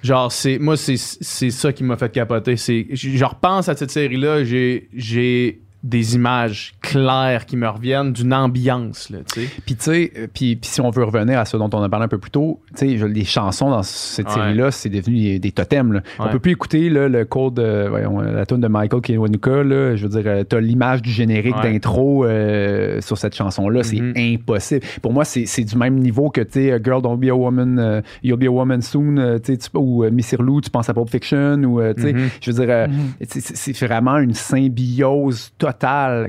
Genre, 0.03 0.32
c'est 0.32 0.60
moi, 0.60 0.76
c'est 0.78 0.98
c'est 0.98 1.49
ça 1.49 1.72
qui 1.74 1.84
m'a 1.84 1.95
fait 1.98 2.11
capoter. 2.11 2.57
C'est, 2.57 2.88
je 2.91 3.24
repense 3.26 3.70
à 3.70 3.76
cette 3.76 3.90
série-là, 3.91 4.44
j'ai 4.44 4.90
j'ai 4.94 5.61
des 5.84 6.15
images 6.15 6.73
claires 6.81 7.45
qui 7.45 7.57
me 7.57 7.68
reviennent 7.68 8.14
d'une 8.14 8.34
ambiance, 8.34 9.10
là, 9.10 9.19
tu 9.34 9.41
sais. 9.41 9.49
Puis, 9.65 9.76
tu 9.76 9.84
sais, 9.84 10.11
euh, 10.18 10.27
puis, 10.34 10.55
puis 10.55 10.69
si 10.69 10.80
on 10.81 10.89
veut 10.89 11.03
revenir 11.03 11.38
à 11.39 11.45
ce 11.45 11.57
dont 11.57 11.69
on 11.73 11.81
a 11.84 11.89
parlé 11.89 12.05
un 12.05 12.07
peu 12.07 12.18
plus 12.19 12.31
tôt, 12.31 12.61
tu 12.76 12.88
sais, 12.88 12.97
je- 12.97 13.05
les 13.05 13.26
chansons 13.26 13.69
dans 13.69 13.84
cette 13.84 14.27
Ouais. 14.27 14.34
série-là, 14.34 14.72
c'est 14.72 14.89
devenu 14.89 15.18
des, 15.22 15.39
des 15.39 15.51
totems. 15.51 15.91
là. 15.93 16.01
On 16.19 16.23
Ouais. 16.26 16.31
peut 16.31 16.39
plus 16.39 16.51
écouter 16.53 16.89
là, 16.89 17.10
le 17.10 17.26
code, 17.26 17.60
euh, 17.60 17.88
voyons, 17.89 18.22
la 18.22 18.45
tune 18.45 18.61
de 18.61 18.68
Michael 18.68 19.01
Kiwanuka. 19.01 19.64
Là, 19.64 19.95
je 19.97 20.07
veux 20.07 20.22
dire, 20.22 20.31
euh, 20.31 20.43
t'as 20.43 20.60
l'image 20.61 21.01
du 21.01 21.11
générique 21.11 21.57
Ouais. 21.57 21.73
d'intro 21.73 22.23
euh, 22.26 23.01
sur 23.01 23.18
cette 23.18 23.35
chanson-là. 23.35 23.84
C'est 23.84 23.99
Mhm. 23.99 24.14
impossible. 24.15 24.85
Pour 25.01 25.11
moi, 25.11 25.26
c'est 25.26 25.64
du 25.64 25.76
même 25.76 25.95
niveau 25.99 26.30
que, 26.30 26.41
tu 26.41 26.51
sais, 26.53 26.72
euh, 26.72 26.80
Girl 26.84 27.01
Don't 27.01 27.18
Be 27.18 27.26
a 27.30 27.35
Woman, 27.35 27.77
euh, 27.80 28.01
You'll 28.23 28.39
Be 28.39 28.45
a 28.45 28.49
Woman 28.51 28.81
Soon, 28.81 29.18
euh, 29.18 29.38
tu 29.39 29.51
sais, 29.53 29.57
tu- 29.57 29.77
ou 29.77 30.03
euh, 30.05 30.11
Missy 30.11 30.38
Lou, 30.39 30.61
tu 30.61 30.69
penses 30.69 30.88
à 30.89 30.93
Pulp 30.93 31.10
Fiction, 31.10 31.61
ou, 31.64 31.81
euh, 31.81 31.93
tu 31.93 32.14
Mhm. 32.14 32.30
je 32.41 32.51
veux 32.51 32.65
dire, 32.65 32.73
euh, 32.73 32.88
Mhm. 32.88 32.93
c'est- 33.27 33.41
c'est 33.41 33.73
c'est 33.73 33.85
vraiment 33.85 34.18
une 34.19 34.34
symbiose 34.34 35.51
totale 35.57 35.73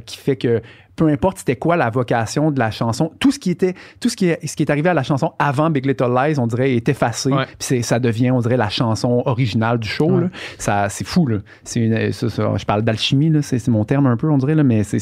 qui 0.04 0.16
fait 0.18 0.36
que 0.36 0.62
peu 0.96 1.08
importe 1.08 1.38
c'était 1.38 1.56
quoi 1.56 1.74
la 1.74 1.90
vocation 1.90 2.52
de 2.52 2.58
la 2.60 2.70
chanson, 2.70 3.10
tout 3.18 3.32
ce 3.32 3.40
qui 3.40 3.50
était, 3.50 3.74
tout 4.00 4.08
ce 4.08 4.14
qui 4.16 4.26
est, 4.26 4.46
ce 4.46 4.54
qui 4.54 4.62
est 4.62 4.70
arrivé 4.70 4.88
à 4.90 4.94
la 4.94 5.02
chanson 5.02 5.32
avant 5.40 5.68
Big 5.68 5.84
Little 5.86 6.14
Lies, 6.14 6.38
on 6.38 6.46
dirait 6.46 6.76
est 6.76 6.88
effacé, 6.88 7.32
Ouais. 7.32 7.46
puis 7.58 7.82
ça 7.82 7.98
devient, 7.98 8.30
on 8.30 8.38
dirait 8.38 8.56
la 8.56 8.68
chanson 8.68 9.20
originale 9.26 9.78
du 9.80 9.88
show. 9.88 10.08
Ouais. 10.08 10.20
là. 10.20 10.28
Ça, 10.56 10.88
c'est 10.90 11.04
fou 11.04 11.26
là. 11.26 11.38
C'est 11.64 11.80
une- 11.80 12.12
ça, 12.12 12.30
ça, 12.30 12.52
je 12.56 12.64
parle 12.64 12.82
d'alchimie 12.82 13.28
là, 13.28 13.42
c'est 13.42 13.66
mon 13.66 13.84
terme 13.84 14.06
un 14.06 14.16
peu, 14.16 14.30
on 14.30 14.38
dirait 14.38 14.54
là, 14.54 14.62
mais 14.62 14.84
c'est, 14.84 14.98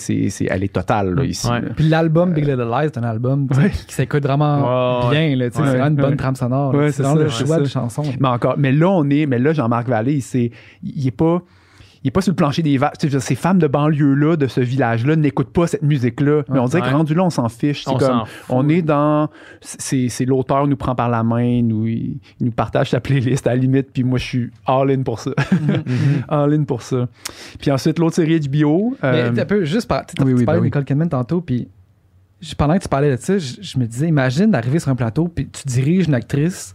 elle 0.48 0.64
est 0.64 0.72
totale 0.72 1.14
là, 1.14 1.24
ici. 1.24 1.46
Ouais. 1.46 1.60
là. 1.60 1.68
Puis 1.76 1.86
l'album 1.86 2.32
Big 2.32 2.46
Little 2.46 2.70
Lies, 2.70 2.88
c'est 2.92 2.98
un 2.98 3.04
album 3.04 3.46
qui, 3.86 3.92
s'écoute 3.94 4.22
vraiment 4.22 5.10
bien. 5.10 5.36
C'est 5.52 5.60
vraiment 5.60 5.88
une 5.88 5.96
bonne 5.96 6.16
trame 6.16 6.36
sonore. 6.36 6.74
C'est 6.90 7.02
vraiment 7.02 7.20
le 7.20 7.28
choix 7.28 7.58
de 7.58 7.66
chanson. 7.66 8.02
Mais 8.18 8.28
encore, 8.28 8.54
mais 8.56 8.72
là 8.72 8.88
on 8.88 9.10
est, 9.10 9.26
mais 9.26 9.38
là 9.38 9.52
Jean-Marc 9.52 9.88
Vallée, 9.88 10.14
il 10.14 10.22
c'est, 10.22 10.50
il 10.82 11.06
est 11.06 11.10
pas. 11.10 11.42
Il 12.04 12.08
est 12.08 12.10
pas 12.10 12.20
sur 12.20 12.32
le 12.32 12.36
plancher 12.36 12.62
des 12.62 12.76
vaches. 12.78 12.94
Ces 13.20 13.34
femmes 13.36 13.58
de 13.60 13.68
banlieue-là, 13.68 14.36
de 14.36 14.46
ce 14.48 14.60
village-là, 14.60 15.14
n'écoutent 15.14 15.52
pas 15.52 15.66
cette 15.68 15.82
musique-là. 15.82 16.42
Mais 16.48 16.58
on 16.58 16.64
dirait 16.66 16.82
Ouais. 16.82 16.88
que 16.88 16.94
rendu 16.94 17.14
là, 17.14 17.22
on 17.22 17.30
s'en 17.30 17.48
fiche. 17.48 17.84
C'est 17.84 17.90
On 17.90 17.96
comme, 17.96 18.22
on 18.48 18.68
est 18.68 18.82
dans. 18.82 19.28
C'est 19.60 20.08
c'est 20.08 20.24
l'auteur 20.24 20.66
nous 20.66 20.76
prend 20.76 20.94
par 20.96 21.08
la 21.08 21.22
main, 21.22 21.62
nous, 21.62 21.86
il, 21.86 22.18
il 22.40 22.46
nous 22.46 22.50
partage 22.52 22.90
sa 22.90 23.00
playlist 23.00 23.46
à 23.46 23.50
la 23.50 23.56
limite, 23.56 23.88
puis 23.92 24.02
moi, 24.02 24.18
je 24.18 24.24
suis 24.24 24.50
all-in 24.66 25.02
pour 25.02 25.20
ça. 25.20 25.30
Mhm. 25.62 26.24
all-in 26.28 26.64
pour 26.64 26.82
ça. 26.82 27.08
Puis 27.60 27.70
ensuite, 27.70 27.98
l'autre 27.98 28.16
série 28.16 28.40
HBO. 28.40 28.96
euh, 29.04 29.30
Mais 29.32 29.40
un 29.40 29.44
peu, 29.46 29.64
juste 29.64 29.86
par, 29.88 30.04
tu 30.06 30.14
oui, 30.22 30.32
tu 30.32 30.38
oui, 30.40 30.44
parlais 30.44 30.58
ben 30.58 30.60
de 30.60 30.60
oui. 30.62 30.66
Nicole 30.68 30.84
Kidman 30.84 31.08
tantôt, 31.08 31.40
puis 31.40 31.68
pendant 32.58 32.76
que 32.76 32.82
tu 32.82 32.88
parlais 32.88 33.10
de 33.16 33.20
ça, 33.20 33.38
je, 33.38 33.54
je 33.60 33.78
me 33.78 33.86
disais, 33.86 34.08
imagine 34.08 34.50
d'arriver 34.50 34.80
sur 34.80 34.90
un 34.90 34.96
plateau, 34.96 35.28
puis 35.28 35.46
tu 35.48 35.62
diriges 35.68 36.08
une 36.08 36.14
actrice 36.14 36.74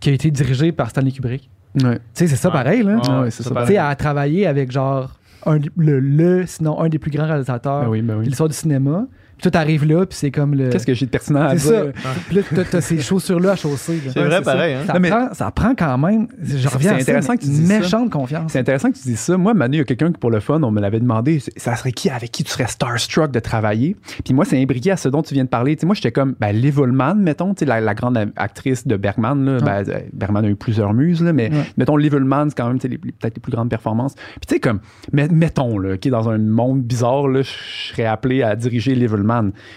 qui 0.00 0.10
a 0.10 0.12
été 0.12 0.30
dirigée 0.30 0.72
par 0.72 0.90
Stanley 0.90 1.12
Kubrick. 1.12 1.48
Ouais. 1.76 1.96
Tu 1.96 2.00
sais, 2.14 2.26
c'est 2.28 2.36
ça 2.36 2.48
Ouais. 2.48 2.54
pareil, 2.54 2.82
là. 2.82 2.96
Ouais, 2.96 3.22
Ouais, 3.24 3.30
c'est 3.30 3.42
ça, 3.42 3.48
Tu 3.50 3.54
pareil. 3.54 3.68
sais, 3.68 3.74
elle 3.74 3.80
a 3.80 3.94
travaillé 3.96 4.46
avec 4.46 4.70
genre 4.70 5.12
un, 5.46 5.58
le, 5.76 6.00
le, 6.00 6.46
sinon 6.46 6.80
un 6.80 6.88
des 6.88 6.98
plus 6.98 7.10
grands 7.10 7.26
réalisateurs 7.26 7.82
Ben 7.82 7.88
oui, 7.88 8.02
ben 8.02 8.14
de 8.14 8.18
oui. 8.20 8.26
l'histoire 8.26 8.48
du 8.48 8.54
cinéma. 8.54 9.06
Puis 9.42 9.50
toi, 9.50 9.60
t'arrives 9.60 9.84
là, 9.84 10.06
puis 10.06 10.16
c'est 10.16 10.30
comme 10.30 10.54
le. 10.54 10.68
Qu'est-ce 10.68 10.86
que 10.86 10.94
j'ai 10.94 11.04
de 11.06 11.10
pertinent 11.10 11.42
à 11.42 11.58
C'est 11.58 11.68
dire? 11.68 11.92
ça. 12.00 12.08
Puis 12.28 12.36
là, 12.36 12.64
t'as- 12.70 12.80
ces 12.80 13.00
chaussures-là 13.00 13.50
à 13.52 13.56
chausser. 13.56 14.00
C'est 14.08 14.16
Ouais, 14.20 14.26
vrai, 14.26 14.38
c'est 14.38 14.44
ça. 14.44 14.52
pareil. 14.52 14.74
Hein? 14.74 14.82
Ça, 14.86 14.92
Non, 14.94 15.00
mais- 15.00 15.08
prend, 15.10 15.28
ça 15.34 15.50
prend 15.50 15.74
quand 15.74 15.98
même. 15.98 16.28
Je 16.40 16.68
reviens 16.68 16.90
c'est 16.92 16.96
ça, 17.04 17.10
intéressant 17.10 17.34
que 17.34 17.40
tu 17.42 17.48
dises 17.48 17.68
ça. 17.68 17.78
méchante 17.80 18.10
confiance. 18.10 18.52
C'est 18.52 18.60
intéressant 18.60 18.92
que 18.92 18.96
tu 18.96 19.02
dises 19.02 19.18
ça. 19.18 19.36
Moi, 19.36 19.52
Manu, 19.52 19.76
il 19.76 19.78
y 19.78 19.82
a 19.82 19.84
quelqu'un 19.84 20.12
qui, 20.12 20.18
pour 20.18 20.30
le 20.30 20.38
fun, 20.38 20.62
on 20.62 20.70
me 20.70 20.80
l'avait 20.80 21.00
demandé, 21.00 21.40
ça 21.56 21.74
serait 21.74 21.90
qui 21.90 22.08
avec 22.08 22.30
qui 22.30 22.44
tu 22.44 22.52
serais 22.52 22.68
starstruck 22.68 23.32
de 23.32 23.40
travailler? 23.40 23.96
Puis 24.24 24.32
moi, 24.32 24.44
c'est 24.44 24.62
imbriqué 24.62 24.92
à 24.92 24.96
ce 24.96 25.08
dont 25.08 25.22
tu 25.22 25.34
viens 25.34 25.42
de 25.44 25.48
parler. 25.48 25.76
Moi, 25.82 25.96
j'étais 25.96 26.12
comme, 26.12 26.36
ben, 26.38 26.52
Liv 26.52 26.78
Ullmann, 26.78 27.20
mettons, 27.20 27.52
la, 27.66 27.80
la 27.80 27.94
grande 27.94 28.16
actrice 28.36 28.86
de 28.86 28.96
Bergman. 28.96 29.44
Là, 29.44 29.58
Ben, 29.60 29.84
euh, 29.88 29.98
Bergman 30.12 30.44
a 30.44 30.48
eu 30.48 30.54
plusieurs 30.56 30.94
muses, 30.94 31.20
là, 31.22 31.32
mais 31.32 31.50
Ouais. 31.50 31.64
mettons, 31.76 31.96
Liv 31.96 32.12
c'est 32.12 32.54
quand 32.56 32.68
même 32.68 32.78
peut-être 32.78 33.34
les 33.34 33.40
plus 33.40 33.50
grandes 33.50 33.70
performances. 33.70 34.14
Puis 34.14 34.46
tu 34.46 34.54
sais, 34.54 34.60
comme, 34.60 34.78
mettons, 35.12 35.78
là, 35.78 35.96
qui 35.96 36.08
est 36.08 36.10
dans 36.12 36.28
un 36.28 36.38
monde 36.38 36.82
bizarre, 36.82 37.26
là, 37.26 37.42
je 37.42 37.50
serais 37.92 38.04
appelé 38.04 38.42
à 38.42 38.54
diriger 38.54 38.94
Liv 38.94 39.14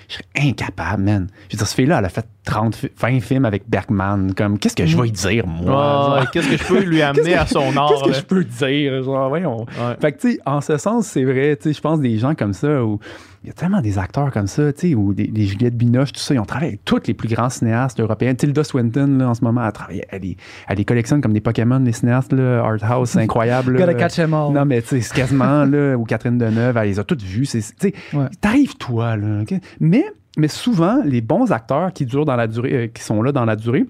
Je 0.08 0.14
serais 0.16 0.50
incapable, 0.50 1.04
man. 1.04 1.28
Je 1.50 1.56
veux 1.56 1.58
dire, 1.60 1.68
ce 1.68 1.76
fille-là, 1.76 2.00
elle 2.00 2.06
a 2.06 2.10
fait 2.10 2.26
30, 2.46 2.76
fi- 2.76 2.90
20 3.00 3.20
films 3.22 3.46
avec 3.46 3.64
Bergman. 3.70 4.34
Comme, 4.36 4.60
qu'est-ce 4.60 4.76
que 4.76 4.86
je 4.86 4.98
vais 4.98 5.08
y 5.08 5.12
dire, 5.12 5.48
moi? 5.48 6.20
Ouais, 6.20 6.26
Qu'est-ce 6.34 6.50
que 6.50 6.58
je 6.58 6.64
peux 6.64 6.80
lui 6.84 7.02
amener 7.02 7.36
à 7.36 7.46
son 7.46 7.76
art? 7.78 7.90
Qu'est-ce 7.90 8.04
que 8.04 8.14
je 8.14 8.22
peux 8.24 8.44
dire? 8.44 9.04
Genre, 9.04 9.30
voyons. 9.30 9.62
Ouais. 9.62 9.96
Fait 10.02 10.12
que, 10.12 10.20
tu 10.22 10.32
sais, 10.34 10.40
en 10.46 10.62
ce 10.62 10.78
sens, 10.78 11.08
c'est 11.08 11.24
vrai, 11.24 11.56
tu 11.56 11.70
sais, 11.70 11.74
je 11.74 11.82
pense 11.82 12.00
des 12.00 12.18
gens 12.18 12.36
comme 12.36 12.54
ça 12.54 12.84
où 12.84 13.00
il 13.46 13.50
y 13.50 13.52
a 13.52 13.54
tellement 13.54 13.80
des 13.82 14.00
acteurs 14.00 14.32
comme 14.32 14.48
ça, 14.48 14.74
tu 14.74 14.90
sais, 14.90 14.96
ou 14.96 15.14
des, 15.14 15.28
des 15.28 15.44
Juliette 15.46 15.78
Binoche, 15.78 16.12
tout 16.12 16.20
ça, 16.20 16.34
ils 16.34 16.40
ont 16.40 16.46
travaillé 16.46 16.70
avec 16.72 16.84
tous 16.84 17.00
les 17.06 17.14
plus 17.14 17.30
grands 17.30 17.50
cinéastes 17.50 18.00
européens. 18.00 18.34
Tilda 18.34 18.64
Swinton, 18.64 19.18
là, 19.20 19.30
en 19.30 19.34
ce 19.36 19.44
moment, 19.44 19.64
elle 19.64 19.72
travaille, 19.72 20.02
elle, 20.10 20.24
les- 20.24 20.36
elle 20.68 20.78
les 20.78 20.86
collectionne 20.86 21.22
comme 21.22 21.34
des 21.34 21.42
Pokémon, 21.42 21.78
les 21.78 21.92
cinéastes, 21.92 22.34
là, 22.34 22.64
Art 22.66 22.84
House, 22.84 23.12
c'est 23.12 23.20
incroyable. 23.20 23.74
là. 23.78 23.86
Gotta 23.86 23.94
catch 23.94 24.18
'em 24.18 24.34
all. 24.34 24.52
Non, 24.52 24.66
mais 24.66 24.82
tu 24.82 24.88
sais, 24.88 25.02
c'est 25.02 25.14
quasiment, 25.16 25.64
là, 25.64 25.96
ou 25.96 26.06
Catherine 26.06 26.40
Deneuve, 26.40 26.76
elle 26.78 26.88
les 26.88 27.00
a 27.00 27.04
toutes 27.04 27.22
vues. 27.22 27.46
c'est- 27.46 27.60
Tu 27.80 27.90
sais, 27.90 27.94
Ouais. 28.18 28.26
t'arrives 28.42 28.76
toi, 28.78 29.16
là. 29.16 29.44
Mais, 29.80 30.04
mais 30.38 30.48
souvent, 30.48 30.98
les 31.06 31.22
bons 31.22 31.52
acteurs 31.52 31.94
qui 31.94 32.06
durent 32.08 32.26
dans 32.26 32.36
la 32.36 32.48
durée, 32.48 32.74
euh, 32.74 32.88
qui 32.88 33.04
sont 33.04 33.22
là 33.22 33.32
dans 33.32 33.46
la 33.46 33.56
durée, 33.56 33.86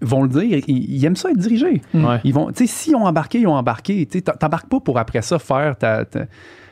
vont 0.00 0.22
le 0.22 0.28
dire, 0.28 0.42
ils, 0.66 0.94
ils 0.96 1.04
aiment 1.04 1.14
ça 1.16 1.30
être 1.30 1.38
dirigés. 1.38 1.82
Ouais. 1.94 2.20
Ils 2.24 2.32
vont, 2.34 2.48
tu 2.50 2.66
sais, 2.66 2.66
s'ils 2.66 2.96
ont 2.96 3.04
embarqué, 3.06 3.40
ils 3.40 3.46
ont 3.46 3.54
embarqué. 3.54 4.06
Tu 4.06 4.18
sais, 4.18 4.22
t'embarques 4.22 4.68
pas 4.68 4.80
pour 4.80 4.98
après 4.98 5.22
ça 5.22 5.38
faire 5.38 5.76
ta. 5.76 6.04
ta- 6.04 6.26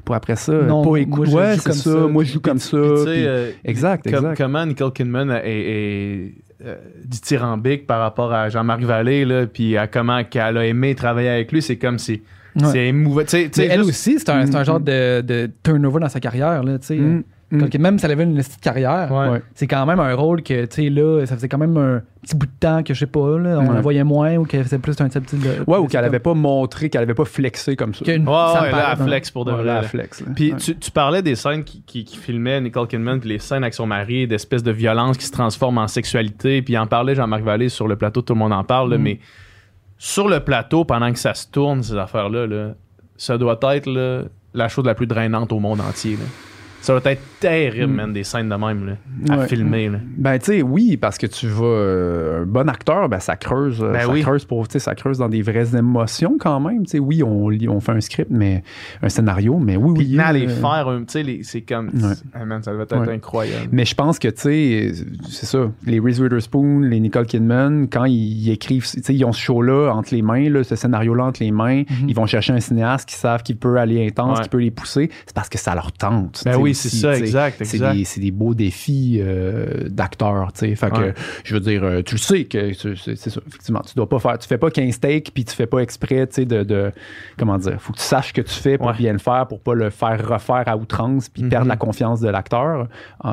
pour 0.04 0.14
après 0.14 0.36
ça, 0.36 0.52
Non, 0.52 0.82
pas 0.84 0.96
écouter. 0.98 1.32
Ouais, 1.32 1.56
c'est 1.58 1.72
ça, 1.72 1.90
ça. 1.92 2.06
moi 2.08 2.24
je 2.24 2.32
joue 2.32 2.40
comme 2.40 2.58
ça. 2.58 2.76
Puis, 2.76 3.04
puis- 3.04 3.26
euh, 3.26 3.50
exact, 3.64 4.06
exact. 4.06 4.36
comment 4.36 4.64
Nicole 4.66 4.92
Kidman 4.92 5.30
est, 5.30 5.42
est, 5.44 6.34
euh, 6.64 6.76
dithyrambique 7.04 7.86
par 7.86 8.00
rapport 8.00 8.32
à 8.32 8.48
Jean-Marc 8.48 8.82
Vallée, 8.82 9.24
là, 9.24 9.46
puis 9.46 9.76
à 9.76 9.86
comment 9.86 10.24
qu'elle 10.24 10.56
a 10.56 10.66
aimé 10.66 10.94
travailler 10.94 11.28
avec 11.28 11.52
lui, 11.52 11.62
c'est 11.62 11.76
comme 11.76 11.98
si 11.98 12.22
Ouais. 12.54 12.66
c'est 12.70 12.86
émouvant. 12.88 13.22
Elle 13.32 13.50
juste- 13.54 13.80
aussi, 13.88 14.18
c'est 14.18 14.28
un, 14.28 14.44
Mm. 14.44 14.64
genre 14.64 14.80
de, 14.80 15.22
de 15.22 15.50
turnover 15.62 16.00
dans 16.00 16.08
sa 16.10 16.20
carrière. 16.20 16.62
Là. 16.62 16.74
Mm, 16.90 17.22
mm. 17.52 17.58
Comme 17.60 17.68
que 17.70 17.78
même 17.78 17.98
si 17.98 18.04
elle 18.06 18.10
avait 18.12 18.24
une 18.24 18.34
petite 18.36 18.60
carrière, 18.60 19.10
Ouais. 19.12 19.40
C'est 19.54 19.66
quand 19.66 19.84
même 19.86 20.00
un 20.00 20.14
rôle 20.14 20.42
que, 20.42 20.64
tu 20.64 20.82
sais, 20.84 20.90
là, 20.90 21.24
ça 21.26 21.36
faisait 21.36 21.48
quand 21.48 21.58
même 21.58 21.76
un 21.76 22.02
petit 22.22 22.34
bout 22.34 22.46
de 22.46 22.52
temps 22.58 22.82
que, 22.82 22.94
je 22.94 22.98
sais 23.00 23.06
pas, 23.06 23.38
là, 23.38 23.58
on 23.60 23.68
Ouais. 23.68 23.74
la 23.74 23.80
voyait 23.80 24.04
moins 24.04 24.36
ou 24.36 24.44
qu'elle 24.44 24.64
faisait 24.64 24.78
plus 24.78 25.00
un 25.00 25.08
petit... 25.08 25.36
Ouais, 25.66 25.78
ou 25.78 25.86
qu'elle 25.86 26.04
avait 26.04 26.18
pas 26.18 26.34
montré, 26.34 26.88
qu'elle 26.90 27.02
avait 27.02 27.14
pas 27.14 27.24
flexé 27.24 27.76
comme 27.76 27.94
ça. 27.94 28.04
Qu'une- 28.04 28.26
Ouais, 28.28 28.34
ça 28.34 28.62
ouais, 28.62 28.70
là, 28.70 28.76
paraît- 28.78 28.96
elle 28.98 29.06
flex 29.06 29.30
pour 29.30 29.44
de 29.44 29.52
Ouais, 29.52 29.62
vrai. 29.62 29.82
flex, 29.84 30.20
là. 30.20 30.26
Puis 30.34 30.52
Ouais. 30.52 30.58
tu, 30.58 30.76
tu 30.76 30.90
parlais 30.90 31.22
des 31.22 31.34
scènes 31.34 31.64
qui, 31.64 31.82
qui, 31.82 32.04
qui 32.04 32.16
filmaient 32.16 32.60
Nicole 32.60 32.88
Kidman, 32.88 33.20
puis 33.20 33.28
les 33.28 33.38
scènes 33.38 33.62
avec 33.64 33.74
son 33.74 33.86
mari, 33.86 34.26
d'espèces 34.26 34.62
de 34.62 34.72
violence 34.72 35.16
qui 35.18 35.26
se 35.26 35.32
transforment 35.32 35.78
en 35.78 35.88
sexualité. 35.88 36.62
Puis 36.62 36.74
il 36.74 36.78
en 36.78 36.86
parlait 36.86 37.14
Jean-Marc 37.14 37.42
Vallée 37.42 37.68
sur 37.68 37.86
le 37.88 37.96
plateau, 37.96 38.22
tout 38.22 38.34
le 38.34 38.38
monde 38.38 38.52
en 38.52 38.64
parle, 38.64 38.90
là, 38.90 38.98
Mm. 38.98 39.02
mais 39.02 39.20
sur 39.98 40.28
le 40.28 40.40
plateau, 40.40 40.84
pendant 40.84 41.12
que 41.12 41.18
ça 41.18 41.34
se 41.34 41.46
tourne, 41.48 41.82
ces 41.82 41.96
affaires-là, 41.96 42.46
là, 42.46 42.70
ça 43.16 43.38
doit 43.38 43.58
être 43.74 43.86
là, 43.86 44.22
la 44.54 44.68
chose 44.68 44.84
la 44.84 44.94
plus 44.94 45.06
drainante 45.06 45.52
au 45.52 45.58
monde 45.60 45.80
entier. 45.80 46.12
là. 46.16 46.24
Ça 46.82 46.98
doit 46.98 47.12
être 47.12 47.22
terrible, 47.40 47.92
Mm. 47.92 47.96
man, 47.96 48.12
des 48.12 48.24
scènes 48.24 48.48
de 48.48 48.54
même, 48.54 48.86
là, 49.28 49.34
à 49.42 49.46
filmer. 49.46 49.88
Là. 49.88 49.98
Ben, 50.16 50.38
tu 50.38 50.46
sais, 50.46 50.62
oui, 50.62 50.96
parce 50.96 51.16
que 51.16 51.26
tu 51.26 51.46
vas. 51.46 51.64
euh, 51.64 52.42
un 52.42 52.46
bon 52.46 52.68
acteur, 52.68 53.08
ben, 53.08 53.20
ça 53.20 53.36
creuse. 53.36 53.82
euh, 53.82 53.92
Ben 53.92 54.00
ça 54.00 54.08
oui. 54.08 54.20
creuse 54.22 54.44
pour. 54.44 54.66
Ça 54.68 54.94
creuse 54.94 55.18
dans 55.18 55.28
des 55.28 55.42
vraies 55.42 55.76
émotions 55.76 56.36
quand 56.38 56.58
même. 56.60 56.84
Tu 56.84 56.92
sais, 56.92 56.98
oui, 56.98 57.22
on, 57.22 57.48
on 57.68 57.80
fait 57.80 57.92
un 57.92 58.00
script, 58.00 58.30
mais. 58.30 58.62
Un 59.02 59.08
scénario, 59.08 59.58
mais 59.58 59.76
oui, 59.76 59.94
Puis 59.96 60.18
oui. 60.18 60.20
euh, 60.46 60.48
faire, 60.48 60.88
un- 60.88 61.04
tu 61.04 61.22
sais, 61.24 61.38
c'est 61.42 61.60
comme. 61.62 61.88
Ouais. 61.94 62.14
Ah, 62.34 62.44
man, 62.44 62.62
ça 62.62 62.72
doit 62.72 62.82
être 62.82 62.96
Ouais. 62.98 63.14
incroyable. 63.14 63.68
Mais 63.72 63.84
je 63.84 63.94
pense 63.94 64.18
que, 64.18 64.28
tu 64.28 64.40
sais, 64.42 64.92
c'est 65.28 65.46
ça. 65.46 65.70
Les 65.86 66.00
Reese 66.00 66.20
Witherspoon, 66.20 66.80
les 66.80 67.00
Nicole 67.00 67.26
Kidman, 67.26 67.86
quand 67.88 68.04
ils, 68.06 68.12
ils 68.46 68.50
écrivent, 68.50 68.88
tu 68.90 69.00
sais, 69.02 69.14
ils 69.14 69.24
ont 69.24 69.32
ce 69.32 69.40
show-là 69.40 69.92
entre 69.94 70.14
les 70.14 70.22
mains, 70.22 70.48
là, 70.50 70.64
ce 70.64 70.74
scénario-là 70.76 71.24
entre 71.24 71.42
les 71.42 71.52
mains, 71.52 71.82
Mhm. 71.82 72.08
ils 72.08 72.14
vont 72.14 72.26
chercher 72.26 72.52
un 72.52 72.60
cinéaste 72.60 73.08
qui 73.08 73.14
savent 73.14 73.42
qu'il 73.42 73.56
peut 73.56 73.76
aller 73.78 74.04
intense, 74.06 74.40
qui 74.40 74.48
peut 74.48 74.58
les 74.58 74.70
pousser. 74.72 75.10
C'est 75.26 75.34
parce 75.34 75.48
que 75.48 75.58
ça 75.58 75.74
leur 75.74 75.92
tente. 75.92 76.42
Ben 76.44 76.52
sais, 76.54 76.58
oui, 76.72 76.74
c'est 76.74 76.88
ça, 76.88 77.16
exact, 77.16 77.62
C'est 77.64 77.78
des, 77.78 78.04
des 78.20 78.30
beaux 78.30 78.54
défis 78.54 79.18
euh, 79.20 79.88
d'acteurs, 79.88 80.52
tu 80.52 80.60
sais. 80.60 80.74
Fait 80.74 80.90
que, 80.90 80.98
Ouais. 81.00 81.14
je 81.44 81.54
veux 81.54 81.60
dire, 81.60 81.82
euh, 81.84 82.02
tu 82.02 82.14
le 82.14 82.20
sais 82.20 82.44
que 82.44 82.72
c'est 82.72 83.16
ça, 83.30 83.40
effectivement. 83.46 83.80
Tu 83.86 83.94
dois 83.94 84.08
pas 84.08 84.18
faire, 84.18 84.38
tu 84.38 84.46
fais 84.48 84.58
pas 84.58 84.70
15 84.70 85.00
takes 85.00 85.30
puis 85.32 85.44
tu 85.44 85.54
fais 85.54 85.66
pas 85.66 85.78
exprès, 85.78 86.26
tu 86.26 86.34
sais, 86.34 86.44
de, 86.44 86.62
de- 86.62 86.92
comment 87.38 87.58
dire, 87.58 87.80
faut 87.80 87.92
que 87.92 87.98
tu 87.98 88.04
saches 88.04 88.32
que 88.32 88.40
tu 88.40 88.54
fais 88.54 88.78
pour 88.78 88.88
Ouais. 88.88 88.94
bien 88.96 89.12
le 89.12 89.18
faire, 89.18 89.46
pour 89.48 89.60
pas 89.60 89.74
le 89.74 89.90
faire 89.90 90.26
refaire 90.28 90.64
à 90.66 90.76
outrance 90.76 91.28
puis 91.28 91.42
Mhm. 91.44 91.48
perdre 91.48 91.68
la 91.68 91.76
confiance 91.76 92.20
de 92.20 92.28
l'acteur. 92.28 92.88
Euh, 93.24 93.30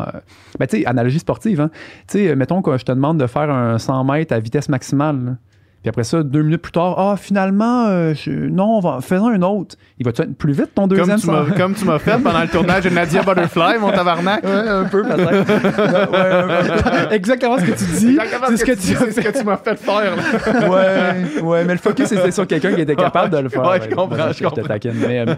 ben, 0.59 0.67
tu 0.67 0.77
sais, 0.79 0.85
analogie 0.85 1.19
sportive, 1.19 1.61
hein. 1.61 1.69
Tu 2.07 2.19
sais, 2.27 2.35
mettons 2.35 2.61
que 2.61 2.77
je 2.77 2.85
te 2.85 2.91
demande 2.91 3.19
de 3.19 3.27
faire 3.27 3.49
un 3.49 3.77
100 3.79 4.03
mètres 4.03 4.33
à 4.33 4.39
vitesse 4.39 4.69
maximale. 4.69 5.37
Puis 5.81 5.89
après 5.89 6.03
ça, 6.03 6.23
deux 6.23 6.41
minutes 6.41 6.61
plus 6.61 6.73
tard, 6.73 6.95
ah, 6.99 7.15
finalement, 7.17 7.85
euh, 7.87 8.13
je- 8.13 8.31
non, 8.31 8.77
on 8.77 8.79
va, 8.81 8.99
faisons 9.01 9.27
un 9.29 9.41
autre. 9.43 9.75
Il 9.97 10.05
va-tu 10.05 10.23
être 10.23 10.35
plus 10.35 10.51
vite 10.51 10.71
ton 10.75 10.87
Comme 10.87 10.97
deuxième 10.97 11.19
tu, 11.19 11.27
m'as, 11.27 11.45
100? 11.47 11.55
comme 11.55 11.73
tu 11.73 11.85
m'as 11.85 11.99
fait 11.99 12.21
pendant 12.21 12.41
le 12.41 12.47
tournage 12.49 12.83
de 12.83 12.89
Nadia 12.89 13.21
Butterfly, 13.23 13.79
mon 13.79 13.91
tabarnak. 13.91 14.43
Ouais, 14.43 14.49
un 14.51 14.83
peu 14.85 15.03
peut-être. 15.03 15.29
Ouais, 16.09 16.31
un 16.31 17.07
peu. 17.07 17.15
Exactement 17.15 17.57
ce 17.59 17.63
que 17.65 17.71
tu 17.71 17.85
dis. 17.85 18.17
C'est 18.49 18.57
ce 18.57 18.65
que 18.65 18.71
tu 18.73 18.77
c'est 18.81 19.11
ce 19.11 19.21
que 19.21 19.37
tu 19.39 19.43
m'as 19.45 19.57
fait 19.57 19.75
faire. 19.77 20.15
là. 20.15 20.69
ouais, 20.69 21.41
ouais, 21.41 21.65
mais 21.65 21.73
le 21.73 21.79
focus 21.79 22.11
était 22.11 22.31
sur 22.31 22.45
quelqu'un 22.47 22.73
qui 22.73 22.81
était 22.81 22.95
capable 22.95 23.31
de 23.33 23.37
le 23.39 23.49
faire. 23.49 23.63
Ouais, 23.65 23.79
je 23.81 23.93
comprends, 23.95 24.31
je 24.31 24.39
te 24.39 24.43
comprends. 24.43 24.63
taquine. 24.67 24.93
Mais, 25.07 25.19
euh, 25.27 25.35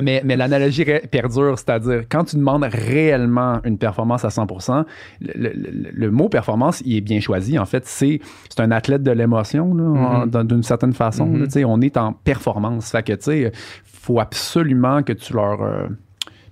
mais, 0.00 0.22
mais 0.24 0.36
l'analogie 0.36 0.84
ré- 0.84 1.02
perdure, 1.10 1.56
c'est-à-dire 1.58 2.02
quand 2.10 2.24
tu 2.24 2.36
demandes 2.36 2.64
réellement 2.64 3.60
une 3.64 3.78
performance 3.78 4.24
à 4.24 4.28
100%, 4.28 4.84
le, 5.20 5.32
le- 5.34 5.52
le- 5.54 5.90
le 5.92 6.10
mot 6.10 6.28
performance, 6.28 6.82
il 6.84 6.96
est 6.96 7.00
bien 7.00 7.20
choisi. 7.20 7.58
En 7.58 7.66
fait, 7.66 7.84
c'est 7.86 8.20
c'est 8.48 8.60
un 8.60 8.70
athlète 8.70 9.02
de 9.02 9.10
l'émotion, 9.12 9.67
Mhm. 9.74 10.30
dans- 10.30 10.44
d'une 10.44 10.62
certaine 10.62 10.92
façon. 10.92 11.26
Mhm. 11.26 11.40
là, 11.40 11.50
sais, 11.50 11.64
on 11.64 11.80
est 11.80 11.96
en 11.96 12.12
performance. 12.12 12.90
Fait 12.90 13.02
que, 13.02 13.12
tu 13.12 13.18
sais, 13.22 13.52
faut 13.84 14.20
absolument 14.20 15.02
que 15.02 15.12
tu 15.12 15.32
leur... 15.34 15.62
euh, 15.62 15.86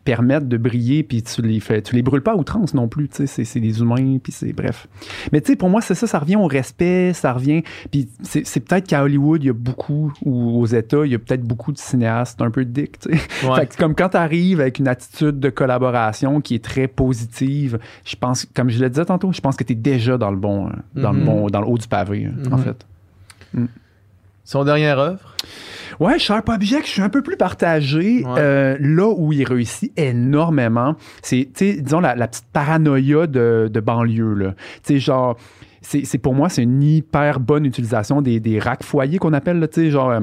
de 0.09 0.57
briller 0.57 1.03
puis 1.03 1.21
tu 1.25 1.43
les 1.43 1.59
fais 1.59 1.83
tu 1.83 1.97
les 1.97 2.03
brûles 2.03 2.23
pas 2.23 2.31
à 2.31 2.37
outrance 2.37 2.75
non 2.75 2.87
plus 2.87 3.09
tu 3.09 3.27
sais 3.27 3.45
c'est- 3.45 3.59
des 3.59 3.81
humains 3.81 4.19
puis 4.23 4.31
c'est 4.33 4.53
bref 4.53 4.87
mais 5.33 5.41
tu 5.41 5.51
sais 5.51 5.57
pour 5.57 5.69
moi 5.69 5.81
c'est 5.81 5.97
ça 5.97 6.07
ça 6.07 6.21
revient 6.21 6.37
au 6.37 6.47
respect 6.47 7.13
ça 7.13 7.33
revient 7.33 7.65
puis 7.91 8.09
c'est 8.23 8.61
peut-être 8.61 8.87
qu'à 8.87 9.03
Hollywood 9.03 9.43
il 9.43 9.47
y 9.47 9.51
a 9.51 9.53
beaucoup 9.53 10.13
ou 10.25 10.61
aux 10.61 10.67
États 10.67 11.05
il 11.05 11.11
y 11.11 11.17
a 11.17 11.19
peut-être 11.19 11.43
beaucoup 11.43 11.73
de 11.73 11.79
cinéastes 11.79 12.41
un 12.41 12.53
peu 12.53 12.65
dick 12.65 13.01
tu 13.01 13.09
sais 13.19 13.49
Ouais. 13.49 13.57
fait 13.57 13.67
que 13.67 13.77
comme 13.79 13.97
quand 13.97 14.11
tu 14.11 14.17
arrives 14.17 14.61
avec 14.61 14.79
une 14.79 14.87
attitude 14.87 15.41
de 15.41 15.51
collaboration 15.51 16.41
qui 16.41 16.55
est 16.55 16.63
très 16.65 16.87
positive 16.87 17.81
je 18.05 18.15
pense 18.15 18.47
comme 18.55 18.71
je 18.71 18.79
le 18.81 18.89
disais 18.89 19.07
tantôt 19.07 19.33
je 19.33 19.41
pense 19.41 19.57
que 19.57 19.65
tu 19.65 19.73
es 19.73 19.77
déjà 19.77 20.17
dans 20.19 20.31
le 20.31 20.37
bon 20.37 20.69
euh, 20.69 20.71
dans 20.95 21.11
le 21.11 21.19
Mhm. 21.19 21.25
bon 21.25 21.47
dans 21.49 21.63
le 21.63 21.67
haut 21.67 21.79
du 21.79 21.89
pavé 21.89 22.27
euh, 22.27 22.51
en 22.53 22.59
Mhm. 22.59 22.63
Son 24.45 24.65
dernière 24.65 24.99
œuvre? 24.99 25.35
Ouais, 25.99 26.19
Sharp 26.19 26.49
Object, 26.49 26.87
je 26.87 26.91
suis 26.93 27.03
un 27.03 27.09
peu 27.09 27.23
plus 27.23 27.37
partagé. 27.37 28.23
Ouais. 28.25 28.35
Euh, 28.39 28.77
là 28.81 29.09
où 29.17 29.33
il 29.33 29.45
réussit 29.45 29.93
énormément, 29.99 30.95
c'est, 31.23 31.49
disons, 31.59 32.01
la, 32.01 32.15
la 32.15 32.29
petite 32.29 32.47
paranoïa 32.53 33.27
de, 33.27 33.69
de 33.73 33.81
banlieue, 33.81 34.35
là. 34.35 34.55
Tu 34.85 34.95
sais, 34.95 34.99
genre, 35.01 35.37
c'est, 35.81 36.19
pour 36.19 36.35
moi, 36.35 36.49
c'est 36.49 36.63
une 36.63 36.83
hyper 36.83 37.41
bonne 37.41 37.65
utilisation 37.65 38.21
des, 38.23 38.39
des 38.41 38.59
racks 38.59 38.83
foyers 38.83 39.19
qu'on 39.19 39.33
appelle, 39.33 39.59
là, 39.59 39.69
tu 39.69 39.83
sais, 39.83 39.91
genre... 39.91 40.11
euh, 40.11 40.21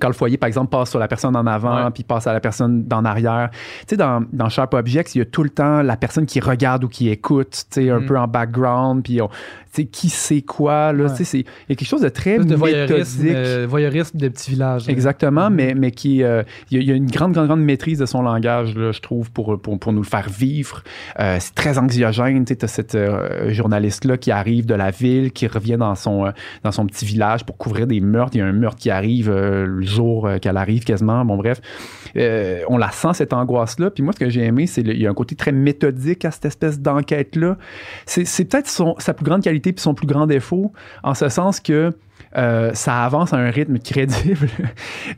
quand 0.00 0.08
le 0.08 0.14
foyer, 0.14 0.38
par 0.38 0.46
exemple, 0.46 0.70
passe 0.70 0.88
sur 0.88 0.98
la 0.98 1.06
personne 1.06 1.36
en 1.36 1.46
avant, 1.46 1.90
puis 1.90 2.02
passe 2.02 2.26
à 2.26 2.32
la 2.32 2.40
personne 2.40 2.84
d'en 2.84 3.04
arrière. 3.04 3.50
Tu 3.52 3.58
sais, 3.88 3.96
dans, 3.98 4.24
dans 4.32 4.48
Sharp 4.48 4.72
Objects, 4.72 5.14
il 5.14 5.18
y 5.18 5.20
a 5.20 5.26
tout 5.26 5.42
le 5.42 5.50
temps 5.50 5.82
la 5.82 5.98
personne 5.98 6.24
qui 6.24 6.40
regarde 6.40 6.84
ou 6.84 6.88
qui 6.88 7.10
écoute, 7.10 7.66
tu 7.70 7.82
sais, 7.82 7.90
un 7.90 8.00
Mm. 8.00 8.06
peu 8.06 8.18
en 8.18 8.26
background, 8.26 9.02
puis 9.02 9.20
sais, 9.72 9.84
qui 9.86 10.08
sait 10.08 10.42
quoi, 10.42 10.92
là. 10.92 11.04
Ouais. 11.04 11.10
Tu 11.10 11.16
sais, 11.18 11.24
c'est- 11.24 11.38
il 11.40 11.44
y 11.70 11.72
a 11.72 11.74
quelque 11.76 11.88
chose 11.88 12.00
de 12.02 12.08
très 12.08 12.38
de 12.38 12.54
voyeurisme, 12.54 13.26
euh, 13.26 13.66
voyeurisme 13.68 14.18
de 14.18 14.28
petits 14.28 14.50
villages. 14.50 14.88
Exactement, 14.88 15.48
Mhm. 15.50 15.56
mais, 15.56 15.74
mais 15.74 15.90
qui, 15.90 16.22
euh, 16.22 16.42
il 16.70 16.76
y, 16.76 16.80
a- 16.80 16.82
il 16.82 16.88
y 16.88 16.92
a 16.92 16.94
une 16.94 17.10
grande, 17.10 17.32
grande, 17.32 17.46
grande 17.46 17.62
maîtrise 17.62 17.98
de 17.98 18.06
son 18.06 18.22
langage, 18.22 18.74
là, 18.76 18.92
je 18.92 19.00
trouve, 19.00 19.30
pour, 19.30 19.60
pour, 19.60 19.78
pour 19.78 19.92
nous 19.92 20.02
le 20.02 20.06
faire 20.06 20.28
vivre. 20.28 20.82
Euh, 21.20 21.36
c'est 21.40 21.54
très 21.54 21.78
anxiogène, 21.78 22.44
tu 22.44 22.54
sais, 22.58 22.66
cette 22.66 22.94
euh, 22.94 23.50
journaliste-là 23.52 24.16
qui 24.16 24.30
arrive 24.30 24.66
de 24.66 24.74
la 24.74 24.90
ville, 24.90 25.32
qui 25.32 25.46
revient 25.46 25.76
dans 25.78 25.94
son, 25.94 26.26
euh, 26.26 26.30
dans 26.64 26.72
son 26.72 26.86
petit 26.86 27.04
village 27.04 27.44
pour 27.44 27.56
couvrir 27.56 27.86
des 27.86 28.00
meurtres. 28.00 28.32
Il 28.34 28.38
y 28.38 28.42
a 28.42 28.46
un 28.46 28.52
meurtre 28.52 28.78
qui 28.78 28.90
arrive 28.90 29.30
le 29.30 29.82
jour 29.82 30.28
qu'elle 30.40 30.56
arrive 30.56 30.84
quasiment, 30.84 31.24
bon 31.24 31.36
bref. 31.36 31.60
Euh, 32.16 32.60
on 32.68 32.76
la 32.78 32.90
sent, 32.90 33.08
cette 33.14 33.32
angoisse-là. 33.32 33.90
Puis 33.90 34.02
moi, 34.02 34.12
ce 34.12 34.18
que 34.18 34.28
j'ai 34.28 34.42
aimé, 34.44 34.66
c'est 34.66 34.82
il 34.82 35.00
y 35.00 35.06
a 35.06 35.10
un 35.10 35.14
côté 35.14 35.34
très 35.34 35.52
méthodique 35.52 36.24
à 36.24 36.30
cette 36.30 36.44
espèce 36.44 36.80
d'enquête-là. 36.80 37.56
C'est 38.06 38.24
c'est 38.24 38.44
peut-être 38.44 38.68
son- 38.68 38.94
sa 38.98 39.14
plus 39.14 39.24
grande 39.24 39.42
qualité 39.42 39.61
puis 39.70 39.80
son 39.82 39.94
plus 39.94 40.08
grand 40.08 40.26
défaut, 40.26 40.72
en 41.04 41.14
ce 41.14 41.28
sens 41.28 41.60
que 41.60 41.92
euh, 42.38 42.70
ça 42.72 43.04
avance 43.04 43.34
à 43.34 43.36
un 43.36 43.50
rythme 43.50 43.78
crédible, 43.84 44.48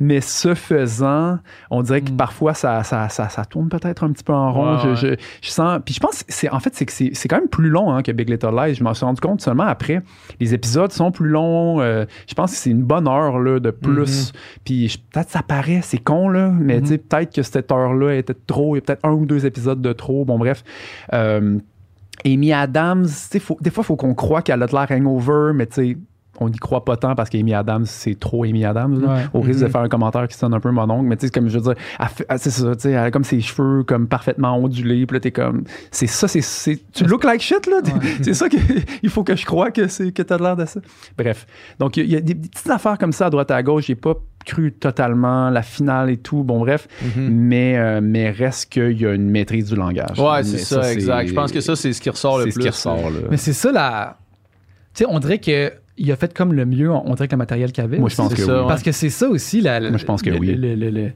mais 0.00 0.20
ce 0.20 0.54
faisant, 0.54 1.38
on 1.70 1.82
dirait 1.82 2.00
que 2.00 2.10
Mm. 2.10 2.16
parfois 2.16 2.54
ça, 2.54 2.82
ça, 2.82 3.08
ça, 3.08 3.28
ça 3.28 3.44
tourne 3.44 3.68
peut-être 3.68 4.02
un 4.04 4.10
petit 4.10 4.24
peu 4.24 4.32
en 4.32 4.52
rond. 4.52 4.78
Je, 4.78 4.94
je, 4.94 5.14
je 5.40 5.48
sens, 5.50 5.80
puis 5.84 5.94
je 5.94 6.00
pense, 6.00 6.24
c'est 6.28 6.50
en 6.50 6.58
fait, 6.58 6.74
c'est 6.74 6.86
que 6.86 6.92
c'est 6.92 7.28
quand 7.28 7.38
même 7.38 7.48
plus 7.48 7.68
long 7.68 7.92
hein, 7.92 8.02
que 8.02 8.10
Big 8.10 8.28
Little 8.28 8.50
Lies. 8.56 8.74
Je 8.74 8.82
m'en 8.82 8.94
suis 8.94 9.04
rendu 9.04 9.20
compte 9.20 9.40
seulement 9.42 9.62
après. 9.64 10.02
Les 10.40 10.54
épisodes 10.54 10.90
sont 10.92 11.12
plus 11.12 11.28
longs. 11.28 11.80
euh, 11.80 12.04
je 12.26 12.34
pense 12.34 12.50
que 12.50 12.56
c'est 12.56 12.70
une 12.70 12.82
bonne 12.82 13.06
heure 13.06 13.38
là, 13.38 13.60
de 13.60 13.70
plus. 13.70 14.32
Puis 14.64 14.88
je- 14.88 14.98
peut-être 14.98 15.30
ça 15.30 15.42
paraît, 15.42 15.80
c'est 15.82 15.98
con 16.02 16.28
là, 16.28 16.48
mais 16.58 16.80
Mhm. 16.80 16.86
sais, 16.86 16.98
peut-être 16.98 17.32
que 17.34 17.42
cette 17.42 17.70
heure-là 17.70 18.14
était 18.14 18.34
trop. 18.46 18.74
Il 18.74 18.78
y 18.78 18.82
a 18.82 18.82
peut-être 18.82 19.04
un 19.04 19.12
ou 19.12 19.24
deux 19.24 19.46
épisodes 19.46 19.80
de 19.80 19.92
trop. 19.92 20.24
Bon 20.24 20.38
bref. 20.38 20.64
Euh, 21.12 21.58
Amy 22.24 22.52
Adams, 22.52 23.04
tu 23.06 23.10
sais, 23.12 23.38
faut- 23.38 23.58
des 23.60 23.70
fois, 23.70 23.82
il 23.82 23.86
faut 23.86 23.96
qu'on 23.96 24.14
croit 24.14 24.42
qu'elle 24.42 24.62
a 24.62 24.66
de 24.66 24.72
l'air 24.72 24.86
hangover, 24.90 25.52
mais 25.54 25.66
tu 25.66 25.74
sais, 25.74 25.98
on 26.40 26.48
n'y 26.48 26.58
croit 26.58 26.84
pas 26.84 26.96
tant 26.96 27.14
parce 27.14 27.30
qu'Amy 27.30 27.54
Adams, 27.54 27.86
c'est 27.86 28.18
trop 28.18 28.42
Amy 28.42 28.64
Adams. 28.64 29.00
là. 29.00 29.14
Ouais. 29.14 29.20
Au 29.34 29.40
risque 29.40 29.60
de 29.62 29.68
faire 29.68 29.82
un 29.82 29.88
commentaire 29.88 30.26
qui 30.26 30.36
sonne 30.36 30.52
un 30.52 30.58
peu 30.58 30.72
mononcle, 30.72 31.04
mais 31.04 31.16
tu 31.16 31.26
sais, 31.26 31.30
comme 31.30 31.48
je 31.48 31.58
veux 31.58 31.72
dire, 31.74 31.74
elle- 32.28 32.38
c'est 32.40 32.50
ça, 32.50 32.74
tu 32.74 32.80
sais, 32.82 32.90
elle 32.90 32.98
a 32.98 33.10
comme 33.12 33.22
ses 33.22 33.40
cheveux 33.40 33.84
comme 33.84 34.08
parfaitement 34.08 34.56
ondulés, 34.56 35.06
puis 35.06 35.14
là, 35.16 35.20
t'es 35.20 35.30
comme, 35.30 35.62
c'est 35.92 36.08
ça, 36.08 36.26
c'est, 36.26 36.40
tu 36.92 37.04
look 37.04 37.22
like 37.22 37.40
shit, 37.40 37.66
là. 37.68 37.76
c'est 38.20 38.34
ça 38.34 38.48
qu'il 38.48 38.58
faut 39.10 39.22
que 39.22 39.36
je 39.36 39.46
croie 39.46 39.70
que, 39.70 39.86
c'est, 39.86 40.10
que 40.10 40.22
t'as 40.22 40.36
de 40.38 40.42
l'air 40.42 40.56
de 40.56 40.64
ça. 40.66 40.80
Bref. 41.16 41.46
Donc, 41.78 41.96
il 41.98 42.06
y, 42.06 42.14
y 42.14 42.16
a 42.16 42.20
des 42.20 42.34
petites 42.34 42.68
affaires 42.70 42.98
comme 42.98 43.12
ça 43.12 43.26
à 43.26 43.30
droite 43.30 43.52
à 43.52 43.62
gauche, 43.62 43.84
j'ai 43.86 43.94
pas 43.94 44.14
cru 44.44 44.72
totalement 44.72 45.50
la 45.50 45.62
finale 45.62 46.10
et 46.10 46.16
tout, 46.16 46.44
bon, 46.44 46.60
bref, 46.60 46.86
Mhm. 47.16 47.28
mais, 47.30 47.76
euh, 47.78 48.00
mais 48.02 48.30
reste 48.30 48.72
qu'il 48.72 49.00
y 49.00 49.06
a 49.06 49.12
une 49.14 49.28
maîtrise 49.30 49.70
du 49.70 49.76
langage. 49.76 50.18
Ouais, 50.18 50.42
c'est 50.44 50.58
ça, 50.58 50.92
exact. 50.92 51.28
Je 51.28 51.34
pense 51.34 51.52
que 51.52 51.60
ça, 51.60 51.74
c'est 51.76 51.92
ce 51.92 52.00
qui 52.00 52.10
ressort 52.10 52.38
le 52.38 52.44
c'est 52.44 52.50
plus. 52.52 52.62
ce 52.62 52.66
qui 52.66 52.68
ressort, 52.68 53.10
là. 53.10 53.18
Mais 53.30 53.36
c'est 53.36 53.52
ça 53.52 53.72
la. 53.72 54.18
Tu 54.94 55.02
sais, 55.04 55.06
on 55.10 55.18
dirait 55.18 55.38
que 55.38 55.72
il 55.96 56.10
a 56.10 56.16
fait 56.16 56.34
comme 56.34 56.52
le 56.52 56.66
mieux, 56.66 56.90
on 56.90 57.14
dirait 57.14 57.28
que 57.28 57.34
le 57.34 57.38
matériel 57.38 57.70
qu'il 57.72 57.84
avait. 57.84 57.98
Moi, 57.98 58.08
je 58.08 58.16
pense 58.16 58.30
C'est 58.30 58.36
que 58.36 58.42
ça, 58.42 58.62
oui. 58.62 58.68
Parce 58.68 58.82
que 58.82 58.92
c'est 58.92 59.10
ça 59.10 59.28
aussi 59.28 59.60
la. 59.60 59.80
Moi, 59.80 59.96
je 59.98 60.04
pense 60.04 60.22
que 60.22 60.30
le- 60.30 60.38
oui. 60.38 60.54
le- 60.54 60.74
le- 60.74 60.90
le- 60.90 61.12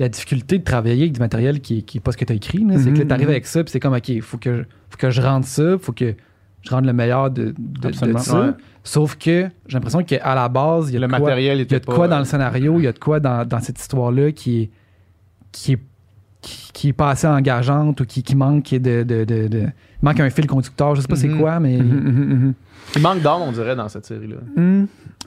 la 0.00 0.08
difficulté 0.08 0.58
de 0.58 0.64
travailler 0.64 1.02
avec 1.02 1.12
du 1.12 1.20
matériel 1.20 1.60
qui, 1.60 1.84
qui 1.84 1.98
est 1.98 2.00
pas 2.00 2.10
ce 2.12 2.16
que 2.16 2.24
tu 2.24 2.32
as 2.32 2.36
écrit. 2.36 2.64
C'est 2.78 2.90
que 2.90 2.98
là, 2.98 3.04
Mhm, 3.04 3.06
t'arrives 3.06 3.26
mhm. 3.26 3.30
avec 3.32 3.46
ça, 3.46 3.62
puis 3.62 3.70
c'est 3.70 3.80
comme, 3.80 3.94
OK, 3.94 4.08
il 4.08 4.22
faut 4.22 4.38
que, 4.38 4.64
faut 4.90 4.96
que 4.98 5.10
je 5.10 5.20
rende 5.22 5.44
ça, 5.44 5.76
faut 5.78 5.92
que 5.92 6.14
je 6.62 6.70
rende 6.70 6.86
le 6.86 6.92
meilleur 6.92 7.30
de, 7.30 7.54
de- 7.58 7.92
ça. 8.18 8.40
Ouais. 8.40 8.50
Sauf 8.86 9.16
que 9.16 9.48
j'ai 9.66 9.74
l'impresien 9.78 10.02
qu'à 10.02 10.34
la 10.34 10.48
base, 10.48 10.90
il 10.90 10.94
y 10.94 10.96
a 10.98 11.00
Le 11.00 11.06
de 11.06 11.10
quoi, 11.10 11.18
matériel 11.18 11.58
il 11.60 11.72
y 11.72 11.74
a 11.74 11.78
de 11.80 11.84
quoi 11.86 12.06
dans 12.06 12.18
le 12.18 12.24
scénario, 12.26 12.78
il 12.78 12.84
y 12.84 12.86
a 12.86 12.92
de 12.92 12.98
quoi 12.98 13.18
dans, 13.18 13.46
dans 13.48 13.60
cette 13.60 13.80
histoire-là 13.80 14.30
qui 14.32 14.62
est, 14.62 14.70
qui 15.52 15.72
est 15.72 15.78
qui, 16.74 16.88
est 16.88 16.92
pas 16.92 17.08
assez 17.08 17.26
engageante 17.26 18.02
ou 18.02 18.04
qui, 18.04 18.22
qui 18.22 18.36
manque 18.36 18.68
de, 18.74 19.02
de, 19.02 19.24
de, 19.24 19.66
manque 20.02 20.20
un 20.20 20.28
fil 20.28 20.46
conducteur. 20.46 20.94
Je 20.94 21.00
sais 21.00 21.08
pas 21.08 21.16
c'est 21.16 21.28
Mhm. 21.28 21.40
quoi, 21.40 21.58
mais. 21.58 21.78
Mhm, 21.78 22.34
mhm. 22.34 22.54
Il 22.96 23.00
manque 23.00 23.22
d'âme, 23.22 23.40
on 23.40 23.52
dirait, 23.52 23.74
dans 23.74 23.88
cette 23.88 24.04
série-là. 24.04 24.36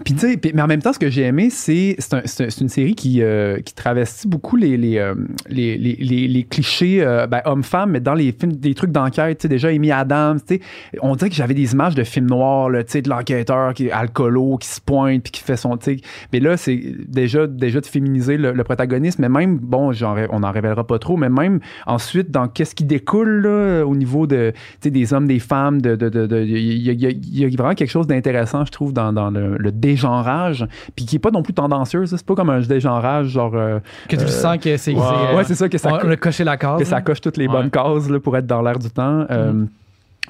Puis 0.05 0.13
tu 0.13 0.19
sais, 0.19 0.39
mais 0.53 0.61
en 0.61 0.67
même 0.67 0.81
temps, 0.81 0.93
ce 0.93 0.99
que 0.99 1.09
j'ai 1.09 1.23
aimé, 1.23 1.49
c'est 1.49 1.95
c'est 1.99 2.13
un- 2.13 2.47
une 2.61 2.69
série 2.69 2.95
qui, 2.95 3.21
euh, 3.21 3.59
qui 3.61 3.73
travestit 3.73 4.27
beaucoup 4.27 4.55
les, 4.55 4.77
les, 4.77 4.97
euh, 4.97 5.15
les, 5.49 5.77
les, 5.77 5.95
les- 5.99 6.27
les 6.27 6.43
clichés 6.43 7.01
euh, 7.01 7.25
ben, 7.27 7.41
hommes-femmes, 7.45 7.91
mais 7.91 7.99
dans 7.99 8.13
les 8.13 8.31
films, 8.31 8.53
des 8.53 8.73
trucs 8.75 8.91
d'enquête, 8.91 9.39
tu 9.39 9.43
sais, 9.43 9.47
déjà 9.49 9.69
Amy 9.69 9.91
Adams, 9.91 10.39
tu 10.39 10.55
sais, 10.55 10.61
on 11.01 11.15
dirait 11.15 11.29
que 11.29 11.35
j'avais 11.35 11.53
des 11.53 11.73
images 11.73 11.95
de 11.95 12.03
films 12.03 12.27
noirs, 12.27 12.69
tu 12.71 12.83
sais, 12.87 13.01
de 13.01 13.09
l'enquêteur 13.09 13.73
qui 13.73 13.87
est 13.87 13.91
alcoolo, 13.91 14.57
qui 14.57 14.67
se 14.67 14.79
pointe, 14.81 15.23
puis 15.23 15.31
qui 15.31 15.41
fait 15.41 15.57
son, 15.57 15.77
tu 15.77 15.97
mais 16.31 16.39
là, 16.39 16.57
c'est 16.57 16.79
déjà, 17.07 17.47
déjà 17.47 17.81
de 17.81 17.85
féminiser 17.85 18.37
le, 18.37 18.63
protagoniste, 18.63 19.19
mais 19.19 19.29
même, 19.29 19.57
bon, 19.57 19.93
j'en 19.93 20.13
ré- 20.13 20.27
on 20.29 20.41
n'en 20.41 20.51
révélera 20.51 20.85
pas 20.85 20.99
trop, 20.99 21.17
mais 21.17 21.29
même 21.29 21.59
ensuite, 21.85 22.31
dans 22.31 22.47
qu'est-ce 22.47 22.75
qui 22.75 22.83
découle, 22.83 23.41
là, 23.41 23.83
au 23.85 23.95
niveau 23.95 24.27
de, 24.27 24.51
tu 24.51 24.59
sais, 24.81 24.91
des 24.91 25.13
hommes, 25.13 25.27
des 25.27 25.39
femmes, 25.39 25.81
de, 25.81 25.95
de, 25.95 26.09
de, 26.09 26.27
de- 26.27 26.41
il 26.43 26.77
y, 26.81 26.89
a- 26.89 26.93
il 26.93 27.03
y 27.03 27.43
il 27.43 27.57
vraiment 27.57 27.73
quelque 27.73 27.89
chose 27.89 28.07
d'intéressant, 28.07 28.65
je 28.65 28.71
trouve, 28.71 28.93
dans, 28.93 29.11
dans 29.13 29.29
le, 29.31 29.57
le 29.57 29.71
dégenrage, 29.91 30.65
puis 30.95 31.05
qui 31.05 31.15
est 31.15 31.19
pas 31.19 31.31
non 31.31 31.41
plus 31.43 31.53
tendancieux, 31.53 32.05
ça. 32.05 32.17
c'est 32.17 32.25
pas 32.25 32.35
comme 32.35 32.49
un 32.49 32.59
dégenrage, 32.59 33.27
genre, 33.27 33.51
euh, 33.55 33.79
Que 34.09 34.15
tu 34.15 34.23
Euh, 34.23 34.27
sens 34.27 34.57
que 34.57 34.75
c'est. 34.77 34.93
ouais, 34.93 34.99
c'est, 35.01 35.33
euh, 35.33 35.37
ouais, 35.37 35.43
c'est 35.45 35.55
ça, 35.55 35.69
que 35.69 35.77
ça, 35.77 35.89
on 36.03 36.09
a 36.09 36.15
coché 36.17 36.43
la 36.43 36.57
case. 36.57 36.79
que 36.79 36.85
ça 36.85 37.01
coche 37.01 37.21
toutes 37.21 37.37
les 37.37 37.47
Ouais. 37.47 37.53
bonnes 37.53 37.69
cases 37.69 38.09
là, 38.09 38.19
pour 38.19 38.35
être 38.37 38.47
dans 38.47 38.61
l'air 38.61 38.77
du 38.79 38.89
temps. 38.89 39.25
Euh, 39.31 39.65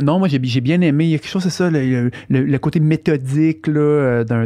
Non, 0.02 0.20
moi 0.20 0.28
j'ai 0.28 0.40
bien 0.62 0.82
aimé. 0.82 1.06
Il 1.06 1.10
y 1.12 1.16
a 1.16 1.18
quelque 1.18 1.30
chose, 1.32 1.44
c'est 1.44 1.50
ça, 1.50 1.70
le, 1.70 2.10
le- 2.30 2.44
le 2.44 2.58
côté 2.60 2.80
méthodique 2.80 3.68
là, 3.68 3.80
euh, 3.80 4.24
d'un, 4.24 4.46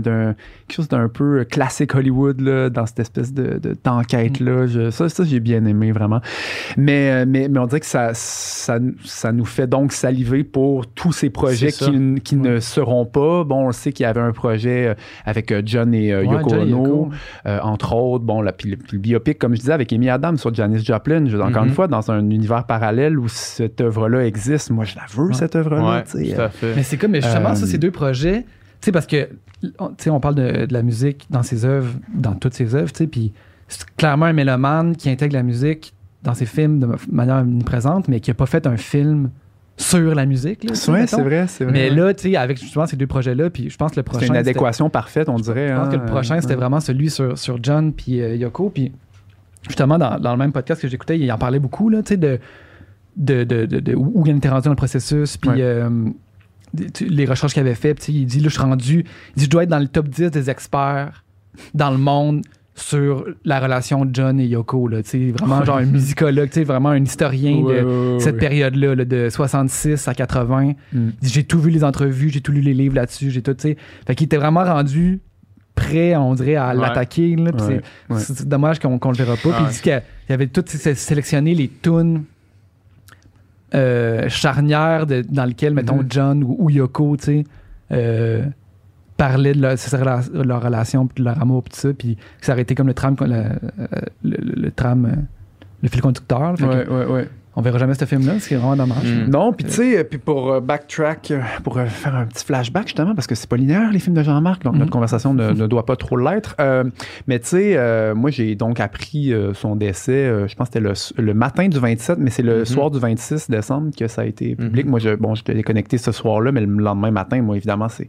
quelque 0.68 0.76
chose 0.76 0.88
d'un 0.88 1.10
peu 1.10 1.44
classique 1.44 1.94
Hollywood 1.96 2.40
là, 2.42 2.70
dans 2.70 2.86
cette 2.86 3.00
espèce 3.00 3.34
de, 3.34 3.60
de- 3.60 3.76
d'enquête 3.84 4.40
là. 4.40 4.66
Je- 4.68 4.90
ça, 4.92 5.10
ça 5.10 5.24
j'ai 5.24 5.40
bien 5.40 5.66
aimé 5.66 5.92
vraiment. 5.92 6.22
Mais, 6.78 7.12
euh, 7.12 7.26
mais, 7.28 7.48
mais 7.50 7.60
on 7.60 7.66
dirait 7.68 7.80
que 7.82 7.86
ça, 7.86 8.12
ça, 8.14 8.80
ça 9.04 9.32
nous 9.32 9.46
fait 9.46 9.68
donc 9.68 9.92
saliver 9.92 10.44
pour 10.44 10.88
tous 10.88 11.12
ces 11.12 11.30
projets 11.30 11.72
qui, 11.72 12.22
qui 12.22 12.36
ne 12.38 12.60
seront 12.60 13.06
pas. 13.06 13.44
Bon, 13.44 13.68
on 13.68 13.72
sait 13.72 13.92
qu'il 13.92 14.04
y 14.06 14.08
avait 14.08 14.22
un 14.22 14.32
projet 14.32 14.88
euh, 14.88 14.94
avec 15.26 15.52
euh, 15.52 15.62
John 15.66 15.94
et 15.94 16.14
euh, 16.14 16.24
Ouais, 16.24 16.34
Yoko 16.38 16.50
John 16.50 16.62
Ono. 16.74 16.86
Yoko. 16.86 17.10
Euh, 17.46 17.60
entre 17.64 17.94
autres, 17.94 18.24
bon, 18.24 18.42
là, 18.42 18.52
puis, 18.54 18.70
le, 18.72 18.78
le 18.92 18.98
biopic, 19.00 19.38
comme 19.38 19.54
je 19.56 19.60
disais, 19.60 19.74
avec 19.74 19.92
Amy 19.92 20.10
Adams 20.10 20.38
sur 20.38 20.54
Janis 20.54 20.84
Joplin, 20.84 21.26
je, 21.28 21.38
encore 21.38 21.64
une 21.66 21.72
fois, 21.74 21.88
dans 21.88 22.10
un 22.12 22.20
univers 22.30 22.66
parallèle 22.66 23.20
où 23.20 23.28
cette 23.28 23.82
œuvre-là 23.82 24.26
existe, 24.26 24.70
moi, 24.72 24.86
je 24.86 24.96
la 24.96 25.04
veux, 25.14 25.28
Ouais. 25.32 25.34
Cette 25.42 25.56
œuvre-là. 25.56 25.98
Ouais, 25.98 26.04
tu 26.04 26.26
sais. 26.30 26.36
tout 26.36 26.42
à 26.42 26.50
fait. 26.50 26.74
Mais 26.76 26.84
c'est 26.84 26.98
comme, 26.98 27.12
mais 27.12 27.22
justement, 27.22 27.50
Euh, 27.52 27.56
ça, 27.56 27.66
ces 27.68 27.78
deux 27.78 27.92
projets, 27.92 28.42
tu 28.44 28.48
sais, 28.86 28.92
parce 28.92 29.06
que, 29.08 29.30
on- 29.80 29.90
tu 29.90 29.96
sais, 30.06 30.10
on 30.10 30.20
parle 30.20 30.36
de, 30.36 30.66
de 30.66 30.74
la 30.74 30.82
musique 30.84 31.26
dans 31.30 31.44
ses 31.44 31.66
œuvres, 31.66 31.94
dans 32.14 32.34
toutes 32.34 32.54
ses 32.54 32.74
œuvres, 32.76 32.92
tu 32.92 33.00
sais, 33.00 33.08
puis 33.08 33.34
c'est 33.68 33.86
clairement 33.96 34.26
un 34.26 34.34
mélomane 34.34 34.96
qui 34.96 35.10
intègre 35.10 35.34
la 35.36 35.44
musique 35.44 35.94
dans 36.24 36.34
ses 36.34 36.46
films 36.46 36.80
de 36.80 36.88
manière 37.12 37.38
omniprésente, 37.38 38.08
mais 38.08 38.20
qui 38.20 38.30
a 38.32 38.34
pas 38.34 38.46
fait 38.46 38.68
un 38.68 38.78
film 38.78 39.30
sur 39.78 40.14
la 40.14 40.26
musique, 40.28 40.64
là, 40.64 40.72
mettons. 40.94 41.18
c'est 41.18 41.22
vrai, 41.24 41.46
c'est 41.48 41.64
vrai. 41.64 41.74
Mais 41.74 41.90
là, 41.90 42.14
tu 42.14 42.30
sais, 42.30 42.36
avec 42.36 42.60
justement 42.60 42.86
ces 42.86 42.96
deux 42.98 43.08
projets-là, 43.08 43.50
puis 43.50 43.70
je 43.70 43.78
pense 43.78 43.92
que 43.92 43.96
le 43.96 44.04
prochain. 44.04 44.20
c'est 44.22 44.28
une 44.28 44.36
adéquation 44.36 44.90
parfaite, 44.92 45.28
on 45.30 45.38
dirait. 45.40 45.70
Je 45.70 45.74
pense 45.74 45.90
que 45.90 45.96
le 45.96 46.02
hein, 46.02 46.06
prochain, 46.06 46.38
euh, 46.38 46.42
c'était 46.42 46.56
vraiment 46.56 46.80
celui 46.80 47.10
sur, 47.10 47.36
sur 47.38 47.58
John 47.64 47.92
puis 47.92 48.22
euh, 48.22 48.36
Yoko. 48.36 48.70
Puis 48.70 48.92
justement, 49.68 49.98
dans, 49.98 50.20
dans 50.20 50.32
le 50.34 50.38
même 50.38 50.52
podcast 50.52 50.82
que 50.82 50.88
j'écoutais, 50.88 51.18
il 51.18 51.32
en 51.32 51.38
parlait 51.40 51.58
beaucoup, 51.60 51.90
là, 51.90 52.04
tu 52.04 52.10
sais, 52.10 52.18
de, 52.18 52.40
de, 53.18 53.44
de, 53.44 53.66
de- 53.66 53.80
de 53.80 53.96
où 53.96 54.24
il 54.26 54.36
était 54.38 54.50
rendu 54.50 54.66
dans 54.66 54.72
le 54.72 54.76
processus, 54.76 55.38
puis 55.38 55.50
Ouais. 55.50 55.58
euh, 55.62 55.90
les 57.02 57.26
recherches 57.26 57.54
qu'il 57.54 57.62
avait 57.62 57.76
fait. 57.76 57.94
Puis 57.94 58.14
il 58.14 58.26
dit, 58.26 58.40
là, 58.40 58.48
je 58.48 58.54
suis 58.54 58.62
rendu, 58.62 59.06
il 59.36 59.40
dit, 59.40 59.46
je 59.46 59.50
dois 59.50 59.64
être 59.64 59.70
dans 59.70 59.80
le 59.80 59.88
top 59.88 60.08
10 60.08 60.32
des 60.32 60.50
experts 60.50 61.24
dans 61.74 61.92
le 61.92 61.98
monde 61.98 62.42
sur 62.74 63.26
la 63.44 63.60
relation 63.60 64.06
de 64.06 64.16
John 64.16 64.40
et 64.40 64.46
Yoko, 64.46 64.88
là, 64.88 65.00
vraiment 65.38 65.64
genre 65.66 65.78
un 65.78 65.86
musicologue, 65.86 66.50
vraiment 66.64 66.90
un 66.90 67.04
historien 67.04 67.58
ouais, 67.58 67.82
de 67.82 68.14
ouais, 68.14 68.20
cette 68.22 68.38
période-là, 68.38 68.96
là, 68.96 69.04
de 69.06 69.28
66 69.30 70.08
à 70.08 70.14
80. 70.14 70.68
Mm. 70.70 70.74
Il 70.94 71.12
dit, 71.22 71.30
J'ai 71.30 71.44
tout 71.44 71.60
vu 71.60 71.70
les 71.70 71.84
entrevues, 71.84 72.30
j'ai 72.30 72.40
tout 72.42 72.54
lu 72.54 72.62
les 72.62 72.74
livres 72.74 72.96
là-dessus, 72.96 73.30
j'ai 73.30 73.42
tout, 73.42 73.54
tu 73.54 73.62
sais. 73.64 73.78
Fait 74.08 74.16
qu'il 74.16 74.26
était 74.26 74.38
vraiment 74.38 74.64
rendu 74.64 75.20
prêt, 75.76 76.16
on 76.16 76.34
dirait, 76.34 76.56
à 76.56 76.74
l'attaquer. 76.74 77.36
c'est- 78.18 78.48
dommage 78.48 78.80
qu'on 78.80 78.98
qu'on 78.98 79.12
le 79.12 79.18
verra 79.18 79.36
pas. 79.36 79.50
Puis 79.52 79.64
il 79.68 79.74
dit 79.74 79.82
qu'il 79.82 80.02
il 80.30 80.34
avait 80.34 80.48
tout 80.48 80.64
sé- 80.66 80.96
sélectionné 80.96 81.54
les 81.54 81.68
tunes 81.68 82.24
euh, 83.74 84.28
charnières 84.30 85.06
de- 85.08 85.24
dans 85.30 85.46
lesquelles, 85.46 85.74
mettons, 85.74 85.98
Mhm. 85.98 86.06
John 86.10 86.44
ou, 86.44 86.56
ou 86.60 86.70
Yoko, 86.70 87.18
tu 87.18 87.24
sais, 87.24 87.44
euh, 87.92 88.44
parlaient 89.18 89.54
de 89.54 89.62
leur, 89.62 89.78
relation, 90.64 91.08
puis 91.08 91.24
de 91.24 91.30
leur 91.30 91.42
amour, 91.42 91.64
puis 91.64 91.74
tout 91.74 91.80
ça. 91.80 91.94
Puis 91.94 92.18
ça 92.42 92.54
aurait 92.54 92.64
été 92.64 92.76
comme 92.76 92.88
le 92.88 92.94
tram, 92.94 93.16
le, 93.22 93.26
euh, 93.26 93.46
le, 94.24 94.38
le- 94.38 94.62
le 94.64 94.72
tram, 94.72 95.10
le 95.84 95.90
fil 95.90 96.02
conducteur. 96.02 96.40
là. 96.52 96.56
Fait 96.58 96.64
que 96.66 96.90
Ouais, 96.90 97.06
ouais, 97.06 97.12
ouais. 97.12 97.30
On 97.56 97.62
verra 97.62 97.80
jamais 97.80 97.96
ce 97.96 98.06
film-là, 98.06 98.40
ce 98.40 98.48
qui 98.48 98.54
est 98.54 98.58
vraiment 98.58 98.78
dommage. 98.78 99.04
Mm. 99.04 99.30
Non, 99.30 99.52
puis 99.52 99.66
tu 99.66 99.72
sais, 99.74 100.04
puis 100.06 100.18
pour 100.20 100.54
euh, 100.54 100.60
backtrack, 100.62 101.32
euh, 101.32 101.42
pour 101.64 101.78
euh, 101.78 101.86
faire 101.86 102.16
un 102.16 102.26
petit 102.26 102.46
flashback 102.46 102.88
justement, 102.88 103.14
parce 103.14 103.28
que 103.28 103.36
c'est 103.36 103.50
pas 103.50 103.58
linéaire 103.58 103.92
les 103.92 104.00
films 104.00 104.16
de 104.16 104.24
Jean-Marc, 104.24 104.64
donc 104.64 104.74
Mhm. 104.74 104.80
notre 104.80 104.92
conversation 104.92 105.34
ne, 105.34 105.52
ne 105.52 105.68
doit 105.68 105.86
pas 105.86 105.98
trop 105.98 106.16
l'être. 106.16 106.56
Euh, 106.62 106.86
mais 107.28 107.40
tu 107.40 107.48
sais, 107.50 107.74
euh, 107.76 108.16
moi 108.16 108.30
j'ai 108.32 108.56
donc 108.56 108.80
appris 108.80 109.34
euh, 109.34 109.54
son 109.54 109.76
décès, 109.76 110.12
euh, 110.14 110.48
je 110.48 110.56
pense 110.56 110.70
que 110.70 110.80
c'était 110.80 111.20
le, 111.20 111.24
le 111.26 111.34
matin 111.34 111.68
du 111.68 111.78
27, 111.78 112.20
mais 112.20 112.30
c'est 112.30 112.42
le 112.42 112.60
Mhm. 112.60 112.66
soir 112.66 112.90
du 112.90 113.00
26 113.00 113.50
décembre 113.50 113.92
que 113.98 114.08
ça 114.08 114.22
a 114.22 114.26
été 114.26 114.56
public. 114.56 114.86
Moi, 114.86 115.00
je, 115.00 115.16
bon, 115.16 115.36
j'étais 115.36 115.54
déconnecté 115.54 115.98
ce 115.98 116.12
soir-là, 116.14 116.52
mais 116.54 116.62
le 116.62 116.68
lendemain 116.68 117.12
matin, 117.12 117.42
moi 117.42 117.58
évidemment, 117.58 117.90
c'est. 117.90 118.08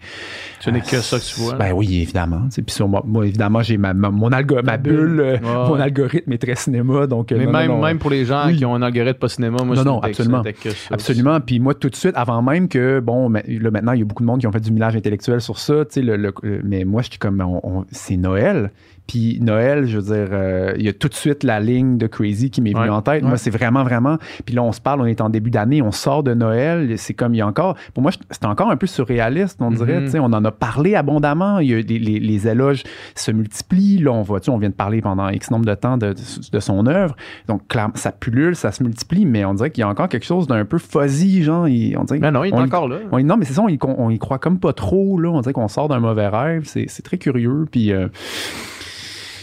Ce 0.61 0.71
n'est 0.71 0.81
que 0.83 0.97
ça 1.01 1.19
que 1.19 1.25
tu 1.25 1.41
vois. 1.41 1.55
Ben 1.55 1.73
oui, 1.73 2.01
évidemment. 2.03 2.43
Puis 2.55 2.65
sur 2.69 2.87
moi, 2.87 3.03
moi, 3.05 3.27
évidemment, 3.27 3.61
j'ai 3.63 3.77
ma, 3.77 3.93
ma- 3.93 4.11
mon 4.11 4.31
algo, 4.31 4.57
ma 4.63 4.77
bulle, 4.77 5.21
Ouais, 5.21 5.41
mon 5.43 5.81
algorithme 5.81 6.33
est 6.33 6.39
très 6.39 6.55
cinéma, 6.55 7.07
donc. 7.09 7.33
Mais 7.33 7.45
non, 7.47 7.51
même, 7.53 7.69
non, 7.69 7.77
non. 7.79 7.85
même 7.87 7.99
pour 7.99 8.11
les 8.11 8.25
gens 8.25 8.47
Oui. 8.47 8.57
qui 8.57 8.65
ont 8.65 8.75
un 8.77 8.83
algorithme 8.83 9.19
pas 9.19 9.29
cinéma, 9.33 9.59
moi, 9.65 9.75
Non, 9.77 9.83
je 9.83 9.87
non, 9.89 10.01
absolument. 10.01 10.43
que. 10.43 10.69
Absolument. 10.93 11.41
Puis 11.41 11.59
moi, 11.61 11.75
tout 11.75 11.89
de 11.91 11.97
suite, 11.97 12.13
avant 12.17 12.43
même 12.43 12.69
que, 12.69 13.01
bon, 13.01 13.29
là, 13.31 13.71
maintenant, 13.71 13.93
il 13.93 13.99
y 14.01 14.03
a 14.03 14.05
beaucoup 14.05 14.23
de 14.23 14.27
monde 14.29 14.41
qui 14.41 14.47
ont 14.47 14.53
fait 14.53 14.61
du 14.61 14.71
millage 14.73 14.95
intellectuel 14.97 15.41
sur 15.41 15.59
ça, 15.59 15.85
tu 15.85 15.95
sais, 15.95 16.03
le, 16.03 16.17
le- 16.17 16.33
le- 16.43 16.61
mais 16.65 16.85
moi, 16.85 17.03
je 17.03 17.09
suis 17.11 17.19
comme, 17.19 17.41
on- 17.41 17.61
on- 17.63 17.85
c'est 17.91 18.17
Noël. 18.17 18.71
Puis 19.07 19.39
Noël, 19.41 19.87
je 19.87 19.99
veux 19.99 20.15
dire, 20.15 20.29
euh, 20.33 20.73
il 20.79 20.85
y 20.85 20.89
a 20.89 20.93
tout 20.93 21.09
de 21.09 21.15
suite 21.15 21.43
la 21.45 21.61
ligne 21.61 21.99
de 21.99 22.07
Crazy 22.07 22.51
qui 22.51 22.61
m'est 22.63 22.71
venue 22.73 22.85
Ouais. 22.85 22.89
en 22.89 23.03
tête. 23.03 23.23
Ouais. 23.23 23.29
Moi, 23.29 23.37
c'est 23.37 23.51
vraiment, 23.51 23.83
vraiment. 23.83 24.17
Puis 24.47 24.55
là, 24.55 24.63
on 24.63 24.73
se 24.73 24.81
parle, 24.81 25.01
on 25.03 25.07
est 25.07 25.21
en 25.21 25.29
début 25.29 25.51
d'année, 25.51 25.83
on 25.83 25.91
sort 25.93 26.23
de 26.23 26.33
Noël. 26.35 26.97
C'est 26.99 27.13
comme 27.15 27.35
il 27.35 27.39
y 27.39 27.41
a 27.41 27.47
encore. 27.47 27.77
Pour 27.95 28.03
moi, 28.03 28.13
c'est 28.31 28.45
encore 28.47 28.71
un 28.71 28.77
peu 28.77 28.87
surréaliste, 28.87 29.59
on 29.61 29.71
dirait. 29.71 30.01
Mhm. 30.01 30.21
On 30.21 30.33
en 30.33 30.45
a 30.45 30.51
parlé 30.53 30.95
abondamment. 30.95 31.59
Il 31.59 31.69
y 31.71 31.75
a 31.75 31.79
les, 31.81 31.99
les- 31.99 32.21
les 32.21 32.49
éloges 32.49 32.85
se 33.15 33.31
multiplient. 33.33 33.99
Là, 33.99 34.13
on 34.13 34.23
voit, 34.23 34.41
on 34.49 34.57
vient 34.57 34.71
de 34.71 34.75
parler 34.75 35.03
pendant 35.03 35.29
X 35.29 35.51
nombre 35.51 35.67
de 35.67 35.75
temps 35.75 35.97
de, 35.99 36.13
de- 36.13 36.51
de 36.53 36.61
son 36.61 36.87
œuvre. 36.87 37.17
Donc, 37.49 37.67
clairement, 37.69 37.95
ça 37.97 38.13
pullule, 38.13 38.55
ça 38.57 38.71
se 38.73 38.83
multiplie, 38.83 39.27
mais 39.27 39.45
on 39.45 39.55
dirait 39.55 39.71
qu'il 39.71 39.83
y 39.83 39.85
a 39.85 39.89
encore 39.89 40.09
quelque 40.09 40.25
chose 40.27 40.47
d'un 40.47 40.65
peu 40.65 40.79
fuzzy, 40.79 41.43
genre. 41.43 41.67
il- 41.69 41.97
on 41.99 42.05
dirait, 42.05 42.21
Mais 42.21 42.31
non, 42.31 42.45
il 42.45 42.51
est 42.51 42.55
on 42.55 42.61
encore 42.63 42.89
là. 42.89 42.97
on 43.11 43.21
non, 43.23 43.37
mais 43.37 43.45
c'est 43.45 43.55
ça, 43.55 43.63
on 43.63 43.69
y, 43.69 43.79
on 43.83 44.11
y 44.11 44.19
croit 44.19 44.39
comme 44.39 44.59
pas 44.59 44.73
trop, 44.73 45.19
là. 45.19 45.29
On 45.31 45.41
dirait 45.41 45.53
qu'on 45.53 45.69
sort 45.69 45.89
d'un 45.89 46.01
mauvais 46.01 46.29
rêve. 46.29 46.63
C'est 46.67 46.87
c'est 46.89 47.03
très 47.03 47.19
curieux. 47.19 47.67
Puis, 47.71 47.93
euh, 47.93 48.09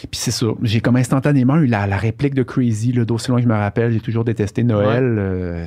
puis 0.07 0.19
c'est 0.19 0.31
ça. 0.31 0.47
J'ai 0.63 0.81
comme 0.81 0.95
instantanément 0.95 1.57
eu 1.57 1.65
la, 1.65 1.87
la 1.87 1.97
réplique 1.97 2.33
de 2.35 2.43
Crazy, 2.43 2.91
là, 2.93 3.05
d'aussi 3.05 3.29
loin 3.29 3.37
que 3.37 3.43
je 3.43 3.49
me 3.49 3.55
rappelle. 3.55 3.91
J'ai 3.91 3.99
toujours 3.99 4.23
détesté 4.23 4.63
Noël. 4.63 5.15
Euh, 5.19 5.65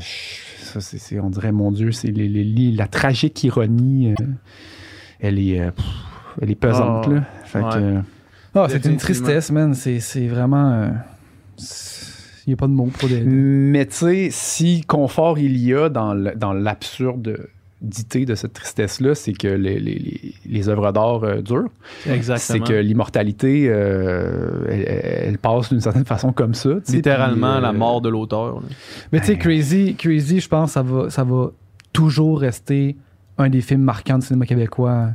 ça, 0.61 0.81
c'est, 0.81 0.99
c'est- 0.99 1.21
on 1.21 1.31
dirait, 1.31 1.53
mon 1.53 1.71
Dieu, 1.73 1.93
c'est 1.93 2.09
les- 2.11 2.29
les- 2.29 2.45
les- 2.45 2.73
la 2.73 2.87
tragique 2.87 3.43
ironie. 3.45 4.13
euh, 4.19 4.25
elle 5.21 5.39
est. 5.39 5.61
euh, 5.61 5.71
pff, 5.71 5.85
elle 6.41 6.51
est 6.51 6.55
pesante, 6.55 7.05
Oh, 7.09 7.13
là. 7.13 7.25
Fait 7.45 7.59
ouais. 7.61 7.65
euh, 7.77 8.01
Ah, 8.55 8.67
c'est 8.69 8.85
une 8.87 8.97
tristesse, 8.97 9.51
man. 9.51 9.75
C'est 9.75 10.01
c'est 10.01 10.27
vraiment. 10.27 10.73
euh, 10.73 10.89
Il 12.47 12.51
n'y 12.51 12.55
a 12.55 12.57
pas 12.57 12.67
de 12.67 12.73
mots 12.73 12.91
pour 12.99 13.09
des. 13.09 13.21
Mais 13.21 13.87
tu 13.87 13.95
sais, 13.97 14.29
si 14.31 14.81
confort 14.83 15.39
il 15.39 15.57
y 15.59 15.73
a 15.75 15.89
dans 15.89 16.13
le- 16.13 16.35
l'absurdité 17.83 18.25
de 18.25 18.35
cette 18.35 18.53
tristesse-là, 18.53 19.15
c'est 19.15 19.33
que 19.33 19.49
les, 19.49 19.79
les, 20.47 20.69
œuvres 20.69 20.93
d'art 20.93 21.25
euh, 21.25 21.43
durent. 21.43 21.69
C'est 22.05 22.15
Exactement. 22.15 22.65
que 22.65 22.75
l'immortalité, 22.75 23.67
euh, 23.69 24.65
elle, 24.69 25.29
elle 25.29 25.39
passe 25.39 25.71
d'une 25.71 25.81
certaine 25.81 26.05
façon 26.05 26.33
comme 26.33 26.55
ça. 26.55 26.71
Littéralement, 26.89 27.55
puis, 27.55 27.59
euh, 27.59 27.61
la 27.61 27.73
mort 27.73 28.01
de 28.01 28.09
l'auteur. 28.09 28.57
là. 28.57 28.69
Mais 29.13 29.21
tu 29.21 29.27
sais, 29.27 29.39
Crazy, 29.39 29.95
Crazy, 29.97 30.41
je 30.41 30.49
pense, 30.49 30.73
ça 30.73 30.83
va, 30.83 31.11
ça 31.11 31.25
va 31.25 31.51
toujours 31.93 32.41
rester 32.41 32.97
un 33.39 33.49
des 33.49 33.61
films 33.61 33.83
marquants 33.83 34.19
du 34.19 34.27
cinéma 34.27 34.47
québécois 34.47 35.09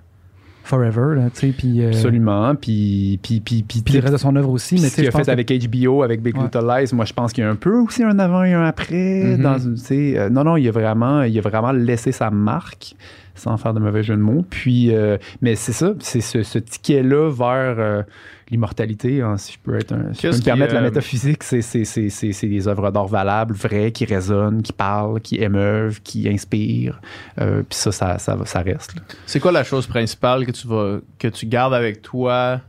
forever, 0.68 1.16
là, 1.16 1.30
tu 1.34 1.40
sais, 1.40 1.54
puis. 1.58 1.82
euh, 1.84 1.88
Absolument. 1.90 2.54
Puis, 2.56 3.20
puis, 3.24 3.40
puis, 3.40 3.64
le 3.94 4.00
reste 4.02 4.14
de 4.14 4.18
son 4.18 4.36
œuvre 4.36 4.50
aussi, 4.50 4.76
mais 4.76 4.90
ce 4.90 4.96
qu'il 4.96 5.08
a 5.08 5.12
fait 5.12 5.24
que- 5.24 5.32
avec 5.32 5.50
HBO, 5.52 6.04
avec 6.04 6.22
Big 6.22 6.36
Ouais. 6.38 6.44
Little 6.44 6.68
Lies, 6.68 6.90
moi, 6.94 7.06
je 7.06 7.14
pense 7.14 7.34
qu'il 7.34 7.44
y 7.44 7.48
a 7.48 7.50
un 7.50 7.56
peu 7.56 7.74
aussi 7.80 8.04
un 8.04 8.18
avant 8.20 8.44
et 8.44 8.54
un 8.54 8.64
après. 8.66 9.24
Mhm. 9.38 9.42
dans, 9.42 9.58
euh, 9.92 10.30
non, 10.30 10.44
non, 10.44 10.58
il 10.58 10.68
a, 10.68 10.72
vraiment, 10.72 11.24
il 11.24 11.38
a 11.38 11.42
vraiment 11.42 11.72
laissé 11.72 12.12
sa 12.12 12.30
marque, 12.30 12.94
sans 13.38 13.58
faire 13.58 13.74
de 13.74 13.80
mauvais 13.80 14.04
jeu 14.04 14.16
de 14.16 14.22
mots. 14.22 14.46
Puis, 14.50 14.94
euh, 14.96 15.18
mais 15.42 15.56
c'est 15.56 15.72
ça, 15.74 15.94
c'est 16.00 16.22
ce, 16.22 16.44
ce 16.44 16.60
ticket-là 16.60 17.30
vers 17.32 17.76
euh, 17.80 18.04
l'immortalité, 18.52 19.22
hein, 19.22 19.38
si 19.38 19.54
je 19.54 19.58
peux, 19.60 19.78
être 19.78 19.92
un- 19.94 20.14
si 20.14 20.22
je 20.24 20.30
peux 20.32 20.36
me 20.38 20.42
permettre 20.44 20.74
la 20.74 20.80
euh, 20.80 20.84
métaphysique, 20.84 21.44
c'est, 21.44 21.62
c'est, 21.62 21.84
c'est, 21.86 22.10
c'est, 22.10 22.32
c'est 22.32 22.48
des 22.48 22.68
œuvres 22.68 22.92
d'art 22.92 23.08
valables, 23.08 23.54
vraies, 23.54 23.92
qui 23.92 24.06
résonnent, 24.06 24.62
qui 24.62 24.74
parlent, 24.74 25.20
qui 25.22 25.36
émeuvent, 25.42 26.02
qui 26.02 26.28
inspirent. 26.30 27.00
Puis 27.36 27.66
ça, 27.72 27.92
ça, 27.92 28.18
ça, 28.18 28.38
ça 28.46 28.62
reste. 28.62 28.96
là. 28.96 29.02
C'est 29.26 29.40
quoi 29.40 29.52
la 29.52 29.64
chose 29.64 29.88
principale 29.88 30.46
que 30.46 30.52
tu 30.52 30.68
vas 30.68 31.00
que 31.20 31.28
tu 31.28 31.46
gardes 31.46 31.74
avec 31.74 32.02
toi 32.02 32.62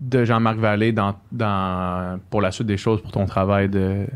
de 0.00 0.24
Jean-Marc 0.24 0.58
Vallée 0.58 0.92
dans, 0.92 1.16
dans 1.32 2.18
pour 2.30 2.40
la 2.40 2.50
suite 2.52 2.66
des 2.68 2.76
choses 2.76 3.02
pour 3.02 3.10
ton 3.12 3.26
travail 3.26 3.68
de 3.68 4.06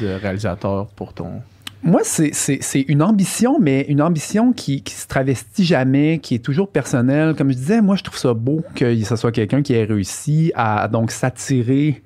de 0.00 0.06
réalisateur 0.14 0.86
pour 0.94 1.12
ton. 1.12 1.42
Moi, 1.82 2.00
c'est- 2.04 2.80
une 2.88 3.02
ambition, 3.02 3.58
mais 3.60 3.84
une 3.88 4.00
ambition 4.02 4.52
qui, 4.52 4.82
qui 4.82 4.94
se 4.94 5.06
travestit 5.08 5.64
jamais, 5.64 6.18
qui 6.20 6.36
est 6.36 6.44
toujours 6.44 6.70
personnelle. 6.70 7.34
Comme 7.34 7.50
je 7.50 7.56
disais, 7.56 7.80
moi, 7.82 7.96
je 7.96 8.04
trouve 8.04 8.18
ça 8.18 8.34
beau 8.34 8.62
que 8.76 8.94
ce 9.02 9.16
soit 9.16 9.32
quelqu'un 9.32 9.62
qui 9.62 9.74
ait 9.74 9.84
réussi 9.84 10.52
à 10.54 10.86
donc 10.88 11.10
s'attirer 11.10 12.02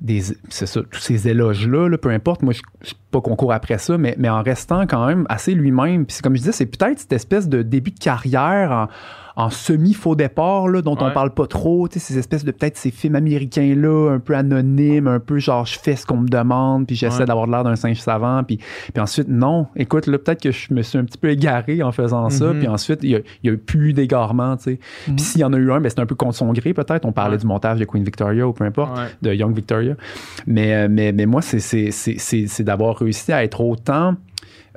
des 0.00 0.20
ça, 0.48 0.82
tous 0.90 1.00
ces 1.00 1.28
éloges-là, 1.28 1.88
là, 1.88 1.98
peu 1.98 2.10
importe. 2.10 2.42
Moi, 2.42 2.52
je 2.52 2.86
suis 2.86 2.96
pas 3.10 3.20
qu'on 3.20 3.34
court 3.36 3.52
après 3.52 3.78
ça, 3.78 3.98
mais, 3.98 4.14
mais 4.18 4.28
en 4.28 4.42
restant 4.42 4.86
quand 4.86 5.06
même 5.06 5.26
assez 5.28 5.54
lui-même. 5.54 6.06
Puis 6.06 6.18
comme 6.22 6.34
je 6.34 6.40
disais, 6.40 6.52
c'est 6.52 6.66
peut-être 6.66 7.00
cette 7.00 7.12
espèce 7.12 7.48
de 7.48 7.62
début 7.62 7.90
de 7.90 7.98
carrière 7.98 8.70
en, 8.70 8.86
en 9.40 9.50
semi-faux 9.50 10.16
départ, 10.16 10.66
là, 10.66 10.82
dont 10.82 10.96
on 11.00 11.12
parle 11.12 11.30
pas 11.32 11.46
trop. 11.46 11.86
Tu 11.86 12.00
sais, 12.00 12.04
ces 12.12 12.18
espèces 12.18 12.44
de 12.44 12.50
peut-être 12.50 12.76
ces 12.76 12.90
films 12.90 13.14
américains-là, 13.14 14.10
un 14.12 14.18
peu 14.18 14.34
anonymes, 14.34 15.06
un 15.06 15.20
peu 15.20 15.38
genre 15.38 15.64
je 15.64 15.78
fais 15.78 15.94
ce 15.94 16.04
qu'on 16.04 16.16
me 16.16 16.28
demande, 16.28 16.88
puis 16.88 16.96
j'essaie 16.96 17.20
Ouais. 17.20 17.24
d'avoir 17.26 17.46
l'air 17.46 17.62
d'un 17.62 17.76
singe 17.76 18.00
savant. 18.00 18.42
Puis, 18.42 18.56
puis 18.56 19.00
ensuite, 19.00 19.28
non. 19.28 19.68
Écoute, 19.76 20.08
là, 20.08 20.18
peut-être 20.18 20.42
que 20.42 20.50
je 20.50 20.74
me 20.74 20.82
suis 20.82 20.98
un 20.98 21.04
petit 21.04 21.18
peu 21.18 21.30
égaré 21.30 21.84
en 21.84 21.92
faisant 21.92 22.28
ça. 22.30 22.46
Mhm. 22.52 22.58
Puis 22.58 22.68
ensuite, 22.68 22.98
il 23.04 23.10
y 23.10 23.14
a, 23.14 23.18
a 23.18 23.22
eu 23.54 23.58
plus 23.58 23.92
d'égarement, 23.92 24.56
tu 24.56 24.64
sais. 24.64 24.80
Mhm. 25.06 25.14
Puis 25.16 25.24
s'il 25.24 25.40
y 25.40 25.44
en 25.44 25.52
a 25.52 25.56
eu 25.56 25.70
un, 25.70 25.80
ben, 25.80 25.88
c'était 25.88 26.02
un 26.02 26.06
peu 26.06 26.16
contre 26.16 26.34
son 26.34 26.52
gré, 26.52 26.74
peut-être. 26.74 27.04
On 27.06 27.12
parlait 27.12 27.34
Ouais. 27.36 27.40
du 27.40 27.46
montage 27.46 27.78
de 27.78 27.84
Queen 27.84 28.02
Victoria 28.02 28.46
ou 28.48 28.52
peu 28.52 28.64
importe 28.64 28.98
de 29.22 29.32
Young 29.32 29.54
Victoria. 29.54 29.94
Mais, 30.48 30.74
euh, 30.74 30.88
mais, 30.90 31.12
mais 31.12 31.26
moi, 31.26 31.42
c'est- 31.42 31.60
c'est 31.60 31.92
c'est- 31.92 32.18
c'est- 32.18 32.48
c'est 32.48 32.64
d'avoir 32.64 32.96
réussi 32.96 33.32
à 33.32 33.44
être 33.44 33.60
autant 33.60 34.14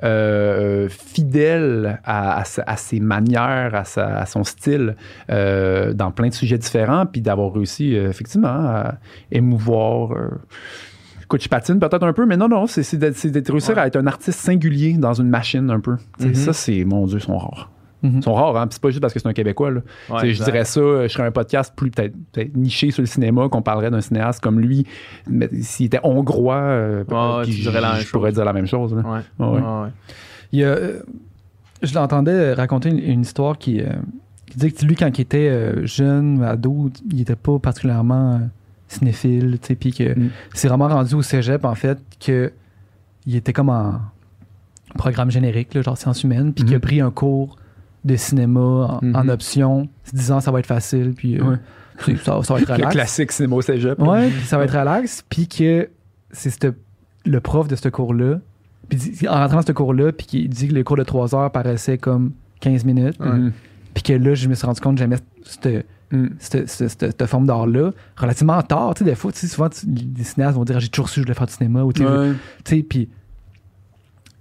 euh, 0.02 0.88
fidèle 0.88 2.00
à, 2.04 2.38
à 2.38 2.44
sa- 2.44 2.62
à 2.66 2.76
ses 2.76 3.00
manières, 3.00 3.74
à, 3.74 3.84
sa- 3.84 4.18
à 4.18 4.26
son 4.26 4.44
style, 4.44 4.96
euh, 5.30 5.92
dans 5.92 6.10
plein 6.10 6.28
de 6.28 6.34
sujets 6.34 6.58
différents, 6.58 7.06
puis 7.06 7.20
d'avoir 7.20 7.52
réussi, 7.52 7.96
euh, 7.96 8.08
effectivement, 8.10 8.48
à 8.48 8.94
émouvoir. 9.30 10.10
Écoute, 11.22 11.42
je 11.42 11.48
patine 11.48 11.78
peut-être 11.78 12.02
un 12.04 12.12
peu, 12.12 12.26
mais 12.26 12.36
non, 12.36 12.48
non, 12.48 12.66
c'est 12.66 12.96
d'être 12.96 13.50
réussir 13.50 13.76
Ouais. 13.76 13.82
à 13.82 13.86
être 13.86 13.96
un 13.96 14.06
artiste 14.06 14.40
singulier 14.40 14.94
dans 14.94 15.14
une 15.14 15.28
machine 15.28 15.70
un 15.70 15.80
peu. 15.80 15.96
Mhm. 16.20 16.34
Ça, 16.34 16.52
c'est, 16.52 16.84
mon 16.84 17.06
Dieu, 17.06 17.18
ils 17.18 17.22
sont 17.22 17.38
rares. 17.38 17.70
Mhm. 18.02 18.16
Ils 18.18 18.22
sont 18.22 18.34
rares, 18.34 18.56
hein? 18.56 18.66
C'est 18.70 18.82
pas 18.82 18.88
juste 18.90 19.00
parce 19.00 19.12
que 19.14 19.20
c'est 19.20 19.28
un 19.28 19.32
Québécois. 19.32 19.70
Là. 19.70 19.80
Ouais, 20.10 20.32
je 20.32 20.42
dirais 20.42 20.64
ça, 20.64 20.80
je 20.80 21.08
serais 21.08 21.24
un 21.26 21.30
podcast 21.30 21.72
plus 21.76 21.90
peut-être 21.90 22.14
peut-être 22.32 22.56
niché 22.56 22.90
sur 22.90 23.02
le 23.02 23.06
cinéma, 23.06 23.48
qu'on 23.48 23.62
parlerait 23.62 23.90
d'un 23.90 24.00
cinéaste 24.00 24.40
comme 24.42 24.58
lui. 24.60 24.86
Mais 25.28 25.48
s'il 25.62 25.86
était 25.86 26.00
hongrois, 26.02 26.56
euh, 26.56 27.04
puis 27.44 27.52
je 27.52 27.70
pourrais 28.10 28.28
chose. 28.30 28.34
dire 28.34 28.44
la 28.44 28.52
même 28.52 28.66
chose. 28.66 28.94
là. 28.94 29.02
Ouais. 29.02 29.20
Ouais, 29.38 29.46
ouais. 29.46 29.60
Ouais, 29.60 29.82
ouais. 29.84 29.88
Il 30.52 30.58
y 30.60 30.64
a, 30.64 30.68
euh, 30.68 31.00
je 31.82 31.94
l'entendais 31.94 32.52
raconter 32.54 32.88
une, 32.90 32.98
une 32.98 33.20
histoire 33.22 33.56
qui, 33.58 33.80
euh, 33.80 33.86
qui 34.46 34.54
disait 34.56 34.70
que 34.72 34.84
lui, 34.84 34.94
quand 34.96 35.16
il 35.16 35.20
était 35.22 35.48
euh, 35.48 35.86
jeune, 35.86 36.42
ado, 36.42 36.90
il 37.10 37.20
était 37.22 37.36
pas 37.36 37.58
particulièrement 37.58 38.34
euh, 38.34 38.38
cinéphile, 38.88 39.58
puis 39.80 39.92
que 39.92 40.18
Mm. 40.18 40.30
c'est 40.54 40.68
vraiment 40.68 40.88
rendu 40.88 41.14
au 41.14 41.22
cégep, 41.22 41.64
en 41.64 41.74
fait, 41.74 41.98
que 42.24 42.52
il 43.26 43.36
était 43.36 43.52
comme 43.52 43.68
en 43.70 44.00
programme 44.98 45.30
générique, 45.30 45.72
là, 45.74 45.82
genre 45.82 45.96
sciences 45.96 46.22
humaines, 46.24 46.52
puis 46.52 46.64
qu'il 46.64 46.74
a 46.74 46.76
Mhm. 46.76 46.80
pris 46.82 47.00
un 47.00 47.10
cours 47.10 47.56
de 48.04 48.16
cinéma 48.16 48.60
en, 48.60 48.98
Mhm. 49.02 49.16
en 49.16 49.28
option, 49.28 49.88
se 50.04 50.14
disant 50.16 50.40
ça 50.40 50.50
va 50.50 50.58
être 50.58 50.66
facile, 50.66 51.12
puis 51.16 51.38
euh, 51.38 51.44
Ouais. 52.06 52.16
ça, 52.16 52.42
ça 52.42 52.54
va 52.54 52.60
être 52.60 52.68
Le 52.68 52.74
relax. 52.74 52.92
classique 52.92 53.32
cinéma 53.32 53.56
au 53.56 53.62
cégep. 53.62 53.98
Ouais, 54.00 54.28
puis 54.28 54.42
ça 54.46 54.58
va 54.58 54.64
être 54.64 54.76
relax, 54.78 55.24
puis 55.28 55.46
que 55.46 55.88
c'est 56.30 56.66
le 57.24 57.40
prof 57.40 57.68
de 57.68 57.76
ce 57.76 57.88
cours-là, 57.88 58.40
puis 58.88 59.28
en 59.28 59.34
rentrant 59.34 59.56
dans 59.56 59.62
ce 59.66 59.72
cours-là, 59.72 60.12
puis 60.12 60.26
qu'il 60.26 60.48
dit 60.48 60.68
que 60.68 60.74
le 60.74 60.82
cours 60.82 60.96
de 60.96 61.04
3 61.04 61.34
heures 61.34 61.50
paraissait 61.52 61.98
comme 61.98 62.32
15 62.60 62.84
minutes, 62.84 63.20
Mhm. 63.20 63.52
puis 63.94 64.02
que 64.02 64.12
là, 64.14 64.34
je 64.34 64.48
me 64.48 64.54
suis 64.54 64.66
rendu 64.66 64.80
compte 64.80 64.94
que 64.96 65.00
j'aimais 65.00 65.18
cette, 65.44 65.86
Mhm. 66.10 66.30
cette, 66.38 66.68
cette- 66.68 66.88
cette- 66.88 67.00
cette 67.20 67.26
forme 67.26 67.46
d'art-là 67.46 67.92
relativement 68.16 68.60
tard. 68.62 68.94
Tu 68.94 69.04
sais, 69.04 69.10
des 69.10 69.14
fois, 69.14 69.30
tu 69.32 69.38
sais, 69.38 69.46
souvent, 69.46 69.68
les 70.18 70.24
cinéastes 70.24 70.56
vont 70.56 70.64
dire 70.64 70.78
J'ai 70.80 70.88
toujours 70.88 71.08
su 71.08 71.20
je 71.20 71.24
voulais 71.24 71.34
faire 71.34 71.46
du 71.46 71.52
cinéma, 71.52 71.84
ou 71.84 71.92
tu 71.92 72.02
sais, 72.64 72.82
puis. 72.82 73.08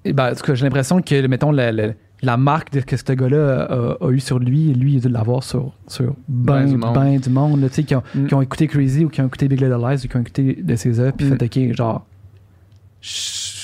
ben, 0.06 0.32
en 0.32 0.36
tout 0.36 0.44
cas, 0.44 0.56
j'ai 0.56 0.66
l'impression 0.66 1.02
que, 1.02 1.28
mettons, 1.28 1.52
la, 1.52 1.72
la- 1.72 1.94
la 2.24 2.38
marque 2.38 2.72
de, 2.72 2.82
que 2.82 2.96
ce 2.98 3.04
gars-là 3.14 3.64
a, 3.64 4.06
a 4.06 4.12
eu 4.12 4.20
sur 4.20 4.38
lui, 4.40 4.74
lui, 4.74 4.94
il 4.94 4.98
a 4.98 5.02
dû 5.02 5.10
l'avoir 5.10 5.44
sur, 5.44 5.74
sur 5.88 6.16
ben, 6.28 6.64
Ben 6.64 6.66
du 6.70 6.78
monde. 6.78 6.96
monde, 6.96 7.20
du 7.20 7.30
monde 7.30 7.62
là, 7.62 7.70
qui, 7.70 7.96
ont, 7.96 8.04
Mm. 8.14 8.26
qui 8.28 8.34
ont 8.36 8.42
écouté 8.42 8.68
Crazy 8.68 9.06
ou 9.06 9.10
qui 9.10 9.22
ont 9.22 9.28
écouté 9.28 9.48
Big 9.48 9.60
Little 9.60 9.78
Lies 9.80 10.06
ou 10.06 10.08
qui 10.08 10.16
ont 10.18 10.22
écouté 10.22 10.60
de 10.62 10.76
ses 10.76 11.00
œuvres, 11.00 11.14
puis 11.18 11.26
Mm. 11.28 11.38
fait, 11.38 11.70
OK, 11.70 11.76
genre, 11.76 12.06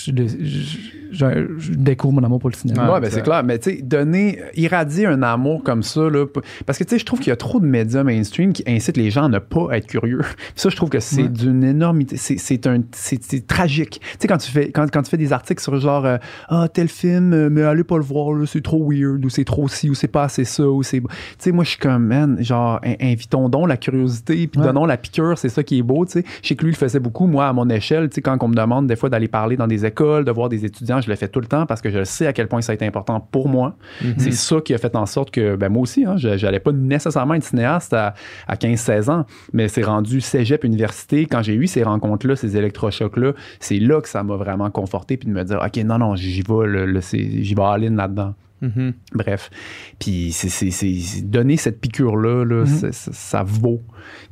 je, 0.07 0.27
je- 0.27 0.45
je- 0.45 0.77
je- 1.11 1.57
je 1.57 1.71
découvre 1.73 2.13
mon 2.13 2.23
amour 2.23 2.39
pour 2.39 2.49
le 2.49 2.55
cinéma. 2.55 2.91
Ouais, 2.93 2.99
ben 2.99 3.09
c'est- 3.09 3.21
clair. 3.21 3.43
Mais 3.43 3.59
tu 3.59 3.71
sais, 3.77 3.81
donner, 3.81 4.39
irradier 4.55 5.05
un 5.05 5.21
amour 5.23 5.63
comme 5.63 5.83
ça, 5.83 6.09
là, 6.09 6.25
parce 6.65 6.77
que 6.77 6.83
tu 6.83 6.91
sais, 6.91 6.99
je 6.99 7.05
trouve 7.05 7.19
qu'il 7.19 7.29
y 7.29 7.33
a 7.33 7.35
trop 7.37 7.59
de 7.59 7.65
médias 7.65 8.03
mainstream 8.03 8.53
qui 8.53 8.63
incitent 8.67 8.97
les 8.97 9.09
gens 9.11 9.25
à 9.25 9.29
ne 9.29 9.39
pas 9.39 9.67
être 9.77 9.87
curieux. 9.87 10.21
Ça, 10.55 10.69
je 10.69 10.75
trouve 10.75 10.89
que 10.89 10.99
c'est 10.99 11.23
Ouais. 11.23 11.29
d'une 11.29 11.63
énormité. 11.63 12.17
C'est 12.17 12.37
c'est 12.37 12.67
un, 12.67 12.81
c'est 12.91 13.23
c'est 13.23 13.45
tragique. 13.47 13.99
Tu 14.01 14.07
sais, 14.19 14.27
quand 14.27 14.37
tu 14.37 14.51
fais, 14.51 14.71
quand, 14.71 14.85
quand 14.91 15.01
tu 15.03 15.09
fais 15.09 15.17
des 15.17 15.33
articles 15.33 15.61
sur 15.61 15.77
genre, 15.79 16.05
euh, 16.05 16.17
ah 16.49 16.67
tel 16.71 16.87
film, 16.87 17.33
euh, 17.33 17.49
mais 17.49 17.63
allez 17.63 17.83
pas 17.83 17.97
le 17.97 18.03
voir, 18.03 18.33
là, 18.33 18.45
c'est 18.45 18.61
trop 18.61 18.89
weird, 18.91 19.23
ou 19.23 19.29
c'est 19.29 19.45
trop 19.45 19.67
ci, 19.67 19.89
ou 19.89 19.93
c'est 19.95 20.07
pas 20.07 20.23
assez 20.23 20.43
ça, 20.43 20.67
ou 20.67 20.83
c'est, 20.83 20.99
tu 20.99 21.05
sais, 21.39 21.51
moi 21.51 21.63
je 21.63 21.69
suis 21.71 21.79
comme 21.79 22.03
man, 22.05 22.37
genre, 22.43 22.79
in- 22.83 22.95
invitons 23.01 23.49
donc 23.49 23.67
la 23.69 23.77
curiosité, 23.77 24.47
puis 24.47 24.59
Ouais. 24.59 24.67
donnons 24.67 24.85
la 24.85 24.97
piqûre, 24.97 25.37
c'est 25.37 25.49
ça 25.49 25.63
qui 25.63 25.79
est 25.79 25.83
beau, 25.83 26.05
tu 26.05 26.11
sais. 26.13 26.23
Je 26.43 26.49
sais 26.49 26.55
que 26.55 26.63
lui, 26.63 26.71
il 26.71 26.73
le 26.73 26.77
faisait 26.77 26.99
beaucoup, 26.99 27.27
moi 27.27 27.47
à 27.47 27.53
mon 27.53 27.69
échelle, 27.69 28.09
tu 28.09 28.15
sais, 28.15 28.21
quand 28.21 28.37
on 28.41 28.47
me 28.49 28.55
demande 28.55 28.87
des 28.87 28.95
fois 28.95 29.09
d'aller 29.09 29.27
parler 29.27 29.55
dans 29.57 29.67
des 29.67 29.85
écoles, 29.85 29.96
de 30.03 30.31
voir 30.31 30.49
des 30.49 30.65
étudiants, 30.65 31.01
je 31.01 31.09
le 31.09 31.15
fais 31.15 31.27
tout 31.27 31.39
le 31.39 31.47
temps 31.47 31.65
parce 31.65 31.81
que 31.81 31.89
je 31.89 32.03
sais 32.03 32.27
à 32.27 32.33
quel 32.33 32.47
point 32.47 32.61
ça 32.61 32.71
a 32.71 32.75
été 32.75 32.85
important 32.85 33.19
pour 33.19 33.49
moi. 33.49 33.75
Mhm. 34.03 34.15
C'est 34.17 34.31
ça 34.31 34.61
qui 34.61 34.73
a 34.73 34.77
fait 34.77 34.95
en 34.95 35.05
sorte 35.05 35.31
que, 35.31 35.55
ben 35.55 35.69
moi 35.69 35.83
aussi, 35.83 36.05
hein, 36.05 36.15
je 36.17 36.37
j'allais 36.37 36.59
pas 36.59 36.71
nécessairement 36.71 37.33
être 37.35 37.43
cinéaste 37.43 37.93
à, 37.93 38.13
à 38.47 38.55
15-16 38.55 39.09
ans, 39.09 39.25
mais 39.53 39.67
c'est 39.67 39.83
rendu 39.83 40.21
cégep, 40.21 40.63
université. 40.63 41.25
Quand 41.25 41.41
j'ai 41.41 41.53
eu 41.55 41.67
ces 41.67 41.83
rencontres-là, 41.83 42.35
ces 42.35 42.57
électrochocs-là, 42.57 43.33
c'est 43.59 43.79
là 43.79 44.01
que 44.01 44.09
ça 44.09 44.23
m'a 44.23 44.35
vraiment 44.35 44.69
conforté, 44.69 45.17
puis 45.17 45.27
de 45.29 45.33
me 45.33 45.43
dire, 45.43 45.59
OK, 45.65 45.77
non, 45.83 45.97
non, 45.97 46.15
j'y 46.15 46.41
vais, 46.41 46.65
le- 46.67 46.85
le- 46.85 47.01
c'est- 47.01 47.43
j'y 47.43 47.55
vais 47.55 47.63
all-in 47.63 47.95
là-dedans. 47.95 48.33
Mhm. 48.61 48.93
Bref. 49.13 49.51
Puis 49.99 50.31
c'est, 50.31 51.21
donner 51.21 51.57
cette 51.57 51.79
piqûre-là, 51.79 52.43
là, 52.43 52.63
Mhm. 52.65 52.89
ça 52.91 53.43
vaut 53.43 53.83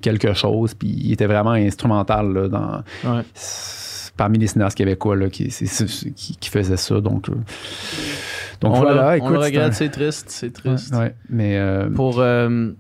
quelque 0.01 0.33
chose. 0.33 0.73
Puis 0.73 0.87
il 0.89 1.11
était 1.11 1.27
vraiment 1.27 1.51
instrumental 1.51 2.33
là, 2.33 2.47
dans, 2.47 2.83
Ouais. 3.03 3.21
Parmi 4.17 4.37
les 4.37 4.47
cinéastes 4.47 4.77
québécois 4.77 5.15
là, 5.15 5.29
qui, 5.29 5.47
qui, 5.49 6.37
qui 6.37 6.49
faisaient 6.49 6.77
ça. 6.77 7.01
Donc, 7.01 7.29
euh, 7.29 7.33
donc 8.61 8.73
on 8.75 8.81
voilà, 8.81 9.15
le, 9.17 9.21
on 9.21 9.25
écoute. 9.27 9.29
le 9.35 9.39
c'est 9.41 9.45
regrette, 9.45 9.67
un- 9.67 9.71
c'est 9.71 9.89
triste, 9.89 10.25
c'est 10.29 10.53
triste. 10.53 10.93
Ouais, 10.95 11.15
mais 11.29 11.57
euh, 11.57 11.89
Pour 11.89 12.19
euh, 12.19 12.71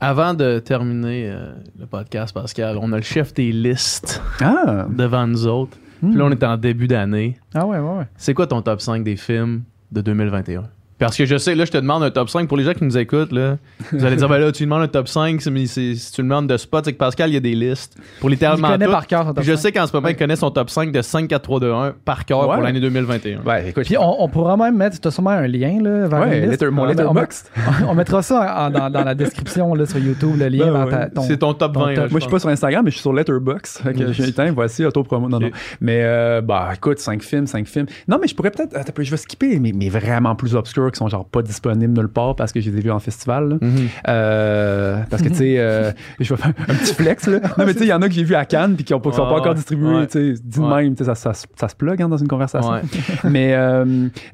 avant 0.00 0.34
de 0.34 0.58
terminer 0.58 1.30
euh, 1.30 1.52
le 1.78 1.86
podcast, 1.86 2.34
Pascal, 2.34 2.78
on 2.80 2.92
a 2.92 2.96
le 2.96 3.02
chef 3.02 3.32
des 3.34 3.52
listes 3.52 4.20
ah, 4.40 4.86
devant 4.90 5.26
nous 5.26 5.46
autres. 5.46 5.76
Hmm. 6.02 6.10
Puis 6.10 6.18
là, 6.18 6.24
on 6.26 6.30
est 6.30 6.42
en 6.44 6.56
début 6.56 6.88
d'année. 6.88 7.38
Ah 7.54 7.64
ouais, 7.66 7.78
ouais, 7.78 7.98
ouais. 7.98 8.06
C'est 8.16 8.34
quoi 8.34 8.46
ton 8.46 8.60
top 8.60 8.80
5 8.80 9.04
des 9.04 9.16
films 9.16 9.62
de 9.92 10.00
2021? 10.00 10.64
Parce 11.06 11.16
que 11.16 11.24
je 11.26 11.36
sais, 11.36 11.54
là, 11.54 11.64
je 11.64 11.70
te 11.70 11.78
demande 11.78 12.02
un 12.02 12.10
top 12.10 12.28
5 12.30 12.48
pour 12.48 12.56
les 12.56 12.64
gens 12.64 12.72
qui 12.74 12.84
nous 12.84 12.96
écoutent. 12.98 13.32
Là, 13.32 13.56
vous 13.92 14.04
allez 14.04 14.16
dire, 14.16 14.28
ben 14.28 14.38
là, 14.38 14.52
tu 14.52 14.64
demandes 14.64 14.82
un 14.82 14.88
top 14.88 15.08
5, 15.08 15.40
c'est- 15.40 15.50
mais 15.50 15.66
si 15.66 15.98
tu 16.14 16.22
le 16.22 16.28
demandes 16.28 16.46
de 16.48 16.56
spot, 16.56 16.84
c'est 16.84 16.92
que 16.92 16.98
Pascal, 16.98 17.30
il 17.30 17.34
y 17.34 17.36
a 17.36 17.40
des 17.40 17.54
listes 17.54 17.96
pour 18.20 18.30
Il 18.30 18.32
littéralement 18.32 18.68
connaît 18.68 18.84
tout. 18.86 18.90
par 18.90 19.06
cœur 19.06 19.24
son 19.26 19.34
top 19.34 19.44
je 19.44 19.54
sais 19.54 19.72
qu'en 19.72 19.86
ce 19.86 19.92
moment, 19.94 20.08
il 20.08 20.16
connaît 20.16 20.36
son 20.36 20.50
top 20.50 20.70
5 20.70 20.92
de 20.92 21.02
5, 21.02 21.28
4, 21.28 21.42
3, 21.42 21.60
2, 21.60 21.72
1 21.72 21.94
par 22.04 22.24
cœur 22.24 22.48
Ouais. 22.48 22.54
pour 22.54 22.62
l'année 22.62 22.80
2021. 22.80 23.40
ouais, 23.44 23.68
écoute, 23.70 23.84
Puis 23.84 23.96
on, 23.98 24.22
on 24.22 24.28
pourra 24.28 24.56
même 24.56 24.76
mettre, 24.76 25.00
tu 25.00 25.08
as 25.08 25.10
sûrement 25.10 25.30
un 25.30 25.46
lien 25.46 25.78
là, 25.82 26.06
vers 26.08 26.20
ouais, 26.20 26.38
une 26.38 26.48
liste. 26.50 26.62
letter- 26.62 26.70
mon 26.70 26.82
On- 26.82 26.84
on- 26.84 26.88
letterbox. 26.88 27.44
On, 27.88 27.94
mettra 27.94 28.22
ça 28.22 28.66
en- 28.66 28.70
dans, 28.70 28.90
dans 28.90 29.04
la 29.04 29.14
description 29.14 29.74
là, 29.74 29.86
sur 29.86 29.98
YouTube, 29.98 30.36
le 30.38 30.48
lien 30.48 30.66
Ben 30.66 30.72
vers 30.72 30.84
ouais. 30.86 30.90
ta- 30.90 31.10
ton. 31.10 31.22
c'est 31.22 31.36
ton 31.38 31.54
top 31.54 31.72
ton 31.74 31.80
20. 31.80 31.86
top. 31.94 31.96
là, 31.96 32.00
Moi, 32.02 32.08
je 32.12 32.18
suis 32.20 32.26
pas 32.26 32.30
pense. 32.32 32.40
sur 32.42 32.50
Instagram, 32.50 32.82
mais 32.84 32.90
je 32.90 32.96
suis 32.96 33.02
sur 33.02 33.12
Letterboxd. 33.12 33.78
Fait 33.82 33.92
que 33.92 34.12
j'ai 34.12 34.50
voici, 34.54 34.84
auto-promo. 34.84 35.28
Non, 35.28 35.36
Ok. 35.38 35.42
non. 35.44 35.50
Mais, 35.80 36.00
euh, 36.02 36.40
bah, 36.40 36.70
écoute, 36.74 36.98
5 36.98 37.22
films, 37.22 37.46
5 37.46 37.66
films. 37.66 37.86
Non, 38.08 38.18
mais 38.20 38.28
je 38.28 38.34
pourrais 38.34 38.50
peut-être. 38.50 38.74
attends 38.76 38.88
un 38.88 38.92
peu, 38.92 39.02
Je 39.02 39.10
vais 39.10 39.16
skipper 39.16 39.58
mes, 39.58 39.72
mes 39.72 39.88
vraiment 39.88 40.34
plus 40.34 40.54
obscurs 40.54 40.90
qui 40.94 40.98
sont 40.98 41.08
genre 41.08 41.24
pas 41.26 41.42
disponibles 41.42 41.92
nulle 41.92 42.08
part 42.08 42.34
parce 42.36 42.52
que 42.52 42.60
je 42.60 42.70
les 42.70 42.78
ai 42.78 42.80
vus 42.80 42.90
en 42.90 42.98
festival. 43.00 43.48
là. 43.50 43.56
Mhm. 43.60 43.88
Euh, 44.08 44.96
parce 45.10 45.22
que, 45.22 45.28
tu 45.28 45.34
sais, 45.36 45.54
euh, 45.58 45.92
je 46.20 46.34
vais 46.34 46.40
faire 46.40 46.52
un 46.68 46.74
petit 46.74 46.94
flex, 46.94 47.26
là. 47.26 47.40
Non, 47.58 47.64
mais 47.66 47.72
tu 47.74 47.80
sais, 47.80 47.84
il 47.86 47.88
y 47.88 47.92
en 47.92 48.02
a 48.02 48.08
que 48.08 48.14
j'ai 48.14 48.24
vu 48.24 48.34
à 48.34 48.44
Cannes 48.44 48.74
puis 48.76 48.84
qui 48.84 48.92
ne 48.94 48.98
sont 48.98 49.10
pas 49.10 49.20
encore 49.22 49.46
ouais. 49.48 49.54
distribués, 49.54 49.88
Ouais. 49.94 50.06
tu 50.06 50.34
sais. 50.36 50.42
Dis 50.42 50.58
de 50.60 50.64
Ouais. 50.64 50.82
même, 50.84 50.96
ça, 50.96 51.14
ça, 51.14 51.34
se- 51.34 51.46
ça 51.56 51.68
se 51.68 51.74
plug 51.76 52.00
hein, 52.00 52.08
dans 52.08 52.16
une 52.16 52.28
conversation. 52.28 52.72
Ouais. 52.72 52.80
Mais 53.30 53.54
euh, 53.54 53.84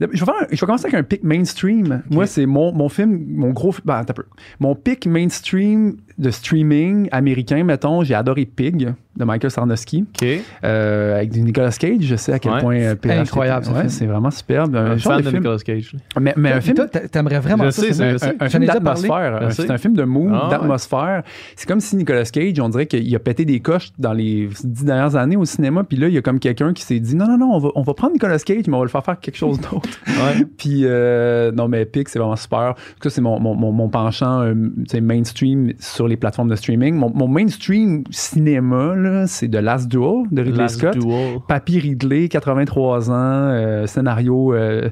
je, 0.00 0.06
vais 0.06 0.16
faire 0.16 0.34
un- 0.40 0.46
je 0.50 0.60
vais 0.60 0.66
commencer 0.66 0.86
avec 0.86 0.94
un 0.94 1.02
pic 1.02 1.22
mainstream. 1.24 2.02
Moi, 2.10 2.26
c'est 2.26 2.46
mon, 2.46 2.72
mon 2.72 2.88
film, 2.88 3.18
mon 3.28 3.50
gros. 3.50 3.74
Ben, 3.84 3.98
un 3.98 4.04
peu. 4.04 4.24
Mon 4.58 4.74
pic 4.74 5.06
mainstream 5.06 5.96
de 6.20 6.30
streaming 6.30 7.08
américain, 7.12 7.64
mettons, 7.64 8.04
j'ai 8.04 8.14
adoré 8.14 8.44
Pig 8.44 8.92
de 9.16 9.24
Michael 9.24 9.50
Sarnowski 9.50 10.04
OK. 10.22 10.28
euh, 10.64 11.16
avec 11.16 11.30
du 11.30 11.42
Nicolas 11.42 11.70
Cage. 11.72 11.96
Je 12.02 12.14
sais 12.16 12.32
à 12.32 12.38
quel 12.38 12.52
Ouais. 12.52 12.60
point 12.60 12.76
euh, 12.80 12.94
PH, 12.94 13.18
Incroyable, 13.20 13.64
ce 13.64 13.70
ouais, 13.70 13.76
film. 13.78 13.88
c'est 13.88 14.06
vraiment 14.06 14.30
superbe. 14.30 14.76
Un 14.76 14.92
Un 14.92 14.96
genre 14.96 15.12
fan 15.14 15.20
de 15.20 15.24
de 15.26 15.30
film. 15.30 15.42
Nicolas 15.42 15.58
Cage. 15.58 15.96
Mais, 16.20 16.34
mais 16.36 16.52
un 16.52 16.60
film 16.60 16.76
t'aimerais 17.10 17.40
vraiment 17.40 17.64
Je 17.64 17.70
ça, 17.70 17.92
sais, 17.92 18.34
un, 18.40 18.48
film 18.48 18.64
d'atmosphère. 18.66 19.52
sais. 19.52 19.62
C'est 19.62 19.70
un 19.70 19.78
film 19.78 19.94
de 19.94 20.04
mood, 20.04 20.30
Ah 20.32 20.44
ouais. 20.44 20.50
d'atmosphère. 20.50 21.22
C'est 21.56 21.66
comme 21.68 21.80
si 21.80 21.96
Nicolas 21.96 22.24
Cage, 22.24 22.58
on 22.60 22.68
dirait 22.68 22.86
qu'il 22.86 23.14
a 23.14 23.18
pété 23.18 23.44
des 23.44 23.60
coches 23.60 23.90
dans 23.98 24.12
les 24.12 24.48
dix 24.64 24.84
dernières 24.84 25.16
années 25.16 25.36
au 25.36 25.44
cinéma. 25.44 25.84
Puis 25.84 25.96
là, 25.98 26.08
il 26.08 26.14
y 26.14 26.18
a 26.18 26.22
comme 26.22 26.38
quelqu'un 26.38 26.72
qui 26.72 26.82
s'est 26.82 27.00
dit 27.00 27.16
non, 27.16 27.26
non, 27.26 27.38
non, 27.38 27.52
on 27.54 27.58
va, 27.58 27.68
on 27.74 27.82
va 27.82 27.94
prendre 27.94 28.12
Nicolas 28.12 28.38
Cage, 28.38 28.64
mais 28.68 28.74
on 28.74 28.78
va 28.78 28.84
le 28.84 28.90
faire 28.90 29.04
faire 29.04 29.18
quelque 29.20 29.36
chose 29.36 29.58
d'autre. 29.60 29.88
Ouais. 30.06 30.44
Puis 30.58 30.82
euh, 30.84 31.50
non, 31.52 31.66
mais 31.68 31.82
Epic, 31.82 32.08
c'est 32.10 32.18
vraiment 32.18 32.36
super. 32.36 32.74
Ça, 33.02 33.10
c'est 33.10 33.20
mon, 33.22 33.40
mon, 33.40 33.54
mon, 33.54 33.72
mon 33.72 33.88
penchant 33.88 34.42
euh, 34.42 34.54
mainstream 35.00 35.72
sur 35.78 36.08
les 36.10 36.16
plateformes 36.18 36.48
de 36.50 36.56
streaming. 36.56 36.94
Mon, 36.94 37.10
mon 37.14 37.26
mainstream 37.28 38.04
cinéma, 38.10 39.26
c'est 39.26 39.48
The 39.48 39.54
Last 39.56 39.88
Duel 39.88 40.24
de 40.30 40.42
Ridley 40.42 40.58
Last 40.58 40.78
Scott. 40.78 40.98
Duel. 40.98 41.38
Papy 41.48 41.78
Ridley, 41.78 42.28
83 42.28 43.10
ans, 43.10 43.14
euh, 43.14 43.86
scénario 43.86 44.52
euh, 44.54 44.90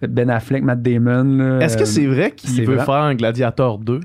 Ben 0.00 0.30
Affleck, 0.30 0.62
Matt 0.62 0.80
Damon. 0.82 1.60
Est-ce 1.60 1.76
que 1.76 1.82
euh, 1.82 1.86
c'est 1.86 2.06
vrai 2.06 2.30
qu'il 2.30 2.64
veut 2.64 2.76
vrai. 2.76 2.84
faire 2.84 2.94
un 2.94 3.14
Gladiator 3.14 3.78
2? 3.78 4.00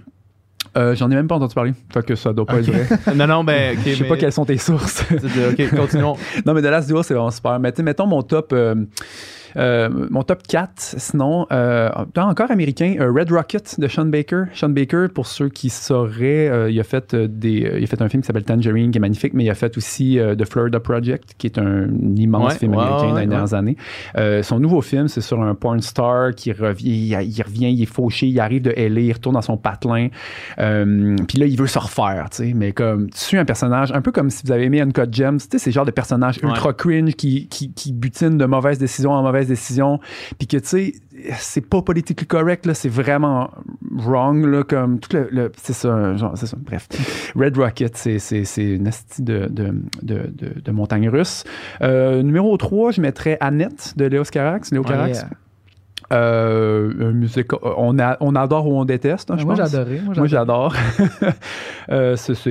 euh, 0.78 0.96
J'en 0.96 1.10
ai 1.12 1.16
même 1.16 1.28
pas 1.28 1.36
entendu 1.36 1.54
parler. 1.56 1.74
Fait 1.94 2.06
que 2.06 2.16
ça 2.16 2.34
doit 2.34 2.46
pas 2.46 2.60
être 2.60 2.70
vrai. 2.70 2.88
non, 3.16 3.28
non, 3.28 3.44
ben, 3.44 3.78
Je 3.86 3.92
sais 3.94 4.04
mais- 4.04 4.10
pas 4.10 4.18
quelles 4.18 4.34
sont 4.34 4.46
tes 4.46 4.58
sources. 4.58 5.06
Ok, 5.12 5.70
continuons. 5.76 6.16
non, 6.46 6.54
mais 6.54 6.62
The 6.62 6.66
Last 6.66 6.90
Duel, 6.90 7.04
c'est 7.04 7.14
vraiment 7.14 7.32
super. 7.32 7.60
Mais 7.60 7.72
mettons 7.84 8.08
mon 8.08 8.22
top. 8.22 8.52
euh, 8.52 8.76
euh, 8.76 8.86
mon 9.56 10.23
top 10.23 10.44
4, 10.48 10.95
sinon, 10.98 11.48
euh, 11.52 11.90
encore 12.15 12.52
américain, 12.52 12.95
euh, 12.99 13.11
Red 13.11 13.32
Rocket 13.32 13.80
de 13.80 13.88
Sean 13.88 14.06
Baker. 14.06 14.44
Sean 14.53 14.69
Baker, 14.69 15.07
pour 15.14 15.27
ceux 15.27 15.49
qui 15.49 15.69
sauraient, 15.69 16.48
euh, 16.49 16.69
il, 16.72 16.80
a 16.80 16.84
fait, 16.84 17.14
euh, 17.14 17.27
des, 17.30 17.65
euh, 17.65 17.80
il 17.80 17.84
a 17.84 17.88
fait 17.88 18.02
un 18.02 18.10
film 18.10 18.22
qui 18.22 18.27
s'appelle 18.27 18.44
Tangerine, 18.44 18.91
qui 18.91 18.98
est 18.98 19.02
magnifique, 19.02 19.34
mais 19.34 19.44
il 19.44 19.49
a 19.49 19.56
fait 19.56 19.77
aussi 19.77 20.19
euh, 20.19 20.36
The 20.36 20.45
Florida 20.45 20.80
Project, 20.80 21.36
qui 21.38 21.48
est 21.48 21.57
un 21.57 21.88
immense 22.15 22.53
Ouais, 22.53 22.60
film 22.60 22.73
américain 22.73 22.95
ouais, 22.95 23.02
dans 23.02 23.15
les 23.15 23.22
ouais. 23.22 23.27
dernières 23.27 23.53
années. 23.53 23.77
Euh, 24.18 24.44
son 24.44 24.60
nouveau 24.60 24.82
film, 24.82 25.07
c'est 25.07 25.22
sur 25.22 25.41
un 25.41 25.56
porn 25.56 25.82
star 25.82 26.34
qui 26.36 26.52
revient, 26.52 26.90
il, 26.90 27.22
il 27.22 27.41
revient, 27.41 27.72
il 27.72 27.82
est 27.82 27.86
fauché, 27.86 28.27
il 28.27 28.40
arrive 28.40 28.61
de 28.61 28.72
LA, 28.72 29.02
il 29.02 29.14
retourne 29.14 29.36
dans 29.36 29.41
son 29.41 29.57
patelin, 29.57 30.10
euh, 30.60 31.15
puis 31.27 31.38
là, 31.40 31.45
il 31.45 31.57
veut 31.57 31.68
se 31.68 31.80
refaire, 31.80 32.27
tu 32.30 32.38
sais, 32.38 32.53
mais 32.56 32.72
comme, 32.72 33.10
tu 33.10 33.19
suis 33.19 33.38
un 33.38 33.45
personnage, 33.45 33.91
un 33.91 34.02
peu 34.02 34.11
comme 34.11 34.30
si 34.30 34.44
vous 34.45 34.52
avez 34.52 34.65
aimé 34.65 34.82
Uncut 34.82 35.11
Gems, 35.11 35.38
tu 35.38 35.48
sais, 35.52 35.60
c'est 35.60 35.72
genre 35.72 35.86
de 35.86 35.91
personnage 35.91 36.40
ultra 36.44 36.73
cringe 36.73 37.14
qui, 37.15 37.48
qui, 37.48 37.73
qui 37.73 37.94
butine 37.94 38.38
de 38.38 38.45
mauvaise 38.45 38.77
décision 38.77 39.11
en 39.11 39.23
mauvaise 39.46 39.48
décision, 39.48 40.00
puis 40.38 40.48
que, 40.48 40.58
tu 40.58 40.68
sais, 40.68 40.94
c'est 41.38 41.62
pas 41.68 41.82
politically 41.82 42.28
correct, 42.28 42.66
là, 42.66 42.74
c'est 42.74 42.90
vraiment 42.90 43.52
wrong, 43.92 44.46
là, 44.46 44.64
comme, 44.64 45.00
tout 45.00 45.16
le, 45.16 45.28
le- 45.32 45.52
c'est 45.62 45.74
ça, 45.74 46.16
genre, 46.18 46.34
c'est 46.36 46.48
ça, 46.48 46.58
bref. 46.60 46.88
Red 47.36 47.58
Rocket, 47.58 47.96
c'est, 47.98 48.20
c'est, 48.20 48.44
c'est 48.46 48.64
une 48.76 48.88
asti 48.88 49.22
de, 49.22 49.48
de, 49.50 49.74
de, 50.02 50.72
montagne 50.72 51.08
russe. 51.10 51.44
Euh, 51.82 52.22
numéro 52.22 52.56
3, 52.58 52.92
je 52.92 53.02
mettrais 53.02 53.38
Annette 53.40 53.94
de 53.96 54.06
Léo 54.06 54.24
Carax. 54.24 54.72
Léo 54.72 54.82
Ouais, 54.84 54.90
Carax. 54.90 55.20
euh, 55.20 55.24
Euh, 56.14 56.91
un 57.02 57.11
musical- 57.14 57.60
on, 57.77 57.98
a, 57.99 58.18
on 58.19 58.36
adore 58.36 58.68
ou 58.68 58.77
on 58.80 58.86
déteste, 58.86 59.32
hein, 59.32 59.38
je 59.40 59.45
moi, 59.45 59.60
adoré. 59.60 60.02
Moi, 60.15 60.27
j'adore. 60.27 60.73
Euh, 61.91 62.15
c'est 62.15 62.34
ça. 62.34 62.49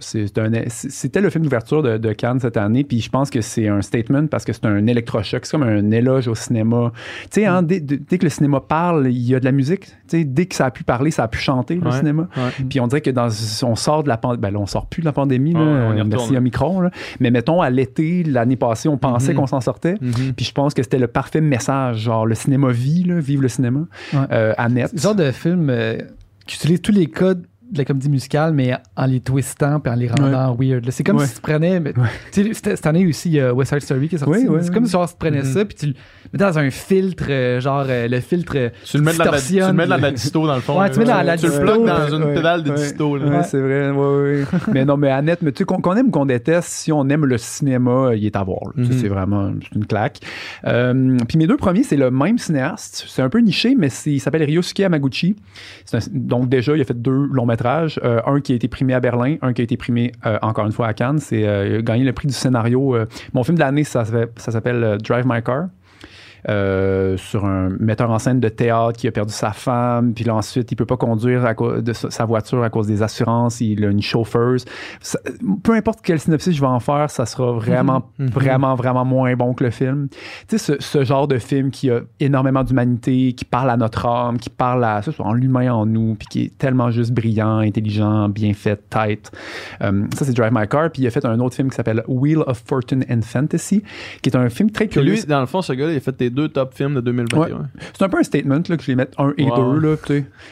C'était 0.00 1.20
le 1.20 1.28
film 1.28 1.44
d'ouverture 1.44 1.82
de, 1.82 1.98
de 1.98 2.12
Cannes 2.14 2.40
cette 2.40 2.56
année, 2.56 2.82
puis 2.82 3.00
je 3.00 3.10
pense 3.10 3.28
que 3.28 3.42
c'est 3.42 3.68
un 3.68 3.82
statement 3.82 4.26
parce 4.26 4.46
que 4.46 4.54
c'est 4.54 4.64
un 4.64 4.86
électrochoc. 4.86 5.44
C'est 5.44 5.50
comme 5.50 5.64
un 5.68 5.90
éloge 5.90 6.28
au 6.28 6.34
cinéma. 6.34 6.90
Tu 7.30 7.40
sais, 7.42 7.46
hein, 7.46 7.60
Mm. 7.60 7.66
dès, 7.66 8.18
que 8.18 8.24
le 8.24 8.30
cinéma 8.30 8.60
parle, 8.60 9.08
il 9.08 9.18
y 9.28 9.34
a 9.34 9.40
de 9.40 9.44
la 9.44 9.52
musique. 9.52 9.84
Tu 9.86 9.90
sais, 10.08 10.24
dès 10.24 10.46
que 10.46 10.54
ça 10.54 10.66
a 10.66 10.70
pu 10.70 10.82
parler, 10.82 11.10
ça 11.10 11.24
a 11.24 11.28
pu 11.28 11.38
chanter, 11.38 11.74
le 11.74 11.82
Ouais. 11.82 11.92
cinéma. 11.92 12.28
Ouais. 12.36 12.64
Puis 12.68 12.80
on 12.80 12.86
dirait 12.86 13.00
que 13.02 13.10
dans, 13.10 13.28
on 13.64 13.76
sort 13.76 14.02
de 14.02 14.08
la 14.08 14.16
pandémie. 14.16 14.40
Ben 14.40 14.50
là, 14.50 14.58
on 14.60 14.66
sort 14.66 14.86
plus 14.86 15.00
de 15.02 15.06
la 15.06 15.12
pandémie, 15.12 15.52
là, 15.52 15.60
Ouais, 15.60 15.66
euh, 15.66 15.88
retourne. 15.90 16.08
merci 16.08 16.36
Omicron. 16.36 16.80
Là. 16.80 16.90
Mais 17.20 17.30
mettons, 17.30 17.60
à 17.60 17.68
l'été, 17.70 18.22
l'année 18.24 18.56
passée, 18.56 18.88
on 18.88 18.96
pensait 18.96 19.32
Mhm. 19.32 19.40
qu'on 19.40 19.46
s'en 19.46 19.60
sortait. 19.60 19.94
Mhm. 20.00 20.32
Puis 20.36 20.46
je 20.46 20.52
pense 20.52 20.72
que 20.74 20.82
c'était 20.82 20.98
le 20.98 21.06
parfait 21.06 21.40
message. 21.42 21.98
Genre, 21.98 22.26
le 22.26 22.34
cinéma 22.34 22.68
vit, 22.74 23.04
là, 23.04 23.20
vive 23.20 23.40
le 23.40 23.48
cinéma. 23.48 23.86
Ouais. 24.12 24.18
Euh, 24.30 24.54
Annette. 24.58 24.88
C'est 24.90 24.96
le 24.96 25.02
genre 25.02 25.14
de 25.14 25.30
film 25.30 25.70
euh, 25.70 25.98
qui 26.46 26.56
utilise 26.56 26.80
tous 26.80 26.92
les 26.92 27.06
codes 27.06 27.46
de 27.72 27.78
la 27.78 27.84
comédie 27.84 28.08
musicale, 28.10 28.52
mais 28.52 28.72
en 28.96 29.06
les 29.06 29.20
twistant 29.20 29.80
puis 29.80 29.92
en 29.92 29.96
les 29.96 30.08
rendant 30.08 30.54
weird. 30.54 30.88
C'est 30.90 31.02
comme 31.02 31.16
Ouais. 31.16 31.26
si 31.26 31.34
tu 31.36 31.40
prenais. 31.40 31.80
mais- 31.80 31.92
Ouais. 31.96 32.52
Cette 32.52 32.86
année 32.86 33.06
aussi, 33.06 33.28
il 33.30 33.34
y 33.34 33.40
a 33.40 33.52
West 33.54 33.70
Side 33.72 33.82
Story 33.82 34.08
qui 34.08 34.14
est 34.16 34.18
sorti. 34.18 34.46
C'est 34.62 34.72
comme 34.72 34.84
si 34.86 34.92
genre, 34.92 35.08
tu 35.08 35.16
prenais 35.18 35.38
Mhm. 35.38 35.44
ça 35.44 35.64
puis 35.64 35.74
tu 35.74 35.86
le 35.86 35.94
mettais 36.32 36.44
dans 36.44 36.58
un 36.58 36.70
filtre, 36.70 37.24
euh, 37.30 37.60
genre 37.60 37.84
euh, 37.88 38.06
le 38.06 38.20
filtre. 38.20 38.52
euh, 38.56 38.68
Tu 38.84 38.98
le 38.98 39.02
mets 39.02 39.12
dans 39.14 39.24
la, 39.24 39.40
tu 39.40 39.54
le 39.58 39.72
mets 39.72 39.86
dans 39.86 39.96
la 39.96 40.10
disto 40.12 40.46
dans 40.46 40.54
le 40.54 40.60
fond. 40.60 40.80
Tu 40.92 40.98
mets 41.00 41.04
dans 41.04 41.22
la 41.22 41.36
Tu 41.36 41.46
le 41.46 41.58
bloques 41.58 41.86
dans 41.86 42.08
une 42.16 42.34
pédale 42.34 42.62
de 42.62 42.70
disto. 42.74 43.18
c'est 43.44 43.60
vrai. 43.60 43.92
mais 44.72 44.84
non, 44.84 44.96
mais 44.96 45.10
Annette, 45.10 45.42
mais 45.42 45.52
tu 45.52 45.58
sais, 45.58 45.64
qu'on 45.64 45.96
aime 45.96 46.08
ou 46.08 46.10
qu'on 46.10 46.26
déteste, 46.26 46.68
si 46.68 46.92
on 46.92 47.08
aime 47.08 47.24
le 47.24 47.38
cinéma, 47.38 48.10
il 48.14 48.24
est 48.26 48.36
à 48.36 48.42
voir. 48.44 48.60
Mhm. 48.76 48.92
C'est 48.92 49.08
vraiment 49.08 49.50
une 49.74 49.86
claque. 49.86 50.18
Euh, 50.66 51.16
puis 51.28 51.38
mes 51.38 51.46
deux 51.46 51.56
premiers, 51.56 51.82
c'est 51.82 51.96
le 51.96 52.10
même 52.10 52.38
cinéaste. 52.38 53.04
C'est 53.08 53.22
un 53.22 53.28
peu 53.28 53.38
niché, 53.40 53.74
mais 53.76 53.88
il 54.06 54.20
s'appelle 54.20 54.42
Ryosuke 54.44 54.80
Hamaguchi. 54.80 55.36
Un- 55.92 55.98
donc 56.12 56.48
déjà, 56.48 56.76
il 56.76 56.80
a 56.80 56.84
fait 56.84 57.00
deux 57.00 57.26
longs 57.32 57.46
Euh, 58.02 58.20
un 58.26 58.40
qui 58.40 58.52
a 58.52 58.56
été 58.56 58.68
primé 58.68 58.94
à 58.94 59.00
Berlin, 59.00 59.36
un 59.42 59.52
qui 59.52 59.60
a 59.60 59.64
été 59.64 59.76
primé 59.76 60.12
euh, 60.26 60.38
encore 60.42 60.66
une 60.66 60.72
fois 60.72 60.86
à 60.88 60.94
Cannes. 60.94 61.18
C'est 61.18 61.46
euh, 61.46 61.82
gagné 61.82 62.04
le 62.04 62.12
prix 62.12 62.26
du 62.28 62.34
scénario. 62.34 62.96
mon 63.32 63.44
film 63.44 63.56
de 63.56 63.60
l'année, 63.60 63.84
ça, 63.84 64.04
s'appelle- 64.36 64.98
Drive 65.02 65.24
My 65.26 65.42
Car. 65.42 65.66
Euh, 66.48 67.16
sur 67.16 67.44
un 67.44 67.70
metteur 67.80 68.10
en 68.10 68.18
scène 68.18 68.40
de 68.40 68.48
théâtre 68.48 68.98
qui 68.98 69.08
a 69.08 69.12
perdu 69.12 69.32
sa 69.32 69.52
femme, 69.52 70.12
puis 70.14 70.24
là 70.24 70.34
ensuite 70.34 70.70
il 70.72 70.76
peut 70.76 70.86
pas 70.86 70.96
conduire 70.96 71.44
à 71.46 71.54
de 71.54 71.92
sa 71.92 72.24
voiture 72.24 72.62
à 72.62 72.70
cause 72.70 72.86
des 72.86 73.02
assurances, 73.02 73.60
il 73.60 73.84
a 73.84 73.88
une 73.88 74.02
chauffeuse. 74.02 74.64
Ça- 75.00 75.18
peu 75.62 75.72
importe 75.72 76.00
quel 76.02 76.18
synopsis 76.20 76.54
je 76.54 76.60
vais 76.60 76.66
en 76.66 76.80
faire, 76.80 77.10
ça 77.10 77.26
sera 77.26 77.52
vraiment, 77.52 78.10
Mhm. 78.18 78.28
vraiment, 78.28 78.74
vraiment 78.74 79.04
moins 79.04 79.34
bon 79.36 79.54
que 79.54 79.64
le 79.64 79.70
film. 79.70 80.08
Tu 80.48 80.58
sais, 80.58 80.58
ce, 80.58 80.82
ce 80.82 81.04
genre 81.04 81.28
de 81.28 81.38
film 81.38 81.70
qui 81.70 81.90
a 81.90 82.00
énormément 82.20 82.64
d'humanité, 82.64 83.32
qui 83.32 83.44
parle 83.44 83.70
à 83.70 83.76
notre 83.76 84.06
âme, 84.06 84.38
qui 84.38 84.50
parle 84.50 84.84
à 84.84 85.02
ça, 85.02 85.12
en 85.20 85.32
l'humain 85.32 85.72
en 85.72 85.86
nous, 85.86 86.14
puis 86.16 86.26
qui 86.28 86.42
est 86.44 86.58
tellement 86.58 86.90
juste 86.90 87.12
brillant, 87.12 87.58
intelligent, 87.58 88.28
bien 88.28 88.52
fait, 88.54 88.80
tight. 88.90 89.30
Euh, 89.82 90.04
ça, 90.14 90.24
c'est 90.24 90.32
Drive 90.34 90.52
My 90.52 90.66
Car. 90.68 90.90
Puis 90.90 91.02
il 91.02 91.06
a 91.06 91.10
fait 91.10 91.24
un 91.24 91.38
autre 91.40 91.54
film 91.56 91.70
qui 91.70 91.76
s'appelle 91.76 92.02
Wheel 92.08 92.38
of 92.46 92.62
Fortune 92.66 93.04
and 93.10 93.20
Fantasy, 93.22 93.82
qui 94.22 94.30
est 94.30 94.36
un 94.36 94.48
film 94.48 94.70
très 94.70 94.88
curieux. 94.88 95.12
lui, 95.12 95.24
dans 95.24 95.40
le 95.40 95.46
fond, 95.46 95.62
ce 95.62 95.72
gars-là, 95.72 95.92
il 95.92 95.96
a 95.96 96.00
fait 96.00 96.12
tes 96.12 96.30
deux 96.34 96.48
top 96.48 96.74
films 96.74 96.94
de 96.94 97.00
2021. 97.00 97.68
C'est 97.96 98.04
un 98.04 98.08
peu 98.08 98.18
un 98.18 98.22
statement 98.22 98.60
là, 98.68 98.76
que 98.76 98.82
je 98.82 98.88
les 98.88 98.96
mette 98.96 99.14
un 99.18 99.32
et 99.38 99.44
Ouais. 99.44 99.56
deux. 99.56 99.78
Là. 99.80 99.96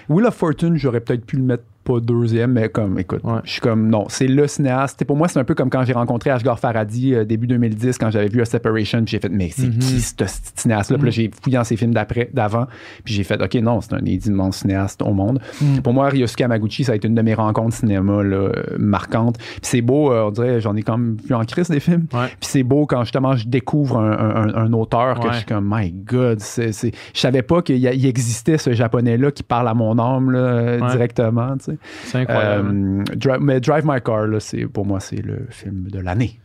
Wheel 0.08 0.26
of 0.26 0.34
Fortune, 0.34 0.76
j'aurais 0.76 1.00
peut-être 1.00 1.24
pu 1.26 1.36
le 1.36 1.42
mettre 1.42 1.64
pas 1.84 2.00
deuxième, 2.00 2.52
mais 2.52 2.68
comme, 2.68 2.98
écoute, 2.98 3.20
Ouais. 3.24 3.40
je 3.44 3.50
suis 3.52 3.60
comme, 3.60 3.88
non, 3.88 4.06
c'est 4.08 4.26
le 4.28 4.46
cinéaste. 4.46 4.96
T'sais, 4.96 5.04
pour 5.04 5.16
moi, 5.16 5.28
c'est 5.28 5.38
un 5.38 5.44
peu 5.44 5.54
comme 5.54 5.70
quand 5.70 5.84
j'ai 5.84 5.92
rencontré 5.92 6.30
Ashgar 6.30 6.58
Farhadi 6.58 7.14
euh, 7.14 7.24
début 7.24 7.46
2010, 7.46 7.98
quand 7.98 8.10
j'avais 8.10 8.28
vu 8.28 8.40
A 8.40 8.44
Separation, 8.44 8.98
puis 9.04 9.08
j'ai 9.12 9.18
fait, 9.18 9.28
mais 9.28 9.50
c'est 9.50 9.66
Mhm. 9.66 9.78
qui 9.78 10.00
ce 10.00 10.14
cinéaste-là? 10.56 10.96
Puis 10.98 11.04
là, 11.06 11.08
Mhm. 11.08 11.12
j'ai 11.12 11.30
fouillé 11.42 11.56
dans 11.56 11.64
ses 11.64 11.76
films 11.76 11.92
d'après, 11.94 12.30
d'avant, 12.32 12.66
puis 13.04 13.14
j'ai 13.14 13.24
fait, 13.24 13.42
OK, 13.42 13.54
non, 13.56 13.80
c'est 13.80 13.94
un 13.94 14.00
des 14.02 14.26
immenses 14.28 14.58
cinéastes 14.58 15.02
au 15.02 15.12
monde. 15.12 15.40
Mm. 15.60 15.78
Pour 15.80 15.92
moi, 15.92 16.08
Ryosuke 16.08 16.40
Hamaguchi, 16.42 16.84
ça 16.84 16.92
a 16.92 16.94
été 16.94 17.08
une 17.08 17.14
de 17.14 17.22
mes 17.22 17.34
rencontres 17.34 17.74
cinéma 17.76 18.22
là, 18.22 18.50
marquantes. 18.78 19.38
Puis 19.38 19.60
c'est 19.62 19.80
beau, 19.82 20.12
euh, 20.12 20.24
on 20.26 20.30
dirait, 20.30 20.60
j'en 20.60 20.76
ai 20.76 20.82
même 20.88 21.16
vu 21.26 21.34
en 21.34 21.44
crise 21.44 21.68
des 21.70 21.80
films. 21.80 22.06
Ouais. 22.12 22.26
Puis 22.28 22.48
c'est 22.48 22.62
beau 22.62 22.86
quand 22.86 23.02
justement 23.04 23.34
je 23.36 23.46
découvre 23.48 23.98
un, 23.98 24.12
un- 24.12 24.54
un 24.54 24.72
auteur 24.72 25.18
que 25.18 25.26
Ouais. 25.26 25.32
je 25.32 25.36
suis 25.38 25.46
comme, 25.46 25.68
my 25.72 25.90
God, 25.90 26.40
c'est, 26.40 26.70
je 26.72 26.90
savais 27.20 27.42
pas 27.42 27.62
qu'il 27.62 27.84
existait 28.06 28.58
ce 28.58 28.72
japonais-là 28.72 29.30
qui 29.30 29.42
parle 29.42 29.68
à 29.68 29.74
mon 29.74 29.98
âme 29.98 30.30
là, 30.30 30.90
directement. 30.90 31.56
tu 31.58 31.64
sais. 31.71 31.71
C'est 32.04 32.18
incroyable. 32.18 32.68
Euh, 32.70 33.14
Dri- 33.16 33.38
mais 33.40 33.60
Drive 33.60 33.84
My 33.86 34.00
Car, 34.04 34.26
là, 34.26 34.40
c'est, 34.40 34.66
pour 34.66 34.86
moi, 34.86 35.00
c'est 35.00 35.22
le 35.24 35.46
film 35.50 35.88
de 35.90 35.98
l'année. 36.00 36.38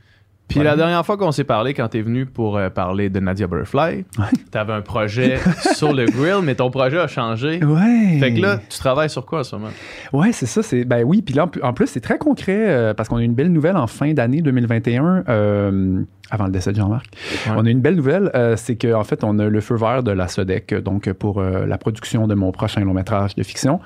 Puis 0.49 0.61
la 0.63 0.77
dernière 0.77 1.05
fois 1.05 1.17
qu'on 1.17 1.33
s'est 1.33 1.43
parlé, 1.43 1.73
quand 1.73 1.89
t'es 1.89 1.99
venu 1.99 2.25
pour 2.25 2.55
euh, 2.57 2.69
parler 2.69 3.09
de 3.09 3.19
Nadia 3.19 3.47
Butterfly, 3.47 4.05
t'avais 4.49 4.71
un 4.71 4.81
projet 4.81 5.39
sur 5.75 5.91
le 5.91 6.05
grill, 6.05 6.39
mais 6.41 6.55
ton 6.55 6.71
projet 6.71 6.97
a 6.99 7.07
changé. 7.07 7.61
Ouais. 7.61 8.17
Fait 8.21 8.33
que 8.33 8.39
là, 8.39 8.57
tu 8.69 8.79
travailles 8.79 9.09
sur 9.09 9.25
quoi 9.25 9.39
en 9.39 9.43
ce 9.43 9.57
moment? 9.57 9.71
Ouais, 10.13 10.31
c'est 10.31 10.45
ça. 10.45 10.63
C'est 10.63 10.85
ben 10.85 11.03
oui. 11.05 11.21
Puis 11.21 11.33
là, 11.35 11.43
en 11.43 11.47
plus- 11.49 11.61
en 11.61 11.73
plus, 11.73 11.87
c'est 11.87 11.99
très 11.99 12.17
concret 12.17 12.63
euh, 12.69 12.93
parce 12.93 13.09
qu'on 13.09 13.17
a 13.17 13.23
une 13.23 13.33
belle 13.33 13.51
nouvelle 13.51 13.75
en 13.75 13.87
fin 13.87 14.13
d'année 14.13 14.41
2021. 14.41 15.25
euh, 15.27 16.03
avant 16.29 16.45
le 16.45 16.51
décès 16.51 16.71
de 16.71 16.77
Jean-Marc. 16.77 17.05
Ouais. 17.47 17.53
On 17.55 17.65
a 17.65 17.69
une 17.69 17.81
belle 17.81 17.95
nouvelle, 17.95 18.31
euh, 18.35 18.55
c'est 18.57 18.75
qu'en 18.75 19.03
fait, 19.03 19.23
on 19.23 19.39
a 19.39 19.45
le 19.45 19.61
feu 19.61 19.75
vert 19.75 20.03
de 20.03 20.11
la 20.11 20.27
SODEC, 20.27 20.75
donc 20.75 21.11
pour 21.13 21.39
euh, 21.39 21.65
la 21.65 21.77
production 21.77 22.27
de 22.27 22.35
mon 22.35 22.51
prochain 22.51 22.81
long 22.81 22.93
métrage 22.93 23.35
de 23.35 23.43
fiction. 23.43 23.79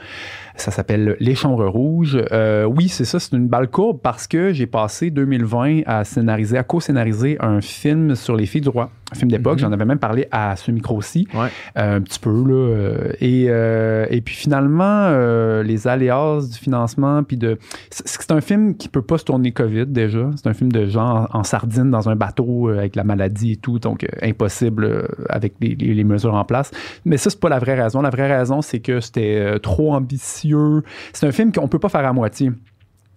Ça 0.56 0.72
s'appelle 0.72 1.16
Les 1.20 1.36
Chambres 1.36 1.68
Rouges. 1.68 2.18
Euh, 2.32 2.66
oui, 2.66 2.90
c'est 2.90 3.06
ça, 3.06 3.20
c'est 3.20 3.36
une 3.36 3.48
balle 3.48 3.70
courbe 3.70 4.00
parce 4.02 4.28
que 4.28 4.54
j'ai 4.54 4.68
passé 4.68 5.10
2020 5.10 5.82
à 5.86 6.04
scénariser, 6.04 6.58
à 6.58 6.64
co-scénariser 6.64 7.38
un 7.40 7.62
film 7.62 8.16
sur 8.16 8.36
les 8.36 8.46
filles 8.46 8.62
du 8.62 8.70
roi, 8.70 8.92
un 9.12 9.16
film 9.16 9.30
d'époque. 9.32 9.56
Mhm. 9.56 9.60
J'en 9.60 9.72
avais 9.72 9.86
même 9.86 10.00
parlé 10.00 10.28
à 10.32 10.56
ce 10.56 10.72
micro-ci, 10.72 11.28
Ouais. 11.34 11.48
euh, 11.78 11.98
un 11.98 12.02
petit 12.02 12.20
peu 12.20 12.30
là. 12.32 12.54
euh, 12.54 13.12
et, 13.20 13.46
euh, 13.50 14.06
et 14.10 14.22
puis 14.22 14.36
finalement, 14.36 14.84
euh, 15.10 15.64
les 15.64 15.88
aléas 15.88 16.40
du 16.52 16.58
financement, 16.58 17.24
puis 17.24 17.38
de, 17.38 17.58
c'est 17.90 18.32
un 18.32 18.42
film 18.42 18.76
qui 18.78 18.88
peut 18.90 19.02
pas 19.02 19.18
se 19.18 19.26
tourner 19.26 19.52
Covid 19.52 19.86
déjà. 19.88 20.30
C'est 20.36 20.48
un 20.48 20.54
film 20.54 20.72
de 20.72 20.86
gens 20.88 21.28
en, 21.34 21.40
en 21.40 21.44
sardine 21.44 21.92
dans 21.92 22.10
un 22.10 22.16
bateau 22.16 22.70
avec 22.70 22.96
la 22.96 23.04
maladie 23.04 23.54
et 23.54 23.58
tout, 23.58 23.80
donc 23.80 24.06
impossible 24.22 25.08
avec 25.30 25.54
les, 25.62 25.76
les- 25.76 25.94
les 25.94 26.04
mesures 26.04 26.36
en 26.36 26.46
place. 26.46 26.72
Mais 27.06 27.18
ça, 27.18 27.30
c'est 27.30 27.40
pas 27.40 27.50
la 27.50 27.60
vraie 27.60 27.82
raison. 27.82 28.02
La 28.02 28.10
vraie 28.10 28.32
raison, 28.38 28.62
c'est 28.62 28.80
que 28.80 29.00
c'était 29.02 29.60
trop 29.60 29.94
ambitieux. 29.94 30.84
C'est 31.14 31.28
un 31.28 31.32
film 31.32 31.52
qu'on 31.52 31.68
peut 31.68 31.80
pas 31.80 31.90
faire 31.90 32.06
à 32.06 32.14
moitié. 32.14 32.52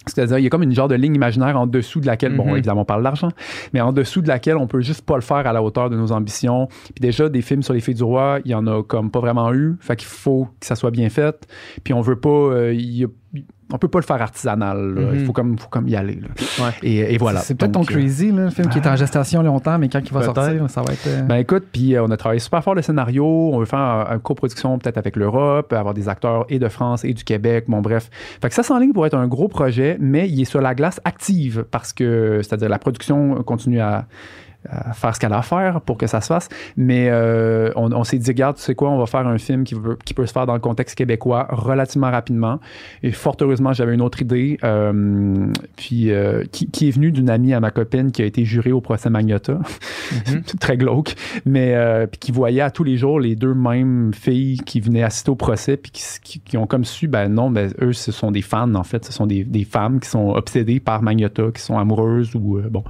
C'est-à-dire, 0.06 0.38
il 0.38 0.44
y 0.44 0.46
a 0.46 0.50
comme 0.50 0.62
une 0.62 0.74
genre 0.74 0.88
de 0.88 0.94
ligne 0.94 1.14
imaginaire 1.14 1.58
en 1.58 1.66
dessous 1.66 2.00
de 2.00 2.06
laquelle, 2.06 2.36
bon, 2.36 2.44
Mhm. 2.46 2.56
évidemment, 2.56 2.82
on 2.82 2.84
parle 2.84 3.02
d'argent, 3.02 3.28
mais 3.72 3.80
en 3.80 3.92
dessous 3.92 4.20
de 4.20 4.28
laquelle 4.28 4.56
on 4.56 4.66
peut 4.66 4.80
juste 4.82 5.02
pas 5.02 5.14
le 5.16 5.22
faire 5.22 5.46
à 5.46 5.52
la 5.52 5.62
hauteur 5.62 5.88
de 5.90 5.96
nos 5.96 6.12
ambitions. 6.12 6.66
Puis 6.66 7.00
déjà, 7.00 7.28
des 7.28 7.40
films 7.42 7.62
sur 7.62 7.72
les 7.74 7.80
filles 7.80 7.94
du 7.94 8.04
roi, 8.04 8.38
il 8.44 8.50
y 8.50 8.54
en 8.54 8.66
a 8.66 8.82
comme 8.82 9.10
pas 9.10 9.20
vraiment 9.20 9.52
eu. 9.54 9.76
Fait 9.80 9.96
qu'il 9.96 10.08
faut 10.08 10.48
que 10.60 10.66
ça 10.66 10.74
soit 10.76 10.90
bien 10.90 11.08
fait. 11.08 11.46
Puis 11.84 11.94
on 11.94 12.00
veut 12.00 12.16
pas. 12.20 12.28
euh, 12.28 12.72
il 12.74 12.96
y 12.98 13.04
a- 13.04 13.08
on 13.72 13.78
peut 13.78 13.88
pas 13.88 13.98
le 13.98 14.04
faire 14.04 14.20
artisanal. 14.20 14.94
là. 14.94 15.00
Il 15.14 15.20
Mhm. 15.20 15.26
faut 15.26 15.32
comme, 15.32 15.58
faut 15.58 15.68
comme 15.68 15.88
y 15.88 15.96
aller. 15.96 16.16
là. 16.20 16.28
Ouais. 16.64 16.70
Et, 16.82 17.14
et 17.14 17.18
voilà. 17.18 17.40
C'est 17.40 17.54
peut-être 17.54 17.72
ton 17.72 17.82
euh, 17.82 17.84
Crazy, 17.84 18.30
là, 18.30 18.44
le 18.44 18.50
film 18.50 18.68
qui 18.68 18.78
est 18.78 18.86
en 18.86 18.94
gestation 18.96 19.42
longtemps, 19.42 19.78
mais 19.78 19.88
quand 19.88 20.00
il 20.04 20.12
va 20.12 20.22
sortir, 20.22 20.68
ça 20.70 20.82
va 20.82 20.92
être. 20.92 21.06
euh, 21.06 21.22
Ben 21.22 21.36
écoute, 21.36 21.64
puis 21.72 21.94
euh, 21.96 22.04
on 22.04 22.10
a 22.10 22.16
travaillé 22.16 22.40
super 22.40 22.62
fort 22.62 22.74
le 22.74 22.82
scénario. 22.82 23.24
On 23.26 23.58
veut 23.58 23.64
faire 23.64 23.78
un- 23.78 24.14
une 24.14 24.20
coproduction 24.20 24.78
peut-être 24.78 24.98
avec 24.98 25.16
l'Europe, 25.16 25.72
avoir 25.72 25.94
des 25.94 26.08
acteurs 26.08 26.44
et 26.48 26.58
de 26.58 26.68
France 26.68 27.04
et 27.04 27.12
du 27.14 27.24
Québec. 27.24 27.64
Bon, 27.68 27.80
bref. 27.80 28.10
Fait 28.42 28.48
que 28.48 28.54
ça 28.54 28.62
s'enligne 28.62 28.92
pour 28.92 29.06
être 29.06 29.16
un 29.16 29.26
gros 29.26 29.48
projet, 29.48 29.96
mais 29.98 30.28
il 30.28 30.40
est 30.42 30.44
sur 30.44 30.60
la 30.60 30.74
glace 30.74 31.00
active 31.04 31.64
parce 31.70 31.92
que, 31.92 32.40
c'est-à-dire 32.42 32.68
la 32.68 32.78
production 32.78 33.42
continue 33.44 33.80
à, 33.80 34.06
à 34.68 34.92
faire 34.92 35.14
ce 35.14 35.20
qu'elle 35.20 35.32
a 35.32 35.38
à 35.38 35.42
faire 35.42 35.80
pour 35.80 35.96
que 35.98 36.06
ça 36.06 36.20
se 36.20 36.26
fasse. 36.28 36.48
Mais 36.76 37.08
euh, 37.10 37.70
on, 37.76 37.92
on 37.92 38.04
s'est 38.04 38.18
dit, 38.18 38.30
regarde, 38.30 38.56
tu 38.56 38.62
sais 38.62 38.74
quoi, 38.74 38.90
on 38.90 38.98
va 38.98 39.06
faire 39.06 39.26
un 39.26 39.38
film 39.38 39.64
qui, 39.64 39.74
veut- 39.74 39.98
qui 40.04 40.14
peut 40.14 40.26
se 40.26 40.32
faire 40.32 40.46
dans 40.46 40.54
le 40.54 40.60
contexte 40.60 40.96
québécois 40.96 41.46
relativement 41.50 42.10
rapidement. 42.10 42.60
Et 43.02 43.12
fort 43.12 43.36
heureusement, 43.40 43.72
j'avais 43.72 43.94
une 43.94 44.02
autre 44.02 44.22
idée, 44.22 44.58
euh, 44.64 45.46
puis 45.76 46.10
euh, 46.10 46.44
qui, 46.52 46.68
qui 46.70 46.88
est 46.88 46.92
venue 46.92 47.10
d'une 47.12 47.30
amie 47.30 47.52
à 47.54 47.60
ma 47.60 47.70
copine 47.70 48.12
qui 48.12 48.22
a 48.22 48.24
été 48.24 48.44
jurée 48.44 48.72
au 48.72 48.80
procès 48.80 49.10
Magnota. 49.10 49.58
très 50.60 50.76
glauque, 50.76 51.14
mais 51.44 51.74
euh, 51.74 52.06
puis 52.06 52.18
qui 52.18 52.32
voyait 52.32 52.60
à 52.60 52.70
tous 52.70 52.84
les 52.84 52.96
jours 52.96 53.18
les 53.20 53.36
deux 53.36 53.54
mêmes 53.54 54.12
filles 54.14 54.58
qui 54.58 54.80
venaient 54.80 55.02
assister 55.02 55.30
au 55.30 55.34
procès, 55.36 55.76
puis 55.76 55.90
qui, 55.92 56.02
qui- 56.22 56.40
qui 56.40 56.56
ont 56.56 56.66
comme 56.66 56.84
su, 56.84 57.08
ben 57.08 57.28
non, 57.28 57.50
ben 57.50 57.72
eux, 57.80 57.92
ce 57.92 58.12
sont 58.12 58.30
des 58.30 58.42
fans, 58.42 58.74
en 58.74 58.84
fait, 58.84 59.04
ce 59.04 59.12
sont 59.12 59.26
des, 59.26 59.44
des 59.44 59.64
femmes 59.64 60.00
qui 60.00 60.08
sont 60.08 60.30
obsédées 60.30 60.80
par 60.80 61.02
Magnota, 61.02 61.44
qui 61.54 61.60
sont 61.62 61.78
amoureuses 61.78 62.34
ou, 62.34 62.60
bon. 62.70 62.84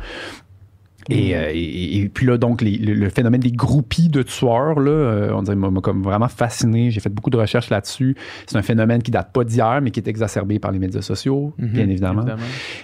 Et, 1.11 1.37
euh, 1.37 1.51
et- 1.53 1.99
et 1.99 2.09
puis 2.09 2.27
là, 2.27 2.39
donc, 2.39 2.63
les- 2.63 2.79
le, 2.79 2.95
le 2.95 3.09
phénomène 3.09 3.41
des 3.41 3.53
groupies 3.53 4.09
de 4.09 4.23
tueurs, 4.23 4.81
là, 4.81 4.91
euh, 4.91 5.33
on 5.35 5.43
dirait, 5.43 5.57
m'a 5.57 5.69
comme 5.81 6.03
vraiment 6.03 6.29
fasciné. 6.29 6.91
J'ai 6.91 7.01
fait 7.01 7.11
beaucoup 7.11 7.31
de 7.31 7.37
recherches 7.37 7.71
là-dessus. 7.71 8.17
C'est 8.47 8.57
un 8.57 8.63
phénomène 8.63 9.03
qui 9.03 9.11
date 9.11 9.33
pas 9.33 9.45
d'hier, 9.45 9.81
mais 9.83 9.91
qui 9.91 10.01
est 10.01 10.09
exacerbé 10.09 10.59
par 10.59 10.73
les 10.73 10.79
médias 10.79 11.03
sociaux, 11.03 11.53
Mhm. 11.59 11.69
bien 11.69 11.89
évidemment. 11.89 12.25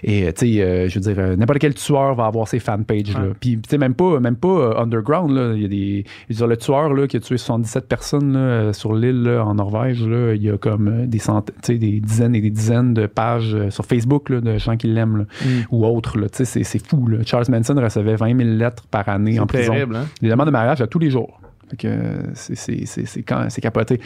Et 0.02 0.24
euh, 0.26 0.32
tu 0.32 0.54
sais, 0.54 0.62
euh, 0.62 0.88
je 0.88 0.98
veux 0.98 1.12
dire, 1.14 1.36
n'importe 1.38 1.58
quel 1.60 1.74
tueur 1.74 2.14
va 2.14 2.26
avoir 2.26 2.46
ses 2.48 2.58
fanpages. 2.58 3.14
là. 3.14 3.20
Puis 3.40 3.56
tu 3.56 3.68
sais, 3.70 3.78
même 3.78 3.94
pas, 3.94 4.20
même 4.20 4.36
pas 4.36 4.80
underground. 4.80 5.30
Là. 5.30 5.52
Il 5.54 5.62
y 5.62 5.64
a 5.64 5.68
des, 5.68 6.04
je 6.28 6.34
veux 6.34 6.38
dire, 6.38 6.46
le 6.46 6.56
tueur 6.56 6.92
là, 6.92 7.06
qui 7.06 7.16
a 7.16 7.20
tué 7.20 7.36
77 7.38 7.86
personnes 7.88 8.32
là, 8.34 8.72
sur 8.72 8.94
l'île 8.94 9.22
là, 9.22 9.44
en 9.44 9.54
Norvège, 9.54 10.06
là, 10.06 10.34
il 10.34 10.42
y 10.42 10.50
a 10.50 10.58
comme 10.58 11.06
des 11.06 11.18
centaines, 11.18 11.54
tu 11.62 11.72
sais, 11.72 11.78
des 11.78 12.00
dizaines 12.00 12.34
et 12.34 12.40
des 12.40 12.50
dizaines 12.50 12.94
de 12.94 13.06
pages 13.06 13.56
sur 13.70 13.84
Facebook 13.84 14.28
là, 14.30 14.40
de 14.40 14.58
gens 14.58 14.76
qui 14.76 14.88
l'aiment 14.88 15.16
là, 15.18 15.24
Mm. 15.44 15.48
ou 15.70 15.86
autres. 15.86 16.18
là. 16.18 16.28
Tu 16.28 16.38
sais, 16.38 16.44
C'est 16.44 16.64
c'est 16.64 16.84
fou. 16.86 17.06
Là. 17.06 17.18
Charles 17.24 17.44
Manson 17.50 17.74
recevait 17.76 18.09
20 18.14 18.36
000 18.36 18.48
lettres 18.58 18.84
par 18.90 19.08
année 19.08 19.38
en 19.38 19.42
C'est 19.44 19.56
prison. 19.58 19.72
terrible, 19.72 19.96
hein? 19.96 20.06
Des 20.20 20.28
demandes 20.28 20.46
de 20.46 20.52
mariage 20.52 20.80
à 20.80 20.86
tous 20.86 20.98
les 20.98 21.10
jours. 21.10 21.40
Euh, 21.84 22.22
c'est 22.34 23.60
capoté. 23.62 24.00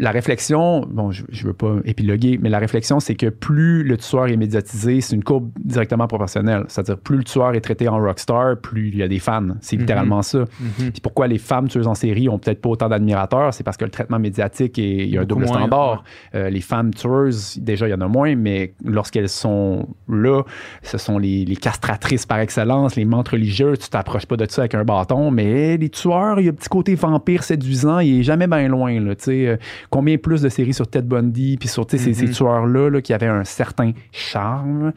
La 0.00 0.10
réflexion, 0.10 0.86
bon, 0.90 1.10
je, 1.12 1.22
je 1.30 1.46
veux 1.46 1.52
pas 1.52 1.76
épiloguer, 1.84 2.38
mais 2.42 2.48
la 2.48 2.58
réflexion, 2.58 2.98
c'est 3.00 3.14
que 3.14 3.28
plus 3.28 3.84
le 3.84 3.96
tueur 3.96 4.26
est 4.26 4.36
médiatisé, 4.36 5.00
c'est 5.00 5.14
une 5.14 5.22
courbe 5.22 5.50
directement 5.62 6.06
proportionnelle. 6.08 6.64
C'est-à-dire, 6.68 6.98
plus 6.98 7.18
le 7.18 7.24
tueur 7.24 7.54
est 7.54 7.60
traité 7.60 7.88
en 7.88 7.98
rockstar, 7.98 8.56
plus 8.58 8.88
il 8.88 8.96
y 8.96 9.02
a 9.02 9.08
des 9.08 9.18
fans. 9.20 9.48
C'est 9.60 9.76
Mhm. 9.76 9.80
littéralement 9.82 10.22
ça. 10.22 10.38
Mhm. 10.40 10.90
Puis 10.92 11.00
pourquoi 11.02 11.28
les 11.28 11.38
femmes 11.38 11.68
tueuses 11.68 11.86
en 11.86 11.94
série 11.94 12.28
ont 12.28 12.38
peut-être 12.38 12.60
pas 12.60 12.70
autant 12.70 12.88
d'admirateurs, 12.88 13.54
c'est 13.54 13.62
parce 13.62 13.76
que 13.76 13.84
le 13.84 13.90
traitement 13.90 14.18
médiatique, 14.18 14.78
est, 14.78 14.82
il 15.06 15.10
y 15.10 15.18
a 15.18 15.20
un 15.20 15.24
double 15.24 15.44
moins, 15.46 15.58
standard. 15.58 16.04
Euh, 16.34 16.50
les 16.50 16.60
femmes 16.60 16.92
tueuses, 16.92 17.58
déjà, 17.60 17.86
il 17.86 17.90
y 17.90 17.94
en 17.94 18.00
a 18.00 18.08
moins, 18.08 18.34
mais 18.34 18.74
lorsqu'elles 18.84 19.28
sont 19.28 19.88
là, 20.08 20.42
ce 20.82 20.98
sont 20.98 21.18
les, 21.18 21.44
les 21.44 21.56
castratrices 21.56 22.26
par 22.26 22.38
excellence, 22.38 22.96
les 22.96 23.04
mentes 23.04 23.28
religieuses. 23.28 23.78
Tu 23.78 23.88
t'approches 23.90 24.26
pas 24.26 24.36
de 24.36 24.46
ça 24.50 24.62
avec 24.62 24.74
un 24.74 24.84
bâton, 24.84 25.30
mais 25.30 25.76
les 25.76 25.88
tueurs, 25.88 26.40
il 26.40 26.46
y 26.46 26.48
a 26.48 26.50
un 26.50 26.54
petit 26.54 26.68
côté 26.68 26.94
vampire 26.94 27.42
séduisant, 27.44 28.00
il 28.00 28.20
est 28.20 28.22
jamais 28.24 28.46
bien 28.46 28.68
loin. 28.68 28.98
Là, 29.00 29.14
tu 29.14 29.24
sais. 29.24 29.58
Combien 29.90 30.16
plus 30.18 30.42
de 30.42 30.48
séries 30.48 30.74
sur 30.74 30.86
Ted 30.88 31.06
Bundy, 31.06 31.56
puis 31.58 31.68
sur 31.68 31.86
ces, 31.88 31.98
ces 31.98 32.26
Mhm. 32.26 32.30
tueurs-là 32.32 32.90
là, 32.90 33.00
qui 33.02 33.12
avaient 33.12 33.26
un 33.26 33.44
certain 33.44 33.92
charme. 34.12 34.92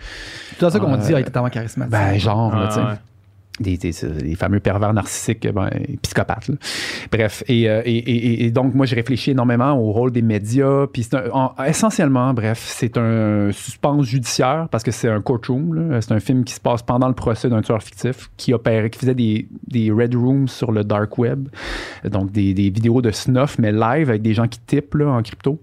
C'est 0.52 0.58
tout 0.60 0.70
ça 0.70 0.80
qu'on 0.80 0.94
Euh, 0.94 0.98
dit, 0.98 1.12
il 1.12 1.18
était 1.20 1.30
tellement 1.32 1.50
charismatique. 1.50 1.92
Ben, 1.92 2.18
genre, 2.18 2.56
là, 2.56 2.70
Ah, 2.72 2.80
ouais. 2.92 2.96
Des, 3.60 3.78
des, 3.78 4.36
fameux 4.36 4.60
pervers 4.60 4.94
narcissiques, 4.94 5.48
ben, 5.52 5.70
psychopathes. 6.02 6.52
Bref, 7.12 7.44
et, 7.48 7.70
euh, 7.70 7.82
et, 7.86 8.46
et- 8.46 8.52
donc 8.52 8.74
moi, 8.74 8.86
je 8.86 8.96
réfléchis 8.96 9.32
énormément 9.32 9.74
au 9.74 9.92
rôle 9.92 10.12
des 10.12 10.22
médias. 10.22 10.88
Puis 10.88 11.08
essentiellement, 11.66 12.34
bref, 12.34 12.64
c'est 12.68 12.98
un 12.98 13.52
suspense 13.52 14.06
judiciaire 14.06 14.68
parce 14.72 14.84
que 14.84 14.92
c'est 14.92 15.10
un 15.10 15.22
courtroom. 15.22 16.00
C'est 16.02 16.12
un 16.12 16.20
film 16.20 16.44
qui 16.44 16.54
se 16.54 16.60
passe 16.60 16.82
pendant 16.82 17.08
le 17.08 17.14
procès 17.14 17.50
d'un 17.50 17.62
tueur 17.62 17.82
fictif 17.82 18.30
qui 18.38 18.54
opérait, 18.54 18.90
qui 18.90 19.00
faisait 19.00 19.16
des, 19.16 19.48
des 19.68 19.92
red 19.92 20.16
rooms 20.16 20.48
sur 20.48 20.72
le 20.72 20.84
dark 20.84 21.18
web. 21.18 21.50
Donc 22.04 22.32
des, 22.32 22.54
vidéos 22.54 23.02
de 23.02 23.12
snuff, 23.12 23.58
mais 23.60 23.72
live 23.72 24.10
avec 24.10 24.22
des 24.22 24.34
gens 24.34 24.48
qui 24.48 24.60
typent 24.60 24.96
en 24.96 25.22
crypto. 25.22 25.62